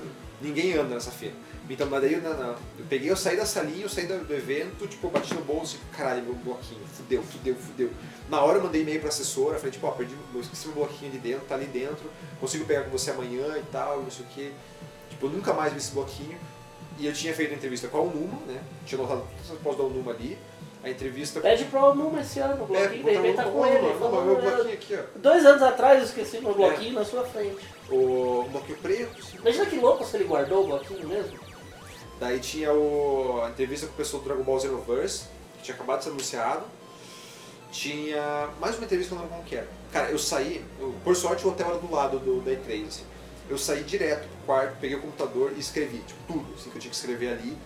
Ninguém 0.42 0.74
anda 0.74 0.96
nessa 0.96 1.12
feira. 1.12 1.36
Então, 1.70 1.88
mas 1.90 2.02
daí 2.02 2.16
não. 2.16 2.56
eu 2.78 2.79
peguei, 2.90 3.10
eu 3.12 3.16
saí 3.16 3.38
da 3.38 3.46
salinha, 3.46 3.84
eu 3.84 3.90
saí 3.90 4.08
do, 4.08 4.34
evento, 4.34 4.88
tipo, 4.88 5.08
eu 5.08 5.12
bati 5.12 5.34
no 5.34 5.42
bolso 5.42 5.78
e, 5.78 5.96
caralho, 5.96 6.24
meu 6.24 6.34
bloquinho, 6.36 6.82
fudeu, 6.88 7.22
fudeu, 7.24 7.56
fudeu. 7.56 7.90
Na 8.28 8.42
hora 8.42 8.58
eu 8.58 8.64
mandei 8.64 8.82
e-mail 8.82 9.00
pra 9.00 9.10
assessora, 9.10 9.58
falei, 9.58 9.72
tipo, 9.72 9.86
ó, 9.88 9.92
perdi, 9.92 10.16
eu 10.34 10.42
esqueci 10.42 10.68
meu 10.68 10.76
bloquinho 10.78 11.12
ali 11.12 11.20
dentro, 11.20 11.46
tá 11.48 11.56
ali 11.56 11.66
dentro, 11.66 12.10
consigo 12.40 12.66
pegar 12.66 12.84
com 12.84 12.90
você 12.92 13.12
amanhã 13.12 13.58
e 13.58 13.64
tal, 13.72 14.02
não 14.02 14.12
sei 14.12 14.26
o 14.26 14.30
quê. 14.30 14.52
Tipo, 15.10 15.28
eu 15.28 15.30
nunca 15.30 15.54
mais 15.54 15.72
vi 15.72 15.80
esse 15.80 15.92
bloquinho. 15.92 16.38
E 16.98 17.06
eu 17.08 17.14
tinha 17.14 17.34
feito 17.34 17.54
a 17.54 17.56
entrevista 17.56 17.88
com 17.88 17.98
a 17.98 18.02
Unuma, 18.02 18.40
né? 18.46 18.62
Tinha 18.86 19.02
notado 19.02 19.26
tudo 19.48 19.58
que 19.58 19.64
posso 19.64 19.78
da 19.78 19.84
Unuma 19.86 20.12
ali. 20.12 20.38
A 20.84 20.90
entrevista 20.90 21.40
pede 21.40 21.64
pro 21.66 21.94
Numa 21.96 22.20
esse 22.20 22.40
ano, 22.40 22.56
o 22.62 22.76
É, 22.76 22.88
bloquinho, 22.88 23.04
de 23.06 23.12
repente 23.12 23.36
tá 23.38 23.44
com 23.46 23.66
ele. 23.66 23.88
Unuma, 23.88 24.22
meu 24.26 24.36
"Eu- 24.36 24.42
bloquinho 24.42 24.74
aqui, 24.74 24.96
ó. 24.96 25.04
Dois 25.20 25.46
anos 25.46 25.62
atrás 25.64 26.00
eu 26.00 26.06
esqueci 26.06 26.40
meu 26.42 26.54
bloquinho 26.54 26.94
na 26.96 27.06
sua 27.06 27.24
frente. 27.24 27.58
O 27.90 28.46
bloquinho 28.52 28.78
preto, 28.80 29.18
assim. 29.20 29.38
Imagina 29.38 29.66
que 29.66 29.76
louco 29.78 30.06
se 30.06 30.18
ele 30.18 30.26
guardou 30.26 30.64
o 30.64 30.68
bloquinho 30.68 31.08
mesmo. 31.08 31.40
Daí 32.20 32.40
tinha 32.40 32.74
o, 32.74 33.42
a 33.44 33.50
entrevista 33.50 33.88
com 33.88 33.94
o 33.94 33.96
pessoal 33.96 34.22
do 34.22 34.28
Dragon 34.28 34.44
Ball 34.44 34.60
Xenoverse, 34.60 35.24
que 35.58 35.64
tinha 35.64 35.76
acabado 35.76 36.00
de 36.00 36.04
ser 36.06 36.10
anunciado. 36.12 36.66
Tinha 37.72 38.50
mais 38.60 38.76
uma 38.76 38.86
entrevista 38.86 39.14
que 39.16 39.16
eu 39.16 39.18
não 39.18 39.24
lembro 39.26 39.38
como 39.38 39.48
que 39.50 39.56
era. 39.56 39.68
Cara, 39.92 40.10
eu 40.10 40.18
saí, 40.20 40.66
eu- 40.80 40.94
por 41.04 41.16
sorte 41.16 41.46
o 41.46 41.50
hotel 41.50 41.68
era 41.70 41.78
do 41.78 41.92
lado 41.92 42.20
do, 42.20 42.42
da 42.42 42.52
E3, 42.52 42.88
assim. 42.88 43.04
Eu 43.48 43.58
saí 43.58 43.84
direto 43.84 44.28
pro 44.28 44.46
quarto, 44.46 44.78
peguei 44.82 44.98
o 44.98 45.02
computador 45.02 45.54
e 45.56 45.60
escrevi, 45.60 46.00
tipo, 46.00 46.20
tudo 46.28 46.54
assim, 46.56 46.70
que 46.70 46.76
eu 46.78 46.82
tinha 46.82 46.90
que 46.92 46.96
escrever 46.96 47.30
ali. 47.34 47.58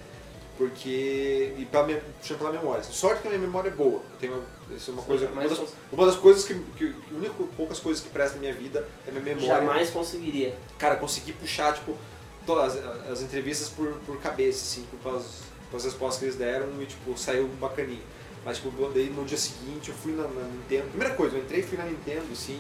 Porque. 0.58 1.54
E 1.58 1.66
pela, 1.66 1.86
minha, 1.86 2.02
puxando 2.20 2.38
pela 2.38 2.52
memória. 2.52 2.82
assim. 2.82 2.94
Sorte 2.94 3.22
que 3.22 3.28
a 3.28 3.32
minha 3.32 3.42
memória 3.42 3.70
é 3.70 3.72
boa. 3.72 4.02
Eu 4.12 4.18
tenho, 4.20 4.44
isso 4.76 4.92
é 4.92 4.94
uma 4.94 5.02
coisa. 5.04 5.28
Uma 5.28 5.48
das, 5.48 5.60
uma 5.92 6.06
das 6.06 6.16
coisas 6.16 6.46
que. 6.46 6.54
que 6.78 6.94
única, 7.12 7.34
poucas 7.58 7.80
coisas 7.80 8.04
que 8.04 8.10
prestam 8.10 8.36
na 8.36 8.42
minha 8.42 8.54
vida 8.54 8.88
é 9.06 9.10
a 9.10 9.14
minha 9.14 9.36
memória 9.36 9.48
jamais 9.62 9.90
conseguiria. 9.90 10.56
cara, 10.78 10.96
consegui 10.98 11.34
puxar, 11.34 11.74
tipo, 11.74 11.98
todas 12.46 12.78
as, 12.78 13.10
as 13.12 13.22
entrevistas 13.22 13.70
por, 13.70 13.88
por 14.06 14.20
cabeça, 14.20 14.64
assim, 14.64 14.86
pelas, 15.02 15.42
pelas 15.70 15.86
respostas 15.86 16.20
que 16.20 16.26
eles 16.26 16.36
deram 16.36 16.68
e, 16.82 16.86
tipo, 16.86 17.18
saiu 17.18 17.48
bacaninho. 17.60 18.02
Mas, 18.46 18.58
tipo, 18.58 18.72
daí 18.94 19.10
no 19.10 19.24
dia 19.26 19.38
seguinte 19.38 19.90
eu 19.90 19.96
fui 19.96 20.14
na, 20.14 20.24
na 20.24 20.42
Nintendo. 20.42 20.90
Primeira 20.90 21.14
coisa, 21.16 21.38
eu 21.38 21.44
entrei 21.44 21.62
e 21.62 21.64
fui 21.64 21.78
na 21.78 21.86
Nintendo, 21.86 22.26
assim, 22.32 22.60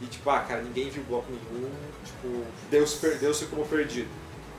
e, 0.00 0.06
tipo, 0.06 0.28
ah, 0.30 0.40
cara, 0.40 0.62
ninguém 0.62 0.88
viu 0.90 1.02
bloco 1.04 1.26
nenhum, 1.30 1.70
tipo, 2.04 2.44
deu-se 2.70 3.04
deu 3.18 3.34
como 3.50 3.66
perdido. 3.66 4.08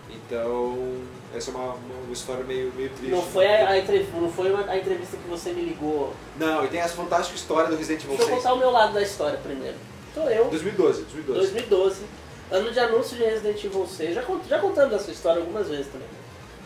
Então, 0.10 1.02
essa 1.36 1.52
é 1.52 1.54
uma, 1.54 1.74
uma, 1.74 2.14
história 2.14 2.44
meio, 2.44 2.72
meio 2.74 2.90
triste. 2.90 3.12
Não 3.12 3.22
foi, 3.22 3.46
a, 3.46 3.70
a 3.70 3.78
entrev- 3.78 4.08
não 4.14 4.32
foi 4.32 4.54
a 4.54 4.78
entrevista 4.78 5.18
que 5.18 5.30
você 5.30 5.52
me 5.52 5.62
ligou. 5.62 6.14
Não, 6.38 6.66
e 6.66 6.70
tem 6.70 6.80
essa 6.80 6.96
fantástica 6.96 7.38
história 7.38 7.70
do 7.70 7.76
Resident 7.76 8.04
Evil 8.04 8.18
Deixa 8.18 8.32
eu 8.32 8.36
6. 8.36 8.44
contar 8.44 8.54
o 8.56 8.60
meu 8.60 8.72
lado 8.72 8.94
da 8.94 9.02
história 9.02 9.38
primeiro. 9.40 9.76
Sou 10.14 10.30
eu, 10.30 10.46
2012, 10.46 11.02
2012. 11.02 11.52
2012, 11.52 12.02
ano 12.52 12.72
de 12.72 12.80
anúncio 12.80 13.18
de 13.18 13.24
Resident 13.24 13.64
Evil 13.64 13.86
6. 13.88 14.16
Já, 14.16 14.22
cont- 14.24 14.48
já 14.48 14.60
contamos 14.60 14.94
essa 14.96 15.12
história 15.12 15.40
algumas 15.42 15.68
vezes 15.68 15.88
também. 15.88 16.08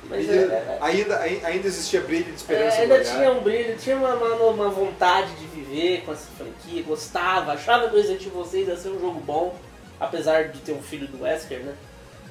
Mas 0.09 0.25
E 0.27 0.29
é- 0.32 0.34
é- 0.41 0.77
ainda, 0.82 1.17
ai- 1.19 1.41
ainda 1.43 1.67
existia 1.67 2.01
brilho 2.01 2.25
de 2.25 2.36
esperança 2.36 2.77
É, 2.77 2.82
ainda 2.82 2.95
olhar. 2.95 3.05
tinha 3.15 3.32
um 3.32 3.41
brilho, 3.41 3.77
tinha 3.77 3.95
uma, 3.95 4.13
uma, 4.13 4.36
uma 4.47 4.69
vontade 4.69 5.32
de 5.36 5.45
viver 5.45 6.03
com 6.05 6.11
essa 6.11 6.27
franquia, 6.38 6.84
gostava, 6.84 7.53
achava 7.53 7.88
que 7.88 7.93
o 7.93 7.97
Resident 7.97 8.25
Evil 8.25 8.43
6 8.45 8.67
ia 8.67 8.75
ser 8.75 8.89
um 8.89 8.99
jogo 8.99 9.19
bom, 9.21 9.55
apesar 9.99 10.49
de 10.49 10.59
ter 10.59 10.73
um 10.73 10.82
filho 10.82 11.07
do 11.07 11.23
Wesker, 11.23 11.59
né? 11.59 11.73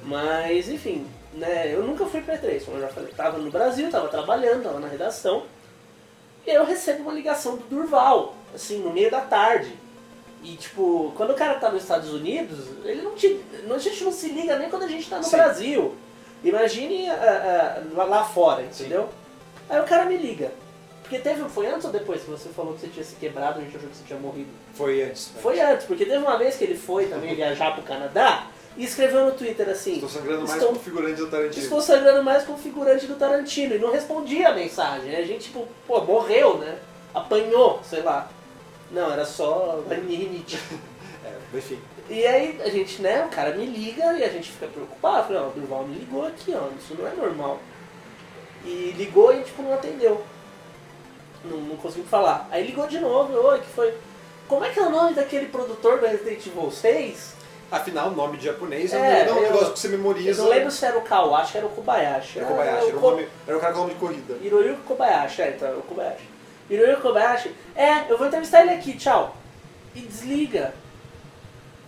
Mas, 0.03 0.69
enfim, 0.69 1.07
né, 1.33 1.73
eu 1.73 1.81
nunca 1.83 2.05
fui 2.05 2.21
pra 2.21 2.35
E3, 2.37 2.63
como 2.65 2.77
eu 2.77 2.81
já 2.81 2.87
falei, 2.89 3.11
tava 3.13 3.37
no 3.39 3.49
Brasil, 3.49 3.89
tava 3.89 4.07
trabalhando, 4.09 4.63
tava 4.63 4.79
na 4.79 4.87
redação, 4.87 5.43
e 6.45 6.51
eu 6.51 6.65
recebo 6.65 7.03
uma 7.03 7.13
ligação 7.13 7.55
do 7.55 7.63
Durval, 7.63 8.35
assim, 8.53 8.79
no 8.79 8.91
meio 8.91 9.09
da 9.09 9.21
tarde. 9.21 9.71
E, 10.43 10.55
tipo, 10.55 11.13
quando 11.15 11.31
o 11.31 11.35
cara 11.35 11.55
tá 11.55 11.69
nos 11.69 11.83
Estados 11.83 12.11
Unidos, 12.11 12.65
ele 12.83 13.01
não 13.01 13.11
te, 13.11 13.39
a 13.69 13.77
gente 13.77 14.03
não 14.03 14.11
se 14.11 14.29
liga 14.29 14.57
nem 14.57 14.69
quando 14.69 14.83
a 14.83 14.87
gente 14.87 15.07
tá 15.09 15.17
no 15.17 15.23
Sim. 15.23 15.37
Brasil. 15.37 15.95
Imagine 16.43 17.09
ah, 17.09 17.83
ah, 17.95 18.03
lá, 18.03 18.23
fora, 18.23 18.63
entendeu? 18.63 19.07
Aí 19.69 19.79
o 19.79 19.83
cara 19.83 20.05
me 20.05 20.17
liga. 20.17 20.51
Porque 21.03 21.19
teve, 21.19 21.47
foi 21.49 21.67
antes 21.67 21.85
ou 21.85 21.91
depois 21.91 22.23
que 22.23 22.31
você 22.31 22.49
falou 22.49 22.73
que 22.73 22.81
você 22.81 22.87
tinha 22.87 23.03
se 23.03 23.15
quebrado, 23.15 23.59
a 23.59 23.63
gente 23.63 23.75
achou 23.75 23.89
que 23.89 23.97
você 23.97 24.03
tinha 24.05 24.17
morrido? 24.17 24.49
Foi 24.73 25.03
antes. 25.03 25.31
Foi 25.41 25.59
antes, 25.59 25.85
porque 25.85 26.05
teve 26.05 26.17
uma 26.17 26.37
vez 26.37 26.55
que 26.55 26.63
ele 26.63 26.77
foi 26.77 27.05
também 27.07 27.35
viajar 27.35 27.73
pro 27.75 27.83
Canadá 27.83 28.47
e 28.77 28.85
escreveu 28.85 29.25
no 29.25 29.31
Twitter 29.33 29.69
assim: 29.69 29.95
Estou 29.95 30.09
sangrando 30.09 30.39
mais 30.39 30.53
Estou- 30.53 30.67
como 30.69 30.79
figurante 30.79 31.15
do 31.17 31.27
Tarantino. 31.27 31.63
Estou 31.63 31.81
sangrando 31.81 32.23
mais 32.23 32.43
com 32.43 32.53
o 32.53 32.57
figurante 32.57 33.05
do 33.05 33.15
Tarantino. 33.15 33.75
E 33.75 33.79
não 33.79 33.91
respondia 33.91 34.49
a 34.49 34.55
mensagem. 34.55 35.15
A 35.15 35.23
gente, 35.23 35.45
tipo, 35.45 35.67
pô, 35.85 36.01
morreu, 36.01 36.57
né? 36.57 36.79
Apanhou, 37.13 37.81
sei 37.83 38.01
lá. 38.01 38.29
Não, 38.91 39.11
era 39.11 39.25
só 39.25 39.83
rinite. 39.89 40.59
É, 41.23 41.55
enfim. 41.55 41.79
E 42.09 42.25
aí 42.25 42.59
a 42.65 42.69
gente, 42.69 42.99
né, 42.99 43.23
o 43.25 43.29
cara 43.29 43.51
me 43.55 43.63
liga 43.63 44.13
e 44.17 44.23
a 44.23 44.27
gente 44.29 44.49
fica 44.53 44.65
preocupado. 44.65 45.17
Eu 45.17 45.23
Falei, 45.25 45.37
ó, 45.43 45.47
o 45.47 45.51
Durval 45.51 45.83
me 45.87 45.93
ligou 45.99 46.25
aqui, 46.25 46.51
ó, 46.55 46.67
isso 46.79 46.95
não 46.99 47.07
é 47.07 47.11
normal. 47.13 47.59
E 48.65 48.91
ligou 48.97 49.31
e 49.31 49.43
tipo 49.43 49.61
não 49.61 49.71
atendeu. 49.75 50.23
Não, 51.45 51.57
não 51.57 51.75
conseguiu 51.77 52.05
falar. 52.05 52.47
Aí 52.49 52.65
ligou 52.65 52.87
de 52.87 52.99
novo, 52.99 53.33
oi, 53.35 53.59
que 53.59 53.67
foi. 53.67 53.93
Como 54.47 54.65
é 54.65 54.69
que 54.69 54.79
é 54.79 54.83
o 54.83 54.89
nome 54.89 55.13
daquele 55.13 55.45
produtor 55.45 55.99
do 55.99 56.07
Resident 56.07 56.43
Evil 56.47 56.71
6? 56.71 57.33
Afinal, 57.71 58.07
o 58.09 58.15
nome 58.15 58.37
de 58.37 58.45
japonês 58.45 58.91
É, 58.91 59.21
é, 59.27 59.31
um 59.31 59.35
eu- 59.37 59.41
negócio 59.43 59.73
que 59.73 59.79
você 59.79 59.87
Eu 59.87 59.91
memoriza. 59.91 60.41
não 60.41 60.49
lembro 60.49 60.71
se 60.71 60.83
era 60.83 60.97
o 60.97 61.01
Kawa, 61.03 61.37
acho 61.37 61.51
que 61.51 61.57
era 61.59 61.67
o 61.67 61.69
Kobayashi. 61.69 62.39
Era 62.39 62.47
Kobayashi, 62.47 62.85
era, 62.87 62.95
o 62.95 62.97
um 62.97 63.01
Ko- 63.01 63.11
nome, 63.11 63.27
era 63.47 63.57
um 63.57 63.59
cara 63.61 63.73
com 63.73 63.79
nome 63.81 63.93
de 63.93 63.99
corrida. 63.99 64.33
Hiroyuki 64.41 64.81
Kobayashi, 64.87 65.41
é, 65.43 65.49
então 65.51 65.67
era 65.67 65.77
o 65.77 65.83
Kobayashi. 65.83 66.30
Hiroyuki 66.71 67.01
Kobayashi, 67.01 67.55
é, 67.75 68.09
eu 68.11 68.17
vou 68.17 68.27
entrevistar 68.27 68.61
ele 68.61 68.71
aqui, 68.71 68.93
tchau. 68.97 69.35
E 69.93 70.01
desliga. 70.01 70.73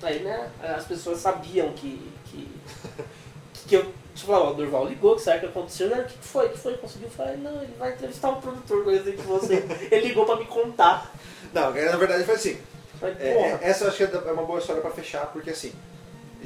Aí, 0.02 0.20
né, 0.20 0.50
as 0.62 0.86
pessoas 0.86 1.20
sabiam 1.20 1.72
que. 1.74 2.12
que, 2.26 2.52
que 3.68 3.76
eu. 3.76 3.94
Tipo, 4.14 4.32
lá, 4.32 4.52
o 4.52 4.54
Durval 4.54 4.88
ligou, 4.88 5.16
que 5.16 5.22
sabe 5.24 5.38
o 5.38 5.40
que 5.42 5.46
aconteceu, 5.48 5.90
né? 5.90 6.02
O 6.02 6.06
que 6.06 6.18
que 6.18 6.28
foi? 6.28 6.46
O 6.46 6.50
que 6.50 6.58
foi? 6.60 6.78
Conseguiu 6.78 7.10
falar, 7.10 7.36
não, 7.38 7.64
ele 7.64 7.74
vai 7.80 7.94
entrevistar 7.94 8.30
o 8.30 8.40
produtor 8.42 8.86
Resident 8.86 9.20
Evil 9.20 9.40
6. 9.40 9.92
Ele 9.92 10.08
ligou 10.10 10.26
pra 10.26 10.36
me 10.36 10.46
contar. 10.46 11.12
Não, 11.52 11.64
na 11.64 11.70
verdade 11.98 12.24
foi 12.24 12.36
assim. 12.36 12.60
Falei, 13.00 13.16
É, 13.20 13.28
é- 13.30 13.60
essa 13.64 13.86
eu 13.86 13.88
acho 13.90 13.98
que 13.98 14.04
é 14.04 14.32
uma 14.32 14.44
boa 14.44 14.60
história 14.60 14.82
pra 14.82 14.92
fechar, 14.92 15.26
porque 15.28 15.50
assim, 15.50 15.74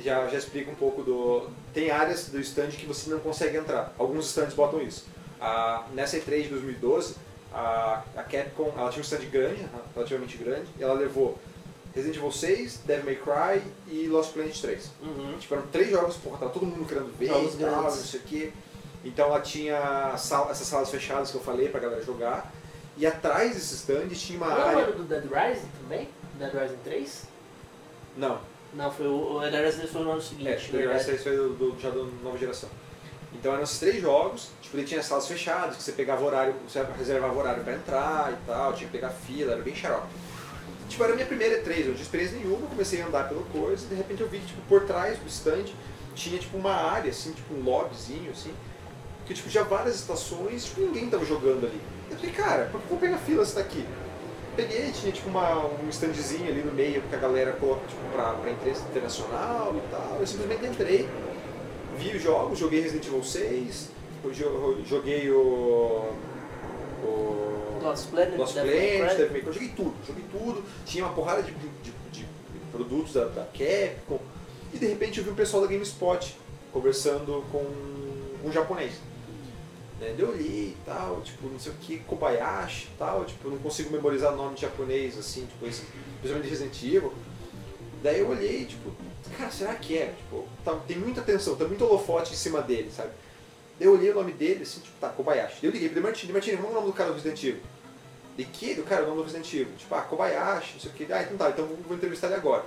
já, 0.01 0.27
já 0.27 0.37
explica 0.37 0.71
um 0.71 0.75
pouco 0.75 1.03
do. 1.03 1.49
Tem 1.73 1.91
áreas 1.91 2.29
do 2.29 2.39
stand 2.39 2.69
que 2.69 2.85
você 2.85 3.09
não 3.09 3.19
consegue 3.19 3.57
entrar. 3.57 3.93
Alguns 3.97 4.27
stands 4.27 4.53
botam 4.53 4.81
isso. 4.81 5.05
A, 5.41 5.83
nessa 5.93 6.17
E3 6.17 6.43
de 6.43 6.49
2012, 6.49 7.15
a, 7.57 8.03
a 8.15 8.23
Capcom 8.23 8.71
ela 8.77 8.89
tinha 8.89 9.01
um 9.01 9.03
stand 9.03 9.25
grande, 9.31 9.65
relativamente 9.95 10.37
grande, 10.37 10.67
e 10.77 10.83
ela 10.83 10.93
levou 10.93 11.37
Resident 11.95 12.17
Evil 12.17 12.31
6, 12.31 12.81
Devil 12.85 13.05
May 13.05 13.15
Cry 13.15 13.61
e 13.87 14.07
Lost 14.07 14.31
Planet 14.33 14.55
3. 14.59 14.91
Uhum. 15.01 15.35
Tipo, 15.39 15.55
eram 15.55 15.67
três 15.67 15.89
jogos, 15.89 16.15
porra, 16.17 16.37
tava 16.37 16.51
todo 16.51 16.65
mundo 16.65 16.87
querendo 16.87 17.11
ver 17.17 17.27
Jogos 17.27 17.55
e 17.55 17.57
tal, 17.57 17.81
não 17.83 17.89
sei 17.91 18.19
o 18.19 18.23
quê. 18.23 18.51
Então 19.03 19.27
ela 19.27 19.41
tinha 19.41 20.15
sal- 20.17 20.49
essas 20.51 20.67
salas 20.67 20.89
fechadas 20.91 21.31
que 21.31 21.37
eu 21.37 21.41
falei 21.41 21.69
pra 21.69 21.79
galera 21.79 22.03
jogar. 22.03 22.51
E 22.97 23.05
atrás 23.05 23.53
desse 23.53 23.75
stand 23.75 24.07
tinha 24.09 24.37
uma 24.37 24.47
Não 24.49 24.55
área. 24.67 24.79
era 24.81 24.91
do 24.91 25.03
Dead 25.03 25.23
Rising 25.23 25.67
também? 25.81 26.09
Dead 26.37 26.51
Rising 26.53 26.77
3? 26.83 27.23
Não, 28.17 28.39
Não, 28.73 28.91
foi 28.91 29.07
o, 29.07 29.37
o 29.37 29.39
Dead 29.39 29.65
Rising 29.65 29.87
foi 29.87 30.01
no 30.03 30.11
ano 30.11 30.21
seguinte. 30.21 30.47
É, 30.47 30.51
na 30.51 30.57
esse 30.57 30.71
verdade. 30.71 31.11
aí 31.11 31.17
foi 31.17 31.35
do, 31.37 31.49
do, 31.53 31.79
já 31.79 31.89
da 31.89 32.03
nova 32.23 32.37
geração. 32.37 32.69
Então 33.33 33.53
eram 33.53 33.63
esses 33.63 33.79
três 33.79 34.01
jogos, 34.01 34.49
tipo, 34.61 34.81
tinha 34.83 35.03
salas 35.03 35.27
fechadas, 35.27 35.75
que 35.75 35.83
você 35.83 35.91
pegava 35.91 36.23
horário, 36.23 36.55
você 36.67 36.83
reservava 36.97 37.37
horário 37.37 37.63
pra 37.63 37.73
entrar 37.73 38.31
e 38.31 38.45
tal, 38.45 38.73
tinha 38.73 38.87
que 38.87 38.93
pegar 38.93 39.09
fila, 39.09 39.53
era 39.53 39.61
bem 39.61 39.75
xarope. 39.75 40.07
Tipo, 40.87 41.03
era 41.03 41.13
a 41.13 41.15
minha 41.15 41.27
primeira 41.27 41.61
E3, 41.61 41.79
eu 41.79 41.85
não 41.87 41.93
tinha 41.93 42.01
experiência 42.03 42.37
nenhuma, 42.37 42.67
comecei 42.67 43.01
a 43.01 43.07
andar 43.07 43.27
pela 43.27 43.43
coisa, 43.43 43.85
e 43.85 43.89
de 43.89 43.95
repente 43.95 44.21
eu 44.21 44.29
vi 44.29 44.39
que, 44.39 44.47
tipo, 44.47 44.61
por 44.61 44.85
trás 44.85 45.17
do 45.19 45.27
stand 45.27 45.65
tinha, 46.15 46.39
tipo, 46.39 46.57
uma 46.57 46.73
área, 46.73 47.11
assim, 47.11 47.33
tipo, 47.33 47.53
um 47.53 47.63
lobbyzinho, 47.63 48.31
assim, 48.31 48.53
que, 49.25 49.33
tipo, 49.33 49.49
tinha 49.49 49.63
várias 49.65 49.95
estações, 49.95 50.65
tipo, 50.65 50.81
ninguém 50.81 51.09
tava 51.09 51.25
jogando 51.25 51.65
ali. 51.65 51.81
Eu 52.09 52.15
falei, 52.15 52.31
cara, 52.31 52.65
por 52.71 52.79
que 52.79 52.85
eu 52.85 52.89
vou 52.89 52.97
pegar 52.97 53.17
fila 53.17 53.45
se 53.45 53.53
tá 53.53 53.59
aqui? 53.59 53.85
Peguei, 54.55 54.91
tinha, 54.91 55.11
tipo, 55.11 55.29
uma, 55.29 55.65
um 55.65 55.89
standzinho 55.89 56.47
ali 56.47 56.63
no 56.63 56.71
meio 56.71 57.01
que 57.01 57.15
a 57.15 57.19
galera 57.19 57.51
coloca, 57.51 57.85
tipo, 57.85 58.01
pra, 58.13 58.31
pra 58.31 58.49
empresa 58.49 58.81
internacional 58.89 59.75
e 59.75 59.91
tal, 59.91 60.17
eu 60.19 60.25
simplesmente 60.25 60.65
entrei, 60.65 61.07
vi 61.97 62.15
os 62.15 62.21
jogos, 62.23 62.59
joguei 62.59 62.81
Resident 62.81 63.05
Evil 63.07 63.23
6, 63.23 63.89
eu 64.23 64.31
jo- 64.31 64.77
joguei 64.85 65.29
o. 65.31 66.11
o 67.03 67.79
Lost 67.81 68.09
Planet, 68.09 68.37
Lost 68.37 68.53
Planet. 68.53 68.71
Devil 69.15 69.31
May 69.31 69.41
Cry, 69.41 69.53
joguei 69.53 69.69
tudo, 69.69 69.93
joguei 70.05 70.23
tudo, 70.31 70.63
tinha 70.85 71.05
uma 71.05 71.13
porrada 71.13 71.41
de, 71.43 71.51
de- 71.51 71.91
de 72.11 72.25
produtos 72.71 73.13
da, 73.13 73.25
da 73.25 73.43
Capcom, 73.45 74.19
e 74.73 74.77
de 74.77 74.85
repente 74.87 75.19
eu 75.19 75.23
vi 75.23 75.29
um 75.31 75.35
pessoal 75.35 75.61
da 75.63 75.69
GameSpot 75.71 76.35
conversando 76.73 77.43
com 77.51 77.65
um 78.45 78.51
japonês. 78.51 78.93
Né? 79.99 80.13
Eu 80.17 80.29
olhei 80.29 80.45
e 80.75 80.77
tal, 80.85 81.21
tipo, 81.21 81.47
não 81.47 81.59
sei 81.59 81.71
o 81.71 81.75
que, 81.75 81.99
Kobayashi 81.99 82.87
e 82.93 82.97
tal, 82.97 83.25
tipo, 83.25 83.47
eu 83.47 83.51
não 83.51 83.57
consigo 83.59 83.91
memorizar 83.91 84.35
nome 84.35 84.55
de 84.55 84.61
japonês, 84.61 85.17
assim, 85.17 85.45
tipo, 85.45 85.65
esse, 85.65 85.83
principalmente 86.19 86.49
Resident 86.49 86.83
Evil. 86.83 87.13
Daí 88.03 88.19
eu 88.19 88.29
olhei, 88.29 88.65
tipo, 88.65 88.91
cara, 89.37 89.51
será 89.51 89.75
que 89.75 89.97
é? 89.97 90.13
Tipo, 90.17 90.47
tá- 90.63 90.75
tem 90.87 90.97
muita 90.97 91.21
atenção, 91.21 91.55
tá 91.55 91.65
muito 91.65 91.83
holofote 91.85 92.33
em 92.33 92.37
cima 92.37 92.61
dele, 92.61 92.91
sabe? 92.95 93.09
Daí 93.79 93.87
eu 93.87 93.93
olhei 93.93 94.11
o 94.11 94.15
nome 94.15 94.31
dele, 94.31 94.63
assim, 94.63 94.79
tipo, 94.79 94.95
tá, 94.99 95.09
Kobayashi. 95.09 95.57
Daí 95.61 95.69
eu 95.69 95.71
liguei 95.73 95.89
pro 95.89 96.01
Martini, 96.01 96.33
Martini, 96.33 96.57
como 96.57 96.69
é 96.69 96.71
o 96.71 96.75
nome 96.75 96.87
do 96.87 96.93
cara 96.93 97.09
do 97.09 97.15
Resident 97.15 97.43
Evil? 97.43 97.61
De 98.35 98.45
que? 98.45 98.73
Do 98.75 98.83
cara, 98.83 99.03
o 99.03 99.07
nome 99.07 99.17
do 99.17 99.23
Resident 99.23 99.53
Evil. 99.53 99.75
Tipo, 99.77 99.95
ah, 99.95 100.01
Kobayashi, 100.01 100.73
não 100.73 100.79
sei 100.81 100.91
o 100.91 100.93
que. 100.93 101.13
Ah, 101.13 101.21
então 101.23 101.37
tá, 101.37 101.49
então 101.49 101.65
vou- 101.65 101.77
vou 101.87 101.95
entrevistar 101.97 102.27
ele 102.27 102.35
agora. 102.37 102.65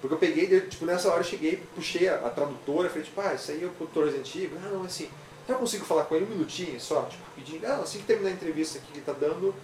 Porque 0.00 0.14
eu 0.14 0.18
peguei, 0.18 0.60
tipo, 0.60 0.84
nessa 0.84 1.08
hora 1.08 1.20
eu 1.20 1.24
cheguei, 1.24 1.56
puxei 1.74 2.08
a, 2.08 2.16
a 2.16 2.30
tradutora, 2.30 2.88
falei, 2.88 3.04
tipo, 3.04 3.20
ah, 3.20 3.34
isso 3.34 3.50
aí 3.50 3.62
é 3.64 3.66
o 3.66 3.70
produtor 3.70 4.04
Resident 4.06 4.34
Evil. 4.36 4.58
Ah, 4.64 4.68
não, 4.68 4.82
assim, 4.84 5.08
já 5.48 5.54
consigo 5.54 5.84
falar 5.84 6.04
com 6.04 6.14
ele 6.14 6.26
um 6.26 6.28
minutinho 6.28 6.78
só, 6.80 7.02
tipo, 7.04 7.24
rapidinho. 7.24 7.60
Ah, 7.64 7.76
assim 7.82 7.98
que 7.98 8.04
terminar 8.04 8.30
a 8.30 8.32
entrevista 8.34 8.78
aqui 8.78 8.88
que 8.92 8.98
ele 8.98 9.06
tá 9.06 9.12
dando, 9.12 9.54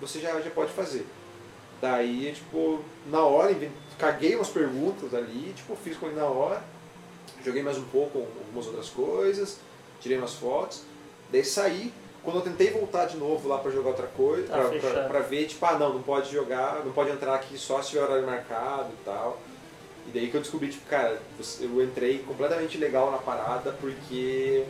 você 0.00 0.20
já, 0.20 0.40
já 0.40 0.50
pode 0.50 0.72
fazer. 0.72 1.04
Daí, 1.80 2.32
tipo, 2.32 2.80
na 3.06 3.22
hora, 3.24 3.50
caguei 3.98 4.34
umas 4.36 4.48
perguntas 4.48 5.14
ali, 5.14 5.52
tipo, 5.56 5.76
fiz 5.76 5.96
com 5.96 6.06
ele 6.06 6.16
na 6.16 6.24
hora, 6.26 6.62
joguei 7.44 7.62
mais 7.62 7.78
um 7.78 7.84
pouco 7.84 8.18
algumas 8.18 8.66
outras 8.66 8.88
coisas, 8.88 9.58
tirei 10.00 10.18
umas 10.18 10.34
fotos, 10.34 10.82
daí 11.30 11.44
saí. 11.44 11.92
Quando 12.24 12.36
eu 12.36 12.42
tentei 12.42 12.70
voltar 12.70 13.06
de 13.06 13.16
novo 13.16 13.48
lá 13.48 13.58
pra 13.58 13.72
jogar 13.72 13.88
outra 13.90 14.06
coisa, 14.06 14.46
Tá 14.46 14.58
pra, 14.58 14.78
pra, 14.78 15.02
pra 15.08 15.18
ver, 15.20 15.44
tipo, 15.48 15.66
ah 15.66 15.76
não, 15.76 15.94
não 15.94 16.02
pode 16.02 16.30
jogar, 16.32 16.80
não 16.84 16.92
pode 16.92 17.10
entrar 17.10 17.34
aqui 17.34 17.58
só 17.58 17.82
se 17.82 17.90
tiver 17.90 18.02
horário 18.02 18.24
marcado 18.24 18.90
e 18.92 19.04
tal. 19.04 19.40
E 20.06 20.10
daí 20.12 20.28
que 20.30 20.36
eu 20.36 20.40
descobri, 20.40 20.68
tipo, 20.68 20.86
cara, 20.88 21.20
eu 21.60 21.82
entrei 21.82 22.18
completamente 22.20 22.78
legal 22.78 23.10
na 23.10 23.18
parada 23.18 23.72
porque 23.80 24.64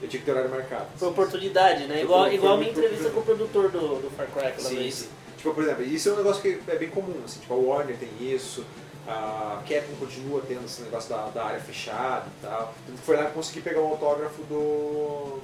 eu 0.00 0.08
tinha 0.08 0.18
que 0.18 0.24
ter 0.24 0.32
horário 0.32 0.50
marcado. 0.50 0.86
Foi 0.96 1.08
oportunidade, 1.08 1.82
né? 1.86 1.96
Foi- 1.96 2.02
Igual, 2.04 2.24
foi 2.24 2.34
igual 2.36 2.54
a 2.54 2.56
minha 2.56 2.70
entrevista 2.70 3.10
com 3.10 3.20
o 3.20 3.22
produtor 3.22 3.70
do, 3.70 3.80
do 4.00 4.10
Far 4.16 4.26
Cry 4.28 4.46
aquela 4.46 4.68
Sim, 4.70 4.76
vez. 4.76 4.94
sim. 4.94 5.08
Tipo, 5.44 5.56
por 5.56 5.62
exemplo, 5.62 5.84
isso 5.84 6.08
é 6.08 6.12
um 6.12 6.16
negócio 6.16 6.40
que 6.40 6.58
é 6.66 6.76
bem 6.76 6.88
comum, 6.88 7.20
assim, 7.22 7.38
tipo, 7.38 7.52
a 7.52 7.56
Warner 7.58 7.98
tem 7.98 8.08
isso, 8.18 8.64
a 9.06 9.62
Capcom 9.68 9.94
continua 10.00 10.40
tendo 10.48 10.64
esse 10.64 10.80
negócio 10.80 11.10
da, 11.10 11.26
da 11.26 11.44
área 11.44 11.60
fechada 11.60 12.24
e 12.26 12.46
tal. 12.46 12.72
Tanto 12.86 12.98
que 12.98 13.04
foi 13.04 13.14
lá 13.14 13.24
que 13.24 13.28
eu 13.28 13.34
consegui 13.34 13.60
pegar 13.60 13.82
um 13.82 13.88
autógrafo 13.88 14.42
do. 14.44 15.40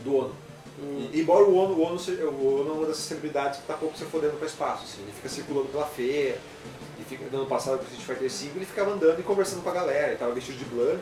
do 0.00 0.16
Ono. 0.18 0.34
Hum. 0.78 1.08
E- 1.14 1.18
embora 1.20 1.44
o 1.44 1.56
Ono, 1.56 1.72
o 1.76 1.82
Ono, 1.82 1.98
seja- 1.98 2.26
o 2.28 2.60
Ono 2.60 2.68
é 2.68 2.72
uma 2.74 2.86
dessas 2.86 3.04
celebridades 3.04 3.60
que 3.60 3.66
tá 3.66 3.72
pouco 3.72 3.96
se 3.96 4.04
fodendo 4.04 4.36
para 4.36 4.46
espaço, 4.46 4.84
assim, 4.84 5.00
ele 5.00 5.12
fica 5.12 5.30
circulando 5.30 5.68
pela 5.68 5.86
feira, 5.86 6.38
e 7.00 7.04
fica 7.04 7.24
dando 7.32 7.46
passado 7.46 7.78
pro 7.78 7.86
Street 7.86 8.18
Fighter 8.20 8.30
V, 8.50 8.58
ele 8.58 8.66
ficava 8.66 8.90
andando 8.92 9.18
e 9.18 9.22
conversando 9.22 9.62
com 9.62 9.70
a 9.70 9.72
galera, 9.72 10.08
ele 10.08 10.16
tava 10.18 10.32
vestido 10.34 10.58
de 10.58 10.64
blanco, 10.66 11.00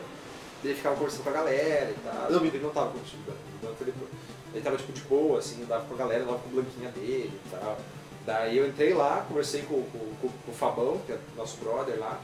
ele 0.63 0.73
ficava 0.73 0.95
conversando 0.95 1.23
com 1.23 1.29
a 1.31 1.33
galera 1.33 1.91
e 1.91 1.95
tal. 2.01 2.31
Não, 2.31 2.45
ele 2.45 2.59
não 2.59 2.69
tava 2.69 2.91
com 2.91 2.99
vestido 2.99 3.23
de 3.25 3.57
blanco, 3.59 3.83
o. 3.83 4.22
Ele 4.53 4.61
tava 4.63 4.77
tipo 4.77 4.91
de 4.93 5.01
boa, 5.01 5.39
assim, 5.39 5.63
andava 5.63 5.83
com 5.85 5.93
a 5.93 5.97
galera, 5.97 6.23
andava 6.23 6.39
com 6.39 6.49
o 6.49 6.51
blanquinha 6.51 6.89
dele 6.91 7.31
e 7.45 7.49
tal. 7.49 7.77
Daí 8.25 8.57
eu 8.57 8.67
entrei 8.67 8.93
lá, 8.93 9.25
conversei 9.27 9.63
com, 9.63 9.81
com, 9.83 9.99
com- 10.21 10.29
com 10.45 10.51
o 10.51 10.53
Fabão, 10.53 10.97
que 11.05 11.11
é 11.11 11.17
nosso 11.35 11.57
brother 11.57 11.99
lá, 11.99 12.21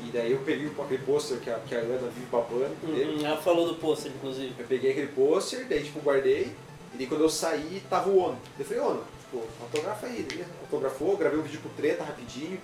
e 0.00 0.10
daí 0.10 0.30
eu 0.32 0.38
peguei 0.38 0.68
aquele 0.78 1.02
pôster 1.02 1.38
que 1.38 1.50
a, 1.50 1.58
que 1.58 1.74
a 1.74 1.78
Ana 1.80 2.08
vive 2.08 2.26
babando 2.30 2.74
dele. 2.86 3.20
Hum, 3.20 3.26
ela 3.26 3.36
falou 3.36 3.66
do 3.66 3.74
pôster, 3.74 4.10
inclusive. 4.14 4.54
Eu 4.58 4.66
peguei 4.66 4.92
aquele 4.92 5.08
pôster, 5.08 5.66
daí 5.68 5.82
tipo, 5.82 5.98
guardei, 6.00 6.52
e 6.94 6.96
daí 6.96 7.06
quando 7.06 7.22
eu 7.22 7.28
saí, 7.28 7.82
tava 7.90 8.08
o 8.08 8.18
Ono. 8.18 8.38
Eu 8.58 8.64
falei, 8.64 8.82
Ono, 8.82 9.02
tipo, 9.20 9.42
autografa 9.60 10.06
aí. 10.06 10.26
Ele 10.30 10.44
autografou, 10.62 11.16
gravei 11.16 11.38
um 11.38 11.42
vídeo 11.42 11.60
pro 11.60 11.70
treta 11.70 12.04
rapidinho. 12.04 12.58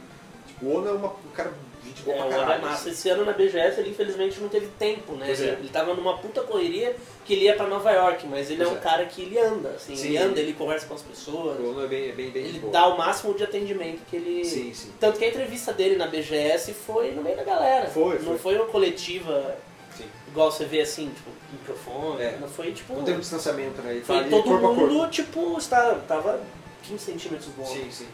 Tipo, 0.47 0.65
o 0.67 0.77
Ono 0.77 0.89
é 0.89 0.93
uma, 0.93 1.09
um 1.09 1.31
cara 1.35 1.53
gente 1.85 2.03
boa 2.03 2.17
É, 2.17 2.19
pra 2.19 2.27
o 2.27 2.31
caralho. 2.31 2.53
É 2.53 2.59
massa. 2.69 2.91
Esse 2.91 3.09
ano 3.11 3.25
na 3.25 3.33
BGS 3.33 3.81
ele 3.81 3.91
infelizmente 3.91 4.41
não 4.41 4.49
teve 4.49 4.67
tempo, 4.79 5.13
né? 5.15 5.31
Ele, 5.31 5.45
é. 5.45 5.53
ele 5.53 5.69
tava 5.69 5.95
numa 5.95 6.17
puta 6.19 6.43
correria 6.43 6.97
que 7.25 7.33
ele 7.35 7.45
ia 7.45 7.55
pra 7.57 7.67
Nova 7.67 7.91
York, 7.91 8.27
mas 8.27 8.51
ele 8.51 8.63
é 8.63 8.65
Pois 8.67 8.77
um 8.77 8.81
é. 8.81 8.83
cara 8.83 9.05
que 9.07 9.23
ele 9.23 9.39
anda, 9.39 9.71
assim, 9.71 9.97
Sim. 9.97 10.09
ele 10.09 10.19
anda, 10.19 10.41
ele 10.41 10.53
conversa 10.53 10.87
com 10.87 10.95
as 10.95 11.03
pessoas, 11.03 11.59
O 11.61 11.83
é 11.83 11.87
bem, 11.87 12.09
é 12.11 12.13
bem, 12.13 12.31
bem 12.31 12.45
ele 12.45 12.59
dá 12.71 12.87
o 12.89 12.99
máximo 12.99 13.35
de 13.35 13.45
atendimento 13.45 14.01
que 14.09 14.17
ele. 14.17 14.45
Sim, 14.45 14.73
sim. 14.75 14.93
Tanto 15.01 15.19
que 15.19 15.25
a 15.25 15.29
entrevista 15.29 15.73
dele 15.73 15.97
na 15.97 16.07
BGS 16.07 16.73
foi 16.75 17.13
no 17.13 17.23
meio 17.23 17.37
da 17.37 17.45
galera. 17.45 17.87
Foi, 17.89 18.19
Não 18.21 18.39
foi. 18.39 18.57
uma 18.57 18.67
coletiva 18.67 19.57
sim. 19.97 20.05
igual 20.29 20.51
você 20.53 20.65
vê 20.65 20.81
assim, 20.83 21.09
tipo, 21.11 21.31
microfone. 21.53 22.23
É. 22.23 22.37
Não 22.41 22.49
foi 22.49 22.73
tipo. 22.73 22.95
Não 22.95 23.05
teve 23.05 23.17
um 23.19 23.21
distanciamento, 23.21 23.81
né? 23.83 23.93
Ele 23.93 24.05
Foi 24.05 24.19
ali 24.19 24.31
todo 24.31 24.43
corpo 24.45 24.67
a 24.67 24.75
corpo. 24.75 24.87
mundo, 24.87 25.11
tipo, 25.11 25.57
está, 25.59 25.95
tava 26.07 26.41
15 26.83 27.03
centímetros 27.05 27.49
do 27.49 27.63
ombro. 27.63 27.73
Sim, 27.75 27.91
sim. 27.91 28.07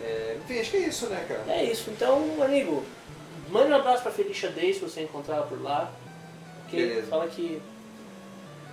É, 0.00 0.36
enfim, 0.42 0.60
acho 0.60 0.70
que 0.70 0.76
é 0.78 0.88
isso, 0.88 1.06
né, 1.06 1.24
cara? 1.28 1.44
É 1.48 1.64
isso, 1.64 1.90
então, 1.90 2.42
amigo, 2.42 2.84
mande 3.50 3.72
um 3.72 3.76
abraço 3.76 4.02
pra 4.02 4.12
Felicia 4.12 4.50
Day 4.50 4.72
se 4.72 4.80
você 4.80 5.02
encontrar 5.02 5.36
ela 5.36 5.46
por 5.46 5.60
lá. 5.62 5.92
Que 6.68 6.76
Beleza. 6.76 7.06
fala 7.08 7.26
que 7.28 7.60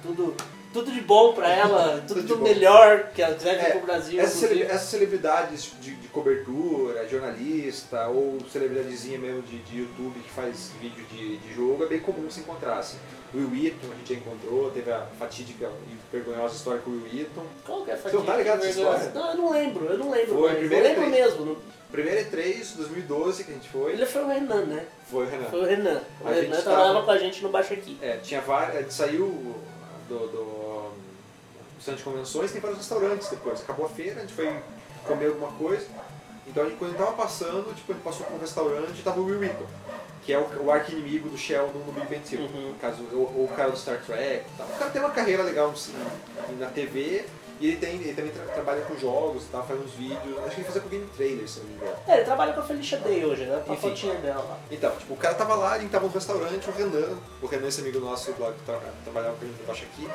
tudo, 0.02 0.36
tudo 0.74 0.92
de 0.92 1.02
bom 1.02 1.34
pra 1.34 1.50
ela, 1.50 2.04
tudo, 2.08 2.22
Tudo 2.28 2.42
melhor 2.44 3.10
que 3.14 3.22
ela 3.22 3.34
vir 3.36 3.48
É, 3.50 3.70
pro 3.72 3.80
Brasil. 3.82 4.20
Essas, 4.20 4.36
inclusive. 4.44 4.60
cele- 4.62 4.72
essas 4.76 4.90
celebridades 4.90 5.72
de, 5.82 5.96
de 5.96 6.08
cobertura, 6.10 7.08
jornalista 7.08 8.08
ou 8.08 8.38
celebridadezinha 8.52 9.18
mesmo 9.18 9.42
de, 9.44 9.58
de 9.60 9.80
YouTube 9.80 10.20
que 10.20 10.30
faz 10.30 10.72
vídeo 10.82 11.04
de, 11.12 11.38
de 11.38 11.54
jogo, 11.54 11.84
é 11.84 11.88
bem 11.88 12.00
comum 12.00 12.30
se 12.30 12.40
encontrar. 12.42 12.78
Assim. 12.80 12.98
O 13.34 13.38
Will 13.38 13.50
Wheaton 13.52 13.88
a 13.92 13.96
gente 13.96 14.14
já 14.14 14.20
encontrou, 14.20 14.72
teve 14.72 14.92
a 14.92 15.06
fatídica 15.20 15.70
e 15.88 15.98
vergonhosa 16.16 16.56
história 16.56 16.82
com 16.82 16.90
o 16.92 16.94
Will 16.94 17.04
Wheaton. 17.14 17.44
Qual 17.66 17.84
que 17.86 17.92
é 17.92 17.94
a 17.94 17.98
Você 17.98 18.12
não 18.16 18.26
tá 18.26 18.36
ligado 18.38 18.58
nessa 18.60 18.70
história? 18.80 19.12
Não, 19.14 19.30
eu 19.32 19.38
não 19.38 19.52
lembro, 19.52 19.86
eu 19.86 19.98
não 19.98 20.10
lembro. 20.12 20.36
Foi, 20.36 20.42
mais. 20.52 20.54
eu 20.54 20.60
primeiro 20.70 20.88
lembro 20.88 21.10
mesmo. 21.10 21.46
não- 21.46 21.58
Primeiro 21.92 22.22
E3, 22.30 22.76
2012 22.76 23.44
que 23.44 23.50
a 23.52 23.54
gente 23.56 23.68
foi, 23.70 23.94
Ele 23.94 24.06
foi 24.06 24.24
o 24.24 24.28
Renan, 24.28 24.66
né? 24.66 24.86
foi 25.10 25.26
o 25.26 25.30
Renan. 25.30 25.46
Foi 25.46 25.60
o 25.62 25.66
Renan. 25.66 26.02
O 26.24 26.28
A 26.28 26.32
Renan 26.32 26.62
trabalhava 26.62 26.94
tava- 26.94 27.06
com 27.06 27.12
a 27.12 27.18
gente 27.18 27.42
no 27.42 27.50
Baixo 27.50 27.74
Aqui. 27.74 27.98
É, 28.00 28.18
tinha 28.18 28.42
várias. 28.42 28.82
Gente 28.84 28.94
saiu 28.94 29.56
do, 30.08 30.20
do, 30.20 30.28
do 31.80 31.84
centro 31.84 31.98
de 31.98 32.04
convenções, 32.04 32.52
tem 32.52 32.62
vários 32.62 32.78
restaurantes 32.80 33.30
depois. 33.30 33.62
Acabou 33.62 33.86
a 33.86 33.90
feira, 33.90 34.18
a 34.18 34.22
gente 34.22 34.34
foi 34.34 34.54
comer 35.08 35.28
alguma 35.28 35.52
coisa. 35.54 35.86
Então 36.46 36.64
a 36.64 36.66
gente, 36.68 36.78
quando 36.78 36.92
a 36.92 36.98
gente 36.98 37.06
tava 37.06 37.16
passando, 37.18 37.74
tipo, 37.76 37.92
a 37.92 37.96
gente 37.96 38.04
passou 38.04 38.26
por 38.26 38.36
um 38.36 38.40
restaurante 38.40 39.00
e 39.00 39.02
tava 39.04 39.20
o 39.22 39.26
Will 39.26 39.40
Wheaton, 39.40 39.66
que 40.24 40.34
é 40.34 40.38
o, 40.40 40.64
o 40.66 40.72
arqui-inimigo 40.72 41.30
do 41.30 41.38
Sheldon 41.38 41.80
no 41.80 41.92
Big 41.94 42.08
Bang 42.08 42.20
Theory. 42.28 42.44
Uhum. 42.54 42.70
No 42.70 42.76
caso, 42.76 43.04
ou, 43.14 43.20
ou 43.38 43.46
o 43.46 43.48
cara 43.56 43.72
do 43.72 43.78
Star 43.78 44.02
Trek 44.04 44.44
tal. 44.58 44.68
O 44.68 44.78
cara 44.78 44.92
tem 44.92 45.02
uma 45.02 45.12
carreira 45.12 45.44
legal 45.44 45.72
no- 45.72 46.58
na 46.60 46.68
TV 46.68 47.26
e 47.62 47.68
ele, 47.68 47.78
tem, 47.78 47.96
ele 47.96 48.14
também 48.14 48.32
tra- 48.32 48.46
trabalha 48.46 48.82
com 48.82 48.98
jogos 48.98 49.44
tal, 49.52 49.66
faz 49.66 49.80
uns 49.80 49.92
vídeos. 49.92 50.38
Acho 50.40 50.50
que 50.56 50.62
ele 50.62 50.64
fazia 50.68 50.82
com 50.82 50.90
Game 50.90 51.06
Trailer, 51.16 51.48
se 51.48 51.58
eu 51.60 51.64
não 51.66 51.70
me 51.72 51.76
engano. 51.78 51.96
É, 52.08 52.16
ele 52.16 52.26
trabalha 52.26 52.54
com 52.54 52.60
a 52.62 52.64
Felicia 52.64 52.98
Day 52.98 53.24
hoje, 53.26 53.46
né? 53.46 53.64
Com 53.68 53.74
a 53.74 53.78
fotinha 53.78 54.16
dela 54.16 54.42
lá. 54.44 54.58
Então, 54.72 54.92
tipo, 54.98 55.14
o 55.14 55.18
cara 55.18 55.36
tava 55.36 55.54
lá, 55.56 55.74
a 55.74 55.80
gente 55.80 55.92
tava 55.92 56.08
no 56.08 56.12
restaurante, 56.14 56.68
o 56.68 56.74
Renan, 56.74 57.18
o 57.44 57.46
Renan, 57.46 57.68
esse 57.68 57.82
amigo 57.82 58.00
nosso 58.00 58.34
lá 58.40 58.52
que 58.52 58.60
tra 58.66 58.80
trabalhava 59.04 59.36
com 59.38 59.46
a 59.46 59.48
gente 59.48 59.62
embaixo 59.62 59.84
aqui, 59.94 60.08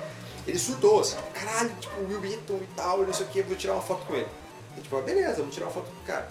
ele 0.46 0.58
surtou, 0.58 1.00
assim, 1.00 1.16
caralho, 1.32 1.70
tipo, 1.80 2.00
o 2.00 2.08
Will 2.08 2.20
Wheaton 2.20 2.56
e 2.56 2.68
tal, 2.76 2.98
não 2.98 3.12
sei 3.12 3.26
o 3.26 3.28
que, 3.30 3.42
vou 3.42 3.56
tirar 3.56 3.74
uma 3.74 3.82
foto 3.82 4.04
com 4.06 4.14
ele. 4.14 4.28
E, 4.76 4.80
tipo, 4.80 4.96
ah, 4.96 5.02
beleza, 5.02 5.36
vamos 5.36 5.54
tirar 5.54 5.66
uma 5.66 5.72
foto 5.72 5.86
com 5.86 6.02
o 6.02 6.06
cara. 6.06 6.28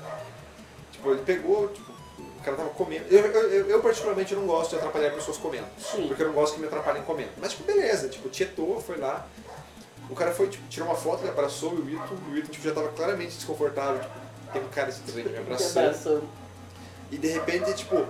Tipo, 0.91 1.11
ele 1.11 1.21
pegou, 1.23 1.67
tipo, 1.69 1.91
o 1.91 2.43
cara 2.43 2.57
tava 2.57 2.69
comendo. 2.69 3.05
Eu, 3.09 3.25
eu, 3.25 3.69
eu, 3.69 3.81
particularmente, 3.81 4.35
não 4.35 4.45
gosto 4.45 4.71
de 4.71 4.75
atrapalhar 4.75 5.11
pessoas 5.11 5.37
comendo. 5.37 5.65
Sim. 5.79 6.07
Porque 6.07 6.21
eu 6.21 6.27
não 6.27 6.33
gosto 6.33 6.55
que 6.55 6.59
me 6.59 6.67
atrapalhem 6.67 7.01
comendo. 7.03 7.31
Mas, 7.37 7.51
tipo, 7.51 7.63
beleza, 7.63 8.07
tipo, 8.09 8.29
tietou, 8.29 8.79
foi 8.79 8.97
lá. 8.97 9.25
O 10.09 10.15
cara 10.15 10.31
foi, 10.31 10.47
tipo, 10.47 10.67
tirou 10.67 10.87
uma 10.89 10.97
foto, 10.97 11.21
ele 11.21 11.29
abraçou 11.29 11.71
o 11.71 11.75
Will 11.75 11.99
Wheaton, 11.99 12.15
o 12.15 12.31
Will 12.31 12.43
tipo, 12.43 12.63
já 12.63 12.73
tava 12.73 12.89
claramente 12.89 13.35
desconfortável, 13.35 13.99
tipo, 13.99 14.13
tem 14.51 14.61
um 14.61 14.67
cara 14.67 14.89
estranho 14.89 15.29
me 15.29 15.37
abraçando. 15.39 15.85
Abraçando. 15.85 16.29
E 17.09 17.17
de 17.17 17.27
repente, 17.27 17.73
tipo, 17.73 18.05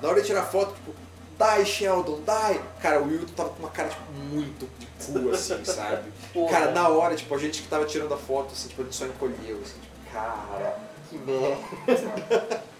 na 0.00 0.08
hora 0.08 0.20
de 0.20 0.26
tirar 0.26 0.44
foto, 0.44 0.74
tipo, 0.74 0.94
die 1.38 1.64
Sheldon, 1.66 2.20
die! 2.24 2.60
Cara, 2.80 3.00
o 3.00 3.04
Wilton 3.06 3.32
tava 3.34 3.48
com 3.50 3.58
uma 3.60 3.68
cara, 3.70 3.88
tipo, 3.88 4.02
muito 4.12 4.68
de 4.78 4.86
cu, 4.86 5.30
assim, 5.30 5.62
sabe? 5.64 6.12
Porra. 6.32 6.50
Cara, 6.50 6.70
na 6.72 6.88
hora, 6.88 7.14
tipo, 7.16 7.34
a 7.34 7.38
gente 7.38 7.62
que 7.62 7.68
tava 7.68 7.84
tirando 7.84 8.12
a 8.14 8.16
foto, 8.16 8.52
assim, 8.52 8.68
tipo, 8.68 8.82
gente 8.84 8.96
só 8.96 9.06
encolheu, 9.06 9.60
assim, 9.62 9.80
tipo, 9.80 10.12
cara, 10.12 10.76
que 11.10 11.18
merda. 11.18 12.64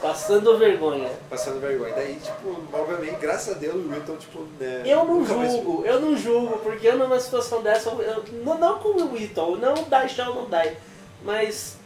Passando 0.00 0.58
vergonha. 0.58 1.08
Passando 1.30 1.60
vergonha. 1.60 1.94
Daí, 1.94 2.16
tipo, 2.16 2.56
obviamente, 2.72 3.20
graças 3.20 3.54
a 3.54 3.58
Deus, 3.58 3.76
o 3.76 3.88
Wilton, 3.88 4.16
tipo, 4.16 4.40
né. 4.58 4.82
Eu 4.84 5.04
não 5.04 5.20
nunca 5.20 5.34
mais- 5.34 5.52
julgo, 5.52 5.84
eu 5.86 6.00
não 6.00 6.16
julgo, 6.16 6.58
porque 6.58 6.88
eu 6.88 6.98
numa 6.98 7.20
situação 7.20 7.62
dessa, 7.62 7.88
eu, 7.90 8.24
não, 8.44 8.58
não 8.58 8.78
com 8.80 8.88
o 8.88 9.12
Whittle, 9.12 9.58
não 9.58 9.74
chão, 10.08 10.34
não 10.34 10.48
dá. 10.50 10.64
Mas 11.24 11.76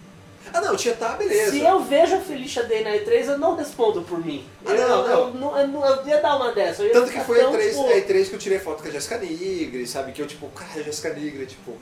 Ah, 0.53 0.61
não, 0.61 0.77
tinha 0.77 0.95
tá, 0.95 1.11
beleza. 1.11 1.51
se 1.51 1.61
eu 1.61 1.81
vejo 1.81 2.17
a 2.17 2.21
Felicia 2.21 2.63
Day 2.65 2.83
na 2.85 2.91
E3, 2.91 3.27
eu 3.27 3.39
não 3.39 3.57
respondo 3.57 4.03
por 4.03 4.25
mim. 4.25 4.47
Ah, 4.65 4.73
eu, 4.73 4.89
não, 4.89 5.07
eu, 5.09 5.35
não- 5.35 5.59
eu, 5.59 5.67
não- 5.69 5.87
eu 5.87 6.07
ia 6.07 6.21
dar 6.21 6.37
uma 6.37 6.53
dessa. 6.53 6.85
Tanto 6.89 7.11
que 7.11 7.21
foi 7.21 7.41
a 7.41 7.45
tão, 7.45 7.53
E3, 7.55 7.69
tipo, 7.71 7.87
a 7.87 7.93
E3 7.97 8.29
que 8.29 8.35
eu 8.35 8.39
tirei 8.39 8.59
foto 8.59 8.83
com 8.83 8.89
a 8.89 8.93
Jessica 8.93 9.19
Nigri, 9.19 9.87
sabe? 9.87 10.13
Que 10.13 10.23
eu, 10.23 10.27
tipo, 10.27 10.47
cara, 10.49 10.71
a 10.81 10.83
Jessica 10.83 11.11
Nigri, 11.13 11.47
tipo, 11.47 11.77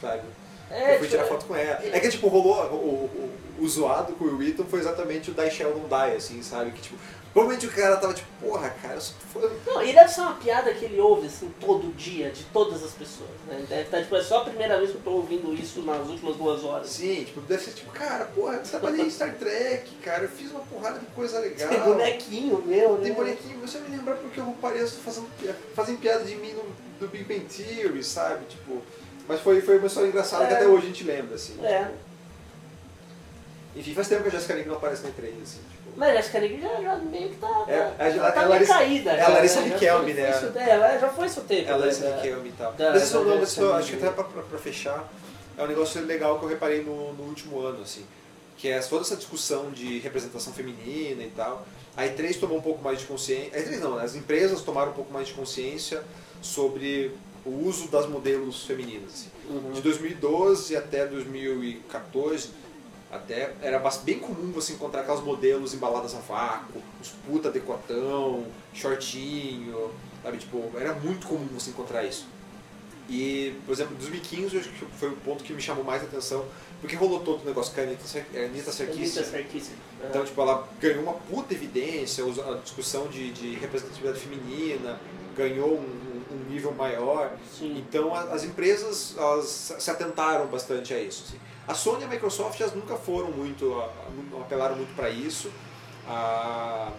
sabe? 0.00 0.22
é, 0.70 0.94
eu 0.94 0.98
fui 0.98 1.06
tipo, 1.06 1.10
tirar 1.10 1.24
foto 1.28 1.46
com 1.46 1.54
ela. 1.56 1.80
É 1.92 2.00
que, 2.00 2.08
tipo, 2.08 2.26
rolou 2.28 2.54
o, 2.72 2.74
o, 2.76 3.30
o 3.60 3.68
zoado 3.68 4.12
com 4.14 4.24
o 4.24 4.28
Will 4.28 4.38
Wheaton 4.38 4.64
foi 4.64 4.80
exatamente 4.80 5.30
o 5.30 5.34
Die 5.34 5.50
Sheldon 5.50 5.84
Die, 5.88 6.16
assim, 6.16 6.42
sabe? 6.42 6.72
Que, 6.72 6.82
tipo, 6.82 6.96
Provavelmente 7.36 7.66
o 7.66 7.70
cara 7.70 7.98
tava 7.98 8.14
tipo, 8.14 8.28
porra, 8.40 8.70
cara, 8.80 8.94
eu 8.94 9.00
foi. 9.30 9.60
Não, 9.66 9.84
e 9.84 9.92
deve 9.92 10.08
ser 10.10 10.22
uma 10.22 10.36
piada 10.36 10.72
que 10.72 10.86
ele 10.86 10.98
ouve 10.98 11.26
assim 11.26 11.52
todo 11.60 11.94
dia, 11.94 12.30
de 12.30 12.42
todas 12.44 12.82
as 12.82 12.92
pessoas. 12.92 13.28
Né? 13.46 13.62
Deve 13.68 13.82
estar, 13.82 14.00
tipo, 14.00 14.16
é 14.16 14.22
só 14.22 14.38
a 14.38 14.44
primeira 14.44 14.78
vez 14.78 14.90
que 14.90 14.96
eu 14.96 15.02
tô 15.02 15.10
ouvindo 15.10 15.52
isso 15.52 15.82
nas 15.82 16.08
últimas 16.08 16.34
duas 16.36 16.64
horas. 16.64 16.88
Sim, 16.88 17.24
tipo, 17.24 17.42
deve 17.42 17.62
ser 17.62 17.72
tipo, 17.72 17.92
cara, 17.92 18.24
porra, 18.24 18.54
eu 18.54 18.62
trabalhei 18.62 19.04
em 19.04 19.10
Star 19.10 19.34
Trek, 19.34 19.96
cara, 19.96 20.22
eu 20.22 20.30
fiz 20.30 20.50
uma 20.50 20.60
porrada 20.60 20.98
de 20.98 21.04
coisa 21.08 21.38
legal. 21.40 21.68
Tem 21.68 21.80
bonequinho 21.80 22.62
meu, 22.62 22.92
né? 22.96 23.04
Tem 23.04 23.12
bonequinho, 23.12 23.60
você 23.60 23.80
me 23.80 23.94
lembra 23.94 24.14
porque 24.14 24.40
eu 24.40 24.56
pareço 24.58 24.96
fazendo 25.04 25.28
piada, 25.38 25.58
fazem 25.74 25.96
piada 25.98 26.24
de 26.24 26.36
mim 26.36 26.52
no, 26.54 26.62
do 26.98 27.06
Big 27.08 27.24
Bang 27.24 27.44
Theory, 27.44 28.02
sabe? 28.02 28.46
Tipo. 28.46 28.80
Mas 29.28 29.42
foi, 29.42 29.60
foi 29.60 29.76
uma 29.76 29.88
história 29.88 30.08
engraçada 30.08 30.46
que 30.46 30.54
É. 30.54 30.56
até 30.56 30.66
hoje 30.66 30.84
a 30.84 30.88
gente 30.88 31.04
lembra, 31.04 31.34
assim. 31.34 31.62
É. 31.62 31.90
Enfim, 33.76 33.92
faz 33.92 34.08
tempo 34.08 34.22
que 34.22 34.28
a 34.28 34.30
Jessica 34.30 34.54
Lange 34.54 34.68
não 34.68 34.76
aparece 34.76 35.02
na 35.02 35.10
E3, 35.10 35.42
assim, 35.42 35.58
tipo. 35.68 35.75
Mas 35.96 36.10
a 36.10 36.14
Jessica 36.16 36.38
Lange 36.40 36.60
já, 36.60 36.80
já 36.82 36.96
meio 36.96 37.28
que 37.30 37.36
tá. 37.36 37.64
É, 37.68 37.78
tá- 37.80 38.04
a- 38.04 38.28
a 38.28 38.32
tá 38.32 38.38
meio 38.40 38.50
Larissa- 38.50 38.74
caída. 38.74 39.10
é 39.12 39.20
a 39.22 39.28
Larissa 39.28 39.60
né? 39.62 39.68
Riquelme, 39.72 40.12
né? 40.14 40.30
isso- 40.30 40.58
é, 40.58 40.70
ela 40.70 40.98
já 40.98 41.08
foi 41.08 41.28
seu 41.28 41.42
tempo. 41.44 41.70
Ela 41.70 41.86
né, 41.86 41.92
é 41.92 41.94
da- 41.96 42.16
Riquelme 42.16 42.48
e 42.48 42.52
tal. 42.52 42.72
da- 42.74 42.90
Mas 42.92 43.02
isso 43.04 43.20
não, 43.24 43.42
isso, 43.42 43.72
acho 43.72 43.90
que 43.90 43.96
até 43.96 44.10
pra, 44.10 44.24
pra, 44.24 44.42
pra 44.42 44.58
fechar, 44.58 45.10
é 45.56 45.62
um 45.64 45.66
negócio 45.66 46.04
legal 46.04 46.38
que 46.38 46.44
eu 46.44 46.48
reparei 46.48 46.82
no, 46.82 47.12
no 47.14 47.24
último 47.24 47.60
ano, 47.60 47.82
assim. 47.82 48.04
Que 48.58 48.68
é 48.68 48.78
toda 48.80 49.02
essa 49.02 49.16
discussão 49.16 49.70
de 49.70 49.98
representação 49.98 50.52
feminina 50.52 51.22
e 51.22 51.32
tal. 51.34 51.66
A 51.96 52.04
E3 52.04 52.38
tomou 52.38 52.58
um 52.58 52.62
pouco 52.62 52.82
mais 52.82 52.98
de 53.00 53.06
consciência. 53.06 53.50
A 53.58 53.62
E3 53.62 53.80
não, 53.80 53.96
né? 53.96 54.04
as 54.04 54.14
empresas 54.14 54.60
tomaram 54.62 54.90
um 54.92 54.94
pouco 54.94 55.12
mais 55.12 55.28
de 55.28 55.34
consciência 55.34 56.02
sobre 56.42 57.10
o 57.44 57.66
uso 57.66 57.88
das 57.88 58.06
modelos 58.06 58.64
femininas. 58.66 59.12
assim. 59.14 59.28
Uhum. 59.48 59.72
De 59.72 59.80
2012 59.80 60.76
até 60.76 61.06
2014, 61.06 62.50
até 63.16 63.52
era 63.60 63.78
bem 64.04 64.18
comum 64.18 64.52
você 64.52 64.72
encontrar 64.74 65.00
aquelas 65.02 65.22
modelos 65.22 65.74
embaladas 65.74 66.14
a 66.14 66.18
vácuo, 66.20 66.80
os 67.00 67.08
puta 67.26 67.50
decotão, 67.50 68.44
shortinho, 68.72 69.90
sabe? 70.22 70.38
Tipo, 70.38 70.70
era 70.76 70.94
muito 70.94 71.26
comum 71.26 71.46
você 71.52 71.70
encontrar 71.70 72.04
isso. 72.04 72.26
E, 73.08 73.54
por 73.64 73.72
exemplo, 73.72 73.94
em 73.94 73.98
2015 73.98 74.54
eu 74.54 74.60
acho 74.60 74.68
que 74.70 74.84
foi 74.98 75.08
o 75.10 75.16
ponto 75.16 75.44
que 75.44 75.52
me 75.52 75.62
chamou 75.62 75.84
mais 75.84 76.02
a 76.02 76.06
atenção, 76.06 76.44
porque 76.80 76.96
rolou 76.96 77.20
todo 77.20 77.42
o 77.42 77.44
negócio 77.44 77.72
com 77.72 77.80
a 77.80 77.84
Anitta, 77.84 78.04
Sar- 78.06 78.24
a 78.34 78.38
Anitta 78.38 78.72
Sarkeesian. 78.72 79.22
Anitta 79.22 79.24
Sarkeesian. 79.24 79.74
Então, 80.08 80.24
tipo, 80.24 80.40
ela 80.40 80.68
ganhou 80.80 81.02
uma 81.02 81.12
puta 81.12 81.54
evidência, 81.54 82.24
a 82.24 82.54
discussão 82.62 83.06
de, 83.06 83.30
de 83.32 83.54
representatividade 83.54 84.18
feminina 84.18 84.98
ganhou 85.36 85.74
um, 85.74 85.82
um- 85.82 86.16
nível 86.50 86.72
maior. 86.72 87.32
Sim. 87.58 87.76
Então, 87.78 88.14
as 88.14 88.42
empresas 88.44 89.14
se 89.78 89.90
atentaram 89.90 90.46
bastante 90.46 90.92
a 90.94 91.00
isso. 91.00 91.24
assim. 91.28 91.38
A 91.66 91.74
Sony 91.74 92.02
e 92.02 92.04
a 92.04 92.08
Microsoft 92.08 92.60
elas 92.60 92.74
nunca 92.74 92.96
foram 92.96 93.30
muito, 93.30 93.82
apelaram 94.40 94.76
muito 94.76 94.94
para 94.94 95.10
isso. 95.10 95.50
A, 96.08 96.90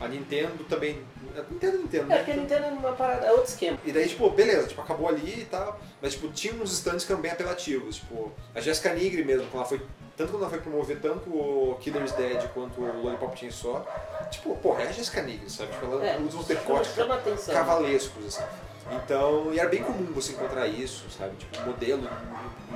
a 0.00 0.08
Nintendo 0.08 0.64
também. 0.64 1.02
A 1.36 1.42
Nintendo, 1.52 1.78
Nintendo. 1.78 2.12
É, 2.12 2.16
porque 2.18 2.30
a 2.32 2.36
Nintendo 2.36 2.64
é 2.64 2.68
uma 2.70 2.92
parada, 2.92 3.26
é 3.26 3.30
outro 3.32 3.48
esquema. 3.50 3.78
E 3.84 3.92
daí, 3.92 4.08
tipo, 4.08 4.28
beleza, 4.30 4.68
tipo, 4.68 4.80
acabou 4.80 5.08
ali 5.08 5.40
e 5.42 5.44
tal, 5.44 5.78
mas, 6.00 6.14
tipo, 6.14 6.28
tinha 6.28 6.54
uns 6.54 6.72
stands 6.72 7.04
que 7.04 7.12
eram 7.12 7.20
bem 7.20 7.30
apelativos, 7.32 7.96
tipo, 7.96 8.32
a 8.54 8.60
Jessica 8.60 8.92
Nigri 8.94 9.24
mesmo, 9.24 9.46
quando 9.48 9.56
ela 9.60 9.64
foi, 9.66 9.80
tanto 10.16 10.30
quando 10.30 10.42
ela 10.42 10.50
foi 10.50 10.60
promover 10.60 11.00
tanto 11.00 11.28
o 11.30 11.76
Killer's 11.80 12.12
Dead 12.12 12.48
quanto 12.54 12.80
o 12.80 13.02
Lollipop 13.02 13.38
Chainsaw, 13.38 13.86
tipo, 14.30 14.56
porra, 14.56 14.82
é 14.82 14.88
a 14.88 14.92
Jessica 14.92 15.22
Nigri, 15.22 15.50
sabe? 15.50 15.72
Tipo, 15.72 15.86
ela 15.86 16.06
É, 16.06 16.18
usa 16.18 16.38
uns 16.38 16.46
decotes 16.46 16.92
cavalescos, 17.52 18.26
assim. 18.26 18.44
Então, 18.92 19.52
e 19.52 19.58
era 19.58 19.68
bem 19.68 19.82
comum 19.82 20.06
você 20.14 20.32
encontrar 20.32 20.66
isso, 20.66 21.04
sabe? 21.16 21.32
Tipo, 21.36 21.64
modelo 21.66 22.08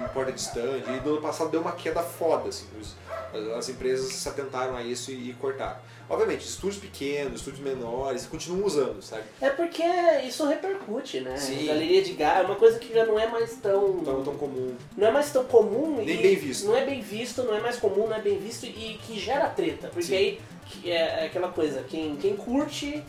em 0.05 0.09
porta 0.09 0.33
de 0.33 0.41
stand, 0.41 0.79
e 0.87 1.01
no 1.05 1.13
ano 1.15 1.21
passado 1.23 1.51
deu 1.51 1.61
uma 1.61 1.73
queda 1.73 2.03
foda, 2.03 2.49
assim, 2.49 2.67
os- 2.81 2.95
as, 3.33 3.59
as 3.59 3.69
empresas 3.69 4.13
se 4.13 4.29
atentaram 4.29 4.77
a 4.77 4.83
isso 4.83 5.11
e, 5.11 5.31
e 5.31 5.33
cortaram. 5.35 5.77
Obviamente, 6.09 6.47
estúdios 6.47 6.81
pequenos, 6.81 7.41
estúdios 7.41 7.63
menores, 7.63 8.25
continuam 8.27 8.65
usando, 8.65 9.03
sabe? 9.03 9.25
É 9.41 9.51
porque 9.51 9.83
isso 10.27 10.47
repercute, 10.47 11.21
né? 11.21 11.37
Sim. 11.37 11.67
Galeria 11.67 12.01
de 12.03 12.15
gás 12.15 12.39
é 12.43 12.47
uma 12.47 12.57
coisa 12.57 12.79
que 12.79 12.95
já 12.95 13.05
não 13.05 13.19
é 13.19 13.27
mais 13.27 13.57
tão. 13.57 13.99
Então, 14.01 14.23
tão 14.25 14.35
comum. 14.37 14.75
Não 14.97 15.09
é 15.09 15.11
mais 15.11 15.31
tão 15.31 15.45
comum 15.45 15.97
Nem 15.99 16.09
e 16.19 16.23
bem 16.23 16.37
visto. 16.37 16.67
Não 16.67 16.77
é 16.77 16.87
bem 16.87 17.03
visto, 17.03 17.43
não 17.43 17.55
é 17.55 17.61
mais 17.61 17.77
comum, 17.77 18.07
não 18.07 18.17
é 18.17 18.21
bem 18.23 18.39
visto 18.39 18.65
e 18.65 18.99
que 19.07 19.19
gera 19.21 19.49
treta. 19.51 19.89
Porque 19.89 20.03
Sim. 20.07 20.17
aí 20.17 20.41
que 20.67 20.91
é 20.91 21.27
aquela 21.27 21.49
coisa, 21.49 21.83
quem, 21.83 22.17
quem 22.17 22.37
curte 22.37 23.03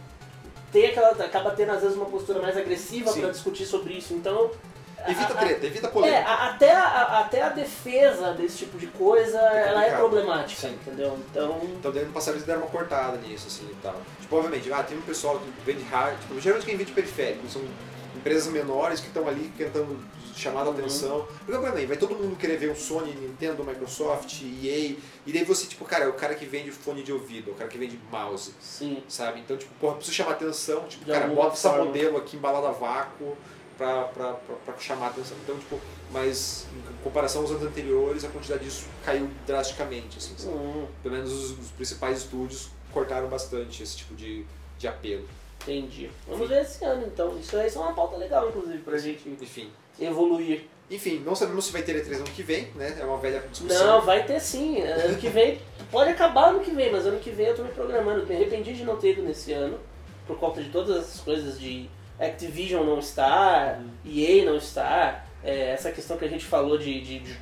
tem 0.72 0.88
aquela, 0.88 1.10
acaba 1.12 1.52
tendo 1.52 1.72
às 1.72 1.82
vezes 1.82 1.96
uma 1.96 2.06
postura 2.06 2.42
mais 2.42 2.56
agressiva 2.58 3.12
pra 3.14 3.30
discutir 3.30 3.66
sobre 3.66 3.94
isso. 3.94 4.14
Então. 4.14 4.52
Evita 5.08 5.34
treta, 5.34 5.66
evita 5.66 5.88
É, 5.88 5.90
polêmica. 5.90 6.28
a- 6.30 6.50
até, 6.50 6.74
a, 6.76 7.20
até 7.22 7.42
a 7.42 7.50
defesa 7.50 8.34
desse 8.34 8.58
tipo 8.58 8.78
de 8.78 8.88
coisa, 8.88 9.38
ela 9.40 9.86
é 9.86 9.96
problemática, 9.96 10.68
Sim. 10.68 10.74
entendeu? 10.74 11.18
Então. 11.32 11.58
Então, 11.64 11.92
ano 11.92 12.12
passado 12.12 12.34
eles 12.34 12.46
deram 12.46 12.62
uma 12.64 12.70
cortada 12.70 13.16
nisso, 13.18 13.48
assim, 13.48 13.66
e 13.72 13.76
tal. 13.82 13.96
Tipo, 14.20 14.36
obviamente, 14.36 14.72
ah, 14.74 14.84
tem 14.84 14.98
um 14.98 15.02
pessoal 15.02 15.40
que 15.40 15.50
vende 15.66 15.84
hard, 15.86 16.20
tipo, 16.20 16.38
geralmente 16.42 16.66
quem 16.66 16.76
vende 16.76 16.92
periférico, 16.92 17.48
são 17.48 17.62
empresas 18.14 18.52
menores 18.52 19.00
que 19.00 19.08
estão 19.08 19.26
ali 19.26 19.50
tentando 19.58 19.98
chamar 20.40 20.62
a 20.62 20.66
Uhum. 20.66 20.72
atenção. 20.72 21.28
Porque, 21.40 21.54
obviamente, 21.54 21.86
vai 21.88 21.98
todo 21.98 22.16
mundo 22.16 22.36
querer 22.38 22.58
ver 22.58 22.72
um 22.72 22.76
Sony, 22.76 23.14
Nintendo, 23.14 23.64
Microsoft, 23.64 24.42
EA, 24.42 24.96
e 25.26 25.32
daí 25.34 25.44
você, 25.44 25.68
tipo, 25.68 25.86
cara, 25.86 26.06
é 26.06 26.08
o 26.08 26.14
cara 26.14 26.36
que 26.36 26.46
vende 26.46 26.72
fone 26.72 27.04
de 27.04 27.12
ouvido, 27.12 27.52
é 27.52 27.54
o 27.54 27.56
cara 27.56 27.70
que 27.70 27.78
vende 27.78 28.00
mouse, 28.12 28.54
Sim. 28.60 29.04
sabe? 29.08 29.40
Então, 29.40 29.58
tipo, 29.58 29.74
porra, 29.80 29.96
preciso 29.96 30.16
chamar 30.16 30.32
atenção, 30.32 30.86
tipo, 30.88 31.06
De 31.06 31.12
cara, 31.12 31.28
bota 31.28 31.54
essa 31.54 31.72
modelo 31.84 32.18
aqui 32.18 32.38
embalada 32.38 32.68
a 32.70 32.72
vácuo 32.72 33.38
pra, 33.78 34.04
pra, 34.06 34.34
pra, 34.34 34.56
pra 34.66 34.78
chamar 34.78 35.08
a 35.08 35.10
atenção. 35.10 35.38
Então, 35.44 35.58
tipo, 35.58 35.80
mas 36.12 36.66
em 36.76 37.04
comparação 37.04 37.42
aos 37.42 37.52
anos 37.52 37.64
anteriores, 37.64 38.24
a 38.26 38.30
quantidade 38.30 38.64
disso 38.64 38.86
caiu 39.06 39.30
drasticamente, 39.48 40.18
assim, 40.18 40.34
sabe? 40.38 40.56
Hum, 40.56 40.88
pelo 41.04 41.16
menos 41.16 41.32
os, 41.32 41.52
os 41.60 41.72
principais 41.72 42.20
estúdios 42.20 42.70
cortaram 42.92 43.28
bastante 43.30 43.84
esse 43.84 43.98
tipo 43.98 44.16
de, 44.16 44.44
de 44.78 44.88
apelo. 44.88 45.28
entendi. 45.62 46.10
Vamos 46.28 46.50
ver 46.50 46.62
esse 46.64 46.84
ano 46.84 47.06
então. 47.06 47.38
Isso 47.38 47.56
aí 47.56 47.70
é 47.74 47.78
uma 47.80 47.94
pauta 47.94 48.18
legal, 48.18 48.50
inclusive, 48.50 48.80
pra 48.80 48.98
gente 48.98 49.30
Enfim. 49.30 49.70
Evoluir. 50.00 50.64
Enfim, 50.90 51.22
não 51.24 51.36
sabemos 51.36 51.66
se 51.66 51.72
vai 51.72 51.84
ter 51.84 52.04
E3 52.04 52.16
ano 52.16 52.24
que 52.26 52.42
vem, 52.42 52.68
né? 52.76 52.98
É 53.00 53.06
uma 53.06 53.18
velha 53.18 53.44
discussão. 53.52 53.86
Não, 53.86 54.02
vai 54.02 54.26
ter 54.26 54.40
sim. 54.40 54.82
Ano 54.82 55.18
que 55.18 55.30
vem, 55.30 55.60
pode 55.92 56.10
acabar 56.10 56.50
ano 56.50 56.62
que 56.62 56.72
vem, 56.72 56.92
mas 56.92 57.06
ano 57.06 57.20
que 57.20 57.30
vem 57.30 57.48
eu 57.48 57.56
tô 57.56 57.64
me 57.64 57.70
programando. 57.70 58.26
Me 58.26 58.36
arrependi 58.36 58.74
de 58.74 58.84
não 58.84 58.98
ter 58.98 59.12
ido 59.12 59.22
nesse 59.22 59.54
ano, 59.54 59.80
por 60.26 60.40
conta 60.40 60.64
de 60.64 60.70
todas 60.70 60.98
essas 60.98 61.22
coisas 61.22 61.60
de 61.60 61.88
Activision 62.20 62.84
não 62.84 63.00
estar, 63.00 63.80
EA 64.04 64.46
não 64.46 64.58
estar, 64.58 65.29
é, 65.44 65.72
essa 65.72 65.92
questão 65.92 66.18
que 66.18 66.26
a 66.26 66.28
gente 66.28 66.46
falou 66.46 66.78
de, 66.78 67.00
de- 67.02 67.20
de 67.20 67.38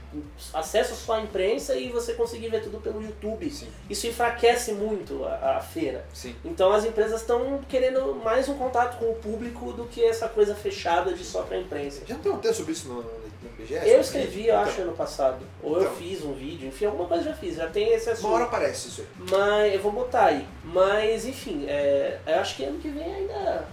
acesso 0.54 0.96
só 0.96 1.14
à 1.14 1.22
imprensa 1.22 1.76
e 1.76 1.90
você 1.90 2.14
conseguir 2.14 2.50
ver 2.50 2.62
tudo 2.62 2.80
pelo 2.80 3.02
YouTube. 3.02 3.50
Sim, 3.50 3.68
Isso 3.90 4.06
enfraquece 4.08 4.72
muito 4.74 5.24
a, 5.26 5.58
a 5.58 5.62
feira. 5.62 6.06
sim. 6.14 6.36
Então 6.46 6.72
as 6.72 6.86
empresas 6.86 7.22
estão 7.22 7.60
querendo 7.68 8.14
mais 8.24 8.48
um 8.48 8.56
contato 8.58 8.98
com 9.00 9.06
o 9.12 9.16
público 9.16 9.74
do 9.74 9.86
que 9.86 10.04
essa 10.04 10.28
coisa 10.30 10.54
fechada 10.56 11.14
de 11.14 11.24
só 11.24 11.42
pra 11.44 11.58
imprensa. 11.58 12.02
Já 12.08 12.16
tem 12.16 12.32
um 12.32 12.38
texto 12.38 12.58
sobre 12.58 12.74
isso 12.74 12.88
no, 12.88 13.02
no, 13.02 13.28
BGS? 13.58 13.88
Eu 13.90 14.02
escrevi, 14.02 14.48
eu 14.48 14.56
Então, 14.56 14.62
acho, 14.62 14.82
ano 14.82 14.94
passado. 14.94 15.40
Ou 15.64 15.78
eu 15.78 15.82
Então. 15.84 15.96
fiz 15.96 16.24
um 16.24 16.34
vídeo, 16.34 16.68
enfim, 16.68 16.86
alguma 16.86 17.08
coisa 17.08 17.24
eu 17.24 17.30
já 17.30 17.34
fiz, 17.36 17.56
já 17.56 17.68
tem 17.68 17.94
esse 17.94 18.10
assunto. 18.10 18.28
Uma 18.28 18.36
hora 18.36 18.44
aparece 18.46 18.88
isso 18.90 19.02
aí. 19.02 19.08
Mas 19.32 19.74
eu 19.74 19.82
vou 19.82 19.92
botar 19.92 20.26
aí. 20.26 20.46
Mas 20.64 21.26
enfim, 21.26 21.66
é, 21.68 22.20
eu 22.28 22.36
acho 22.36 22.56
que 22.56 22.64
ano 22.64 22.80
que 22.80 22.90
vem 22.90 23.04
ainda. 23.16 23.66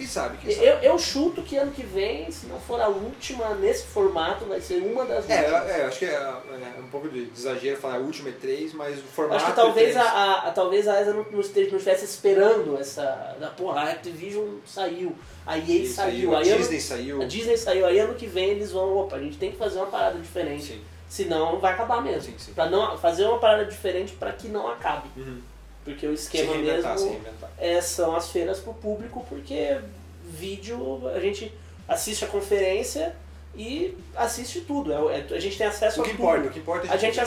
Quem 0.00 0.06
sabe, 0.08 0.38
quem 0.38 0.50
sabe. 0.50 0.66
Eu, 0.66 0.74
eu 0.78 0.98
chuto 0.98 1.42
que 1.42 1.56
ano 1.58 1.70
que 1.72 1.82
vem, 1.82 2.30
se 2.30 2.46
não 2.46 2.58
for 2.58 2.80
a 2.80 2.88
última 2.88 3.50
nesse 3.56 3.84
formato, 3.88 4.46
vai 4.46 4.58
ser 4.58 4.82
uma 4.82 5.04
das 5.04 5.28
É, 5.28 5.42
últimas. 5.42 5.68
é, 5.68 5.84
acho 5.84 5.98
que 5.98 6.04
é, 6.06 6.14
é 6.14 6.80
um 6.80 6.88
pouco 6.88 7.06
de 7.10 7.30
exagero 7.36 7.76
falar 7.76 7.96
a 7.96 7.98
última 7.98 8.30
E3, 8.30 8.70
mas 8.72 8.98
o 8.98 9.02
formato 9.02 9.36
Acho 9.36 9.46
que 9.50 9.56
talvez 9.56 9.94
E3 9.94 9.98
a, 10.00 10.02
a, 10.04 10.48
a- 10.48 10.50
talvez 10.52 10.88
a 10.88 11.00
ESA 11.02 11.12
não, 11.12 11.26
não 11.30 11.40
esteja, 11.40 11.68
não 11.70 11.76
estivesse 11.76 12.04
esperando 12.06 12.78
essa. 12.80 13.36
Da, 13.38 13.48
porra, 13.50 13.80
a 13.82 13.90
Activision 13.90 14.46
saiu, 14.64 15.14
a 15.46 15.58
EA 15.58 15.62
Isso 15.64 15.94
saiu, 15.96 16.34
a 16.34 16.38
ano- 16.40 16.56
Disney 16.56 16.80
saiu. 16.80 17.20
a 17.20 17.24
Disney 17.26 17.56
saiu, 17.58 17.84
aí 17.86 17.98
ano 17.98 18.14
que 18.14 18.26
vem 18.26 18.48
eles 18.50 18.72
vão, 18.72 18.96
opa, 18.96 19.16
a 19.16 19.20
gente 19.20 19.36
tem 19.36 19.50
que 19.52 19.58
fazer 19.58 19.76
uma 19.78 19.86
parada 19.88 20.18
diferente. 20.18 20.64
Sim, 20.64 20.80
Senão 21.10 21.58
vai 21.58 21.72
acabar 21.74 22.00
mesmo. 22.00 22.22
sim, 22.22 22.34
sim. 22.38 22.52
Pra 22.54 22.70
não, 22.70 22.96
fazer 22.96 23.24
uma 23.26 23.38
parada 23.38 23.64
diferente 23.66 24.12
para 24.14 24.32
que 24.32 24.48
não 24.48 24.66
acabe. 24.68 25.08
Uhum. 25.16 25.40
Porque 25.84 26.06
o 26.06 26.12
esquema 26.12 26.52
reinventar, 26.52 26.98
se 26.98 27.04
mesmo 27.04 27.20
reinventar. 27.22 27.50
é, 27.58 27.80
são 27.80 28.14
as 28.14 28.30
feiras 28.30 28.58
pro 28.60 28.74
público, 28.74 29.24
porque 29.28 29.78
vídeo 30.24 31.08
a 31.14 31.18
gente 31.20 31.52
assiste 31.88 32.24
a 32.24 32.28
conferência 32.28 33.14
e 33.56 33.96
assiste 34.14 34.60
tudo. 34.60 34.92
É, 34.92 35.18
é- 35.18 35.34
a 35.34 35.40
gente 35.40 35.56
tem 35.58 35.66
acesso 35.66 36.00
O 36.00 36.02
a 36.02 36.04
que 36.06 36.10
tudo. 36.12 36.22
importa, 36.22 36.46
o 36.46 36.50
que 36.50 36.58
importa 36.60 36.86
é 36.86 36.90
A 36.92 36.96
gente 36.96 37.18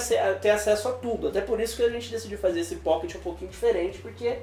tem 0.42 0.52
acesso 0.52 0.88
a 0.88 0.92
tudo. 0.94 1.28
Até 1.30 1.42
por 1.42 1.60
isso 1.60 1.76
que 1.76 1.84
a 1.84 1.90
gente 1.90 2.10
decidiu 2.10 2.38
fazer 2.38 2.62
esse 2.62 2.76
pocket 2.78 3.16
um 3.16 3.20
pouquinho 3.20 3.50
diferente, 3.52 3.98
porque 4.00 4.38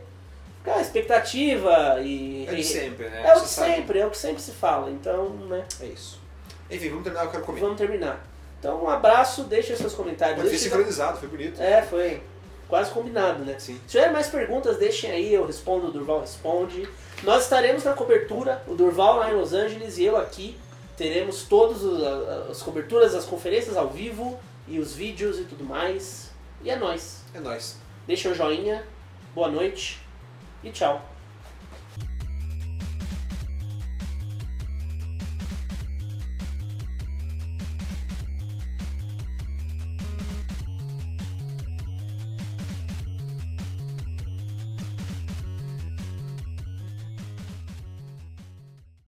cara, 0.65 0.79
a 0.79 0.83
expectativa 0.83 2.01
e. 2.03 2.47
É 2.49 2.55
de 2.55 2.61
e- 2.61 2.65
sempre, 2.65 3.09
né? 3.09 3.23
é 3.27 3.33
o 3.35 3.39
sabe. 3.39 3.75
sempre, 3.77 3.99
é 4.01 4.07
o 4.07 4.11
que 4.11 4.19
sempre 4.19 4.43
se 4.43 4.51
fala. 4.53 4.91
Então, 4.91 5.31
né, 5.49 5.65
É 5.81 5.87
isso. 5.87 6.21
Enfim, 6.71 6.89
vamos 6.91 7.05
terminar, 7.05 7.25
eu 7.25 7.31
quero 7.31 7.45
comer. 7.45 7.61
vamos 7.61 7.79
terminar. 7.79 8.27
Então, 8.59 8.85
um 8.85 8.89
abraço, 8.91 9.45
deixem 9.45 9.75
seus 9.75 9.95
comentários. 9.95 10.41
Foi 10.47 10.59
sincronizado, 10.59 11.19
foi 11.19 11.29
bonito. 11.29 11.61
É, 11.63 11.81
foi 11.83 12.21
quase 12.71 12.91
combinado, 12.93 13.45
né? 13.45 13.57
Sim. 13.59 13.75
Se 13.87 13.99
tiver 13.99 14.11
mais 14.11 14.29
perguntas, 14.29 14.79
deixem 14.79 15.11
aí, 15.11 15.35
eu 15.35 15.45
respondo, 15.45 15.89
o 15.89 15.91
Durval 15.91 16.21
responde. 16.21 16.89
Nós 17.23 17.43
estaremos 17.43 17.85
na 17.85 17.93
cobertura, 17.93 18.63
o 18.67 18.75
Durval 18.75 19.19
lá 19.19 19.31
em 19.31 19.35
Los 19.35 19.53
Angeles 19.53 19.99
e 19.99 20.05
eu 20.05 20.17
aqui. 20.17 20.57
Teremos 20.97 21.43
todas 21.43 21.83
as 22.51 22.63
coberturas, 22.63 23.15
as 23.15 23.25
conferências 23.25 23.77
ao 23.77 23.89
vivo 23.89 24.39
e 24.69 24.79
os 24.79 24.95
vídeos 24.95 25.39
e 25.39 25.45
tudo 25.45 25.65
mais. 25.65 26.31
E 26.63 26.71
é 26.71 26.77
nóis. 26.77 27.25
É 27.35 27.41
nóis. 27.41 27.77
Deixa 28.07 28.29
um 28.29 28.35
joinha, 28.35 28.85
boa 29.35 29.49
noite 29.49 29.99
e 30.63 30.71
tchau. 30.71 31.10